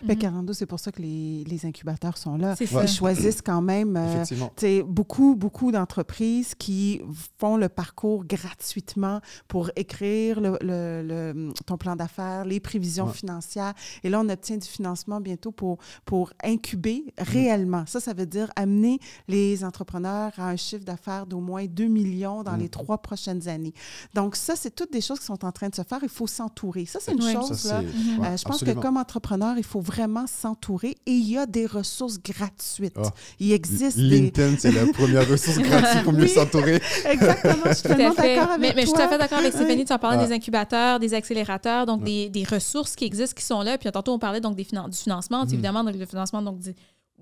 Mhm. 0.03 0.15
42, 0.15 0.53
c'est 0.53 0.65
pour 0.67 0.79
ça 0.79 0.91
que 0.91 1.01
les, 1.01 1.43
les 1.45 1.65
incubateurs 1.65 2.17
sont 2.19 2.37
là. 2.37 2.53
Ouais. 2.59 2.67
Ils 2.83 2.87
choisissent 2.87 3.41
quand 3.41 3.63
même 3.63 3.97
euh, 3.97 4.83
beaucoup, 4.83 5.35
beaucoup 5.35 5.71
d'entreprises 5.71 6.53
qui 6.53 7.01
font 7.39 7.57
le 7.57 7.67
parcours 7.67 8.23
gratuitement 8.25 9.21
pour 9.47 9.71
écrire 9.75 10.39
le, 10.39 10.57
le- 10.61 11.01
le- 11.03 11.53
ton 11.65 11.77
plan 11.77 11.95
d'affaires, 11.95 12.45
les 12.45 12.59
prévisions 12.59 13.07
Ouais. 13.07 13.13
financières. 13.13 13.73
Et 14.03 14.09
là, 14.09 14.19
on 14.23 14.29
obtient 14.29 14.57
du 14.57 14.67
financement 14.67 15.19
bientôt 15.19 15.51
pour, 15.51 15.77
pour 16.05 16.31
incuber 16.43 17.05
Mm. 17.19 17.23
réellement. 17.23 17.83
Ça, 17.87 17.99
ça 17.99 18.13
veut 18.13 18.25
dire 18.27 18.51
amener 18.55 18.99
les 19.27 19.63
entrepreneurs 19.63 20.31
à 20.37 20.49
un 20.49 20.55
chiffre 20.57 20.85
d'affaires 20.85 21.25
d'au 21.25 21.39
moins 21.39 21.65
2 21.65 21.85
millions 21.87 22.43
dans 22.43 22.53
Mm. 22.55 22.59
les 22.59 22.69
trois 22.69 22.99
prochaines 22.99 23.47
années. 23.47 23.73
Donc, 24.13 24.35
ça, 24.35 24.55
c'est 24.55 24.75
toutes 24.75 24.91
des 24.93 25.01
choses 25.01 25.19
qui 25.19 25.25
sont 25.25 25.43
en 25.43 25.51
train 25.51 25.69
de 25.69 25.75
se 25.75 25.83
faire. 25.83 25.99
Il 26.03 26.09
faut 26.09 26.27
s'entourer. 26.27 26.85
Ça, 26.85 26.99
c'est 27.01 27.13
une 27.13 27.23
Ouais. 27.23 27.33
chose. 27.33 27.53
Ça, 27.53 27.81
là. 27.81 27.87
Mhm. 27.87 27.87
Euh, 28.23 28.37
je 28.37 28.43
pense 28.43 28.55
absolument. 28.57 28.81
que 28.81 28.85
comme 28.85 28.97
entrepreneur, 28.97 29.57
il 29.57 29.63
faut 29.63 29.76
vraiment 29.81 30.25
s'entourer 30.27 30.95
et 31.05 31.11
il 31.11 31.29
y 31.29 31.37
a 31.37 31.45
des 31.45 31.65
ressources 31.65 32.19
gratuites. 32.21 32.93
Ah. 32.97 33.09
Il 33.39 33.51
existe 33.51 33.97
des... 33.97 34.03
LinkedIn, 34.03 34.55
c'est 34.59 34.71
la 34.71 34.85
première 34.93 35.27
ressource 35.29 35.57
gratuite 35.59 36.03
pour 36.03 36.13
mieux 36.13 36.23
Oui. 36.23 36.29
s'entourer. 36.29 36.81
Exactement, 37.09 37.63
je 37.67 37.73
suis 37.73 37.83
Tout 37.83 37.91
à 37.91 37.95
tellement 37.95 38.13
fait. 38.15 38.35
d'accord 38.35 38.51
avec 38.53 38.61
mais, 38.61 38.73
mais 38.75 38.81
je 38.81 38.87
suis 38.87 38.95
tout 38.95 39.01
à 39.01 39.07
fait 39.07 39.17
d'accord 39.17 39.39
avec 39.39 39.53
Stéphanie. 39.53 39.85
Tu 39.85 39.93
en 39.93 39.99
parlais 39.99 40.25
des 40.25 40.33
incubateurs, 40.33 40.99
des 40.99 41.13
accélérateurs, 41.13 41.85
donc 41.85 42.03
des, 42.03 42.29
des 42.29 42.43
ressources 42.43 42.95
qui 42.95 43.05
existent, 43.05 43.35
qui 43.37 43.45
sont 43.45 43.61
là. 43.61 43.77
Puis 43.77 43.91
tantôt, 43.91 44.13
on 44.13 44.19
parlait 44.19 44.41
donc 44.41 44.55
des 44.55 44.63
finan- 44.63 44.89
du 44.89 44.97
financement. 44.97 45.43
Mhm. 45.45 45.53
Évidemment, 45.53 45.83
donc, 45.83 45.95
le 45.95 46.05
financement, 46.05 46.41
donc, 46.41 46.59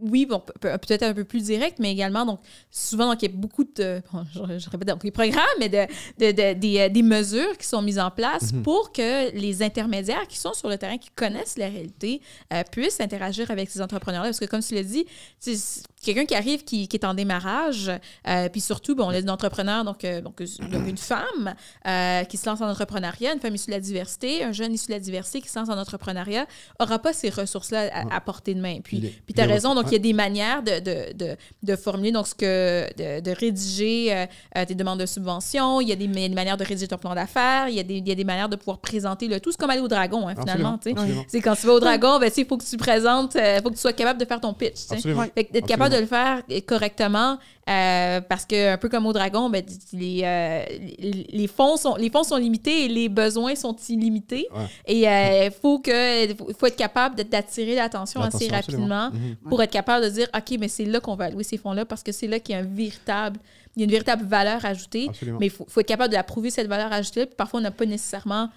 oui, 0.01 0.25
bon, 0.25 0.39
pe- 0.39 0.51
pe- 0.59 0.77
peut-être 0.77 1.03
un 1.03 1.13
peu 1.13 1.23
plus 1.23 1.43
direct, 1.43 1.79
mais 1.79 1.91
également, 1.91 2.25
donc, 2.25 2.39
souvent, 2.69 3.09
donc, 3.09 3.21
il 3.23 3.31
y 3.31 3.33
a 3.33 3.35
beaucoup 3.37 3.63
de, 3.63 4.01
bon, 4.11 4.25
je, 4.33 4.59
je 4.59 4.69
répète, 4.69 4.89
donc, 4.89 5.03
les 5.03 5.11
programmes, 5.11 5.45
mais 5.59 5.69
de, 5.69 5.85
de- 6.19 6.31
de- 6.31 6.53
des, 6.59 6.79
euh, 6.79 6.89
des 6.89 7.01
mesures 7.01 7.57
qui 7.57 7.65
sont 7.65 7.81
mises 7.81 7.99
en 7.99 8.11
place 8.11 8.51
Mhm. 8.51 8.61
pour 8.63 8.91
que 8.91 9.31
les 9.35 9.63
intermédiaires 9.63 10.27
qui 10.27 10.37
sont 10.37 10.53
sur 10.53 10.67
le 10.69 10.77
terrain, 10.77 10.97
qui 10.97 11.09
connaissent 11.11 11.57
la 11.57 11.67
réalité, 11.69 12.21
euh, 12.53 12.63
puissent 12.69 12.99
interagir 12.99 13.49
avec 13.51 13.69
ces 13.69 13.81
entrepreneurs-là. 13.81 14.27
Parce 14.29 14.39
que, 14.39 14.45
comme 14.45 14.61
tu 14.61 14.75
l'as 14.75 14.83
dit, 14.83 15.05
quelqu'un 16.05 16.25
qui 16.25 16.35
arrive, 16.35 16.63
qui, 16.63 16.87
qui, 16.87 16.95
est 16.95 17.05
en 17.05 17.13
démarrage, 17.13 17.91
euh, 18.27 18.49
puis 18.49 18.61
surtout, 18.61 18.95
bon, 18.95 19.05
on 19.05 19.09
a 19.09 19.21
des 19.21 19.29
entrepreneurs, 19.29 19.83
donc, 19.83 20.05
euh, 20.05 20.21
donc, 20.21 20.39
une 20.39 20.97
femme 20.97 21.55
euh, 21.87 22.23
qui 22.23 22.37
se 22.37 22.47
lance 22.47 22.61
en 22.61 22.69
entrepreneuriat, 22.69 23.33
une 23.33 23.39
femme 23.39 23.55
issue 23.55 23.67
de 23.67 23.71
la 23.71 23.79
diversité, 23.79 24.43
un 24.43 24.51
jeune 24.51 24.73
issu 24.73 24.87
de 24.87 24.93
la 24.93 24.99
diversité 24.99 25.41
qui 25.41 25.49
se 25.49 25.59
lance 25.59 25.69
en 25.69 25.77
entrepreneuriat, 25.77 26.45
n'aura 26.79 26.99
pas 26.99 27.11
ces 27.11 27.29
ressources-là 27.29 27.89
à, 28.11 28.21
portée 28.21 28.53
de 28.53 28.61
main. 28.61 28.79
Puis, 28.83 28.99
puis 29.25 29.33
tu 29.33 29.41
as 29.41 29.45
raison, 29.45 29.75
donc 29.75 29.85
il 29.87 29.93
y 29.93 29.95
a 29.95 29.99
des 29.99 30.13
manières 30.13 30.61
de, 30.63 30.79
de, 30.79 31.13
de, 31.13 31.35
de, 31.63 31.75
formuler, 31.75 32.11
donc 32.11 32.27
ce 32.27 32.35
que, 32.35 32.87
de, 32.97 33.21
de 33.21 33.31
rédiger 33.31 34.27
tes 34.67 34.75
demandes 34.75 34.99
de 34.99 35.05
subvention, 35.05 35.81
il 35.81 35.89
y 35.89 35.91
a 35.91 35.95
des, 35.95 36.07
manières 36.07 36.57
de 36.57 36.63
rédiger 36.63 36.87
ton 36.87 36.97
plan 36.97 37.15
d'affaires, 37.15 37.67
il, 37.67 37.75
y 37.75 37.79
a 37.79 37.83
des, 37.83 37.95
il 37.95 38.07
y 38.07 38.11
a 38.11 38.15
des 38.15 38.23
manières 38.23 38.49
de 38.49 38.55
pouvoir 38.55 38.77
présenter 38.77 39.27
le 39.27 39.39
tout. 39.39 39.51
C'est 39.51 39.59
comme 39.59 39.69
aller 39.71 39.81
au 39.81 39.87
dragon, 39.87 40.27
hein, 40.27 40.35
finalement. 40.37 40.79
C'est 41.27 41.41
quand 41.41 41.55
tu 41.55 41.65
vas 41.65 41.73
au 41.73 41.79
dragon, 41.79 42.19
ben, 42.19 42.29
il 42.35 42.45
faut 42.45 42.57
que 42.57 42.63
tu 42.63 42.77
présentes, 42.77 43.35
il 43.35 43.59
faut 43.63 43.69
que 43.69 43.75
tu 43.75 43.81
sois 43.81 43.93
capable 43.93 44.19
de 44.19 44.25
faire 44.25 44.39
ton 44.39 44.53
pitch. 44.53 44.87
D'être 44.87 45.67
capable 45.67 45.94
de 45.94 45.94
le 45.99 46.05
faire 46.05 46.41
correctement, 46.65 47.37
euh, 47.67 48.21
parce 48.21 48.45
que 48.45 48.73
un 48.73 48.77
peu 48.77 48.89
comme 48.89 49.05
au 49.05 49.13
dragon, 49.13 49.49
ben, 49.49 49.63
les, 49.93 50.21
euh, 50.23 50.63
les, 50.99 51.47
fonds 51.47 51.77
sont, 51.77 51.95
les 51.95 52.09
fonds 52.09 52.23
sont 52.23 52.37
limités 52.37 52.85
et 52.85 52.87
les 52.87 53.09
besoins 53.09 53.55
sont 53.55 53.75
illimités. 53.89 54.47
Et 54.85 55.01
il 55.01 55.07
euh, 55.07 55.49
faut, 55.51 55.79
que, 55.79 56.33
faut 56.57 56.67
être 56.67 56.75
capable 56.75 57.15
d'attirer 57.23 57.75
l'attention 57.75 58.21
assez 58.21 58.47
rapidement 58.47 59.09
mhm. 59.09 59.35
pour 59.49 59.61
être 59.63 59.71
capable 59.71 60.05
de 60.05 60.09
dire 60.09 60.27
OK, 60.35 60.57
mais 60.59 60.67
c'est 60.67 60.85
là 60.85 60.99
qu'on 60.99 61.15
va 61.15 61.25
allouer 61.25 61.43
ces 61.43 61.57
fonds-là 61.57 61.85
parce 61.85 62.03
que 62.03 62.11
c'est 62.11 62.27
là 62.27 62.39
qu'il 62.39 62.53
y 62.53 62.57
a 62.57 62.61
un 62.61 62.67
véritable 62.67 63.39
il 63.75 63.81
y 63.81 63.83
a 63.83 63.85
une 63.85 63.91
véritable 63.91 64.23
valeur 64.23 64.63
ajoutée, 64.63 65.09
mais 65.37 65.47
il 65.47 65.49
faut, 65.49 65.65
faut, 65.67 65.81
être 65.81 65.87
capable 65.87 66.13
d'approuver 66.13 66.49
cette 66.49 66.67
valeur 66.67 66.93
ajoutée. 66.93 67.25
Puis 67.25 67.35
parfois, 67.35 67.59
on 67.59 67.63
n'a 67.63 67.71
pas 67.71 67.85
nécessairement 67.85 68.49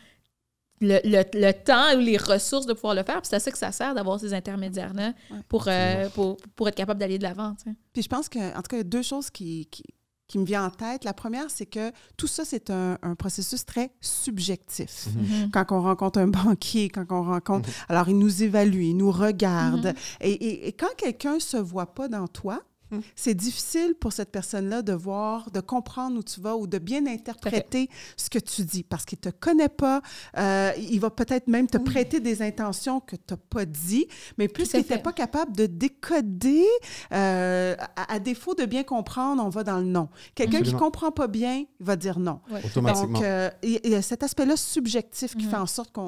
le, 0.81 1.01
le, 1.05 1.53
temps 1.53 1.97
ou 1.97 2.01
les 2.01 2.17
ressources 2.17 2.67
de 2.67 2.73
pouvoir 2.73 2.95
le 2.95 3.03
faire. 3.03 3.21
C'est 3.23 3.37
à 3.37 3.41
ça 3.41 3.51
que 3.51 3.59
ça 3.59 3.73
sert 3.73 3.95
d'avoir 3.95 4.21
ces 4.21 4.35
intermédiaires-là 4.35 5.13
pour, 5.49 5.65
euh, 5.69 6.09
pour, 6.11 6.37
pour, 6.57 6.69
être 6.69 6.75
capable 6.75 7.01
d'aller 7.01 7.19
de 7.19 7.23
l'avant. 7.23 7.55
Puis 7.93 8.03
je 8.03 8.09
pense 8.09 8.29
que, 8.29 8.39
en 8.39 8.63
tout 8.63 8.69
cas, 8.69 8.77
il 8.77 8.79
y 8.79 8.81
a 8.81 8.85
deux 8.85 9.03
choses 9.03 9.31
qui, 9.31 9.67
qui, 9.67 9.83
qui 10.29 10.39
me 10.39 10.45
viennent 10.45 10.63
en 10.63 10.71
tête. 10.71 11.05
La 11.05 11.15
première, 11.15 11.51
c'est 11.51 11.67
que 11.67 11.91
tout 12.17 12.27
ça, 12.27 12.45
c'est 12.45 12.71
un, 12.71 12.99
un, 13.03 13.15
processus 13.15 13.65
très 13.65 13.91
subjectif. 14.01 15.09
Mm-hmm. 15.09 15.47
Mm-hmm. 15.47 15.51
Quand 15.51 15.73
on 15.73 15.83
rencontre 15.83 16.19
un 16.21 16.29
banquier, 16.29 16.91
quand 16.91 17.07
on 17.11 17.25
rencontre... 17.25 17.69
Mm-hmm. 17.69 17.85
Alors, 17.89 18.09
il 18.09 18.19
nous 18.19 18.43
évalue, 18.43 18.83
il 18.83 18.97
nous 18.97 19.11
regarde. 19.11 19.95
Et, 20.21 20.33
et, 20.33 20.69
et, 20.69 20.73
quand 20.73 20.95
quelqu'un 20.97 21.37
ne 21.37 21.41
se 21.41 21.57
voit 21.57 21.95
pas 21.95 22.09
dans 22.09 22.29
toi, 22.29 22.63
Hmm. 22.91 23.01
C'est 23.17 23.35
difficile 23.35 23.95
pour 24.01 24.13
cette 24.13 24.31
personne-là 24.31 24.83
de 24.83 24.95
voir, 24.95 25.51
de 25.51 25.61
comprendre 25.61 26.19
où 26.19 26.23
tu 26.23 26.41
vas 26.41 26.57
ou 26.57 26.67
de 26.67 26.79
bien 26.79 27.07
interpréter 27.07 27.91
ce 28.17 28.31
que 28.31 28.39
tu 28.39 28.63
dis 28.63 28.83
parce 28.83 29.05
qu'il 29.05 29.19
ne 29.25 29.31
te 29.31 29.37
connaît 29.37 29.69
pas. 29.69 30.01
Euh, 30.39 30.73
il 30.79 30.99
va 30.99 31.11
peut-être 31.11 31.49
même 31.49 31.67
te 31.67 31.77
prêter 31.77 32.21
des 32.21 32.41
intentions 32.41 33.01
que 33.01 33.17
tu 33.17 33.23
n'as 33.31 33.37
pas 33.37 33.67
dit, 33.67 34.07
mais 34.39 34.49
puisqu'il 34.49 34.79
n'était 34.79 34.99
pas 34.99 35.13
capable 35.13 35.55
de 35.55 35.67
décoder, 35.67 36.65
euh, 37.13 37.77
à, 38.09 38.19
défaut 38.19 38.55
de 38.55 38.65
bien 38.65 38.85
comprendre, 38.85 39.45
on 39.45 39.51
va 39.51 39.65
dans 39.65 39.79
le 39.79 39.85
non. 39.85 40.09
Quelqu'un 40.35 40.63
qui 40.63 40.73
ne 40.73 40.79
comprend 40.79 41.11
pas 41.11 41.27
bien, 41.27 41.65
il 41.81 41.87
va 41.87 41.97
dire 41.97 42.19
non. 42.19 42.41
Donc, 42.75 43.23
euh, 43.23 43.51
il 43.63 43.81
y 43.85 43.95
a 43.95 44.03
cet 44.03 44.23
aspect-là 44.23 44.57
subjectif 44.57 45.37
qui 45.37 45.47
hmm. 45.47 45.51
fait 45.51 45.57
en 45.57 45.67
sorte 45.67 45.93
que 45.93 46.01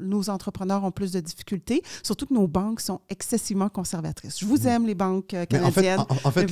nos 0.00 0.30
entrepreneurs 0.30 0.84
ont 0.84 0.90
plus 0.90 1.12
de 1.12 1.20
difficultés, 1.20 1.82
surtout 2.02 2.26
que 2.26 2.34
nos 2.34 2.46
banques 2.46 2.80
sont 2.80 3.00
excessivement 3.08 3.68
conservatrices. 3.70 4.38
Je 4.38 4.46
vous 4.46 4.64
hmm. 4.64 4.68
aime, 4.68 4.86
les 4.86 4.94
banques 4.94 5.34
canadiennes 5.48 5.77
en, 6.24 6.30
fait, 6.30 6.50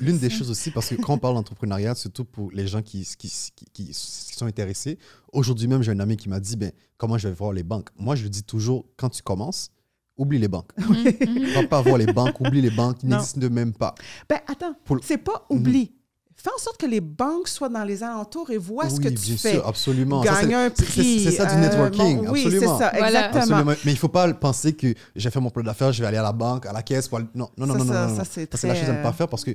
l'une 0.00 0.18
des 0.18 0.30
choses 0.30 0.50
aussi, 0.50 0.70
parce 0.70 0.88
que 0.88 0.94
quand 0.96 1.14
on 1.14 1.18
parle 1.18 1.34
d'entrepreneuriat, 1.34 1.94
surtout 1.94 2.24
pour 2.24 2.50
les 2.52 2.66
gens 2.66 2.82
qui, 2.82 3.06
qui, 3.18 3.32
qui, 3.72 3.92
sont 3.92 4.46
intéressés, 4.46 4.98
aujourd'hui 5.32 5.68
même, 5.68 5.82
j'ai 5.82 5.92
un 5.92 6.00
ami 6.00 6.16
qui 6.16 6.28
m'a 6.28 6.40
dit 6.40 6.56
ben, 6.56 6.72
comment 6.96 7.18
je 7.18 7.28
vais 7.28 7.34
voir 7.34 7.52
les 7.52 7.62
banques? 7.62 7.88
Moi, 7.96 8.16
je 8.16 8.26
dis 8.28 8.42
toujours, 8.42 8.86
quand 8.96 9.10
tu 9.10 9.22
commences, 9.22 9.70
oublie 10.16 10.38
les 10.38 10.48
banques. 10.48 10.70
ne 10.78 11.54
va 11.54 11.66
pas 11.66 11.82
voir 11.82 11.98
les 11.98 12.06
banques, 12.06 12.40
oublie 12.40 12.60
les 12.60 12.70
banques, 12.70 13.02
ils 13.02 13.08
n'existent 13.08 13.48
même 13.50 13.72
pas. 13.72 13.94
Ben, 14.28 14.40
attends, 14.46 14.74
c'est 15.02 15.18
pas 15.18 15.46
mhm. 15.50 15.56
oublie. 15.58 15.92
Fais 16.36 16.50
en 16.54 16.58
sorte 16.58 16.76
que 16.76 16.86
les 16.86 17.00
banques 17.00 17.48
soient 17.48 17.68
dans 17.68 17.84
les 17.84 18.02
alentours 18.02 18.50
et 18.50 18.58
voient 18.58 18.90
ce 18.90 19.00
que 19.00 19.08
tu 19.08 19.14
bien 19.14 19.36
fais. 19.36 19.52
Sûr, 19.52 19.66
absolument. 19.66 20.20
Gagne 20.20 20.54
un 20.54 20.70
prix. 20.70 21.24
C'est 21.24 21.30
ça 21.30 21.46
du 21.46 21.56
networking. 21.56 22.26
Euh, 22.26 22.30
oui, 22.30 22.46
c'est 22.50 22.66
ça, 22.66 22.92
exactement. 22.92 23.64
Mais 23.64 23.76
il 23.84 23.92
ne 23.92 23.96
faut 23.98 24.08
pas 24.08 24.32
penser 24.34 24.74
que 24.74 24.94
j'ai 25.14 25.30
fait 25.30 25.40
mon 25.40 25.50
plan 25.50 25.62
d'affaires, 25.62 25.92
je 25.92 26.00
vais 26.00 26.08
aller 26.08 26.18
à 26.18 26.22
la 26.22 26.32
banque, 26.32 26.66
à 26.66 26.72
la 26.72 26.82
caisse. 26.82 27.08
Pour... 27.08 27.20
Non, 27.34 27.48
non, 27.56 27.66
non, 27.66 27.76
non, 27.76 27.84
non. 27.84 28.16
Ça, 28.16 28.24
c'est 28.24 28.62
la 28.64 28.74
chose 28.74 28.88
à 28.88 28.98
ne 28.98 29.02
pas 29.02 29.12
faire 29.12 29.28
parce 29.28 29.44
que 29.44 29.52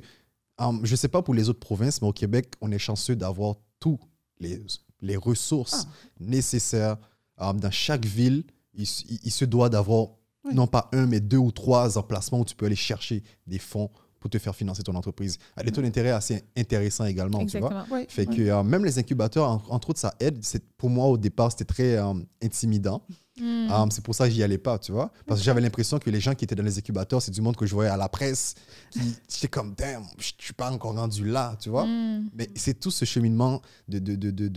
um, 0.58 0.80
je 0.82 0.90
ne 0.90 0.96
sais 0.96 1.08
pas 1.08 1.22
pour 1.22 1.34
les 1.34 1.48
autres 1.48 1.60
provinces, 1.60 2.00
mais 2.02 2.08
au 2.08 2.12
Québec, 2.12 2.54
on 2.60 2.72
est 2.72 2.78
chanceux 2.78 3.14
d'avoir 3.14 3.56
tous 3.78 3.98
les, 4.38 4.60
les 5.00 5.16
ressources 5.16 5.86
ah. 5.86 5.92
nécessaires. 6.18 6.96
Um, 7.38 7.58
dans 7.58 7.70
chaque 7.70 8.04
ville, 8.04 8.44
il, 8.74 8.86
il, 9.24 9.30
se 9.30 9.44
doit 9.44 9.68
d'avoir 9.68 10.08
non 10.52 10.66
pas 10.66 10.88
un, 10.92 11.06
mais 11.06 11.20
deux 11.20 11.38
ou 11.38 11.52
trois 11.52 11.98
emplacements 11.98 12.40
où 12.40 12.44
tu 12.44 12.54
peux 12.54 12.66
aller 12.66 12.76
chercher 12.76 13.22
des 13.46 13.58
fonds 13.58 13.90
pour 14.20 14.30
te 14.30 14.38
faire 14.38 14.54
financer 14.54 14.82
ton 14.82 14.94
entreprise. 14.94 15.38
a 15.56 15.62
des 15.62 15.72
taux 15.72 15.82
d'intérêt 15.82 16.10
assez 16.10 16.44
intéressants 16.56 17.06
également, 17.06 17.44
tu 17.46 17.58
vois. 17.58 17.86
Fait 18.08 18.26
que 18.26 18.42
euh, 18.42 18.62
même 18.62 18.84
les 18.84 18.98
incubateurs, 18.98 19.64
entre 19.70 19.90
autres, 19.90 20.00
ça 20.00 20.14
aide. 20.20 20.38
Pour 20.76 20.90
moi, 20.90 21.06
au 21.06 21.16
départ, 21.16 21.50
c'était 21.50 21.64
très 21.64 21.96
euh, 21.96 22.12
intimidant. 22.42 23.02
Hmm. 23.40 23.70
Euh, 23.70 23.86
c'est 23.90 24.04
pour 24.04 24.14
ça 24.14 24.28
que 24.28 24.34
j'y 24.34 24.42
allais 24.42 24.58
pas, 24.58 24.78
tu 24.78 24.92
vois. 24.92 25.10
Parce 25.26 25.40
que 25.40 25.44
j'avais 25.44 25.62
l'impression 25.62 25.98
que 25.98 26.10
les 26.10 26.20
gens 26.20 26.34
qui 26.34 26.44
étaient 26.44 26.54
dans 26.54 26.62
les 26.62 26.76
incubateurs, 26.76 27.22
c'est 27.22 27.30
du 27.30 27.40
monde 27.40 27.56
que 27.56 27.64
je 27.64 27.74
voyais 27.74 27.90
à 27.90 27.96
la 27.96 28.08
presse. 28.08 28.54
J'étais 28.94 29.48
comme, 29.48 29.74
damn, 29.74 30.04
je 30.18 30.32
suis 30.38 30.52
pas 30.52 30.70
encore 30.70 30.94
rendu 30.94 31.24
là, 31.24 31.56
tu 31.58 31.70
vois. 31.70 31.86
Hmm. 31.86 32.28
Mais 32.34 32.50
c'est 32.54 32.78
tout 32.78 32.90
ce 32.90 33.06
cheminement 33.06 33.62
de 33.88 33.98
de, 33.98 34.16
de, 34.16 34.30
de, 34.30 34.48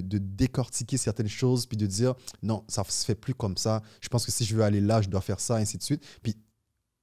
de, 0.00 0.18
décortiquer 0.18 0.98
certaines 0.98 1.28
choses, 1.28 1.64
puis 1.66 1.76
de 1.76 1.86
dire, 1.86 2.14
non, 2.42 2.64
ça 2.68 2.84
se 2.86 3.04
fait 3.04 3.14
plus 3.14 3.34
comme 3.34 3.56
ça. 3.56 3.82
Je 4.00 4.08
pense 4.08 4.26
que 4.26 4.32
si 4.32 4.44
je 4.44 4.54
veux 4.54 4.62
aller 4.62 4.80
là, 4.80 5.00
je 5.00 5.08
dois 5.08 5.20
faire 5.22 5.40
ça, 5.40 5.56
ainsi 5.56 5.78
de 5.78 5.82
suite. 5.82 6.04
Puis 6.22 6.36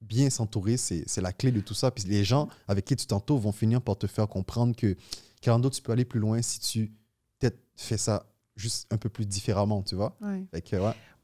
bien 0.04 0.30
s'entourer, 0.30 0.78
c'est 0.78 1.22
la 1.22 1.34
clé 1.34 1.52
de 1.52 1.60
tout 1.60 1.74
ça. 1.74 1.92
Puis 1.92 2.04
les 2.06 2.24
gens 2.24 2.48
avec 2.68 2.86
qui 2.86 2.96
tu 2.96 3.06
t'entoures 3.06 3.40
vont 3.40 3.52
finir 3.52 3.82
par 3.82 3.98
te 3.98 4.08
faire 4.08 4.28
comprendre 4.28 4.76
que, 4.76 4.96
Carando, 5.42 5.70
tu 5.70 5.82
peux 5.82 5.92
aller 5.92 6.06
plus 6.06 6.20
loin 6.20 6.42
si 6.42 6.60
tu 6.60 6.92
peut-être 7.40 7.60
fais 7.76 7.98
ça 7.98 8.26
juste 8.56 8.88
un 8.92 8.98
peu 8.98 9.10
plus 9.10 9.26
différemment, 9.26 9.82
tu 9.82 9.96
vois? 9.96 10.16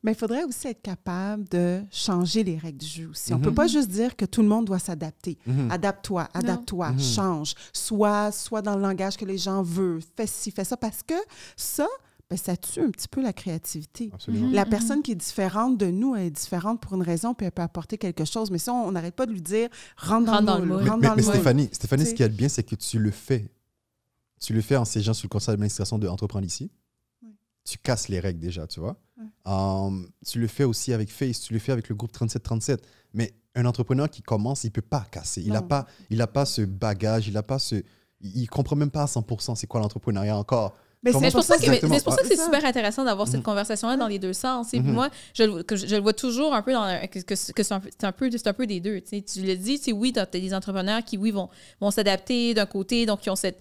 Mais 0.02 0.14
il 0.14 0.18
faudrait 0.18 0.46
aussi 0.46 0.68
être 0.68 0.82
capable 0.82 1.48
de 1.50 1.84
changer 1.92 2.44
les 2.44 2.58
règles 2.58 2.78
du 2.78 2.88
jeu 2.88 3.10
aussi. 3.10 3.34
On 3.34 3.38
ne 3.38 3.44
peut 3.44 3.50
mhm. 3.50 3.56
pas 3.56 3.68
juste 3.68 3.90
dire 3.90 4.16
que 4.16 4.24
tout 4.24 4.42
le 4.42 4.48
monde 4.48 4.66
doit 4.66 4.80
s'adapter. 4.80 5.38
Mhm. 5.46 5.70
Adapte-toi, 5.72 6.30
adapte-toi, 6.34 6.92
mhm. 6.92 7.00
change. 7.00 7.54
Soit, 7.74 8.32
soit 8.32 8.62
dans 8.62 8.76
le 8.76 8.82
langage 8.82 9.18
que 9.18 9.26
les 9.26 9.38
gens 9.38 9.62
veulent. 9.62 10.02
Fais 10.16 10.28
ci, 10.28 10.52
fais 10.52 10.64
ça. 10.64 10.78
Parce 10.78 11.04
que 11.04 11.16
ça, 11.58 11.88
ben, 12.30 12.38
ça 12.38 12.56
tue 12.56 12.82
un 12.82 12.92
petit 12.92 13.08
peu 13.08 13.24
la 13.24 13.34
créativité. 13.34 14.12
La 14.28 14.66
mhm. 14.66 14.70
personne 14.70 15.02
qui 15.02 15.14
est 15.14 15.16
différente 15.16 15.78
de 15.80 15.88
nous, 15.88 16.16
elle 16.16 16.28
est 16.28 16.32
différente 16.32 16.80
pour 16.80 16.94
une 16.94 17.02
raison, 17.02 17.34
puis 17.34 17.48
elle 17.48 17.52
peut 17.52 17.64
apporter 17.64 17.98
quelque 17.98 18.24
chose. 18.24 18.52
Mais 18.52 18.60
si 18.60 18.70
on 18.70 18.92
n'arrête 18.92 19.16
pas 19.16 19.26
de 19.26 19.32
lui 19.32 19.42
dire 19.42 19.70
rentre 19.98 20.42
dans, 20.44 20.60
le 20.60 20.66
moule. 20.66 20.84
Mais, 21.16 21.24
Stéphanie, 21.24 21.70
Stéphanie 21.72 22.06
ce 22.06 22.14
qui 22.14 22.22
est 22.22 22.30
bien, 22.30 22.48
c'est 22.48 22.64
que 22.64 22.76
tu 22.76 23.00
le 23.00 23.10
fais. 23.10 23.50
Tu 24.40 24.54
le 24.54 24.62
fais 24.62 24.76
en 24.76 24.86
siégeant 24.86 25.14
sur 25.14 25.26
le 25.26 25.30
conseil 25.30 25.54
d'administration 25.54 25.98
d'Entreprendre 25.98 26.46
ici. 26.46 26.72
Tu 27.66 27.78
casses 27.80 28.08
les 28.10 28.20
règles 28.20 28.40
déjà, 28.40 28.68
tu 28.68 28.80
vois. 28.80 28.96
Um, 29.46 30.08
tu 30.26 30.40
le 30.40 30.48
fais 30.48 30.64
aussi 30.64 30.94
avec 30.94 31.12
Face, 31.12 31.42
tu 31.42 31.54
le 31.54 31.60
fais 31.60 31.72
avec 31.72 31.90
le 31.90 31.96
groupe 31.96 32.12
3737. 32.12 32.86
Mais 33.14 33.34
un 33.56 33.66
entrepreneur 33.66 34.10
qui 34.10 34.22
commence, 34.22 34.64
il 34.64 34.68
ne 34.68 34.72
peut 34.72 34.82
pas 34.82 35.06
casser. 35.12 35.42
Il 35.42 35.52
n'a 35.52 35.62
pas, 35.62 35.88
il 36.10 36.24
pas 36.32 36.46
ce 36.46 36.62
bagage, 36.62 37.28
il 37.28 37.34
n'a 37.34 37.44
pas 37.44 37.60
ce. 37.60 37.84
Il 38.22 38.44
ne 38.44 38.48
comprend 38.48 38.76
même 38.76 38.92
pas 38.92 39.04
à 39.04 39.06
100% 39.08 39.56
c'est 39.56 39.68
quoi 39.68 39.82
l'entrepreneuriat 39.82 40.38
encore. 40.38 40.76
Mais 41.02 41.14
c'est 41.14 41.32
pour 41.32 41.44
ça 41.44 41.58
que 41.58 41.64
c'est 41.64 42.38
super 42.38 42.66
intéressant 42.66 43.06
d'avoir 43.06 43.28
cette 43.28 43.40
mm. 43.40 43.44
conversation-là 43.44 43.96
dans 43.96 44.08
les 44.08 44.20
deux 44.20 44.34
sens. 44.34 44.74
Et 44.74 44.80
puis 44.80 44.90
mm-hmm. 44.90 44.94
moi, 44.94 45.10
je, 45.34 45.62
que 45.62 45.76
je, 45.76 45.96
le 45.96 46.02
vois 46.02 46.14
toujours 46.14 46.54
un 46.54 46.62
peu 46.62 46.74
dans 46.74 46.86
que, 47.08 47.20
que, 47.20 47.36
c'est 47.36 47.72
un, 47.72 47.82
un, 48.04 48.12
peu, 48.12 48.30
un 48.46 48.54
peu 48.54 48.68
des 48.68 48.80
deux. 48.82 49.02
Tu 49.02 49.22
le 49.42 49.56
dis, 49.56 49.82
oui, 49.94 50.12
tu 50.12 50.20
as 50.20 50.26
des 50.26 50.54
entrepreneurs 50.54 51.04
qui, 51.04 51.18
oui, 51.18 51.32
vont, 51.32 51.50
vont 51.80 51.92
s'adapter 51.92 52.54
d'un 52.54 52.66
côté, 52.66 53.06
donc 53.06 53.22
qui 53.22 53.30
ont 53.30 53.38
cette, 53.38 53.60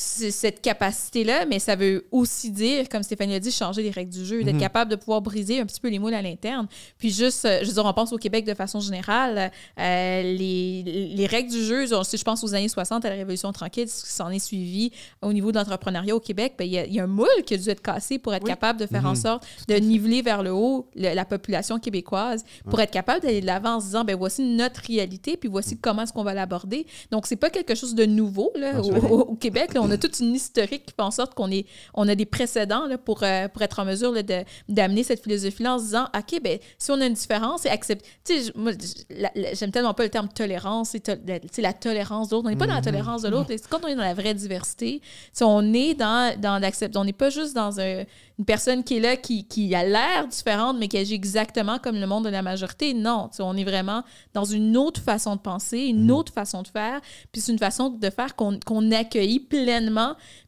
cette 0.00 0.60
capacité-là, 0.60 1.44
mais 1.44 1.58
ça 1.58 1.74
veut 1.74 2.06
aussi 2.12 2.52
dire, 2.52 2.88
comme 2.88 3.02
Stéphanie 3.02 3.34
a 3.34 3.40
dit, 3.40 3.50
changer 3.50 3.82
les 3.82 3.90
règles 3.90 4.12
du 4.12 4.24
jeu, 4.24 4.44
d'être 4.44 4.54
mhm. 4.54 4.60
capable 4.60 4.92
de 4.92 4.96
pouvoir 4.96 5.20
briser 5.20 5.58
un 5.58 5.66
petit 5.66 5.80
peu 5.80 5.88
les 5.88 5.98
moules 5.98 6.14
à 6.14 6.22
l'interne. 6.22 6.68
Puis 6.98 7.10
juste, 7.10 7.44
euh, 7.44 7.58
je 7.62 7.66
veux 7.66 7.74
dire, 7.74 7.84
on 7.84 7.92
pense 7.92 8.12
au 8.12 8.16
Québec 8.16 8.44
de 8.44 8.54
façon 8.54 8.78
générale, 8.78 9.50
euh, 9.78 10.22
les, 10.22 11.10
les, 11.16 11.26
règles 11.26 11.50
du 11.50 11.64
jeu, 11.64 11.86
je 11.86 12.22
pense 12.22 12.44
aux 12.44 12.54
années 12.54 12.68
60, 12.68 13.04
à 13.04 13.10
la 13.10 13.16
Révolution 13.16 13.50
tranquille, 13.50 13.88
ce 13.88 14.04
qui 14.04 14.12
s'en 14.12 14.30
est 14.30 14.38
suivi 14.38 14.92
au 15.20 15.32
niveau 15.32 15.50
de 15.50 15.58
l'entrepreneuriat 15.58 16.14
au 16.14 16.20
Québec, 16.20 16.54
ben, 16.56 16.64
il 16.64 16.74
y, 16.74 16.94
y, 16.94 17.00
a 17.00 17.02
un 17.02 17.08
moule 17.08 17.26
qui 17.44 17.54
a 17.54 17.56
dû 17.56 17.68
être 17.68 17.82
cassé 17.82 18.20
pour 18.20 18.32
être 18.34 18.46
capable 18.46 18.78
de 18.78 18.86
faire 18.86 19.04
en 19.04 19.10
mhm. 19.10 19.16
sorte 19.16 19.46
de 19.66 19.74
niveler 19.74 20.22
vers 20.22 20.44
le 20.44 20.52
haut 20.52 20.88
la 20.94 21.24
population 21.24 21.78
québécoise, 21.80 22.44
pour 22.70 22.80
être 22.80 22.90
capable 22.90 23.22
d'aller 23.22 23.40
de 23.40 23.46
l'avant 23.46 23.76
en 23.76 23.80
se 23.80 23.86
disant, 23.86 24.04
ben 24.04 24.16
voici 24.16 24.42
notre 24.42 24.80
réalité, 24.82 25.36
puis 25.36 25.48
voici 25.48 25.76
comment 25.76 26.02
est-ce 26.02 26.12
qu'on 26.12 26.24
va 26.24 26.34
l'aborder. 26.34 26.86
Donc, 27.10 27.26
c'est 27.26 27.36
pas 27.36 27.50
quelque 27.50 27.74
chose 27.74 27.94
de 27.94 28.06
nouveau 28.06 28.52
là, 28.54 28.80
au, 28.80 29.34
Québec. 29.34 29.74
Là, 29.74 29.82
on 29.82 29.87
a 29.90 29.98
toute 29.98 30.18
une 30.20 30.34
historique 30.34 30.86
qui 30.86 30.94
fait 30.94 31.02
en 31.02 31.10
sorte 31.10 31.34
qu'on 31.34 31.50
est, 31.50 31.66
on 31.94 32.06
a 32.08 32.14
des 32.14 32.26
précédents 32.26 32.86
là, 32.86 32.98
pour, 32.98 33.22
euh, 33.22 33.48
pour 33.48 33.62
être 33.62 33.78
en 33.78 33.84
mesure 33.84 34.12
là, 34.12 34.22
de, 34.22 34.44
d'amener 34.68 35.02
cette 35.02 35.22
philosophie-là 35.22 35.74
en 35.74 35.78
se 35.78 35.84
disant, 35.84 36.06
OK, 36.16 36.40
ben, 36.42 36.58
si 36.78 36.90
on 36.90 37.00
a 37.00 37.06
une 37.06 37.14
différence, 37.14 37.62
c'est 37.62 37.70
accepter. 37.70 38.08
Tu 38.24 38.42
sais, 38.42 38.52
moi, 38.54 38.72
la- 39.10 39.30
la- 39.34 39.54
j'aime 39.54 39.70
tellement 39.70 39.94
pas 39.94 40.02
le 40.04 40.08
terme 40.10 40.28
tolérance, 40.28 40.90
c'est 40.90 41.00
to- 41.00 41.12
la, 41.26 41.38
la 41.58 41.72
tolérance 41.72 42.28
de 42.28 42.34
l'autre. 42.36 42.46
On 42.46 42.50
n'est 42.50 42.56
pas 42.56 42.66
dans 42.66 42.74
la 42.74 42.82
tolérance 42.82 43.22
de 43.22 43.28
l'autre. 43.28 43.50
Quand 43.70 43.80
on 43.84 43.88
est 43.88 43.94
dans 43.96 44.02
la 44.02 44.14
vraie 44.14 44.34
diversité, 44.34 45.00
si 45.32 45.42
on 45.44 45.72
est 45.72 45.94
dans, 45.94 46.38
dans 46.40 46.58
l'accept, 46.58 46.96
on 46.96 47.04
n'est 47.04 47.12
pas 47.12 47.30
juste 47.30 47.54
dans 47.54 47.80
un- 47.80 48.04
une 48.38 48.44
personne 48.44 48.84
qui 48.84 48.96
est 48.98 49.00
là, 49.00 49.16
qui, 49.16 49.44
qui 49.48 49.74
a 49.74 49.82
l'air 49.84 50.28
différente, 50.28 50.76
mais 50.78 50.86
qui 50.86 50.96
agit 50.96 51.14
exactement 51.14 51.78
comme 51.80 51.96
le 51.96 52.06
monde 52.06 52.24
de 52.24 52.28
la 52.30 52.40
majorité. 52.42 52.94
Non, 52.94 53.30
on 53.40 53.56
est 53.56 53.64
vraiment 53.64 54.04
dans 54.32 54.44
une 54.44 54.76
autre 54.76 55.00
façon 55.00 55.34
de 55.34 55.40
penser, 55.40 55.78
une 55.80 56.10
autre 56.12 56.32
façon 56.32 56.62
de 56.62 56.68
faire, 56.68 57.00
puis 57.32 57.40
c'est 57.40 57.50
une 57.50 57.58
façon 57.58 57.88
de 57.90 58.10
faire 58.10 58.36
qu'on 58.36 58.58
qu'on 58.64 58.92
accueille 58.92 59.40
pleinement, 59.40 59.77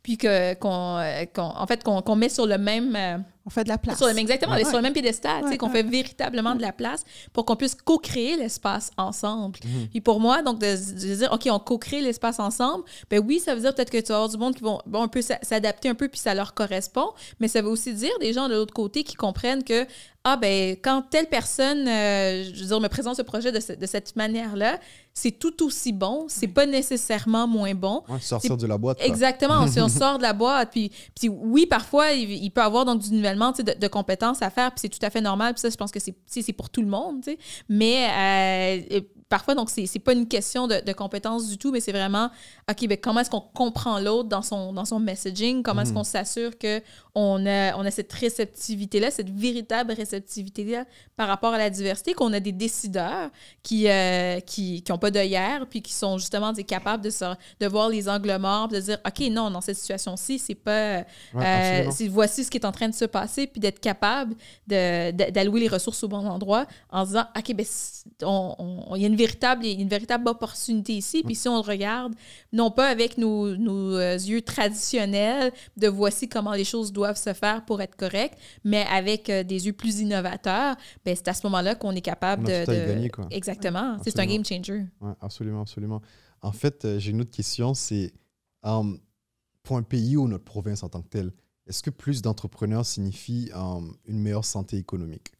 puis 0.03 0.17
que 0.19 0.55
qu'on 0.55 0.97
euh, 0.99 1.25
qu'on- 1.35 1.43
en 1.43 1.67
fait 1.67 1.83
qu'on 1.85 2.03
qu'on 2.03 2.17
met 2.17 2.29
sur 2.29 2.47
le 2.47 2.59
même 2.59 2.95
euh, 2.97 3.19
On 3.47 3.51
fait 3.51 3.65
de 3.65 3.69
la 3.69 3.79
place. 3.79 3.97
sur 3.97 4.07
le 4.07 4.13
même, 4.13 4.21
exactement, 4.23 4.55
Ouais. 4.55 4.65
sur 4.65 4.77
le 4.77 4.83
même 4.83 4.93
piédestal, 4.93 5.39
tu 5.41 5.45
sais, 5.47 5.51
Ouais, 5.53 5.57
qu'on 5.59 5.67
ouais. 5.69 5.83
fait 5.83 5.83
véritablement 5.83 6.55
de 6.55 6.61
la 6.63 6.73
place 6.73 7.05
pour 7.33 7.45
qu'on 7.45 7.57
puisse 7.57 7.75
co-créer 7.75 8.37
l'espace 8.37 8.91
ensemble. 8.97 9.59
Mhm. 9.65 9.89
Puis 9.89 10.01
pour 10.01 10.21
moi, 10.21 10.43
donc, 10.43 10.59
de, 10.59 10.67
de 10.67 11.15
dire, 11.17 11.33
OK, 11.33 11.49
on 11.51 11.59
co-crée 11.59 12.01
l'espace 12.03 12.39
ensemble, 12.39 12.85
ben 13.11 13.23
oui, 13.27 13.41
ça 13.41 13.55
veut 13.55 13.61
dire 13.63 13.75
peut-être 13.75 13.91
que 13.91 13.99
tu 13.99 14.09
vas 14.09 14.17
avoir 14.17 14.29
du 14.29 14.37
monde 14.37 14.55
qui 14.55 14.63
vont 14.63 14.79
bon, 14.87 15.03
un 15.03 15.09
peu 15.09 15.23
s'a- 15.23 15.39
s'adapter 15.43 15.89
un 15.89 15.95
peu, 15.95 16.09
puis 16.09 16.21
ça 16.21 16.35
leur 16.35 16.55
correspond, 16.55 17.11
mais 17.41 17.49
ça 17.49 17.63
veut 17.63 17.69
aussi 17.71 17.93
dire 17.95 18.13
des 18.21 18.33
gens 18.33 18.49
de 18.49 18.55
l'autre 18.55 18.75
côté 18.75 19.05
qui 19.05 19.15
comprennent 19.15 19.65
que, 19.65 19.87
ah, 20.25 20.37
ben, 20.37 20.77
quand 20.83 21.03
telle 21.11 21.27
personne, 21.29 21.89
euh, 21.89 22.45
je 22.45 22.61
veux 22.61 22.67
dire, 22.67 22.81
me 22.81 22.89
présente 22.89 23.17
ce 23.17 23.23
projet 23.23 23.53
de, 23.53 23.61
ce- 23.61 23.73
de 23.73 23.87
cette 23.87 24.15
manière-là, 24.17 24.79
c'est 25.15 25.31
tout 25.33 25.65
aussi 25.65 25.93
bon, 25.93 26.27
c'est 26.29 26.47
pas 26.49 26.67
nécessairement 26.67 27.47
moins 27.49 27.75
bon. 27.75 28.03
Ouais, 28.09 28.21
sortir 28.21 28.57
de 28.57 28.67
la 28.67 28.77
boîte. 28.79 28.99
quoi. 28.99 29.07
Exactement. 29.07 29.67
si 29.67 29.81
on 29.81 29.89
sort 29.89 30.19
de 30.19 30.23
la 30.23 30.33
boîte, 30.35 30.71
puis, 30.73 30.93
puis 31.19 31.29
oui, 31.31 31.65
parfois, 31.67 32.13
il, 32.13 32.31
il 32.31 32.51
peut 32.51 32.61
avoir 32.63 32.85
donc 32.85 33.01
du 33.01 33.11
nivellement 33.11 33.53
de, 33.53 33.63
de 33.63 33.89
compétences 33.89 34.43
à 34.43 34.51
faire, 34.51 34.71
puis 34.73 34.81
c'est 34.83 34.89
tout 34.91 35.05
à 35.05 35.09
fait 35.11 35.21
normal. 35.23 35.55
Puis 35.55 35.63
ça, 35.63 35.71
je 35.71 35.77
pense 35.77 35.91
que 35.91 35.99
c'est 36.01 36.53
pour 36.53 36.69
tout 36.71 36.83
le 36.83 36.87
monde. 36.89 37.25
Mais 37.69 38.07
euh, 38.95 39.01
parfois, 39.31 39.55
donc, 39.55 39.71
c'est 39.71 39.99
pas 40.01 40.13
une 40.13 40.29
question 40.29 40.67
de, 40.67 40.85
de 40.85 40.93
compétences 40.93 41.49
du 41.49 41.57
tout, 41.57 41.71
mais 41.73 41.81
c'est 41.81 41.93
vraiment, 41.93 42.29
OK, 42.71 42.87
ben, 42.87 42.99
comment 43.01 43.21
est-ce 43.21 43.31
qu'on 43.31 43.41
comprend 43.41 43.99
l'autre 43.99 44.29
dans 44.29 44.43
son, 44.43 44.75
dans 44.75 44.85
son 44.85 44.99
messaging? 45.01 45.63
Comment 45.63 45.81
est-ce 45.83 45.93
qu'on 45.95 46.05
s'assure 46.05 46.51
qu'on 46.59 47.47
a, 47.47 47.77
on 47.79 47.87
a 47.87 47.91
cette 47.91 48.13
réceptivité-là, 48.13 49.11
cette 49.11 49.31
véritable 49.31 49.93
réceptivité-là 49.93 50.85
par 51.17 51.29
rapport 51.29 51.55
à 51.55 51.59
la 51.59 51.71
diversité, 51.71 52.13
qu'on 52.13 52.33
a 52.33 52.41
des 52.41 52.53
décideurs 52.53 53.31
qui 53.63 53.89
euh, 53.89 54.41
qui 54.41 54.83
qui 54.83 54.93
ont 54.93 54.99
pas 54.99 55.11
d'œillère, 55.11 55.67
puis 55.71 55.81
qui 55.81 55.93
sont 55.93 56.19
justement 56.19 56.53
sais, 56.55 56.65
capables 56.65 57.03
de, 57.05 57.11
se, 57.11 57.25
de 57.61 57.67
voir 57.67 57.89
les 57.89 58.09
angles 58.09 58.37
morts, 58.39 58.69
puis 58.69 58.79
de 58.79 58.83
dire, 58.83 58.99
OK, 59.07 59.21
non, 59.31 59.51
dans 59.51 59.61
cette 59.61 59.77
situation-ci, 59.77 60.39
c'est 60.41 60.55
pas... 60.57 60.99
Ouais, 61.35 61.85
euh, 61.87 61.91
voici 62.11 62.43
ce 62.45 62.51
qui 62.51 62.59
est 62.59 62.67
en 62.67 62.73
train 62.73 62.89
de 62.89 62.95
se 62.95 63.05
passer, 63.05 63.47
puis 63.47 63.61
d'être 63.61 63.81
capable 63.81 64.35
de- 64.67 65.13
de- 65.13 65.31
d'allouer 65.31 65.61
les 65.61 65.69
ressources 65.69 66.03
au 66.03 66.09
bon 66.09 66.27
endroit 66.27 66.67
en 66.91 67.05
disant, 67.05 67.25
OK, 67.39 67.55
ben, 67.55 67.65
c'est- 67.69 68.05
on- 68.25 68.57
on- 68.59 68.97
il 68.97 69.03
y 69.03 69.05
a 69.05 69.09
une 69.09 69.17
véritable, 69.21 69.67
une 69.67 69.89
véritable 69.89 70.29
opportunité 70.29 70.95
ici, 70.95 71.23
puis 71.23 71.35
si 71.35 71.49
on 71.49 71.57
le 71.57 71.67
regarde, 71.75 72.15
non 72.53 72.71
pas 72.71 72.89
avec 72.89 73.19
nos, 73.19 73.57
nos, 73.57 73.97
euh, 73.97 74.15
yeux 74.15 74.43
traditionnels 74.43 75.53
de 75.77 75.89
voici 75.89 76.29
comment 76.29 76.53
les 76.53 76.65
choses 76.65 76.93
doivent 76.93 77.19
se 77.19 77.33
faire 77.33 77.65
pour 77.65 77.81
être 77.83 77.97
correctes, 77.97 78.39
mais 78.65 78.85
avec 78.91 79.29
euh, 79.29 79.43
des 79.43 79.67
yeux 79.67 79.73
plus 79.73 80.01
innovateurs, 80.01 80.77
ben, 81.05 81.15
c'est 81.17 81.29
à 81.29 81.35
ce 81.35 81.47
moment-là 81.47 81.75
qu'on 81.75 81.93
est 81.93 82.01
capable 82.01 82.45
de... 82.45 82.65
de- 82.67 82.87
gagner, 82.87 83.11
quoi. 83.11 83.27
Exactement. 83.31 83.97
C'est 84.05 84.19
un 84.19 84.27
game 84.27 84.45
changer. 84.45 84.87
Ouais, 85.01 85.13
absolument, 85.21 85.63
absolument. 85.63 86.01
En 86.43 86.53
fait, 86.53 86.85
euh, 86.85 86.99
j'ai 86.99 87.11
une 87.11 87.21
autre 87.21 87.31
question, 87.31 87.75
c'est 87.75 88.13
euh, 88.65 88.83
pour 89.63 89.77
un 89.77 89.83
pays 89.83 90.17
ou 90.17 90.27
notre 90.29 90.45
province 90.45 90.83
en 90.83 90.89
tant 90.89 91.03
que 91.03 91.09
telle, 91.09 91.33
est-ce 91.67 91.83
que 91.83 91.91
plus 91.91 92.23
d'entrepreneurs 92.23 92.87
signifie 92.87 93.51
euh, 93.55 93.81
une 94.07 94.21
meilleure 94.21 94.45
santé 94.45 94.77
économique? 94.77 95.33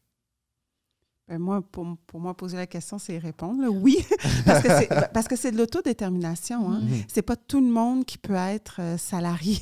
Ben, 1.31 1.39
moi, 1.39 1.61
pour, 1.61 1.95
pour 2.07 2.19
moi, 2.19 2.35
poser 2.35 2.57
la 2.57 2.67
question, 2.67 2.99
c'est 2.99 3.17
répondre. 3.17 3.61
là, 3.61 3.69
oui, 3.69 4.05
parce 4.45 4.61
que 4.61 4.67
c'est 4.67 4.89
parce 5.13 5.27
que 5.29 5.37
c'est 5.37 5.53
de 5.53 5.57
l'autodétermination. 5.57 6.69
Hein. 6.69 6.81
Mhm. 6.81 7.03
C'est 7.07 7.21
pas 7.21 7.37
tout 7.37 7.61
le 7.61 7.71
monde 7.71 8.03
qui 8.03 8.17
peut 8.17 8.33
être 8.35 8.81
euh, 8.81 8.97
salarié. 8.97 9.57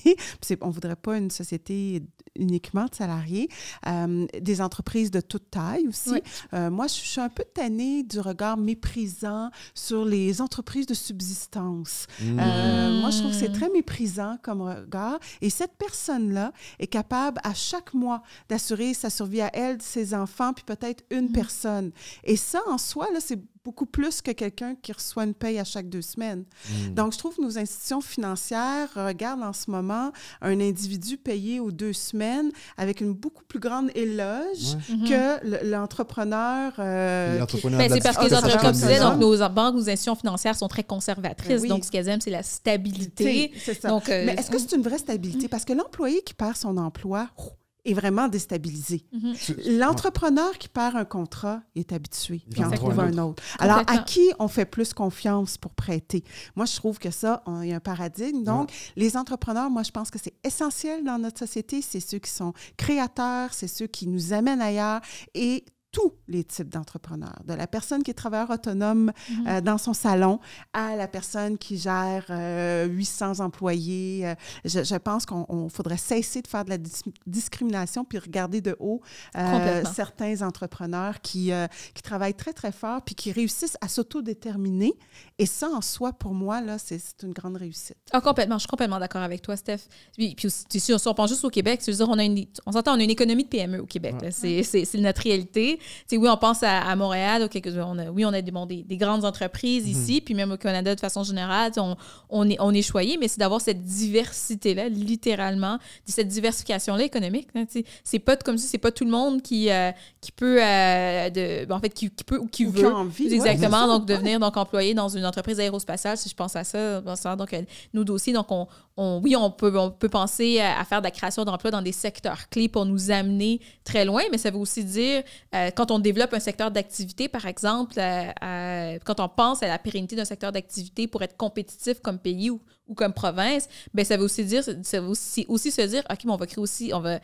On 0.62 0.72
voudrait 0.72 0.96
pas 0.96 1.16
une 1.20 1.30
société 1.30 2.02
uniquement 2.40 2.86
de 2.86 2.96
salariés. 2.96 3.50
Euh, 3.88 4.26
des 4.42 4.62
entreprises 4.62 5.12
de 5.12 5.22
toute 5.22 5.50
taille 5.52 5.88
aussi. 5.88 6.22
Euh, 6.54 6.70
moi, 6.70 6.88
je 6.88 6.94
suis 6.94 7.22
un 7.22 7.30
peu 7.30 7.44
tannée 7.54 8.04
du 8.04 8.20
regard 8.20 8.58
méprisant 8.58 9.50
sur 9.74 10.06
les 10.06 10.42
entreprises 10.42 10.86
de 10.88 10.94
subsistance. 10.94 12.08
Euh, 12.22 13.02
Moi, 13.02 13.10
je 13.12 13.20
trouve 13.20 13.32
que 13.32 13.38
c'est 13.38 13.52
très 13.52 13.70
méprisant 13.70 14.38
comme 14.42 14.62
regard. 14.62 15.20
Et 15.42 15.50
cette 15.50 15.76
personne-là 15.78 16.52
est 16.80 16.88
capable 16.88 17.40
à 17.44 17.54
chaque 17.54 17.94
mois 17.94 18.22
d'assurer 18.50 18.94
sa 18.94 19.10
survie 19.10 19.42
à 19.42 19.50
elle, 19.54 19.82
ses 19.82 20.14
enfants, 20.14 20.54
puis 20.54 20.64
peut-être 20.66 21.04
une 21.12 21.30
Mm. 21.30 21.32
personne. 21.34 21.92
Et 22.24 22.36
ça, 22.36 22.60
en 22.68 22.78
soi, 22.78 23.08
là, 23.14 23.20
c'est 23.20 23.40
beaucoup 23.66 23.86
plus 23.86 24.22
que 24.22 24.32
quelqu'un 24.32 24.76
qui 24.76 24.92
reçoit 24.94 25.26
une 25.26 25.34
paye 25.34 25.60
à 25.60 25.64
chaque 25.64 25.90
deux 25.90 26.02
semaines. 26.02 26.46
Mm. 26.70 26.94
Donc, 26.96 27.14
je 27.14 27.18
trouve 27.18 27.36
que 27.36 27.42
nos 27.42 27.58
institutions 27.58 28.02
financières 28.02 28.90
regardent 28.96 29.44
en 29.44 29.54
ce 29.54 29.70
moment 29.70 30.12
un 30.42 30.60
individu 30.60 31.18
payé 31.18 31.60
aux 31.60 31.72
deux 31.72 31.94
semaines 31.94 32.52
avec 32.78 33.02
une 33.02 33.14
beaucoup 33.14 33.44
plus 33.44 33.60
grande 33.60 33.92
éloge. 33.96 34.78
Mhm. 34.90 35.08
que 35.10 35.46
le- 35.46 35.70
l'entrepreneur. 35.72 36.74
euh, 36.80 37.46
qui- 37.46 37.62
Ben, 37.68 37.90
c'est 37.92 38.02
parce 38.02 38.18
que 38.18 38.26
les 38.26 38.34
entreprises, 38.34 38.62
comme 38.62 38.72
tu 38.72 38.78
disais, 38.80 39.00
donc 39.00 39.20
nos 39.20 39.38
banques, 39.50 39.76
nos 39.76 39.82
institutions 39.90 40.16
financières 40.16 40.56
sont 40.56 40.68
très 40.68 40.84
conservatrices. 40.84 41.62
Oui. 41.62 41.68
Donc, 41.70 41.86
ce 41.86 41.92
qu'elles 41.92 42.08
aiment, 42.08 42.22
c'est 42.22 42.30
la 42.30 42.44
stabilité. 42.44 43.52
C'est 43.64 43.80
ça. 43.80 43.90
Donc, 43.90 44.10
euh, 44.10 44.26
Mais 44.26 44.34
est-ce 44.34 44.50
que 44.50 44.58
c'est 44.58 44.76
une 44.76 44.82
vraie 44.82 44.98
stabilité? 44.98 45.48
Parce 45.48 45.66
que 45.66 45.74
l'employé 45.74 46.22
qui 46.22 46.34
perd 46.34 46.56
son 46.56 46.78
emploi 46.78 47.28
ouf, 47.38 47.50
est 47.86 47.94
vraiment 47.94 48.28
déstabilisé. 48.28 49.06
Mhm. 49.12 49.36
L'entrepreneur 49.78 50.58
qui 50.58 50.68
perd 50.70 50.96
un 50.96 51.06
contrat 51.06 51.62
est 51.76 51.92
habitué, 51.94 52.42
Il 52.48 52.54
puis 52.54 52.64
en 52.64 52.72
trouve 52.72 53.00
un 53.00 53.18
autre. 53.18 53.42
Alors, 53.60 53.84
à 53.88 54.00
qui 54.00 54.32
on 54.40 54.48
fait 54.48 54.66
plus 54.66 54.94
confiance 54.94 55.58
pour 55.58 55.74
prêter? 55.74 56.24
Moi, 56.56 56.66
je 56.66 56.76
trouve 56.76 57.00
que 57.00 57.12
ça, 57.12 57.44
il 57.62 57.70
y 57.70 57.74
a 57.74 57.78
un 57.78 57.80
paradigme. 57.80 58.44
Donc, 58.44 58.72
les 58.96 59.18
entrepreneurs, 59.18 59.70
moi, 59.70 59.84
je 59.84 59.92
pense 59.92 60.12
que 60.12 60.20
c'est 60.20 60.34
essentiel 60.44 61.04
dans 61.04 61.18
notre 61.18 61.40
société. 61.40 61.82
C'est 61.82 62.00
ceux 62.00 62.20
qui 62.20 62.32
sont 62.32 62.54
créateurs, 62.78 63.54
c'est 63.54 63.68
ceux 63.68 63.88
qui 63.88 64.08
nous 64.08 64.34
amènent 64.34 64.62
ailleurs 64.62 65.02
et 65.34 65.64
tous 65.92 66.14
les 66.28 66.44
types 66.44 66.70
d'entrepreneurs, 66.70 67.40
de 67.46 67.54
la 67.56 67.66
personne 67.66 68.04
qui 68.04 68.12
est 68.12 68.14
travailleur 68.14 68.52
autonome 68.52 69.12
Mhm. 69.30 69.48
euh, 69.48 69.62
dans 69.62 69.78
son 69.80 69.94
salon 69.94 70.40
à 70.72 70.96
la 70.96 71.08
personne 71.08 71.58
qui 71.58 71.78
gère 71.80 72.26
euh, 72.30 72.86
800 72.86 73.40
employés. 73.40 74.28
Euh, 74.28 74.36
je, 74.66 74.84
je 74.84 74.96
pense 74.96 75.26
qu'on 75.26 75.46
on 75.50 75.68
faudrait 75.70 75.98
cesser 75.98 76.42
de 76.44 76.48
faire 76.48 76.64
de 76.66 76.70
la 76.70 76.78
dis- 76.78 77.02
discrimination 77.26 78.06
puis 78.06 78.20
regarder 78.20 78.62
de 78.62 78.76
haut 78.80 79.02
euh, 79.36 79.84
certains 79.96 80.42
entrepreneurs 80.44 81.22
qui, 81.22 81.52
qui 81.96 82.02
travaillent 82.04 82.36
très, 82.36 82.54
très 82.54 82.72
fort 82.72 83.02
puis 83.04 83.16
qui 83.16 83.32
réussissent 83.32 83.78
à 83.82 83.88
s'autodéterminer. 83.88 84.94
Et 85.38 85.46
ça, 85.46 85.70
en 85.70 85.82
soi, 85.82 86.14
pour 86.14 86.34
moi, 86.34 86.62
là, 86.62 86.78
c'est 86.78 87.02
une 87.24 87.34
grande 87.34 87.56
réussite. 87.58 87.98
Ah, 88.12 88.22
complètement. 88.22 88.56
Je 88.56 88.62
suis 88.62 88.68
complètement 88.68 89.00
d'accord 89.00 89.22
avec 89.22 89.42
toi, 89.42 89.56
Steph. 89.56 89.88
Puis, 90.18 90.36
puis 90.36 90.50
si 90.80 90.94
on 90.94 91.14
pense 91.14 91.30
juste 91.30 91.44
au 91.46 91.50
Québec, 91.50 91.80
c'est 91.82 91.92
dire, 91.94 92.10
on 92.10 92.20
a 92.20 92.24
une, 92.24 92.46
on 92.66 92.72
s'entend, 92.74 92.96
on 92.96 93.00
a 93.00 93.04
une 93.04 93.10
économie 93.10 93.44
de 93.44 93.50
PME 93.50 93.80
au 93.82 93.86
Québec. 93.86 94.16
c'est, 94.32 94.64
c'est 94.64 94.98
notre 95.00 95.22
réalité. 95.22 95.79
Oui, 96.12 96.28
on 96.30 96.38
pense 96.38 96.64
à, 96.64 96.82
à 96.82 96.96
Montréal, 96.96 97.48
on 97.86 97.98
a, 98.00 98.06
oui, 98.10 98.26
on 98.26 98.34
a 98.34 98.42
des, 98.42 98.52
bon, 98.52 98.66
des, 98.66 98.84
des 98.84 98.98
grandes 98.98 99.26
entreprises 99.26 99.88
ici, 99.88 100.22
puis 100.22 100.34
même 100.34 100.52
au 100.52 100.58
Canada 100.58 100.94
de 100.96 101.00
façon 101.00 101.24
générale, 101.24 101.72
on, 101.78 101.96
on, 102.30 102.50
est, 102.50 102.58
on 102.60 102.74
est 102.74 102.82
choyé, 102.82 103.18
mais 103.18 103.28
c'est 103.28 103.40
d'avoir 103.40 103.62
cette 103.62 103.84
diversité-là, 103.84 104.90
littéralement, 104.90 105.78
cette 106.06 106.28
diversification-là 106.28 107.04
économique. 107.04 107.48
hein, 107.56 107.66
c'est 108.04 108.20
pas 108.20 108.36
comme 108.38 108.58
si 108.58 108.68
c'est 108.68 108.78
pas 108.78 108.92
tout 108.92 109.06
le 109.06 109.12
monde 109.12 109.42
qui, 109.42 109.70
euh, 109.72 109.92
qui 110.22 110.32
peut, 110.32 110.60
euh, 110.62 111.30
de, 111.30 111.66
ben, 111.66 111.76
en 111.76 111.80
fait, 111.80 111.90
qui, 111.90 112.10
qui 112.10 112.24
peut 112.24 112.38
ou 112.38 112.48
qui 112.48 112.66
Ou 112.66 112.72
qui 112.72 112.82
veut. 112.82 112.88
a 112.90 112.96
envie, 112.96 113.28
ouais, 113.28 113.34
Exactement. 113.34 113.88
donc, 113.88 114.08
ouais. 114.10 114.16
devenir 114.16 114.40
donc 114.40 114.58
employé 114.58 114.94
dans 114.94 115.10
une 115.10 115.26
entreprise 115.26 115.60
aérospatiale, 115.60 116.18
si 116.18 116.30
je 116.30 116.36
pense 116.36 116.56
à 116.56 116.64
ça, 116.64 117.02
donc 117.38 117.54
euh, 117.54 117.62
nous 117.94 118.10
aussi, 118.12 118.34
donc 118.34 118.52
on, 118.52 118.68
on- 119.02 119.22
oui, 119.24 119.36
on 119.36 119.50
peut, 119.52 119.76
on 119.78 119.92
peut 119.92 120.10
penser 120.10 120.60
à, 120.60 120.84
faire 120.86 121.00
de 121.02 121.06
la 121.06 121.12
création 121.12 121.46
d'emplois 121.46 121.72
dans 121.72 121.82
des 121.82 121.92
secteurs 121.92 122.50
clés 122.50 122.68
pour 122.68 122.86
nous 122.86 123.12
amener 123.12 123.62
très 123.84 124.04
loin, 124.06 124.24
mais 124.32 124.38
ça 124.38 124.52
veut 124.52 124.58
aussi 124.58 124.84
dire 124.84 125.24
euh, 125.56 125.72
quand 125.76 125.92
on 125.92 126.00
développe 126.00 126.34
un 126.34 126.40
secteur 126.40 126.70
d'activité, 126.72 127.30
par 127.30 127.46
exemple, 127.46 127.94
euh, 127.98 128.24
euh, 128.44 129.00
quand 129.06 129.20
on 129.20 129.30
pense 129.30 129.64
à 129.64 129.68
la 129.68 129.80
pérennité 129.80 130.16
d'un 130.16 130.26
secteur 130.26 130.52
d'activité 130.52 131.08
pour 131.08 131.22
être 131.24 131.38
compétitif 131.38 132.00
comme 132.02 132.20
pays 132.20 132.50
ou, 132.50 132.60
comme 132.96 133.14
province, 133.14 133.68
ben 133.94 134.04
ça 134.04 134.18
veut 134.18 134.24
aussi 134.24 134.44
dire, 134.44 134.64
ça 134.64 135.00
veut 135.00 135.08
aussi, 135.08 135.46
aussi 135.48 135.72
se 135.72 135.82
dire, 135.82 136.04
ok, 136.12 136.20
mais 136.26 136.32
on 136.32 136.38
va 136.38 136.48
créer 136.48 136.60
aussi, 136.62 136.92
on 136.94 137.00
va 137.00 137.20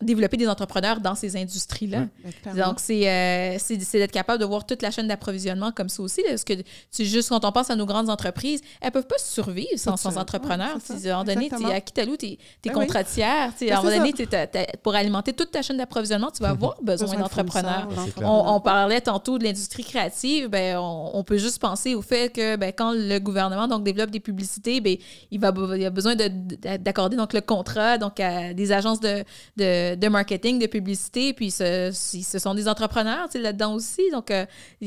développer 0.00 0.36
des 0.36 0.48
entrepreneurs 0.48 1.00
dans 1.00 1.14
ces 1.14 1.36
industries-là. 1.36 2.06
Ben, 2.44 2.54
Donc, 2.56 2.78
c'est 2.80 3.08
euh, 3.08 3.58
d'être 3.92 4.12
capable 4.12 4.40
de 4.40 4.44
voir 4.44 4.64
toute 4.66 4.82
la 4.82 4.90
chaîne 4.90 5.08
d'approvisionnement 5.08 5.72
comme 5.72 5.88
ça 5.88 6.02
aussi. 6.02 6.22
là, 6.22 6.30
parce 6.30 6.44
que 6.44 6.54
c'est 6.90 7.04
juste 7.04 7.28
quand 7.28 7.44
on 7.44 7.52
pense 7.52 7.70
à 7.70 7.76
nos 7.76 7.86
grandes 7.86 8.08
entreprises, 8.10 8.60
elles 8.80 8.90
peuvent 8.92 9.06
pas 9.06 9.18
survivre 9.18 9.68
sans, 9.76 9.94
entrepreneurs. 10.16 10.76
Ouais, 10.76 10.96
Tu 11.00 11.08
à 11.08 11.18
un 11.20 11.24
moment 11.24 11.34
donné, 11.34 11.50
à 11.74 11.80
Kitalou, 11.80 12.16
tu 12.16 12.26
es, 12.26 12.38
Ben 12.64 12.72
oui. 12.72 12.72
contrat 12.72 13.04
tiers. 13.04 13.52
Tu 13.52 13.58
sais, 13.58 13.66
Ben, 13.66 13.76
à 13.76 13.78
un 13.80 13.82
moment 13.82 13.96
donné, 13.96 14.66
pour 14.82 14.94
alimenter 14.94 15.32
toute 15.32 15.50
ta 15.50 15.62
chaîne 15.62 15.76
d'approvisionnement, 15.76 16.30
tu 16.30 16.42
vas 16.42 16.50
avoir 16.50 16.76
besoin, 16.82 17.06
Besoin 17.06 17.16
de 17.18 17.22
d'entrepreneurs. 17.22 17.88
On, 18.18 18.54
on 18.54 18.60
parlait 18.60 19.00
tantôt 19.00 19.38
de 19.38 19.44
l'industrie 19.44 19.84
créative. 19.84 20.48
Ben, 20.48 20.76
on, 20.78 21.10
on 21.14 21.24
peut 21.24 21.38
juste 21.38 21.58
penser 21.60 21.94
au 21.94 22.02
fait 22.02 22.32
que 22.32 22.56
ben, 22.56 22.72
quand 22.76 22.92
le 22.94 23.18
gouvernement 23.18 23.68
donc, 23.68 23.84
développe 23.84 24.10
des 24.10 24.20
publicités, 24.20 24.80
ben, 24.80 24.96
il, 25.30 25.40
va, 25.40 25.52
il 25.76 25.84
a 25.84 25.90
besoin 25.90 26.14
de- 26.14 26.28
de- 26.28 26.76
d'accorder 26.78 27.16
donc, 27.16 27.32
le 27.32 27.40
contrat 27.40 27.98
donc, 27.98 28.18
à 28.20 28.52
des 28.54 28.72
agences 28.72 29.00
de, 29.00 29.24
de, 29.56 29.89
de 29.96 30.08
marketing, 30.08 30.58
de 30.58 30.66
publicité. 30.66 31.32
Puis 31.32 31.50
ce, 31.50 31.90
ce 31.92 32.38
sont 32.38 32.54
des 32.54 32.68
entrepreneurs 32.68 33.28
là-dedans 33.34 33.74
aussi. 33.74 34.02
Donc, 34.12 34.30
euh, 34.30 34.46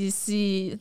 c'est- 0.10 0.78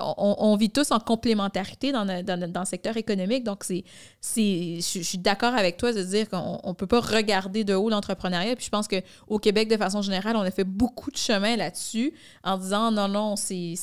on, 0.00 0.56
vit 0.56 0.70
tous 0.70 0.90
en 0.90 1.00
complémentarité 1.00 1.92
dans, 1.92 2.04
le- 2.04 2.22
dans, 2.22 2.64
secteur 2.64 2.96
économique. 2.96 3.44
Donc, 3.44 3.64
c'est, 3.64 3.84
c'est, 4.20 4.76
je, 4.76 5.00
suis 5.02 5.18
d'accord 5.18 5.54
avec 5.54 5.76
toi 5.76 5.92
de 5.92 6.02
dire 6.02 6.28
qu'on 6.28 6.60
ne 6.64 6.72
peut 6.72 6.86
pas 6.86 7.00
regarder 7.00 7.64
de 7.64 7.74
haut 7.74 7.90
l'entrepreneuriat. 7.90 8.56
Puis 8.56 8.66
je 8.66 8.70
pense 8.70 8.86
qu'au 8.88 9.38
Québec, 9.38 9.68
de 9.68 9.76
façon 9.76 10.02
générale, 10.02 10.36
on 10.36 10.42
a 10.42 10.50
fait 10.50 10.64
beaucoup 10.64 11.10
de 11.10 11.16
chemin 11.16 11.56
là-dessus 11.56 12.12
en 12.44 12.56
disant 12.58 12.90
non, 12.90 13.08
non, 13.08 13.36
c'est, 13.36 13.74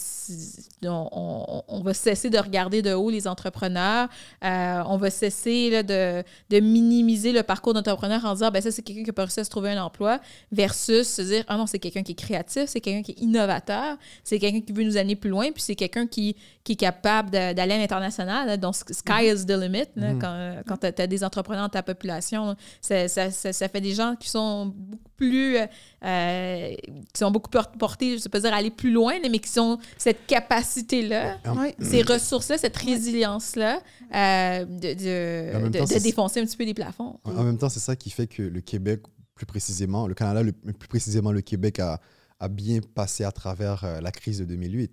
on, 0.85 1.63
on- 1.67 1.81
va 1.81 1.93
cesser 1.93 2.29
de 2.29 2.37
regarder 2.37 2.81
de 2.81 2.93
haut 2.93 3.09
les 3.09 3.27
entrepreneurs. 3.27 4.09
Euh, 4.43 4.83
on 4.85 4.97
va 4.97 5.09
cesser 5.09 5.83
de, 5.83 6.23
de 6.49 6.59
minimiser 6.59 7.31
le 7.31 7.41
parcours 7.43 7.73
d'entrepreneur 7.73 8.23
en 8.25 8.33
disant 8.33 8.51
ben 8.51 8.61
ça, 8.61 8.71
c'est 8.71 8.81
quelqu'un 8.81 9.03
qui 9.03 9.11
a 9.17 9.23
réussi 9.23 9.39
à 9.39 9.43
se 9.43 9.49
trouver 9.49 9.71
un 9.71 9.78
emploi 9.79 10.19
versus 10.51 11.07
se 11.07 11.21
dire 11.21 11.43
ah 11.47 11.57
non, 11.57 11.65
c'est 11.67 11.79
quelqu'un 11.79 12.03
qui 12.03 12.11
est 12.13 12.15
créatif, 12.15 12.65
c'est 12.67 12.81
quelqu'un 12.81 13.01
qui 13.01 13.11
est 13.11 13.21
innovateur, 13.23 13.97
c'est 14.23 14.39
quelqu'un 14.39 14.61
qui 14.61 14.71
veut 14.73 14.83
nous 14.83 14.97
amener 14.97 15.15
plus 15.15 15.29
loin, 15.29 15.51
puis 15.51 15.61
c'est 15.63 15.75
quelqu'un 15.75 16.07
qui, 16.07 16.35
qui 16.63 16.73
est 16.73 16.75
capable 16.75 17.29
d'aller 17.31 17.73
à 17.73 17.77
l'international. 17.77 18.57
Donc, 18.59 18.75
sky 18.75 19.25
is 19.27 19.45
the 19.45 19.51
limit. 19.51 19.85
là, 19.95 20.13
Mhm. 20.13 20.19
Quand, 20.19 20.55
quand 20.67 20.77
tu 20.95 21.01
as, 21.01 21.07
des 21.07 21.23
entrepreneurs 21.23 21.63
dans 21.63 21.69
ta 21.69 21.83
population, 21.83 22.55
ça, 22.81 23.07
ça, 23.07 23.31
ça- 23.31 23.53
ça 23.53 23.67
fait 23.69 23.81
des 23.81 23.93
gens 23.93 24.15
qui 24.19 24.29
sont 24.29 24.67
beaucoup 24.75 25.03
plus. 25.17 25.57
euh, 25.57 25.65
euh, 26.05 26.73
qui 27.13 27.19
sont 27.19 27.29
beaucoup 27.29 27.49
plus 27.49 27.59
portés, 27.77 28.11
je 28.11 28.13
ne 28.15 28.19
sais 28.19 28.29
pas 28.29 28.39
dire 28.39 28.53
aller 28.53 28.71
plus 28.71 28.91
loin, 28.91 29.15
mais 29.21 29.39
qui 29.39 29.59
ont 29.59 29.77
cette 29.97 30.25
capacité-là, 30.27 31.37
ces 31.81 32.01
ressources-là, 32.03 32.57
cette 32.57 32.77
résilience-là 32.77 33.81
euh, 34.15 34.65
de, 34.65 35.69
de, 35.69 35.77
temps, 35.79 35.85
défoncer 36.01 36.39
un 36.39 36.45
petit 36.45 36.55
peu 36.57 36.63
les 36.63 36.73
plafonds. 36.73 37.19
En 37.25 37.35
en 37.35 37.43
même 37.43 37.57
temps, 37.57 37.67
c'est 37.69 37.79
ça 37.81 37.95
qui 37.97 38.09
fait 38.11 38.27
que 38.27 38.41
le 38.43 38.61
Québec, 38.61 39.01
plus 39.39 39.45
précisément, 39.45 40.05
le 40.05 40.13
Canada, 40.13 40.43
plus 40.77 40.87
précisément 40.89 41.31
le 41.31 41.39
Québec, 41.39 41.79
a, 41.79 42.01
bien 42.49 42.81
passé 42.81 43.23
à 43.23 43.31
travers 43.31 43.85
euh, 43.85 44.01
la 44.01 44.11
crise 44.11 44.39
de 44.39 44.45
2008 44.45 44.91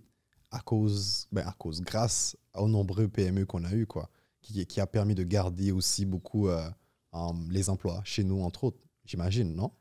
à 0.52 0.60
cause, 0.60 1.26
ben, 1.32 1.44
à 1.46 1.52
cause, 1.52 1.80
grâce 1.80 2.36
aux 2.54 2.68
nombreux 2.68 3.08
PME 3.08 3.44
qu'on 3.44 3.64
a 3.64 3.72
eu, 3.72 3.86
quoi, 3.86 4.08
qui, 4.40 4.80
a 4.80 4.86
permis 4.86 5.16
de 5.16 5.24
garder 5.24 5.72
aussi 5.72 6.04
beaucoup 6.04 6.48
euh, 6.48 6.68
les 7.50 7.68
emplois 7.70 8.00
chez 8.04 8.22
nous, 8.22 8.40
entre 8.40 8.64
autres, 8.64 8.78
j'imagine, 9.04 9.52
non? 9.54 9.72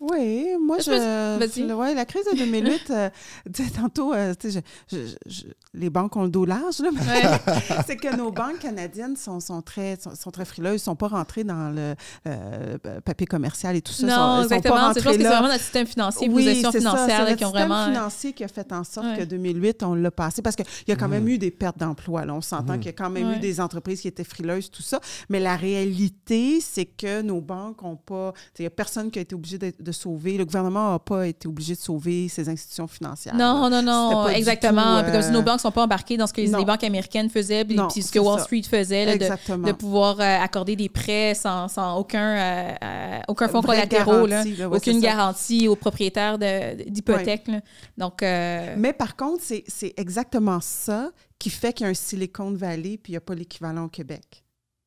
Oui, 0.00 0.46
moi, 0.58 0.78
Je 0.78 0.84
je. 0.84 1.38
Vas-y. 1.38 1.66
le- 1.68 1.74
ouais, 1.74 1.94
la 1.94 2.06
crise 2.06 2.24
de 2.32 2.38
2008, 2.38 2.80
euh, 2.90 3.10
tu 3.54 3.62
sais, 3.64 3.70
tantôt, 3.70 4.14
euh, 4.14 4.32
tu 4.38 4.50
sais, 4.50 4.62
je- 4.90 4.96
je- 4.96 5.14
je- 5.26 5.44
les 5.74 5.90
banques 5.90 6.16
ont 6.16 6.22
le 6.22 6.30
dos 6.30 6.46
large, 6.46 6.78
là, 6.80 6.88
mais 6.90 7.00
Ouais. 7.00 7.22
c'est 7.86 7.96
que 7.96 8.16
nos 8.16 8.32
banques 8.32 8.60
canadiennes 8.60 9.16
sont, 9.16 9.40
sont 9.40 9.60
très, 9.60 9.98
sont, 10.00 10.14
sont 10.14 10.30
très 10.30 10.46
frileuses, 10.46 10.72
ne 10.72 10.78
sont 10.78 10.96
pas 10.96 11.08
rentrées 11.08 11.44
dans 11.44 11.68
le 11.68 11.94
euh, 12.26 12.78
papier 13.04 13.26
commercial 13.26 13.76
et 13.76 13.82
tout 13.82 13.92
ça. 13.92 14.00
sont- 14.00 14.06
non, 14.06 14.42
sont 14.42 14.48
pas 14.48 14.56
exactement. 14.56 14.74
C'est 14.76 14.80
rentrées 14.80 15.00
je 15.00 15.04
pense 15.04 15.12
que 15.16 15.18
c'est 15.18 15.22
là. 15.24 15.30
vraiment 15.32 15.48
notre 15.48 15.60
système 15.62 15.86
financier, 15.86 16.28
Oui, 16.30 16.48
institutions 16.48 16.70
c'est 16.80 16.80
ça, 16.80 17.06
qui 17.36 17.44
ont 17.44 17.48
système 17.50 17.68
vraiment. 17.68 17.86
financier 17.92 18.32
qui 18.32 18.44
a 18.44 18.48
fait 18.48 18.72
en 18.72 18.84
sorte 18.84 19.06
Ouais. 19.06 19.18
que 19.18 19.24
2008, 19.24 19.82
on 19.82 19.94
l'a 19.94 20.10
passé. 20.10 20.40
Parce 20.40 20.56
qu'il 20.56 20.64
y 20.88 20.92
a 20.92 20.96
quand 20.96 21.08
même 21.08 21.28
eu 21.28 21.36
des 21.36 21.50
pertes 21.50 21.78
d'emplois. 21.78 22.24
là. 22.24 22.34
On 22.34 22.40
s'entend 22.40 22.76
qu'il 22.76 22.86
y 22.86 22.88
a 22.88 22.92
quand 22.92 23.10
même 23.10 23.28
Ouais. 23.28 23.36
eu 23.36 23.38
des 23.38 23.60
entreprises 23.60 24.00
qui 24.00 24.08
étaient 24.08 24.24
frileuses, 24.24 24.70
tout 24.70 24.82
ça. 24.82 24.98
Mais 25.28 25.40
la 25.40 25.56
réalité, 25.56 26.60
c'est 26.62 26.86
que 26.86 27.20
nos 27.20 27.42
banques 27.42 27.82
n'ont 27.82 27.96
pas... 27.96 28.32
Il 28.58 28.62
n'y 28.62 28.66
a 28.66 28.70
personne 28.70 29.10
qui 29.10 29.18
a 29.18 29.22
été 29.22 29.34
obligé 29.34 29.58
de, 29.58 29.72
de 29.78 29.89
sauver. 29.92 30.36
Le 30.36 30.44
gouvernement 30.44 30.92
n'a 30.92 30.98
pas 30.98 31.26
été 31.26 31.48
obligé 31.48 31.74
de 31.74 31.80
sauver 31.80 32.28
ces 32.28 32.48
institutions 32.48 32.86
financières. 32.86 33.34
Non, 33.34 33.68
non, 33.70 33.82
non, 33.82 34.28
exactement. 34.28 34.98
tout, 34.98 35.04
Puis 35.04 35.12
comme 35.12 35.22
si 35.22 35.28
euh, 35.28 35.32
nos 35.32 35.42
banques 35.42 35.56
ne 35.56 35.60
sont 35.60 35.70
pas 35.70 35.82
embarquées 35.82 36.16
dans 36.16 36.26
ce 36.26 36.32
que 36.32 36.40
les, 36.40 36.64
banques 36.64 36.84
américaines 36.84 37.30
faisaient, 37.30 37.64
puis, 37.64 37.76
Non, 37.76 37.88
puis 37.88 38.02
ce 38.02 38.12
que 38.12 38.18
Wall 38.18 38.38
ça. 38.38 38.44
Street 38.44 38.62
faisait, 38.62 39.04
là, 39.04 39.16
de, 39.16 39.72
pouvoir 39.72 40.20
euh, 40.20 40.38
accorder 40.40 40.76
des 40.76 40.88
prêts 40.88 41.34
sans, 41.34 41.68
sans 41.68 41.96
aucun, 41.96 42.36
euh, 42.36 42.74
euh, 42.82 43.20
aucun 43.28 43.48
fonds 43.48 43.62
collatéraux, 43.62 44.26
ouais, 44.26 44.64
aucune 44.64 45.00
garantie 45.00 45.68
aux 45.68 45.76
propriétaires 45.76 46.38
d'hypothèques. 46.38 47.50
Donc, 47.96 48.22
euh, 48.22 48.74
Mais 48.78 48.92
par 48.92 49.16
contre, 49.16 49.42
c'est 49.42 49.64
c'est 49.66 49.94
exactement 49.96 50.60
ça 50.60 51.10
qui 51.38 51.50
fait 51.50 51.72
qu'il 51.72 51.84
y 51.84 51.86
a 51.86 51.90
un 51.90 51.94
Silicon 51.94 52.52
Valley 52.52 52.98
puis 52.98 53.12
il 53.12 53.14
n'y 53.14 53.16
a 53.16 53.20
pas 53.20 53.34
l'équivalent 53.34 53.84
au 53.84 53.88
Québec. 53.88 54.44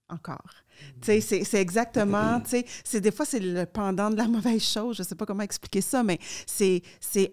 Encore. 0.09 0.62
C'est 1.01 1.53
exactement, 1.55 2.39
tu 2.41 2.49
sais, 2.51 2.65
c'est 2.83 3.01
des 3.01 3.11
fois, 3.11 3.25
c'est 3.25 3.39
le 3.39 3.65
pendant 3.65 4.09
de 4.09 4.15
la 4.15 4.27
mauvaise 4.27 4.63
chose. 4.63 4.95
Je 4.97 5.01
ne 5.03 5.07
sais 5.07 5.15
pas 5.15 5.25
comment 5.25 5.43
expliquer 5.43 5.81
ça, 5.81 6.03
mais 6.03 6.19
c'est 6.45 6.81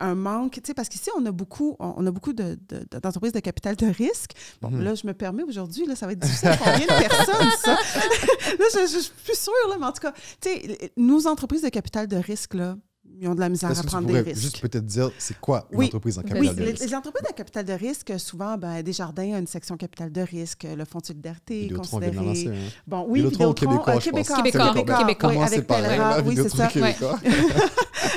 un 0.00 0.14
manque, 0.14 0.54
tu 0.54 0.60
sais, 0.66 0.74
parce 0.74 0.88
qu'ici, 0.88 1.10
on 1.16 1.24
a 1.26 1.30
beaucoup, 1.32 1.76
on 1.78 1.94
on 1.96 2.06
a 2.06 2.10
beaucoup 2.10 2.32
de- 2.32 2.58
de- 2.68 2.86
de- 2.90 2.98
d'entreprises 2.98 3.32
de, 3.32 3.40
capital 3.40 3.76
de 3.76 3.86
risque. 3.86 4.32
Bon, 4.60 4.70
Mhm. 4.70 4.82
là, 4.82 4.94
je 4.94 5.06
me 5.06 5.12
permets 5.14 5.42
aujourd'hui, 5.42 5.86
là, 5.86 5.94
ça 5.96 6.06
va 6.06 6.12
être 6.12 6.18
difficile 6.18 6.50
pour 6.56 6.66
combien 6.66 6.86
de 6.86 7.08
personnes, 7.08 7.50
ça? 7.62 7.72
là, 8.58 8.64
je, 8.74 8.86
je, 8.86 8.92
je 8.94 8.98
suis 8.98 9.12
plus 9.24 9.38
sûre, 9.38 9.52
là, 9.68 9.76
mais 9.78 9.86
en 9.86 9.92
tout 9.92 10.00
cas, 10.02 10.12
tu 10.40 10.48
sais, 10.50 10.92
nos 10.96 11.26
entreprises 11.26 11.62
de 11.62 11.68
capital 11.68 12.06
de 12.06 12.16
risque, 12.16 12.54
là, 12.54 12.76
ils 13.18 13.28
ont 13.28 13.34
de 13.34 13.40
la 13.40 13.48
misère 13.48 13.70
à 13.70 13.74
que 13.74 13.80
tu 13.80 13.86
prendre 13.86 14.06
des 14.08 14.20
risques. 14.20 14.40
juste 14.42 14.60
peut-être 14.60 14.84
dire, 14.86 15.10
c'est 15.18 15.38
quoi 15.40 15.66
une 15.72 15.78
Oui. 15.78 15.86
entreprise 15.86 16.18
en 16.18 16.22
capital 16.22 16.40
Oui, 16.40 16.54
de 16.54 16.60
les, 16.60 16.70
risque? 16.72 16.84
les 16.84 16.94
entreprises 16.94 17.22
de 17.28 17.34
capital 17.34 17.64
de 17.64 17.72
risque, 17.72 18.12
souvent, 18.18 18.56
ben, 18.56 18.82
Desjardins 18.82 19.34
a 19.34 19.38
une 19.38 19.46
section 19.46 19.76
capital 19.76 20.10
de 20.12 20.20
risque, 20.20 20.66
le 20.76 20.84
Fonds 20.84 21.00
de 21.00 21.06
solidarité 21.06 21.64
est 21.64 21.68
vient 21.68 21.72
de 21.72 21.78
considéré. 21.78 22.12
lancer, 22.16 22.48
hein. 22.48 22.52
Bon, 22.86 23.06
oui, 23.08 23.22
Vidéotron 23.22 23.52
Québécois, 23.52 23.94
euh. 23.94 23.98
Québécois, 23.98 24.36
Québécois, 24.36 24.72
Québécois, 24.72 24.98
Québécois. 24.98 25.28
oui, 25.30 25.36
avec 25.38 26.38
c'est 26.38 26.42
oui, 26.44 26.50
ça. 26.50 26.66
Québécois. 26.68 27.18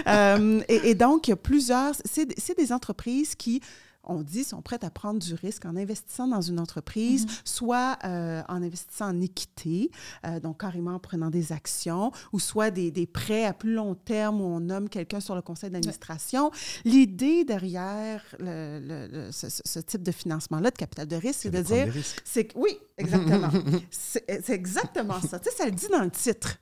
Euh, 0.07 0.61
et, 0.69 0.89
et 0.91 0.95
donc, 0.95 1.27
il 1.27 1.31
y 1.31 1.33
a 1.33 1.37
plusieurs, 1.37 1.93
c'est 2.05 2.57
des 2.57 2.71
entreprises 2.71 3.35
qui, 3.35 3.61
on 4.05 4.21
dit, 4.21 4.43
sont 4.43 4.61
prêtes 4.61 4.83
à 4.83 4.89
prendre 4.89 5.19
du 5.19 5.33
risque 5.33 5.65
en 5.65 5.75
investissant 5.75 6.27
dans 6.27 6.41
une 6.41 6.59
entreprise, 6.59 7.25
soit 7.45 7.97
euh, 8.03 8.41
en 8.49 8.61
investissant 8.61 9.07
en 9.09 9.21
équité, 9.21 9.91
euh, 10.25 10.39
donc 10.39 10.59
carrément 10.61 10.95
en 10.95 10.99
prenant 10.99 11.29
des 11.29 11.51
actions, 11.51 12.11
ou 12.33 12.39
soit 12.39 12.71
des, 12.71 12.91
des 12.91 13.05
prêts 13.07 13.45
à 13.45 13.53
plus 13.53 13.73
long 13.73 13.95
terme 13.95 14.41
où 14.41 14.45
on 14.45 14.59
nomme 14.59 14.89
quelqu'un 14.89 15.19
sur 15.19 15.35
le 15.35 15.41
conseil 15.41 15.69
d'administration. 15.69 16.51
L'idée 16.85 17.45
derrière 17.45 18.23
le- 18.39 18.79
le- 18.79 19.07
le- 19.07 19.31
ce, 19.31 19.47
ce- 19.49 19.79
type 19.79 20.03
de 20.03 20.11
financement-là, 20.11 20.71
de 20.71 20.77
capital 20.77 21.07
de 21.07 21.15
risque, 21.15 21.41
c'est 21.43 21.49
de 21.51 21.61
dire 21.61 21.93
c'est 22.23 22.49
oui, 22.55 22.77
exactement. 22.97 23.49
c'est 23.91 24.49
exactement 24.49 25.21
ça. 25.21 25.39
Tu 25.39 25.49
sais, 25.49 25.55
ça 25.55 25.65
le 25.65 25.71
dit 25.71 25.87
dans 25.91 26.03
le 26.03 26.11
titre. 26.11 26.57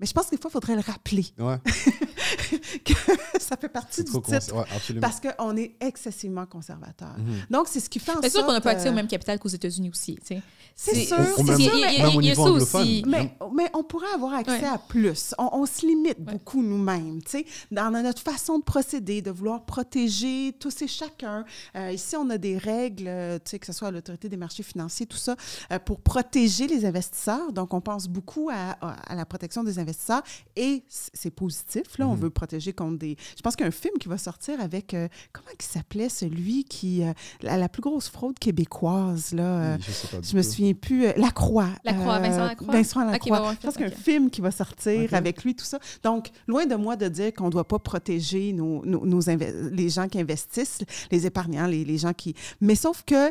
Mais 0.00 0.06
je 0.06 0.12
pense 0.12 0.26
que 0.26 0.30
des 0.30 0.40
fois, 0.40 0.48
il 0.50 0.52
faudrait 0.54 0.74
le 0.76 0.80
rappeler 0.80 1.26
Ouais, 1.38 1.58
que 2.84 2.92
ça 3.38 3.56
fait 3.56 3.68
partie 3.68 4.02
du 4.04 4.10
titre 4.12 4.30
ouais, 4.54 4.64
absolument. 4.74 5.00
parce 5.06 5.20
qu'on 5.20 5.56
est 5.56 5.74
excessivement 5.80 6.46
conservateur. 6.46 7.14
Mhm. 7.18 7.34
Donc, 7.50 7.68
c'est 7.68 7.80
ce 7.80 7.88
qui 7.90 7.98
fait 7.98 8.12
en 8.12 8.20
c'est 8.22 8.30
sûr 8.30 8.40
sorte... 8.40 8.46
qu'on 8.46 8.52
n'a 8.52 8.60
pas 8.60 8.70
accès 8.70 8.88
au 8.88 8.92
même 8.92 9.08
capital 9.08 9.38
qu'aux 9.38 9.48
États-Unis 9.48 9.90
aussi. 9.90 10.16
tu 10.16 10.36
sais. 10.36 10.42
C'est 10.74 11.04
sûr, 11.04 11.18
il 11.38 11.46
y 11.46 11.50
a- 11.50 11.56
mais- 11.56 11.64
il 11.64 11.98
y 11.98 12.00
a- 12.00 12.06
même 12.06 12.16
au 12.16 12.20
il 12.20 12.26
y 12.26 12.30
a 12.30 12.34
niveau 12.34 12.58
ça 12.60 12.78
aussi. 12.78 13.02
Mais, 13.06 13.36
mais 13.54 13.70
on 13.74 13.82
pourrait 13.84 14.10
avoir 14.14 14.32
accès 14.34 14.60
Ouais. 14.60 14.64
à 14.64 14.78
plus. 14.78 15.34
On, 15.38 15.50
on 15.52 15.66
se 15.66 15.84
limite 15.86 16.18
beaucoup 16.20 16.62
nous-mêmes, 16.62 17.20
tu 17.22 17.30
sais, 17.30 17.46
dans 17.70 17.90
notre 17.90 18.22
façon 18.22 18.58
de 18.58 18.64
procéder, 18.64 19.20
de 19.20 19.30
vouloir 19.30 19.64
protéger 19.66 20.54
tous 20.58 20.80
et 20.82 20.88
chacun. 20.88 21.44
Euh, 21.76 21.92
ici, 21.92 22.16
on 22.16 22.30
a 22.30 22.38
des 22.38 22.56
règles, 22.56 23.08
euh, 23.08 23.38
tu 23.44 23.50
sais, 23.50 23.58
que 23.58 23.66
ce 23.66 23.72
soit 23.74 23.88
à 23.88 23.90
l'autorité 23.90 24.28
des 24.30 24.38
marchés 24.38 24.62
financiers, 24.62 25.04
tout 25.06 25.18
ça, 25.18 25.36
euh, 25.72 25.78
pour 25.78 26.00
protéger 26.00 26.66
les 26.66 26.86
investisseurs. 26.86 27.52
Donc, 27.52 27.74
on 27.74 27.80
pense 27.82 28.08
beaucoup 28.08 28.48
à, 28.50 28.70
à- 28.80 29.12
à 29.12 29.14
la 29.14 29.26
protection 29.26 29.62
des 29.62 29.72
investisseurs 29.78 29.89
et 30.56 30.84
c- 30.88 31.10
c'est 31.14 31.30
positif. 31.30 31.98
Là, 31.98 32.06
on 32.08 32.14
Mhm. 32.14 32.20
veut 32.20 32.30
protéger 32.30 32.72
contre 32.72 32.98
des. 32.98 33.16
Je 33.36 33.42
pense 33.42 33.56
qu'il 33.56 33.64
y 33.64 33.66
a 33.66 33.68
un 33.68 33.72
film 33.72 33.94
qui 33.98 34.08
va 34.08 34.18
sortir 34.18 34.60
avec 34.60 34.94
euh, 34.94 35.08
comment 35.32 35.48
il 35.58 35.64
s'appelait 35.64 36.08
celui 36.08 36.64
qui 36.64 37.02
euh, 37.02 37.12
la, 37.42 37.56
la 37.56 37.68
plus 37.68 37.82
grosse 37.82 38.08
fraude 38.08 38.38
québécoise 38.38 39.32
là. 39.32 39.42
euh, 39.42 39.76
Oui, 39.76 39.82
je 39.86 39.92
sais 39.92 40.08
pas 40.08 40.18
du 40.20 40.28
je 40.28 40.36
me 40.36 40.42
souviens 40.42 40.74
plus. 40.74 41.06
euh, 41.06 41.12
Lacroix. 41.16 41.68
Lacroix, 41.84 42.16
euh, 42.16 42.18
Vincent 42.20 42.44
Lacroix? 42.46 42.72
Vincent 42.74 43.04
Lacroix. 43.04 43.38
le 43.50 43.56
je 43.56 43.66
pense 43.66 43.76
qu'il 43.76 43.86
film, 43.86 43.88
y 43.88 43.92
a 43.92 43.94
un 43.94 43.98
ok. 43.98 44.04
film 44.04 44.30
qui 44.30 44.40
va 44.40 44.50
sortir 44.50 45.14
avec 45.14 45.44
lui, 45.44 45.54
tout 45.54 45.64
ça. 45.64 45.78
Donc, 46.02 46.28
loin 46.46 46.66
de 46.66 46.74
moi 46.76 46.96
de 46.96 47.08
dire 47.08 47.32
qu'on 47.34 47.46
ne 47.46 47.50
doit 47.50 47.66
pas 47.68 47.78
protéger 47.78 48.52
nos, 48.52 48.84
nos, 48.84 49.06
nos 49.06 49.20
les 49.72 49.88
gens 49.88 50.08
qui 50.08 50.20
investissent, 50.20 50.78
les 51.10 51.26
épargnants, 51.26 51.66
les, 51.66 51.84
les 51.84 51.98
gens 51.98 52.12
qui. 52.12 52.34
Mais 52.60 52.74
sauf 52.74 53.02
que 53.04 53.30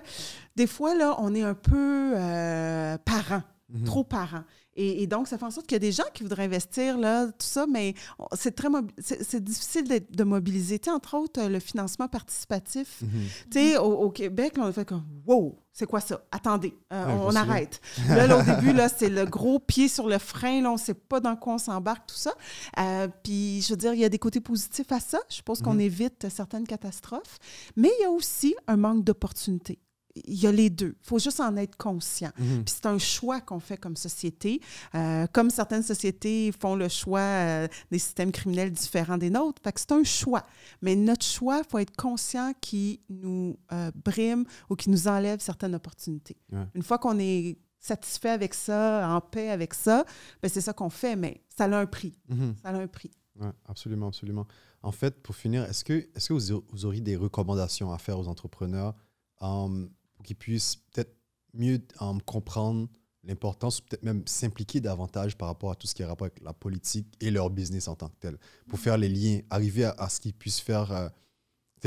des 0.55 0.67
fois, 0.67 0.95
là, 0.95 1.15
on 1.19 1.33
est 1.35 1.41
un 1.43 1.53
peu 1.53 2.13
euh, 2.15 2.97
parents, 3.05 3.43
Mhm. 3.71 3.83
trop 3.83 4.03
parents. 4.03 4.43
Et, 4.75 5.03
et 5.03 5.07
donc, 5.07 5.27
ça 5.27 5.37
fait 5.37 5.45
en 5.45 5.51
sorte 5.51 5.67
qu'il 5.67 5.75
y 5.75 5.77
a 5.77 5.79
des 5.79 5.91
gens 5.91 6.03
qui 6.13 6.23
voudraient 6.23 6.45
investir, 6.45 6.97
là, 6.97 7.25
tout 7.27 7.33
ça, 7.39 7.65
mais 7.67 7.95
c'est 8.33 8.55
très 8.55 8.69
c'est 8.99 9.43
difficile 9.43 9.83
de 10.09 10.23
mobiliser. 10.23 10.79
Tu 10.79 10.89
sais, 10.89 10.95
entre 10.95 11.15
autres, 11.17 11.41
le 11.43 11.59
financement 11.59 12.07
participatif. 12.07 13.01
Mhm. 13.01 13.09
Tu 13.51 13.59
sais, 13.59 13.77
au, 13.77 13.91
au 13.91 14.09
Québec, 14.09 14.57
là, 14.57 14.63
on 14.63 14.67
a 14.67 14.71
fait 14.71 14.85
comme 14.85 15.03
wow, 15.25 15.57
c'est 15.73 15.85
quoi 15.85 15.99
ça? 15.99 16.21
Attendez, 16.31 16.73
euh, 16.93 17.05
Ouais, 17.07 17.13
on, 17.25 17.35
arrête. 17.35 17.81
Là, 18.07 18.27
là, 18.27 18.37
au 18.39 18.43
début, 18.43 18.73
là, 18.73 18.89
c'est 18.89 19.09
le 19.09 19.25
gros 19.25 19.59
pied 19.59 19.87
sur 19.87 20.07
le 20.07 20.17
frein. 20.17 20.61
Là, 20.61 20.69
on 20.69 20.73
ne 20.73 20.79
sait 20.79 20.93
pas 20.93 21.19
dans 21.19 21.35
quoi 21.35 21.55
on 21.55 21.57
s'embarque, 21.57 22.07
tout 22.07 22.15
ça. 22.15 22.33
Euh, 22.79 23.07
puis, 23.23 23.61
je 23.61 23.69
veux 23.73 23.77
dire, 23.77 23.93
il 23.93 23.99
y 23.99 24.05
a 24.05 24.09
des 24.09 24.19
côtés 24.19 24.41
positifs 24.41 24.91
à 24.91 24.99
ça. 24.99 25.19
Je 25.29 25.41
qu'on 25.61 25.73
Mhm. 25.73 25.81
évite 25.81 26.27
certaines 26.29 26.67
catastrophes. 26.67 27.37
Mais 27.75 27.89
il 27.99 28.03
y 28.03 28.05
a 28.05 28.11
aussi 28.11 28.55
un 28.67 28.77
manque 28.77 29.03
d'opportunités. 29.03 29.79
Il 30.25 30.39
y 30.39 30.47
a 30.47 30.51
les 30.51 30.69
deux. 30.69 30.95
Il 30.99 31.07
faut 31.07 31.19
juste 31.19 31.39
en 31.39 31.55
être 31.57 31.77
conscient. 31.77 32.31
Mhm. 32.37 32.63
Puis 32.63 32.75
c'est 32.75 32.85
un 32.85 32.97
choix 32.97 33.41
qu'on 33.41 33.59
fait 33.59 33.77
comme 33.77 33.95
société. 33.95 34.61
Euh, 34.95 35.27
comme 35.31 35.49
certaines 35.49 35.83
sociétés 35.83 36.51
font 36.51 36.75
le 36.75 36.87
choix 36.89 37.19
euh, 37.19 37.67
des 37.91 37.99
systèmes 37.99 38.31
criminels 38.31 38.71
différents 38.71 39.17
des 39.17 39.29
nôtres. 39.29 39.61
Fait 39.63 39.71
que 39.71 39.79
c'est 39.79 39.91
un 39.91 40.03
choix. 40.03 40.45
Mais 40.81 40.95
notre 40.95 41.25
choix, 41.25 41.61
il 41.65 41.69
faut 41.69 41.79
être 41.79 41.95
conscient 41.95 42.53
qu'il 42.61 42.99
nous 43.09 43.57
euh, 43.71 43.91
brime 44.03 44.45
ou 44.69 44.75
qu'il 44.75 44.91
nous 44.91 45.07
enlève 45.07 45.39
certaines 45.39 45.75
opportunités. 45.75 46.37
Ouais. 46.51 46.65
Une 46.75 46.83
fois 46.83 46.97
qu'on 46.97 47.19
est 47.19 47.57
satisfait 47.79 48.29
avec 48.29 48.53
ça, 48.53 49.07
en 49.09 49.21
paix 49.21 49.49
avec 49.49 49.73
ça, 49.73 50.03
ben 50.41 50.49
c'est 50.49 50.61
ça 50.61 50.73
qu'on 50.73 50.89
fait, 50.89 51.15
mais 51.15 51.41
ça 51.55 51.65
a 51.65 51.77
un 51.77 51.85
prix. 51.85 52.13
Mhm. 52.27 52.55
Ça 52.61 52.69
a 52.69 52.73
un 52.73 52.87
prix. 52.87 53.11
Ouais, 53.39 53.51
absolument, 53.67 54.07
absolument. 54.07 54.47
En 54.81 54.91
fait, 54.91 55.21
pour 55.21 55.35
finir, 55.35 55.63
est-ce 55.63 55.83
que, 55.83 55.93
est 55.93 56.27
que 56.27 56.33
vous, 56.33 56.63
vous 56.69 56.85
auriez 56.85 57.01
des 57.01 57.15
recommandations 57.15 57.91
à 57.91 57.97
faire 57.97 58.19
aux 58.19 58.27
entrepreneurs 58.27 58.95
euh, 59.41 59.87
pour 60.19 60.25
qu'ils 60.25 60.35
puissent 60.35 60.75
peut-être 60.91 61.15
mieux 61.53 61.79
euh, 62.01 62.13
comprendre 62.25 62.89
l'importance, 63.23 63.79
ou 63.79 63.83
peut-être 63.83 64.03
même 64.03 64.21
s'impliquer 64.27 64.81
davantage 64.81 65.37
par 65.37 65.47
rapport 65.47 65.71
à 65.71 65.75
tout 65.75 65.87
ce 65.87 65.95
qui 65.95 66.01
est 66.01 66.05
rapport 66.05 66.25
avec 66.25 66.41
la 66.41 66.51
politique 66.53 67.07
et 67.21 67.31
leur 67.31 67.49
business 67.49 67.87
en 67.87 67.95
tant 67.95 68.09
que 68.09 68.15
tel, 68.19 68.37
pour 68.67 68.79
faire 68.79 68.97
les 68.97 69.07
liens, 69.07 69.39
arriver 69.49 69.85
à, 69.85 69.91
à 69.97 70.09
ce 70.09 70.19
qu'ils 70.19 70.33
puissent 70.33 70.59
faire. 70.59 70.91
euh, 70.91 71.07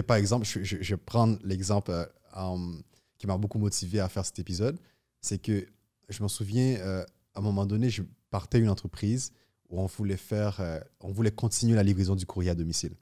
par 0.06 0.16
exemple, 0.16 0.46
je, 0.46 0.62
je- 0.64 0.78
je 0.80 0.94
vais 0.94 1.00
prendre 1.00 1.38
l'exemple 1.44 1.90
euh, 1.90 2.06
euh, 2.38 2.78
qui 3.18 3.26
m'a 3.26 3.36
beaucoup 3.36 3.58
motivé 3.58 4.00
à 4.00 4.08
faire 4.08 4.24
cet 4.24 4.38
épisode, 4.38 4.78
c'est 5.20 5.38
que 5.38 5.66
je 6.08 6.22
me 6.22 6.28
souviens, 6.28 6.76
euh, 6.80 7.04
à 7.34 7.38
un 7.40 7.42
moment 7.42 7.66
donné, 7.66 7.90
je 7.90 8.02
partais 8.30 8.58
une 8.58 8.70
entreprise 8.70 9.32
où 9.68 9.78
on 9.80 9.86
voulait 9.86 10.16
faire, 10.16 10.60
on 11.00 11.12
voulait 11.12 11.30
continuer 11.30 11.74
la 11.76 11.82
livraison 11.82 12.14
du 12.14 12.24
courrier 12.26 12.50
à 12.50 12.54
domicile. 12.54 12.94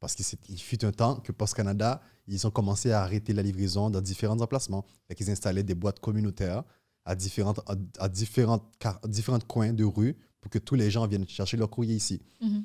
Parce 0.00 0.14
qu'il 0.14 0.60
fut 0.60 0.84
un 0.84 0.92
temps 0.92 1.16
que 1.16 1.32
Post 1.32 1.54
Canada, 1.54 2.00
ils 2.28 2.46
ont 2.46 2.50
commencé 2.50 2.92
à 2.92 3.02
arrêter 3.02 3.32
la 3.32 3.42
livraison 3.42 3.90
dans 3.90 4.00
différents 4.00 4.40
emplacements. 4.40 4.84
Qu'ils 5.16 5.30
installaient 5.30 5.64
des 5.64 5.74
boîtes 5.74 5.98
communautaires 6.00 6.62
à, 7.04 7.14
différentes, 7.16 7.60
à, 7.66 7.74
à 7.98 8.08
différentes, 8.08 8.62
car- 8.78 9.00
différents 9.08 9.40
coins 9.40 9.72
de 9.72 9.84
rue 9.84 10.16
pour 10.40 10.50
que 10.50 10.58
tous 10.58 10.76
les 10.76 10.90
gens 10.90 11.06
viennent 11.06 11.26
chercher 11.28 11.56
leur 11.56 11.68
courrier 11.70 11.96
ici. 11.96 12.20
Mhm. 12.40 12.64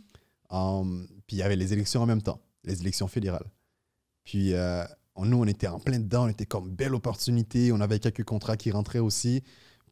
Um, 0.52 1.08
puis 1.26 1.38
il 1.38 1.40
y 1.40 1.42
avait 1.44 1.56
les 1.56 1.74
élections 1.74 2.02
en 2.02 2.06
même 2.06 2.22
temps, 2.22 2.40
les 2.64 2.80
élections 2.82 3.08
fédérales. 3.08 3.50
Puis 4.24 4.54
euh, 4.54 4.84
on- 5.16 5.26
nous, 5.26 5.38
on 5.38 5.46
était 5.46 5.68
en 5.68 5.80
plein 5.80 6.00
dedans, 6.00 6.26
on 6.26 6.28
était 6.30 6.46
comme 6.46 6.70
belle 6.70 6.94
opportunité, 6.94 7.72
on 7.72 7.82
avait 7.82 8.00
quelques 8.00 8.24
contrats 8.24 8.58
qui 8.58 8.70
rentraient 8.70 9.00
aussi. 9.00 9.42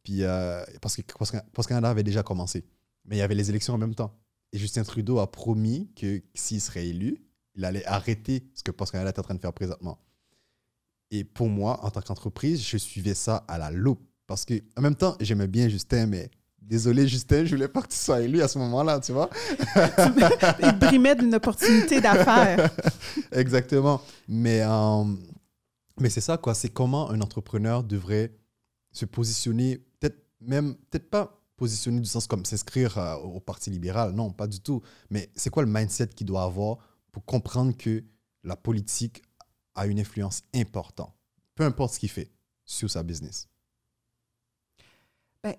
Puis 0.03 0.23
euh, 0.23 0.63
parce 0.81 0.95
que 0.97 1.01
Post 1.17 1.35
Post 1.53 1.69
Canada 1.69 1.89
avait 1.89 2.03
déjà 2.03 2.21
commencé. 2.21 2.65
Mais 3.05 3.15
il 3.15 3.19
y 3.19 3.23
avait 3.23 3.33
les 3.35 3.49
élections 3.49 3.73
en 3.73 3.77
même 3.79 3.95
temps. 3.95 4.13
Et 4.53 4.59
Justin 4.59 4.83
Trudeau 4.83 5.17
a 5.19 5.31
promis 5.31 5.89
que 5.95 6.21
s'il 6.35 6.61
serait 6.61 6.87
élu, 6.87 7.23
il 7.55 7.65
allait 7.65 7.85
arrêter 7.85 8.43
ce 8.53 8.63
que 8.63 8.71
Post 8.71 8.91
Canada 8.91 9.09
est 9.09 9.19
en 9.19 9.23
train 9.23 9.35
de 9.35 9.39
faire 9.39 9.53
présentement. 9.53 9.99
Et 11.11 11.23
pour 11.23 11.49
moi, 11.49 11.83
en 11.83 11.89
tant 11.89 12.01
qu'entreprise, 12.01 12.65
je 12.65 12.77
suivais 12.77 13.13
ça 13.13 13.43
à 13.47 13.57
la 13.57 13.69
loupe. 13.69 14.01
Parce 14.27 14.45
que 14.45 14.53
en 14.77 14.81
même 14.81 14.95
temps, 14.95 15.17
j'aimais 15.19 15.47
bien 15.47 15.67
Justin, 15.67 16.05
mais 16.05 16.31
désolé 16.61 17.07
Justin, 17.07 17.43
je 17.43 17.53
voulais 17.53 17.67
pas 17.67 17.81
que 17.81 17.89
tu 17.89 17.97
sois 17.97 18.21
élu 18.21 18.41
à 18.41 18.47
ce 18.47 18.57
moment-là, 18.59 18.99
tu 19.01 19.11
vois. 19.11 19.29
Il 20.63 20.71
brimait 20.79 21.15
d'une 21.15 21.35
opportunité 21.35 21.99
d'affaires. 21.99 22.71
Exactement. 23.33 24.01
Mais, 24.29 24.61
euh, 24.61 25.03
mais 25.99 26.09
c'est 26.09 26.21
ça, 26.21 26.37
quoi. 26.37 26.53
C'est 26.53 26.69
comment 26.69 27.09
un 27.11 27.19
entrepreneur 27.19 27.83
devrait 27.83 28.31
se 28.93 29.05
positionner, 29.05 29.79
peut-être 29.99 30.23
même, 30.39 30.75
peut-être 30.89 31.09
pas 31.09 31.37
positionner 31.57 31.99
du 31.99 32.07
sens 32.07 32.25
comme 32.25 32.45
s'inscrire 32.45 32.97
euh, 32.97 33.15
au 33.17 33.39
Parti 33.39 33.69
libéral, 33.69 34.13
non, 34.13 34.31
pas 34.31 34.47
du 34.47 34.61
tout. 34.61 34.81
Mais 35.09 35.29
c'est 35.35 35.49
quoi 35.49 35.63
le 35.63 35.69
mindset 35.69 36.07
qu'il 36.07 36.25
doit 36.25 36.43
avoir 36.43 36.77
pour 37.11 37.25
comprendre 37.25 37.75
que 37.75 38.03
la 38.43 38.55
politique 38.55 39.21
a 39.75 39.87
une 39.87 39.99
influence 39.99 40.43
importante, 40.53 41.13
peu 41.55 41.63
importe 41.63 41.95
ce 41.95 41.99
qu'il 41.99 42.09
fait, 42.09 42.31
sur 42.65 42.89
sa 42.89 43.03
business. 43.03 43.47
Ben, 45.43 45.55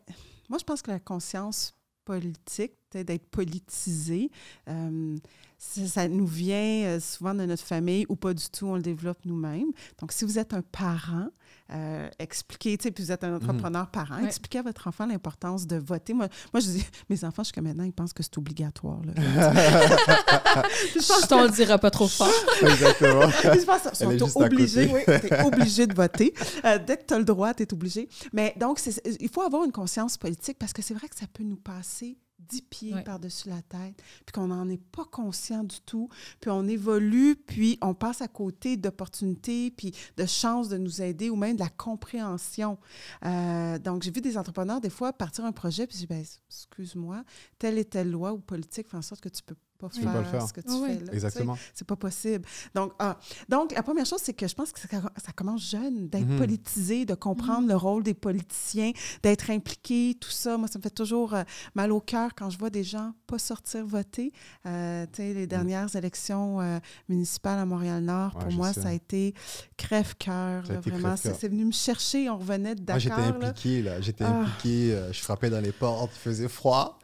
moi, 0.48 0.58
je 0.58 0.64
pense 0.64 0.82
que 0.82 0.90
la 0.90 1.00
conscience 1.00 1.74
politique, 2.04 2.74
d'être 2.92 3.26
politisé, 3.30 4.30
euh, 4.68 5.16
ça, 5.62 5.86
ça 5.86 6.08
nous 6.08 6.26
vient 6.26 6.56
euh, 6.84 7.00
souvent 7.00 7.34
de 7.34 7.44
notre 7.44 7.62
famille 7.62 8.04
ou 8.08 8.16
pas 8.16 8.34
du 8.34 8.44
tout, 8.50 8.66
on 8.66 8.74
le 8.76 8.82
développe 8.82 9.18
nous-mêmes. 9.24 9.70
Donc, 10.00 10.10
si 10.10 10.24
vous 10.24 10.38
êtes 10.38 10.54
un 10.54 10.60
parent, 10.60 11.28
euh, 11.72 12.08
expliquez, 12.18 12.76
tu 12.76 12.82
sais, 12.82 12.90
puis 12.90 13.04
vous 13.04 13.12
êtes 13.12 13.22
un 13.22 13.36
entrepreneur 13.36 13.88
parent, 13.88 14.16
Ouais. 14.16 14.26
expliquez 14.26 14.58
à 14.58 14.62
votre 14.62 14.88
enfant 14.88 15.06
l'importance 15.06 15.66
de 15.68 15.76
voter. 15.76 16.14
Moi, 16.14 16.28
moi, 16.52 16.60
je 16.60 16.66
dis, 16.66 16.84
mes 17.08 17.24
enfants, 17.24 17.44
jusqu'à 17.44 17.62
maintenant, 17.62 17.84
ils 17.84 17.92
pensent 17.92 18.12
que 18.12 18.24
c'est 18.24 18.36
obligatoire. 18.38 19.00
Là. 19.04 19.12
je 20.94 21.06
pense 21.06 21.28
t'en 21.28 21.44
le 21.44 21.50
dira 21.50 21.78
pas 21.78 21.92
trop 21.92 22.08
fort. 22.08 22.28
Exactement. 22.62 23.30
je 23.30 23.64
pense 23.64 23.82
qu'ils 23.82 24.18
sont 24.18 24.42
obligés. 24.42 24.90
Oui, 24.92 25.00
es 25.06 25.44
obligé 25.44 25.86
de 25.86 25.94
voter. 25.94 26.34
Euh, 26.64 26.78
dès 26.84 26.96
que 26.96 27.04
tu 27.06 27.14
as 27.14 27.18
le 27.18 27.24
droit, 27.24 27.54
tu 27.54 27.62
es 27.62 27.72
obligé. 27.72 28.08
Mais 28.32 28.52
donc, 28.58 28.80
il 29.20 29.28
faut 29.28 29.42
avoir 29.42 29.64
une 29.64 29.72
conscience 29.72 30.18
politique 30.18 30.58
parce 30.58 30.72
que 30.72 30.82
c'est 30.82 30.94
vrai 30.94 31.08
que 31.08 31.16
ça 31.16 31.26
peut 31.32 31.44
nous 31.44 31.56
passer 31.56 32.18
dix 32.48 32.62
pieds 32.62 32.94
par-dessus 33.04 33.48
la 33.48 33.62
tête, 33.62 34.02
puis 34.26 34.32
qu'on 34.32 34.48
n'en 34.48 34.68
est 34.68 34.82
pas 34.82 35.04
conscient 35.04 35.64
du 35.64 35.80
tout, 35.80 36.08
puis 36.40 36.50
on 36.50 36.66
évolue, 36.66 37.36
puis 37.36 37.78
on 37.82 37.94
passe 37.94 38.22
à 38.22 38.28
côté 38.28 38.76
d'opportunités, 38.76 39.70
puis 39.70 39.94
de 40.16 40.26
chances 40.26 40.68
de 40.68 40.78
nous 40.78 41.02
aider, 41.02 41.30
ou 41.30 41.36
même 41.36 41.56
de 41.56 41.60
la 41.60 41.68
compréhension. 41.68 42.78
Euh, 43.24 43.78
donc, 43.78 44.02
j'ai 44.02 44.10
vu 44.10 44.20
des 44.20 44.36
entrepreneurs, 44.38 44.80
des 44.80 44.90
fois, 44.90 45.12
partir 45.12 45.44
un 45.44 45.52
projet, 45.52 45.86
puis 45.86 45.96
je 45.96 46.02
dis, 46.02 46.06
ben, 46.06 46.24
excuse-moi, 46.48 47.24
telle 47.58 47.78
et 47.78 47.84
telle 47.84 48.10
loi 48.10 48.32
ou 48.32 48.38
politique 48.38 48.88
fait 48.88 48.96
en 48.96 49.02
sorte 49.02 49.20
que 49.20 49.28
tu 49.28 49.42
peux 49.42 49.56
pas 49.88 49.94
Tu 49.94 50.00
peux 50.00 50.06
pas 50.06 50.18
le 50.18 50.24
faire 50.24 50.30
faire. 50.40 50.46
ce 50.48 50.52
que 50.52 50.60
tu 50.60 50.70
ouais. 50.72 50.88
fais. 50.88 50.94
là, 50.94 51.00
tu 51.00 51.06
sais. 51.06 51.12
Exactement. 51.14 51.58
C'est 51.74 51.86
pas 51.86 51.96
possible. 51.96 52.44
Donc, 52.74 52.92
ah, 52.98 53.18
donc, 53.48 53.72
la 53.72 53.82
première 53.82 54.06
chose, 54.06 54.20
c'est 54.22 54.32
que 54.34 54.46
je 54.46 54.54
pense 54.54 54.72
que 54.72 54.80
ça, 54.80 54.86
ça 54.88 55.32
commence 55.34 55.68
jeune, 55.68 56.08
d'être 56.08 56.26
Mhm. 56.26 56.38
politisé, 56.38 57.04
de 57.04 57.14
comprendre 57.14 57.66
le 57.68 57.76
rôle 57.76 58.02
des 58.02 58.14
politiciens, 58.14 58.92
d'être 59.22 59.50
impliqué, 59.50 60.16
tout 60.20 60.30
ça. 60.30 60.56
Moi, 60.56 60.68
ça 60.68 60.78
me 60.78 60.82
fait 60.82 60.90
toujours 60.90 61.34
euh, 61.34 61.42
mal 61.74 61.92
au 61.92 62.00
cœur 62.00 62.30
quand 62.36 62.48
je 62.50 62.58
vois 62.58 62.70
des 62.70 62.84
gens 62.84 63.12
pas 63.32 63.38
sortir 63.38 63.86
voter. 63.86 64.30
Euh, 64.66 65.06
les 65.18 65.46
dernières 65.46 65.94
élections 65.96 66.60
euh, 66.60 66.78
municipales 67.08 67.58
à 67.58 67.64
Montréal-Nord, 67.64 68.36
Ouais, 68.36 68.44
pour 68.44 68.52
moi, 68.52 68.72
ça 68.74 68.88
a 68.88 68.92
été 68.92 69.34
crève-cœur. 69.78 70.64
Vraiment, 70.64 71.16
c'est 71.16 71.48
venu 71.48 71.64
me 71.64 71.72
chercher. 71.72 72.28
On 72.28 72.36
revenait 72.38 72.74
de 72.74 72.98
j'étais 72.98 73.16
là. 73.16 73.26
impliqué, 73.28 73.82
là. 73.82 74.00
J'étais 74.00 74.24
Ah. 74.24 74.40
impliqué, 74.40 74.92
euh, 74.92 75.12
je 75.12 75.20
frappais 75.20 75.48
dans 75.48 75.60
les 75.60 75.72
portes, 75.72 76.10
il 76.14 76.18
faisait 76.18 76.48
froid. 76.48 76.98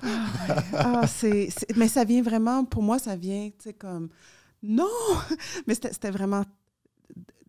Ah, 0.75 1.07
c'est, 1.07 1.49
c'est- 1.51 1.77
mais 1.77 1.89
ça 1.89 2.05
vient 2.05 2.23
vraiment, 2.23 2.65
pour 2.65 2.83
moi, 2.83 2.99
ça 2.99 3.17
vient, 3.17 3.49
tu 3.49 3.55
sais, 3.71 3.73
comme, 3.73 4.09
non! 4.63 4.85
Mais 5.67 5.75
c'était 5.75 6.11
vraiment 6.11 6.45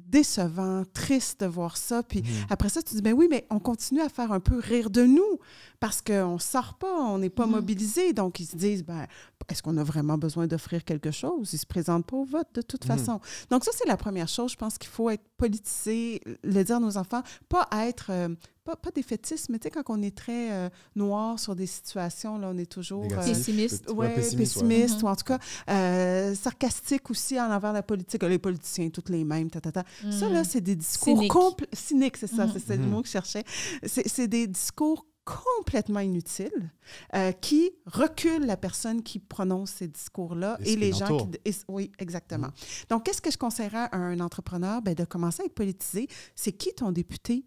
décevant, 0.10 0.84
triste 0.94 1.42
de 1.42 1.46
voir 1.46 1.78
ça. 1.78 2.04
Puis 2.04 2.22
Mhm. 2.22 2.28
après 2.50 2.70
ça, 2.70 2.82
tu 2.82 2.96
dis, 2.96 3.02
ben 3.02 3.14
oui, 3.14 3.28
mais 3.30 3.46
on 3.50 3.60
continue 3.60 4.02
à 4.02 4.10
faire 4.10 4.32
un 4.32 4.40
peu 4.40 4.58
rire 4.60 4.90
de 4.90 5.04
nous 5.04 5.40
parce 5.80 6.02
qu'on 6.02 6.34
ne 6.34 6.40
sort 6.40 6.76
pas, 6.78 6.94
on 6.94 7.18
n'est 7.20 7.30
pas 7.30 7.46
Mhm. 7.46 7.52
mobilisé. 7.54 8.14
Donc, 8.14 8.40
ils 8.40 8.46
se 8.46 8.56
disent, 8.56 8.84
ben, 8.84 9.06
est-ce 9.50 9.64
qu'on 9.64 9.78
a 9.78 9.84
vraiment 9.84 10.18
besoin 10.18 10.48
d'offrir 10.48 10.84
quelque 10.84 11.12
chose? 11.12 11.52
Ils 11.54 11.56
ne 11.56 11.60
se 11.60 11.66
présentent 11.66 12.06
pas 12.06 12.18
au 12.18 12.26
vote 12.26 12.48
de 12.54 12.62
toute 12.62 12.86
Mhm. 12.88 12.98
façon. 12.98 13.20
Donc, 13.50 13.64
ça, 13.64 13.72
c'est 13.74 13.88
la 13.88 13.98
première 13.98 14.28
chose. 14.28 14.52
Je 14.52 14.58
pense 14.58 14.78
qu'il 14.78 14.90
faut 14.90 15.10
être 15.10 15.24
politisé, 15.38 16.22
le 16.44 16.64
dire 16.64 16.78
à 16.78 16.80
nos 16.80 16.98
enfants, 16.98 17.24
pas 17.48 17.68
être, 17.74 18.08
euh, 18.10 18.30
pas, 18.64 18.76
pas 18.76 18.92
défaitiste, 18.92 19.50
mais 19.50 19.60
tu 19.60 19.64
sais, 19.64 19.72
quand 19.72 19.84
on 19.90 20.02
est 20.02 20.16
très 20.16 20.52
euh, 20.52 20.70
noir 20.96 21.40
sur 21.40 21.56
des 21.56 21.66
situations, 21.68 22.38
là, 22.38 22.50
on 22.54 22.58
est 22.58 22.70
toujours... 22.70 23.04
euh, 23.04 23.08
Négatif. 23.08 23.38
Pessimiste. 23.38 23.90
Ouais, 23.90 23.96
Ouais, 24.08 24.16
pessimiste, 24.16 24.54
pessimiste, 24.56 24.98
ouais. 24.98 25.04
Ou 25.04 25.08
en 25.08 25.16
tout 25.16 25.24
cas 25.26 25.40
euh, 25.70 26.36
sarcastique 26.36 27.10
aussi 27.10 27.40
envers 27.40 27.74
la 27.74 27.84
politique. 27.84 28.24
Les 28.24 28.40
politiciens, 28.40 28.90
tous 28.90 29.10
les 29.12 29.24
mêmes, 29.24 29.50
ta, 29.50 29.62
ta, 29.62 29.72
ta. 29.72 29.84
Ça, 30.12 30.30
là, 30.30 30.44
c'est 30.44 30.62
des 30.62 30.76
discours 30.76 31.16
Cynique. 31.18 31.32
compl- 31.34 31.68
cyniques, 31.74 32.18
c'est 32.18 32.28
ça, 32.28 32.46
Mhm. 32.46 32.54
c'est 32.66 32.78
le 32.78 32.84
Mhm. 32.84 32.90
mot 32.90 33.02
que 33.02 33.08
je 33.08 33.14
cherchais. 33.14 33.44
C'est 33.86 34.08
c'est 34.08 34.28
des 34.28 34.48
discours 34.48 35.06
complètement 35.26 36.00
inutiles 36.00 36.72
euh, 37.16 37.32
qui 37.34 37.72
reculent 37.86 38.46
la 38.48 38.58
personne 38.58 39.04
qui 39.04 39.20
prononce 39.20 39.72
ces 39.72 39.88
discours-là 39.88 40.58
Et 40.66 40.76
les 40.76 40.92
gens 40.92 41.18
qui... 41.18 41.38
et- 41.46 41.54
oui, 41.68 41.92
exactement. 42.00 42.48
Donc, 42.90 43.06
qu'est-ce 43.06 43.22
que 43.22 43.30
je 43.32 43.38
conseillerais 43.38 43.88
à 43.92 43.98
un 43.98 44.20
entrepreneur? 44.22 44.82
Ben, 44.82 44.96
de 44.96 45.06
commencer 45.06 45.44
à 45.44 45.46
être 45.46 45.54
politisé. 45.54 46.08
C'est 46.36 46.52
qui 46.54 46.74
ton 46.74 46.92
député? 46.92 47.46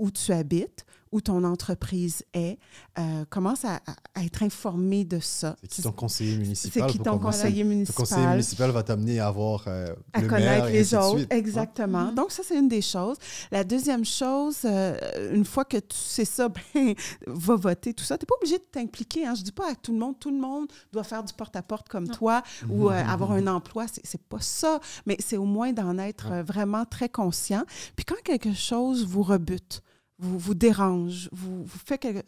Où 0.00 0.10
tu 0.10 0.32
habites, 0.32 0.84
où 1.12 1.20
ton 1.20 1.42
entreprise 1.42 2.22
est. 2.34 2.56
Euh, 2.96 3.24
commence 3.30 3.64
à, 3.64 3.80
à, 4.14 4.22
être 4.24 4.44
informé 4.44 5.04
de 5.04 5.18
ça. 5.18 5.56
C'est 5.62 5.68
qui 5.68 5.82
ton 5.82 5.90
conseiller 5.90 6.36
municipal? 6.36 6.84
C'est 6.86 6.92
qui 6.92 6.98
ton 7.02 7.18
conseiller 7.18 7.64
municipal? 7.64 7.96
Ton 7.96 8.02
conseiller 8.14 8.26
municipal? 8.28 8.70
va 8.70 8.82
t'amener 8.84 9.18
à 9.18 9.26
avoir 9.26 9.64
euh, 9.66 9.92
à 10.12 10.20
le 10.20 10.28
connaître 10.28 10.62
maire, 10.62 10.66
et 10.68 10.72
les 10.74 10.80
ainsi 10.82 10.94
de 10.94 11.00
autres. 11.00 11.18
suite. 11.18 11.32
Exactement. 11.32 12.04
Mhm. 12.06 12.14
Donc, 12.14 12.30
ça, 12.30 12.42
c'est 12.46 12.56
une 12.56 12.68
des 12.68 12.80
choses. 12.82 13.16
La 13.50 13.64
deuxième 13.64 14.04
chose, 14.04 14.58
euh, 14.64 15.34
une 15.34 15.44
fois 15.44 15.64
que 15.64 15.78
tu 15.78 15.96
sais 15.96 16.24
ça, 16.24 16.48
ben, 16.74 16.94
va 17.26 17.56
voter, 17.56 17.92
tout 17.92 18.04
ça. 18.04 18.16
Tu 18.16 18.22
n'es 18.22 18.26
pas 18.28 18.36
obligé 18.40 18.58
de 18.58 18.64
t'impliquer. 18.70 19.26
Hein. 19.26 19.34
Je 19.34 19.40
ne 19.40 19.44
dis 19.46 19.52
pas 19.52 19.72
à 19.72 19.74
tout 19.74 19.90
le 19.92 19.98
monde, 19.98 20.14
tout 20.20 20.30
le 20.30 20.38
monde 20.38 20.68
doit 20.92 21.02
faire 21.04 21.24
du 21.24 21.32
porte-à-porte 21.32 21.88
comme 21.88 22.06
Non. 22.06 22.14
toi 22.14 22.42
ou 22.68 22.88
euh, 22.88 23.02
Mhm. 23.02 23.08
avoir 23.10 23.32
un 23.32 23.46
emploi. 23.48 23.86
C'est 24.04 24.22
pas 24.22 24.40
ça. 24.40 24.78
Mais 25.06 25.16
c'est 25.18 25.36
au 25.36 25.44
moins 25.44 25.72
d'en 25.72 25.98
être 25.98 26.44
vraiment 26.46 26.84
très 26.84 27.08
conscient. 27.08 27.64
Puis 27.96 28.04
quand 28.04 28.22
quelque 28.22 28.54
chose 28.54 29.04
vous 29.04 29.24
rebute, 29.24 29.82
vous, 30.20 30.38
vous 30.38 30.54
dérange, 30.54 31.28
vous, 31.32 31.64
vous 31.64 31.78
fait 31.84 31.98
quelque... 31.98 32.22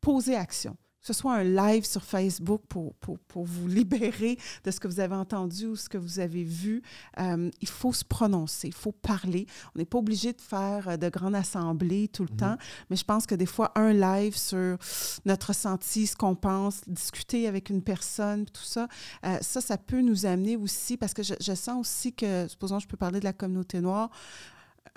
Posez 0.00 0.36
action. 0.36 0.76
Que 1.00 1.08
ce 1.08 1.20
soit 1.20 1.34
un 1.34 1.44
live 1.44 1.84
sur 1.84 2.02
Facebook 2.02 2.62
pour, 2.66 2.94
pour, 2.94 3.18
pour 3.18 3.44
vous 3.44 3.68
libérer 3.68 4.38
de 4.64 4.70
ce 4.70 4.80
que 4.80 4.88
vous 4.88 5.00
avez 5.00 5.14
entendu 5.14 5.66
ou 5.66 5.76
ce 5.76 5.86
que 5.90 5.98
vous 5.98 6.18
avez 6.18 6.44
vu, 6.44 6.80
euh, 7.20 7.50
il 7.60 7.68
faut 7.68 7.92
se 7.92 8.06
prononcer, 8.06 8.68
il 8.68 8.74
faut 8.74 8.92
parler. 8.92 9.46
On 9.74 9.78
n'est 9.78 9.84
pas 9.84 9.98
obligé 9.98 10.32
de 10.32 10.40
faire 10.40 10.88
euh, 10.88 10.96
de 10.96 11.10
grandes 11.10 11.34
assemblées 11.34 12.08
tout 12.08 12.22
le 12.22 12.30
Mhm. 12.30 12.36
temps, 12.38 12.56
mais 12.88 12.96
je 12.96 13.04
pense 13.04 13.26
que 13.26 13.34
des 13.34 13.44
fois, 13.44 13.70
un 13.74 13.92
live 13.92 14.34
sur 14.34 14.78
notre 15.26 15.48
ressenti, 15.48 16.06
ce 16.06 16.16
qu'on 16.16 16.34
pense, 16.34 16.80
discuter 16.86 17.48
avec 17.48 17.68
une 17.68 17.82
personne, 17.82 18.46
tout 18.46 18.62
ça, 18.64 18.88
euh, 19.26 19.36
ça, 19.42 19.60
ça 19.60 19.76
peut 19.76 20.00
nous 20.00 20.24
amener 20.24 20.56
aussi, 20.56 20.96
parce 20.96 21.12
que 21.12 21.22
je, 21.22 21.34
je 21.38 21.54
sens 21.54 21.78
aussi 21.80 22.14
que, 22.14 22.48
supposons 22.48 22.78
je 22.78 22.88
peux 22.88 22.96
parler 22.96 23.20
de 23.20 23.24
la 23.24 23.34
communauté 23.34 23.78
noire, 23.82 24.08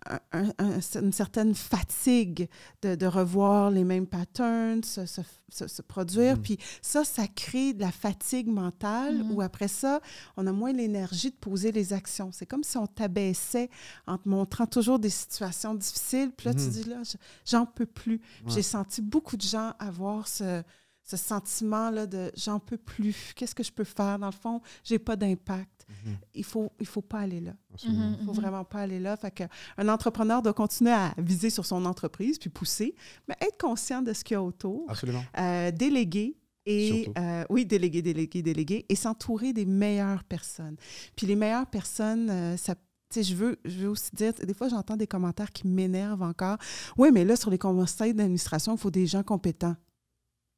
un- 0.10 0.20
un- 0.32 0.54
un- 0.60 0.80
une 1.02 1.12
certaine 1.12 1.54
fatigue 1.56 2.50
de, 2.82 2.96
de 2.96 3.06
revoir 3.06 3.72
les 3.72 3.84
mêmes 3.84 4.08
patterns 4.08 4.84
se, 4.84 5.06
se- 5.06 5.22
se- 5.50 5.68
se 5.68 5.82
produire. 5.82 6.36
Mhm. 6.38 6.42
Puis 6.42 6.58
ça, 6.82 7.04
ça 7.04 7.28
crée 7.28 7.74
de 7.74 7.82
la 7.82 7.92
fatigue 7.92 8.48
mentale 8.48 9.24
Mhm. 9.24 9.32
où 9.32 9.42
après 9.42 9.68
ça, 9.68 10.00
on 10.38 10.48
a 10.48 10.52
moins 10.52 10.74
l'énergie 10.74 11.32
de 11.32 11.36
poser 11.36 11.72
les 11.72 11.94
actions. 11.94 12.32
C'est 12.32 12.46
comme 12.46 12.64
si 12.64 12.78
on 12.78 12.88
t'abaissait 12.88 13.70
en 14.06 14.18
te 14.18 14.28
montrant 14.28 14.66
toujours 14.66 15.00
des 15.00 15.10
situations 15.10 15.76
difficiles. 15.76 16.32
Puis 16.36 16.48
là, 16.48 16.54
tu 16.54 16.62
Mhm. 16.62 16.70
dis, 16.70 16.84
là, 16.86 17.02
je- 17.04 17.18
j'en 17.46 17.66
peux 17.66 17.86
plus. 17.86 18.16
Ouais. 18.46 18.54
J'ai 18.54 18.62
senti 18.64 19.02
beaucoup 19.02 19.38
de 19.38 19.42
gens 19.44 19.74
avoir 19.80 20.28
ce, 20.28 20.64
ce 21.04 21.16
sentiment-là 21.16 22.06
de 22.06 22.32
j'en 22.36 22.60
peux 22.60 22.78
plus. 22.78 23.34
Qu'est-ce 23.36 23.56
que 23.56 23.64
je 23.64 23.72
peux 23.72 23.84
faire? 23.86 24.20
Dans 24.20 24.26
le 24.28 24.32
fond, 24.34 24.62
j'ai 24.84 25.00
pas 25.00 25.16
d'impact. 25.16 25.77
Mhm. 25.90 26.18
Il 26.34 26.44
faut, 26.44 26.72
il 26.80 26.86
faut 26.86 27.02
pas 27.02 27.20
aller 27.20 27.40
là. 27.40 27.54
Mhm. 27.88 28.18
Il 28.20 28.26
faut 28.26 28.34
vraiment 28.34 28.64
pas 28.64 28.82
aller 28.82 29.00
là. 29.00 29.16
Fait 29.18 29.32
que 29.32 29.44
un 29.78 29.88
entrepreneur 29.90 30.42
doit 30.42 30.54
continuer 30.54 30.92
à 30.92 31.14
viser 31.18 31.50
sur 31.50 31.66
son 31.66 31.86
entreprise 31.86 32.38
puis 32.38 32.50
pousser, 32.50 32.96
mais 33.28 33.36
être 33.42 33.58
conscient 33.58 34.02
de 34.02 34.14
ce 34.14 34.24
qu'il 34.24 34.36
y 34.36 34.38
a 34.38 34.44
autour, 34.44 34.86
Absolument. 34.90 35.24
euh, 35.38 35.72
déléguer. 35.72 36.38
Et 36.70 37.10
euh, 37.18 37.46
oui, 37.50 37.66
déléguer, 37.66 38.02
déléguer, 38.02 38.42
déléguer, 38.42 38.86
et 38.90 38.96
s'entourer 38.98 39.54
des 39.54 39.66
meilleures 39.66 40.26
personnes. 40.26 40.76
Puis 41.16 41.26
les 41.26 41.38
meilleures 41.38 41.68
personnes, 41.68 42.30
euh, 42.30 42.58
ça 42.58 42.76
tu 43.10 43.24
sais, 43.24 43.24
je 43.24 43.36
veux, 43.36 43.58
je 43.64 43.78
veux 43.78 43.90
aussi 43.90 44.12
dire, 44.14 44.34
des 44.34 44.54
fois, 44.54 44.68
j'entends 44.68 44.98
des 44.98 45.08
commentaires 45.08 45.54
qui 45.54 45.66
m'énervent 45.66 46.24
encore. 46.24 46.58
Oui, 46.98 47.10
mais 47.14 47.24
là, 47.24 47.38
sur 47.38 47.50
les 47.50 47.58
conseils 47.58 48.14
d'administration, 48.14 48.76
il 48.76 48.78
faut 48.78 48.92
des 48.92 49.08
gens 49.08 49.24
compétents. 49.24 49.78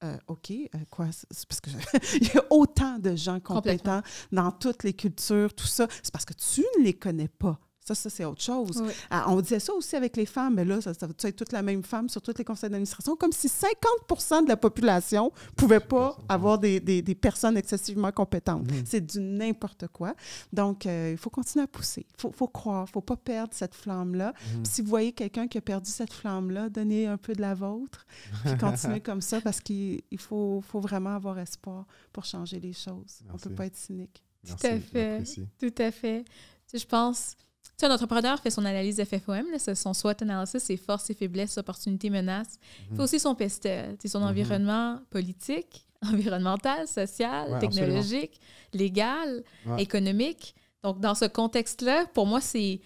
Euh, 0.02 0.18
OK, 0.28 0.52
euh, 0.52 0.78
quoi? 0.90 1.08
Parce 1.50 1.60
que 1.60 1.70
il 2.22 2.28
y 2.34 2.38
a 2.38 2.44
autant 2.50 3.00
de 3.00 3.16
gens 3.16 3.40
compétents 3.42 4.02
dans 4.32 4.52
toutes 4.52 4.84
les 4.84 4.94
cultures, 4.94 5.54
tout 5.54 5.68
ça. 5.68 5.88
C'est 6.02 6.12
parce 6.14 6.26
que 6.26 6.34
tu 6.34 6.62
ne 6.78 6.86
les 6.86 6.94
connais 6.94 7.28
pas. 7.28 7.60
Ça, 7.90 7.96
ça 7.96 8.10
c'est 8.10 8.26
autre 8.26 8.42
chose. 8.42 8.82
Oui. 8.86 8.92
Ah, 9.10 9.26
on 9.32 9.42
disait 9.42 9.60
ça 9.60 9.74
aussi 9.74 9.96
avec 9.96 10.16
les 10.16 10.26
femmes, 10.28 10.54
mais 10.56 10.66
là, 10.66 10.80
ça, 10.80 10.94
ça 10.94 11.08
va 11.08 11.14
être 11.24 11.36
toute 11.36 11.52
la 11.52 11.62
même 11.64 11.82
femme 11.84 12.08
sur 12.08 12.22
tous 12.22 12.34
les 12.38 12.44
conseils 12.44 12.70
d'administration, 12.70 13.16
comme 13.16 13.32
si 13.32 13.48
50% 13.48 14.44
de 14.44 14.48
la 14.50 14.58
population 14.58 15.32
ne 15.34 15.52
pouvait 15.56 15.80
pas 15.80 16.18
avoir 16.28 16.60
des, 16.60 16.80
des- 16.80 17.02
des 17.02 17.16
personnes 17.16 17.58
excessivement 17.58 18.12
compétentes. 18.12 18.70
Mhm. 18.72 18.84
C'est 18.86 19.02
du 19.02 19.20
n'importe 19.20 19.88
quoi. 19.88 20.14
Donc, 20.54 20.86
euh, 20.86 21.10
il 21.12 21.18
faut 21.18 21.30
continuer 21.32 21.64
à 21.64 21.68
pousser. 21.68 22.06
Il 22.16 22.22
faut, 22.22 22.32
faut 22.32 22.48
croire. 22.48 22.82
Il 22.86 22.90
ne 22.90 22.94
faut 22.94 23.02
pas 23.02 23.18
perdre 23.18 23.54
cette 23.54 23.74
flamme-là. 23.76 24.34
Mhm. 24.54 24.64
Puis 24.64 24.72
Si 24.72 24.82
vous 24.82 24.90
voyez 24.90 25.12
quelqu'un 25.14 25.48
qui 25.48 25.58
a 25.58 25.62
perdu 25.62 25.90
cette 25.90 26.14
flamme-là, 26.14 26.70
donnez 26.70 27.08
un 27.08 27.18
peu 27.18 27.34
de 27.34 27.42
la 27.42 27.56
vôtre, 27.56 28.06
puis 28.44 28.58
continuez 28.60 29.02
comme 29.02 29.22
ça, 29.22 29.42
parce 29.42 29.60
qu'il 29.62 30.02
il 30.12 30.20
faut, 30.20 30.62
faut 30.62 30.80
vraiment 30.80 31.16
avoir 31.16 31.40
espoir 31.40 31.86
pour 32.14 32.26
changer 32.26 32.60
les 32.60 32.74
choses. 32.74 33.20
On 33.30 33.34
ne 33.34 33.40
peut 33.40 33.50
pas 33.50 33.66
être 33.66 33.76
cynique. 33.78 34.24
Merci, 34.46 34.68
à 34.68 34.80
fait. 34.80 35.24
Tout 35.60 35.82
à 35.82 35.92
fait. 35.92 36.26
Je 36.74 36.86
pense. 36.86 37.36
Tu 37.78 37.86
sais, 37.86 37.92
un 37.92 37.94
entrepreneur 37.96 38.40
fait 38.42 38.50
son 38.50 38.66
analyse 38.66 39.02
FFOM, 39.04 39.46
là, 39.52 39.76
son 39.76 39.94
SWOT 39.94 40.22
analysis, 40.22 40.62
ses 40.62 40.76
forces, 40.78 41.06
ses 41.06 41.14
faiblesses, 41.14 41.58
opportunités, 41.58 42.10
menaces. 42.10 42.60
Il 42.80 42.92
Mhm. 42.92 42.96
fait 42.98 43.04
aussi 43.04 43.20
son 43.20 43.36
PESTEL, 43.36 43.96
sais, 44.02 44.08
son 44.10 44.20
Mhm. 44.20 44.26
environnement 44.28 45.00
politique, 45.10 45.86
environnemental, 46.02 46.88
social, 46.88 47.52
Ouais, 47.52 47.60
technologique, 47.60 48.40
légal, 48.74 49.44
Ouais. 49.66 49.82
économique. 49.84 50.56
Donc, 50.84 51.00
dans 51.00 51.16
ce 51.16 51.26
contexte-là, 51.26 52.06
pour 52.14 52.26
moi, 52.26 52.42
c'est 52.42 52.80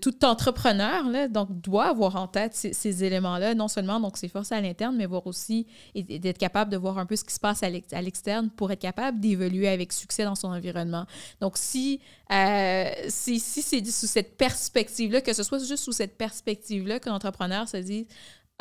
tout 0.00 0.24
entrepreneur 0.24 1.08
là, 1.08 1.28
donc 1.28 1.60
doit 1.60 1.86
avoir 1.86 2.16
en 2.16 2.28
tête 2.28 2.54
ces, 2.54 3.04
éléments-là, 3.04 3.54
non 3.54 3.68
seulement 3.68 4.00
donc 4.00 4.16
ses 4.16 4.28
forces 4.28 4.52
à 4.52 4.60
l'interne, 4.60 4.96
mais 4.96 5.06
voir 5.06 5.26
aussi 5.26 5.66
et, 5.94 6.02
d'être 6.02 6.38
capable 6.38 6.70
de 6.70 6.76
voir 6.76 6.98
un 6.98 7.06
peu 7.06 7.16
ce 7.16 7.24
qui 7.24 7.34
se 7.34 7.40
passe 7.40 7.62
à 7.62 7.70
l'externe 7.70 8.50
pour 8.50 8.70
être 8.70 8.80
capable 8.80 9.20
d'évoluer 9.20 9.68
avec 9.68 9.92
succès 9.92 10.24
dans 10.24 10.34
son 10.34 10.48
environnement. 10.48 11.06
Donc 11.40 11.58
si 11.58 12.00
euh, 12.32 12.90
si, 13.08 13.38
si 13.40 13.60
c'est 13.60 13.84
sous 13.84 14.06
cette 14.06 14.36
perspective-là, 14.38 15.20
que 15.20 15.34
ce 15.34 15.42
soit 15.42 15.58
juste 15.58 15.84
sous 15.84 15.92
cette 15.92 16.16
perspective-là 16.16 16.98
que 16.98 17.10
l'entrepreneur 17.10 17.68
se 17.68 17.76
dit 17.76 18.06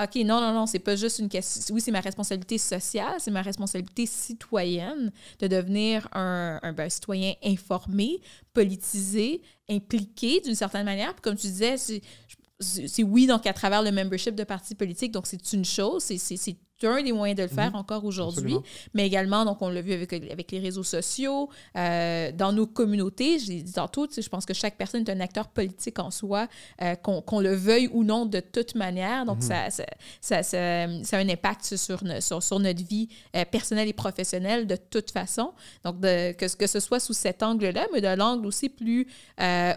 OK, 0.03 0.15
non, 0.15 0.41
non, 0.41 0.53
non, 0.53 0.65
c'est 0.65 0.79
pas 0.79 0.95
juste 0.95 1.19
une 1.19 1.29
question. 1.29 1.75
Oui, 1.75 1.81
c'est 1.81 1.91
ma 1.91 1.99
responsabilité 1.99 2.57
sociale, 2.57 3.15
c'est 3.19 3.31
ma 3.31 3.41
responsabilité 3.41 4.05
citoyenne 4.05 5.11
de 5.39 5.47
devenir 5.47 6.07
un, 6.13 6.73
ben, 6.73 6.89
citoyen 6.89 7.33
informé, 7.43 8.19
politisé, 8.53 9.41
impliqué 9.69 10.41
d'une 10.41 10.55
certaine 10.55 10.85
manière. 10.85 11.13
Puis 11.13 11.21
comme 11.21 11.35
tu 11.35 11.47
disais, 11.47 11.75
c'est 11.77 13.03
oui, 13.03 13.27
donc 13.27 13.45
à 13.45 13.53
travers 13.53 13.81
le 13.83 13.91
membership 13.91 14.35
de 14.35 14.43
partis 14.43 14.75
politiques, 14.75 15.11
donc 15.11 15.27
c'est 15.27 15.53
une 15.53 15.65
chose, 15.65 16.03
c'est 16.03 16.57
un 16.87 17.01
des 17.03 17.11
moyens 17.11 17.37
de 17.37 17.43
le 17.43 17.49
faire 17.49 17.69
Mhm. 17.71 17.75
encore 17.75 18.05
aujourd'hui, 18.05 18.55
mais 18.93 19.05
également, 19.07 19.45
donc 19.45 19.61
on 19.61 19.69
l'a 19.69 19.81
vu 19.81 19.93
avec, 19.93 20.13
avec 20.13 20.51
les 20.51 20.59
réseaux 20.59 20.83
sociaux, 20.83 21.49
euh, 21.77 22.31
dans 22.31 22.51
nos 22.51 22.67
communautés, 22.67 23.39
je 23.39 23.47
l'ai 23.49 23.61
dit 23.61 23.73
tantôt, 23.73 24.07
je 24.15 24.27
pense 24.29 24.45
que 24.45 24.53
chaque 24.53 24.77
personne 24.77 25.01
est 25.07 25.11
un 25.11 25.19
acteur 25.19 25.47
politique 25.49 25.99
en 25.99 26.11
soi, 26.11 26.47
euh, 26.81 26.95
qu'on 26.95 27.39
le 27.39 27.53
veuille 27.55 27.89
ou 27.93 28.03
non 28.03 28.25
de 28.25 28.39
toute 28.39 28.75
manière, 28.75 29.25
donc 29.25 29.37
Mhm. 29.37 29.41
ça, 29.41 29.69
ça, 29.69 29.85
ça, 30.21 30.43
ça- 30.43 31.17
a 31.17 31.19
un 31.19 31.29
impact 31.29 31.75
sur, 31.75 32.03
no- 32.03 32.19
sur, 32.21 32.41
sur 32.43 32.59
notre 32.59 32.83
vie 32.83 33.09
euh, 33.35 33.45
personnelle 33.45 33.87
et 33.87 33.93
professionnelle 33.93 34.67
de 34.67 34.75
toute 34.75 35.11
façon, 35.11 35.51
donc 35.83 35.99
de, 35.99 36.31
que, 36.33 36.45
que 36.55 36.67
ce 36.67 36.79
soit 36.79 36.99
sous 36.99 37.13
cet 37.13 37.43
angle-là, 37.43 37.87
mais 37.93 38.01
de 38.01 38.07
l'angle 38.15 38.45
aussi 38.47 38.69
plus 38.69 39.07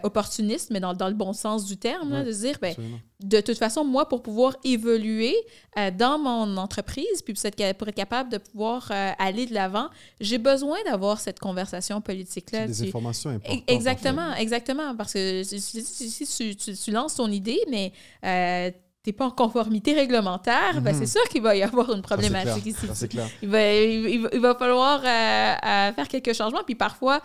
opportuniste, 0.03 0.69
mais 0.71 0.79
dans, 0.79 0.93
dans 0.93 1.07
le 1.07 1.13
bon 1.13 1.33
sens 1.33 1.65
du 1.65 1.77
terme, 1.77 2.11
là, 2.11 2.23
de 2.23 2.31
dire, 2.31 2.57
ben. 2.61 2.75
De 3.23 3.39
toute 3.39 3.57
façon, 3.57 3.85
moi, 3.85 4.09
pour 4.09 4.21
pouvoir 4.21 4.57
évoluer 4.63 5.35
euh, 5.77 5.89
dans 5.89 6.19
mon 6.19 6.57
entreprise, 6.57 7.21
puis 7.23 7.33
pour 7.33 7.45
être, 7.45 7.77
pour 7.77 7.87
être 7.87 7.95
capable 7.95 8.29
de 8.29 8.37
pouvoir 8.37 8.89
euh, 8.91 9.11
aller 9.17 9.45
de 9.45 9.53
l'avant, 9.53 9.87
j'ai 10.19 10.37
besoin 10.37 10.77
d'avoir 10.85 11.19
cette 11.19 11.39
conversation 11.39 12.01
politique-là. 12.01 12.67
Des 12.67 12.73
Tu- 12.75 12.87
informations 12.89 13.29
importantes. 13.29 13.59
E- 13.69 13.71
Exactement, 13.73 14.33
exactement. 14.35 14.95
Parce 14.95 15.13
que 15.13 15.43
si, 15.43 16.25
tu, 16.37 16.55
tu- 16.55 16.75
tu 16.75 16.91
lances 16.91 17.15
ton 17.15 17.31
idée, 17.31 17.59
mais 17.69 17.93
euh, 18.25 18.69
tu 19.03 19.09
n'es 19.09 19.13
pas 19.13 19.27
en 19.27 19.31
conformité 19.31 19.93
réglementaire, 19.93 20.81
ben, 20.81 20.91
Mhm. 20.93 20.99
c'est 20.99 21.05
sûr 21.19 21.23
qu'il 21.29 21.41
va 21.41 21.55
y 21.55 21.63
avoir 21.63 21.89
une. 21.91 21.97
Ça, 21.97 22.01
problématique 22.01 22.65
ici. 22.65 22.87
Ça, 22.87 22.95
c'est 22.95 23.07
clair. 23.07 23.27
Il 23.41 23.49
va, 23.49 23.71
il, 23.73 24.09
il 24.09 24.21
va- 24.23 24.29
il 24.33 24.39
va 24.39 24.55
falloir 24.55 24.99
euh, 24.99 25.05
euh, 25.07 25.93
faire 25.93 26.07
quelques 26.09 26.33
changements. 26.33 26.63
Puis 26.65 26.75
parfois, 26.75 27.21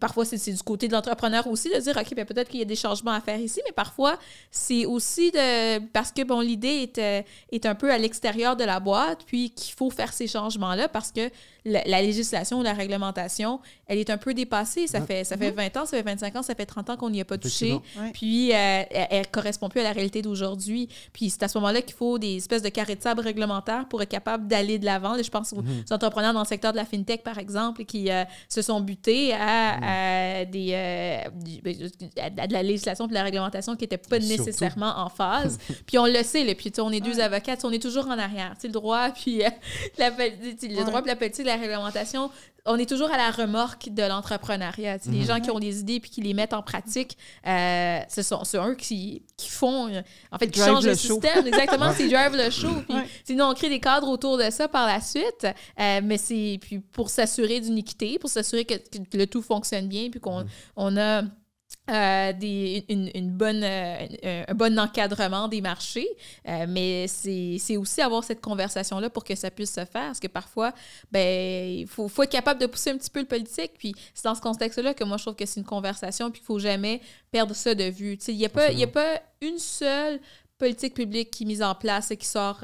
parfois 0.00 0.24
c'est 0.24 0.52
du 0.52 0.62
côté 0.62 0.88
de 0.88 0.92
l'entrepreneur 0.92 1.46
aussi 1.46 1.68
de 1.70 1.78
dire, 1.78 1.96
OK, 1.96 2.14
ben, 2.14 2.24
peut-être 2.24 2.48
qu'il 2.48 2.60
y 2.60 2.62
a 2.62 2.66
des 2.66 2.76
changements 2.76 3.12
à 3.12 3.20
faire 3.20 3.38
ici, 3.38 3.60
mais 3.66 3.72
parfois, 3.72 4.18
c'est 4.50 4.86
aussi 4.86 5.30
de, 5.30 5.78
parce 5.92 6.12
que 6.12 6.22
bon, 6.22 6.40
l'idée 6.40 6.82
est, 6.82 6.98
euh, 6.98 7.22
est 7.52 7.66
un 7.66 7.74
peu 7.74 7.90
à 7.90 7.98
l'extérieur 7.98 8.56
de 8.56 8.64
la 8.64 8.80
boîte, 8.80 9.24
puis 9.26 9.50
qu'il 9.50 9.74
faut 9.74 9.90
faire 9.90 10.12
ces 10.12 10.26
changements-là 10.26 10.88
parce 10.88 11.12
que 11.12 11.30
la, 11.68 11.82
la 11.84 12.02
législation, 12.02 12.62
la 12.62 12.72
réglementation, 12.72 13.60
elle 13.86 13.98
est 13.98 14.10
un 14.10 14.16
peu 14.18 14.34
dépassée. 14.34 14.86
Ça, 14.86 14.98
Ouais. 15.00 15.06
fait, 15.06 15.24
ça 15.24 15.36
fait 15.36 15.50
20 15.50 15.76
ans, 15.76 15.86
ça 15.86 15.96
fait 15.96 16.02
25 16.02 16.36
ans, 16.36 16.42
ça 16.42 16.54
fait 16.54 16.66
30 16.66 16.90
ans 16.90 16.96
qu'on 16.96 17.10
n'y 17.10 17.20
a 17.20 17.24
pas 17.24 17.38
touché. 17.38 17.72
Ouais. 17.72 18.10
Puis, 18.12 18.52
euh, 18.52 18.82
elle 18.90 19.20
ne 19.20 19.24
correspond 19.26 19.68
plus 19.68 19.80
à 19.80 19.84
la 19.84 19.92
réalité 19.92 20.22
d'aujourd'hui. 20.22 20.88
Puis, 21.12 21.30
c'est 21.30 21.42
à 21.42 21.48
ce 21.48 21.58
moment-là 21.58 21.82
qu'il 21.82 21.94
faut 21.94 22.18
des 22.18 22.36
espèces 22.36 22.62
de 22.62 22.68
carrés 22.68 22.96
de 22.96 23.02
sable 23.02 23.20
réglementaires 23.20 23.86
pour 23.88 24.02
être 24.02 24.08
capable 24.08 24.46
d'aller 24.48 24.78
de 24.78 24.84
l'avant. 24.84 25.14
Je 25.22 25.28
pense 25.30 25.52
aux 25.52 25.62
Mhm. 25.62 25.84
aux 25.90 25.92
entrepreneurs 25.92 26.32
dans 26.32 26.40
le 26.40 26.46
secteur 26.46 26.72
de 26.72 26.76
la 26.76 26.84
fintech, 26.84 27.22
par 27.22 27.38
exemple, 27.38 27.84
qui 27.84 28.10
euh, 28.10 28.24
se 28.48 28.62
sont 28.62 28.80
butés 28.80 29.32
à, 29.34 30.38
à, 30.40 30.44
des, 30.44 30.70
euh, 30.72 31.18
à 32.20 32.46
de 32.46 32.52
la 32.52 32.62
législation 32.62 33.04
et 33.06 33.08
de 33.08 33.14
la 33.14 33.22
réglementation 33.22 33.74
qui 33.76 33.84
n'étaient 33.84 33.98
pas 33.98 34.18
nécessairement 34.18 34.94
en 34.98 35.08
phase. 35.08 35.58
puis 35.86 35.98
on 35.98 36.06
le 36.06 36.22
sait, 36.22 36.44
là, 36.44 36.54
puis 36.54 36.72
on 36.78 36.90
est 36.90 37.00
deux 37.00 37.20
avocates, 37.20 37.64
on 37.64 37.70
est 37.72 37.82
toujours 37.82 38.06
en 38.06 38.18
arrière. 38.18 38.54
le 38.62 38.68
droit, 38.70 39.10
puis 39.10 39.42
euh, 39.44 39.48
la, 39.98 40.10
le 40.10 40.84
droit, 40.84 41.00
puis 41.02 41.08
la 41.10 41.16
politique, 41.16 41.46
la 41.46 41.56
réglementation, 41.58 42.30
on 42.68 42.76
est 42.76 42.88
toujours 42.88 43.10
à 43.10 43.16
la 43.16 43.30
remorque 43.30 43.88
de 43.90 44.02
l'entrepreneuriat. 44.02 44.98
Les 45.06 45.20
mhm. 45.20 45.26
gens 45.26 45.40
qui 45.40 45.50
ont 45.50 45.58
des 45.58 45.80
idées 45.80 46.00
puis 46.00 46.10
qui 46.10 46.20
les 46.20 46.34
mettent 46.34 46.52
en 46.52 46.62
pratique, 46.62 47.16
euh, 47.46 48.00
ce 48.08 48.22
sont 48.22 48.42
eux 48.56 48.74
qui, 48.74 49.22
qui 49.36 49.48
font, 49.48 49.90
en 50.30 50.38
fait, 50.38 50.48
qui 50.48 50.60
changent 50.60 50.84
le, 50.84 50.94
système. 50.94 51.46
Exactement, 51.46 51.92
c'est 51.96 52.08
drive 52.08 52.36
le 52.36 52.50
show. 52.50 52.68
Puis, 52.88 52.96
Sinon, 53.24 53.50
on 53.50 53.54
crée 53.54 53.70
des 53.70 53.80
cadres 53.80 54.08
autour 54.08 54.36
de 54.38 54.50
ça 54.50 54.68
par 54.68 54.86
la 54.86 55.00
suite, 55.00 55.46
euh, 55.80 56.00
mais 56.02 56.18
c'est 56.18 56.58
puis 56.60 56.80
pour 56.80 57.10
s'assurer 57.10 57.60
d'une 57.60 57.78
équité, 57.78 58.18
pour 58.18 58.30
s'assurer 58.30 58.64
que, 58.64 58.74
le 59.14 59.26
tout 59.26 59.42
fonctionne 59.42 59.88
bien, 59.88 60.10
puis 60.10 60.20
qu'on 60.20 60.40
mhm. 60.40 60.48
on 60.76 60.96
a 60.96 61.22
euh, 61.90 62.32
des, 62.34 62.84
une, 62.90 63.30
bonne, 63.30 63.62
euh, 63.64 64.44
un 64.46 64.54
bon 64.54 64.78
encadrement 64.78 65.48
des 65.48 65.62
marchés, 65.62 66.08
euh, 66.46 66.66
mais 66.68 67.06
c'est 67.08 67.78
aussi 67.78 68.02
avoir 68.02 68.22
cette 68.24 68.42
conversation-là 68.42 69.08
pour 69.08 69.24
que 69.24 69.34
ça 69.34 69.50
puisse 69.50 69.70
se 69.70 69.84
faire, 69.86 69.86
parce 70.08 70.20
que 70.20 70.26
parfois, 70.26 70.74
ben, 71.10 71.78
il 71.78 71.86
faut, 71.86 72.08
faut, 72.08 72.24
être 72.24 72.30
capable 72.30 72.60
de 72.60 72.66
pousser 72.66 72.90
un 72.90 72.98
petit 72.98 73.08
peu 73.08 73.20
le 73.20 73.26
politique, 73.26 73.72
puis 73.78 73.94
c'est 74.12 74.24
dans 74.24 74.34
ce 74.34 74.42
contexte-là 74.42 74.92
que 74.92 75.04
moi, 75.04 75.16
je 75.16 75.24
trouve 75.24 75.34
que 75.34 75.46
c'est 75.46 75.60
une 75.60 75.66
conversation, 75.66 76.30
puis 76.30 76.40
qu'il 76.40 76.52
ne 76.52 76.58
faut 76.58 76.58
jamais 76.58 77.00
perdre 77.30 77.54
ça 77.54 77.74
de 77.74 77.84
vue. 77.84 78.18
Il 78.28 78.36
n'y 78.36 78.44
a, 78.44 78.50
pas, 78.50 78.66
a 78.66 78.86
pas 78.86 79.22
une 79.40 79.58
seule 79.58 80.20
politique 80.58 80.92
publique 80.92 81.30
qui 81.30 81.44
est 81.44 81.46
mise 81.46 81.62
en 81.62 81.74
place 81.74 82.10
et 82.10 82.18
qui 82.18 82.26
sort 82.26 82.60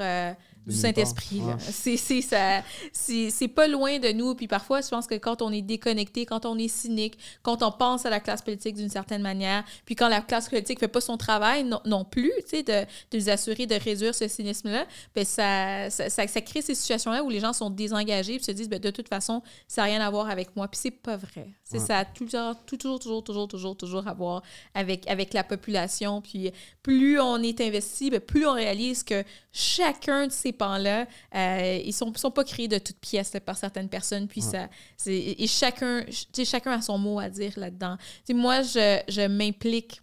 du 0.65 0.75
Saint-Esprit. 0.75 1.41
C'est, 1.59 1.97
ça, 2.21 2.63
c'est, 2.91 3.47
pas 3.47 3.67
loin 3.67 3.99
de 3.99 4.11
nous. 4.11 4.35
Puis 4.35 4.47
parfois, 4.47 4.81
je 4.81 4.89
pense 4.89 5.07
que 5.07 5.15
quand 5.15 5.41
on 5.41 5.51
est 5.51 5.61
déconnecté, 5.61 6.25
quand 6.25 6.45
on 6.45 6.57
est 6.57 6.67
cynique, 6.67 7.17
quand 7.43 7.61
on 7.63 7.71
pense 7.71 8.05
à 8.05 8.09
la 8.09 8.19
classe 8.19 8.41
politique 8.41 8.75
d'une 8.75 8.89
certaine 8.89 9.21
manière, 9.21 9.63
puis 9.85 9.95
quand 9.95 10.07
la 10.07 10.21
classe 10.21 10.49
politique 10.49 10.79
fait 10.79 10.87
pas 10.87 11.01
son 11.01 11.17
travail 11.17 11.65
non, 11.85 12.05
plus, 12.05 12.31
tu 12.43 12.57
sais, 12.57 12.63
de, 12.63 12.85
de 13.11 13.17
nous 13.17 13.29
assurer 13.29 13.65
de 13.65 13.75
réduire 13.75 14.13
ce 14.13 14.27
cynisme-là, 14.27 14.85
ben 15.15 15.25
ça, 15.25 15.89
ça, 15.89 16.09
ça, 16.09 16.41
crée 16.41 16.61
ces 16.61 16.75
situations-là 16.75 17.23
où 17.23 17.29
les 17.29 17.39
gens 17.39 17.53
sont 17.53 17.69
désengagés 17.69 18.35
puis 18.35 18.45
se 18.45 18.51
disent, 18.51 18.69
ben, 18.69 18.79
de 18.79 18.89
toute 18.89 19.07
façon, 19.07 19.41
ça 19.67 19.81
n'a 19.81 19.85
rien 19.85 20.01
à 20.01 20.09
voir 20.09 20.29
avec 20.29 20.55
moi. 20.55 20.67
Puis 20.67 20.79
c'est 20.81 20.91
pas 20.91 21.17
vrai. 21.17 21.49
C'est 21.63 21.79
ça 21.79 22.05
toujours, 22.05 22.55
toujours, 22.65 22.99
toujours, 22.99 23.23
toujours, 23.23 23.47
toujours, 23.47 23.77
toujours 23.77 24.07
à 24.07 24.13
voir 24.13 24.43
avec, 24.73 25.07
avec 25.09 25.33
la 25.33 25.43
population. 25.43 26.21
Puis 26.21 26.51
plus 26.83 27.19
on 27.19 27.37
est 27.41 27.59
investi, 27.61 28.09
ben, 28.09 28.19
plus 28.19 28.45
on 28.45 28.53
réalise 28.53 29.03
que 29.03 29.23
chacun 29.51 30.27
de 30.27 30.31
ces 30.31 30.51
pans-là, 30.55 31.07
euh, 31.35 31.79
ils 31.83 31.93
sont, 31.93 32.13
sont 32.15 32.31
pas 32.31 32.43
créés 32.43 32.67
de 32.67 32.77
toutes 32.77 32.99
pièces 32.99 33.33
par 33.45 33.57
certaines 33.57 33.89
personnes. 33.89 34.27
Puis 34.27 34.41
ça, 34.41 34.67
et 35.05 35.47
chacun, 35.47 36.05
chacun 36.43 36.71
a 36.71 36.81
son 36.81 36.97
mot 36.97 37.19
à 37.19 37.29
dire 37.29 37.53
là-dedans. 37.57 37.97
moi, 38.29 38.61
je, 38.61 39.01
je 39.07 39.27
m'implique 39.27 40.01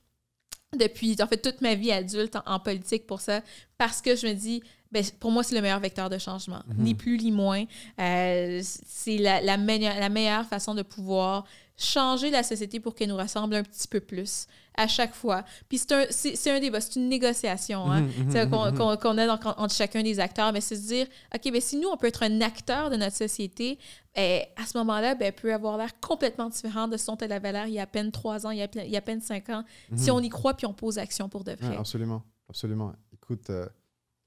depuis, 0.77 1.17
en 1.21 1.27
fait, 1.27 1.39
toute 1.39 1.61
ma 1.61 1.75
vie 1.75 1.93
adulte 1.93 2.37
en, 2.47 2.59
politique 2.59 3.07
pour 3.07 3.21
ça, 3.21 3.43
parce 3.77 4.01
que 4.01 4.17
je 4.17 4.27
me 4.27 4.33
dis, 4.33 4.63
ben, 4.91 5.05
pour 5.21 5.31
moi, 5.31 5.43
c'est 5.43 5.55
le 5.55 5.61
meilleur 5.61 5.81
vecteur 5.81 6.11
de 6.11 6.19
changement, 6.19 6.63
mhm. 6.67 6.85
ni 6.85 6.95
plus 6.95 7.19
ni 7.19 7.33
moins. 7.33 7.65
Euh, 7.99 8.61
c'est 8.63 9.19
la, 9.19 9.41
la, 9.41 9.57
la 9.57 10.09
meilleure 10.09 10.47
façon 10.47 10.75
de 10.75 10.83
pouvoir 10.83 11.45
changer 11.77 12.31
la 12.31 12.43
société 12.43 12.81
pour 12.81 12.95
qu'elle 12.95 13.09
nous 13.09 13.17
ressemble 13.17 13.55
un 13.55 13.63
petit 13.63 13.89
peu 13.89 14.01
plus 14.01 14.47
à 14.75 14.87
chaque 14.87 15.15
fois. 15.15 15.45
Puis 15.69 15.79
c'est 15.79 15.93
un, 15.93 16.07
c'est, 16.11 16.51
un 16.51 16.61
débat, 16.61 16.81
c'est 16.81 16.97
une 16.97 17.09
négociation 17.09 17.91
hein, 17.91 18.03
mhm, 18.03 18.29
mhm, 18.29 18.51
qu'on, 18.51 18.97
qu'on, 18.97 19.19
a 19.19 19.35
entre 19.35 19.75
chacun 19.75 20.03
des 20.03 20.19
acteurs. 20.21 20.53
Mais 20.53 20.61
c'est 20.61 20.77
se 20.77 20.87
dire, 20.87 21.07
OK, 21.35 21.53
ben 21.53 21.61
si 21.61 21.77
nous, 21.77 21.89
on 21.89 21.97
peut 21.97 22.07
être 22.07 22.23
un 22.23 22.41
acteur 22.41 22.91
de 22.91 22.97
notre 22.97 23.17
société, 23.17 23.79
ben, 24.15 24.43
à 24.57 24.67
ce 24.67 24.77
moment-là, 24.79 25.15
ben, 25.15 25.27
elle 25.27 25.35
peut 25.35 25.53
avoir 25.53 25.77
l'air 25.77 25.99
complètement 26.01 26.49
différent 26.49 26.89
de 26.89 26.97
ce 26.97 27.07
dont 27.07 27.17
elle 27.19 27.33
avait 27.33 27.53
l'air 27.53 27.67
il 27.67 27.75
y 27.75 27.79
a 27.79 27.83
à 27.83 27.87
peine 27.87 28.11
trois 28.13 28.47
ans, 28.47 28.51
il 28.51 28.59
y 28.59 28.63
a, 28.63 28.69
il 28.75 28.91
y 28.91 28.97
a 28.97 28.99
à 28.99 29.03
peine 29.03 29.21
cinq 29.21 29.51
ans, 29.51 29.65
si 29.95 30.11
on 30.11 30.21
y 30.21 30.29
croit 30.29 30.55
puis 30.55 30.67
on 30.67 30.75
pose 30.75 30.99
action 30.99 31.29
pour 31.29 31.45
de 31.45 31.53
vrai. 31.53 31.77
absolument, 31.77 32.23
absolument. 32.49 32.93
Écoute, 33.13 33.51
euh, 33.51 33.67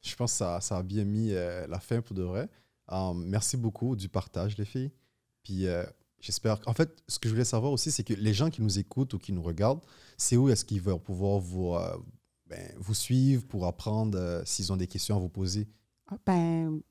je 0.01 0.15
pense 0.15 0.33
que 0.33 0.37
ça, 0.37 0.61
ça 0.61 0.77
a 0.77 0.83
bien 0.83 1.03
mis 1.03 1.33
euh, 1.33 1.65
la 1.67 1.79
fin 1.79 2.01
pour 2.01 2.15
de 2.15 2.23
vrai. 2.23 2.49
Um, 2.87 3.25
merci 3.25 3.57
beaucoup 3.57 3.95
du 3.95 4.09
partage, 4.09 4.57
les 4.57 4.65
filles. 4.65 4.91
Puis 5.43 5.67
euh, 5.67 5.83
j'espère. 6.19 6.59
En 6.65 6.73
fait, 6.73 7.03
ce 7.07 7.19
que 7.19 7.27
je 7.29 7.33
voulais 7.33 7.45
savoir 7.45 7.71
aussi, 7.71 7.91
c'est 7.91 8.03
que 8.03 8.13
les 8.13 8.33
gens 8.33 8.49
qui 8.49 8.61
nous 8.61 8.79
écoutent 8.79 9.13
ou 9.13 9.19
qui 9.19 9.33
nous 9.33 9.43
regardent, 9.43 9.81
c'est 10.17 10.37
où 10.37 10.49
est-ce 10.49 10.65
qu'ils 10.65 10.81
vont 10.81 10.99
pouvoir 10.99 11.39
vous, 11.39 11.75
euh, 11.75 11.97
ben, 12.47 12.73
vous 12.77 12.93
suivre 12.93 13.45
pour 13.45 13.65
apprendre 13.65 14.41
s'ils 14.45 14.71
ont 14.71 14.77
des 14.77 14.87
questions 14.87 15.17
à 15.17 15.19
vous 15.19 15.29
poser? 15.29 15.67
Ah, 16.07 16.17
ben, 16.25 16.81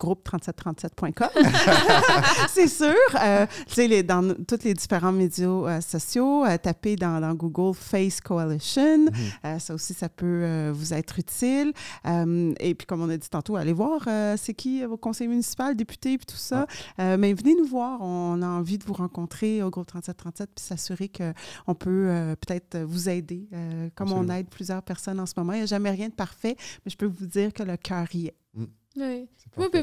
groupe3737.com. 0.00 1.28
c'est 2.48 2.68
sûr. 2.68 2.94
Euh, 3.22 3.46
tu 3.66 3.74
sais, 3.74 4.02
dans 4.02 4.34
tous 4.46 4.64
les 4.64 4.74
différents 4.74 5.12
médias 5.12 5.46
euh, 5.46 5.80
sociaux, 5.80 6.44
euh, 6.44 6.56
tapez 6.56 6.96
dans, 6.96 7.20
dans, 7.20 7.34
Google 7.34 7.74
Face 7.74 8.20
Coalition. 8.20 9.06
Mhm. 9.44 9.58
ça 9.58 9.74
aussi, 9.74 9.94
ça 9.94 10.08
peut 10.08 10.70
vous 10.70 10.94
être 10.94 11.18
utile. 11.18 11.72
et 12.04 12.74
puis, 12.74 12.86
comme 12.86 13.02
on 13.02 13.08
a 13.08 13.16
dit 13.16 13.28
tantôt, 13.28 13.56
allez 13.56 13.72
voir 13.72 14.08
c'est 14.36 14.54
qui 14.54 14.84
vos 14.84 14.96
conseils 14.96 15.28
municipaux, 15.28 15.74
députés, 15.74 16.16
puis 16.18 16.26
tout 16.26 16.36
ça. 16.36 16.66
mais 16.98 17.32
venez 17.32 17.54
nous 17.54 17.66
voir. 17.66 18.00
On 18.00 18.40
a 18.42 18.46
envie 18.46 18.78
de 18.78 18.84
vous 18.84 18.94
rencontrer 18.94 19.62
au 19.62 19.70
groupe 19.70 19.86
3737 19.86 20.50
puis 20.54 20.64
s'assurer 20.64 21.08
qu'on 21.08 21.74
peut 21.74 22.34
peut-être 22.40 22.78
vous 22.78 23.08
aider, 23.08 23.48
comme 23.94 24.12
on 24.12 24.28
aide 24.28 24.48
plusieurs 24.48 24.82
personnes 24.82 25.20
en 25.20 25.26
ce 25.26 25.34
moment. 25.36 25.52
Il 25.52 25.58
n'y 25.58 25.62
a 25.62 25.66
jamais 25.66 25.90
rien 25.90 26.08
de 26.08 26.14
parfait, 26.14 26.56
mais 26.84 26.90
je 26.90 26.96
peux 26.96 27.06
vous 27.06 27.26
dire 27.26 27.52
que 27.52 27.62
le 27.62 27.76
cœur 27.76 28.06
y 28.14 28.26
est. 28.26 28.36
Mm. 28.54 28.64
Oui. 28.96 29.28
vous, 29.56 29.68
pouvez, 29.70 29.82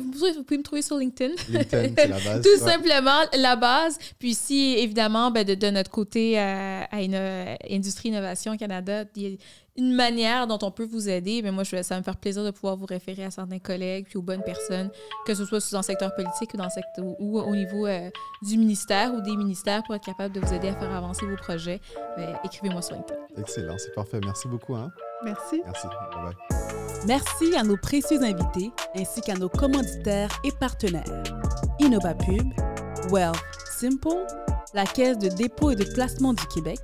me 0.57 0.63
trouver 0.63 0.81
sur 0.81 0.97
LinkedIn. 0.97 1.33
LinkedIn, 1.49 1.93
c'est 1.97 2.07
la 2.07 2.19
base. 2.19 2.41
Tout 2.41 2.57
simplement, 2.57 3.21
la 3.37 3.55
base. 3.55 3.97
Puis 4.19 4.33
si, 4.33 4.75
évidemment, 4.77 5.31
ben, 5.31 5.45
de, 5.45 5.55
de, 5.55 5.69
notre 5.69 5.89
côté, 5.89 6.37
euh, 6.39 6.83
à 6.91 7.01
une, 7.01 7.15
euh, 7.15 7.55
Industrie 7.69 8.09
Innovation 8.09 8.57
Canada, 8.57 9.05
il 9.15 9.21
y 9.21 9.33
a 9.33 9.37
une 9.77 9.93
manière 9.93 10.47
dont 10.47 10.59
on 10.61 10.71
peut 10.71 10.85
vous 10.85 11.07
aider. 11.07 11.41
Mais 11.41 11.51
moi, 11.51 11.63
je, 11.63 11.81
ça 11.83 11.95
va 11.95 11.99
me 11.99 12.03
faire 12.03 12.17
plaisir 12.17 12.43
de 12.43 12.51
pouvoir 12.51 12.75
vous 12.75 12.85
référer 12.85 13.23
à 13.23 13.31
certains 13.31 13.59
collègues 13.59 14.07
puis 14.09 14.17
aux 14.17 14.21
bonnes 14.21 14.43
personnes, 14.43 14.89
que 15.25 15.33
ce 15.33 15.45
soit 15.45 15.59
dans 15.71 15.79
le 15.79 15.83
secteur 15.83 16.13
politique 16.13 16.53
ou, 16.53 16.57
dans 16.57 16.65
le 16.65 16.69
secteur, 16.69 17.05
ou 17.19 17.39
au 17.39 17.55
niveau 17.55 17.87
euh, 17.87 18.09
du 18.41 18.57
ministère 18.57 19.13
ou 19.13 19.21
des 19.21 19.37
ministères 19.37 19.83
pour 19.83 19.95
être 19.95 20.05
capable 20.05 20.33
de 20.33 20.41
vous 20.41 20.53
aider 20.53 20.67
à 20.67 20.75
faire 20.75 20.93
avancer 20.93 21.25
vos 21.25 21.37
projets. 21.37 21.79
Ben, 22.17 22.37
écrivez-moi 22.43 22.81
sur 22.81 22.95
LinkedIn. 22.95 23.19
Excellent, 23.37 23.77
c'est 23.77 23.93
parfait. 23.93 24.19
Merci 24.23 24.49
beaucoup. 24.49 24.75
Hein? 24.75 24.91
Merci. 25.23 25.61
Merci. 25.63 25.87
Bye 25.87 26.33
bye. 26.49 26.86
Merci 27.05 27.55
à 27.55 27.63
nos 27.63 27.77
précieux 27.77 28.21
invités 28.23 28.71
ainsi 28.95 29.21
qu'à 29.21 29.35
nos 29.35 29.49
commanditaires 29.49 30.29
et 30.43 30.51
partenaires. 30.51 31.23
InnovaPub, 31.79 32.51
Well 33.11 33.33
Simple, 33.79 34.25
la 34.73 34.85
Caisse 34.85 35.17
de 35.17 35.29
dépôt 35.29 35.71
et 35.71 35.75
de 35.75 35.83
placement 35.83 36.33
du 36.33 36.45
Québec, 36.47 36.79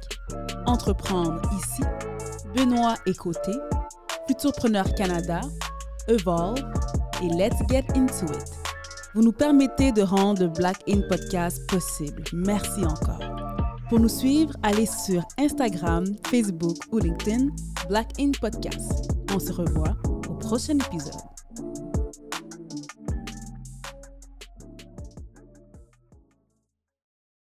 Entreprendre 0.65 1.41
ici, 1.57 1.83
Benoît 2.55 2.95
et 3.05 3.13
Côté, 3.13 3.51
Futurpreneur 4.27 4.93
Canada, 4.95 5.41
Evolve 6.07 6.63
et 7.21 7.27
Let's 7.27 7.57
Get 7.69 7.85
Into 7.95 8.25
It. 8.25 8.51
Vous 9.15 9.21
nous 9.21 9.31
permettez 9.31 9.91
de 9.91 10.01
rendre 10.01 10.47
Black 10.47 10.77
In 10.89 11.01
Podcast 11.09 11.67
possible. 11.67 12.23
Merci 12.33 12.85
encore. 12.85 13.42
Pour 13.93 13.99
nous 13.99 14.09
suivre, 14.09 14.55
allez 14.63 14.87
sur 14.87 15.23
Instagram, 15.37 16.03
Facebook 16.25 16.77
ou 16.91 16.97
LinkedIn, 16.97 17.49
Black 17.89 18.07
In 18.19 18.31
Podcast. 18.31 19.11
On 19.31 19.37
se 19.37 19.51
revoit 19.51 19.95
au 20.27 20.33
prochain 20.33 20.79
épisode. 20.79 21.32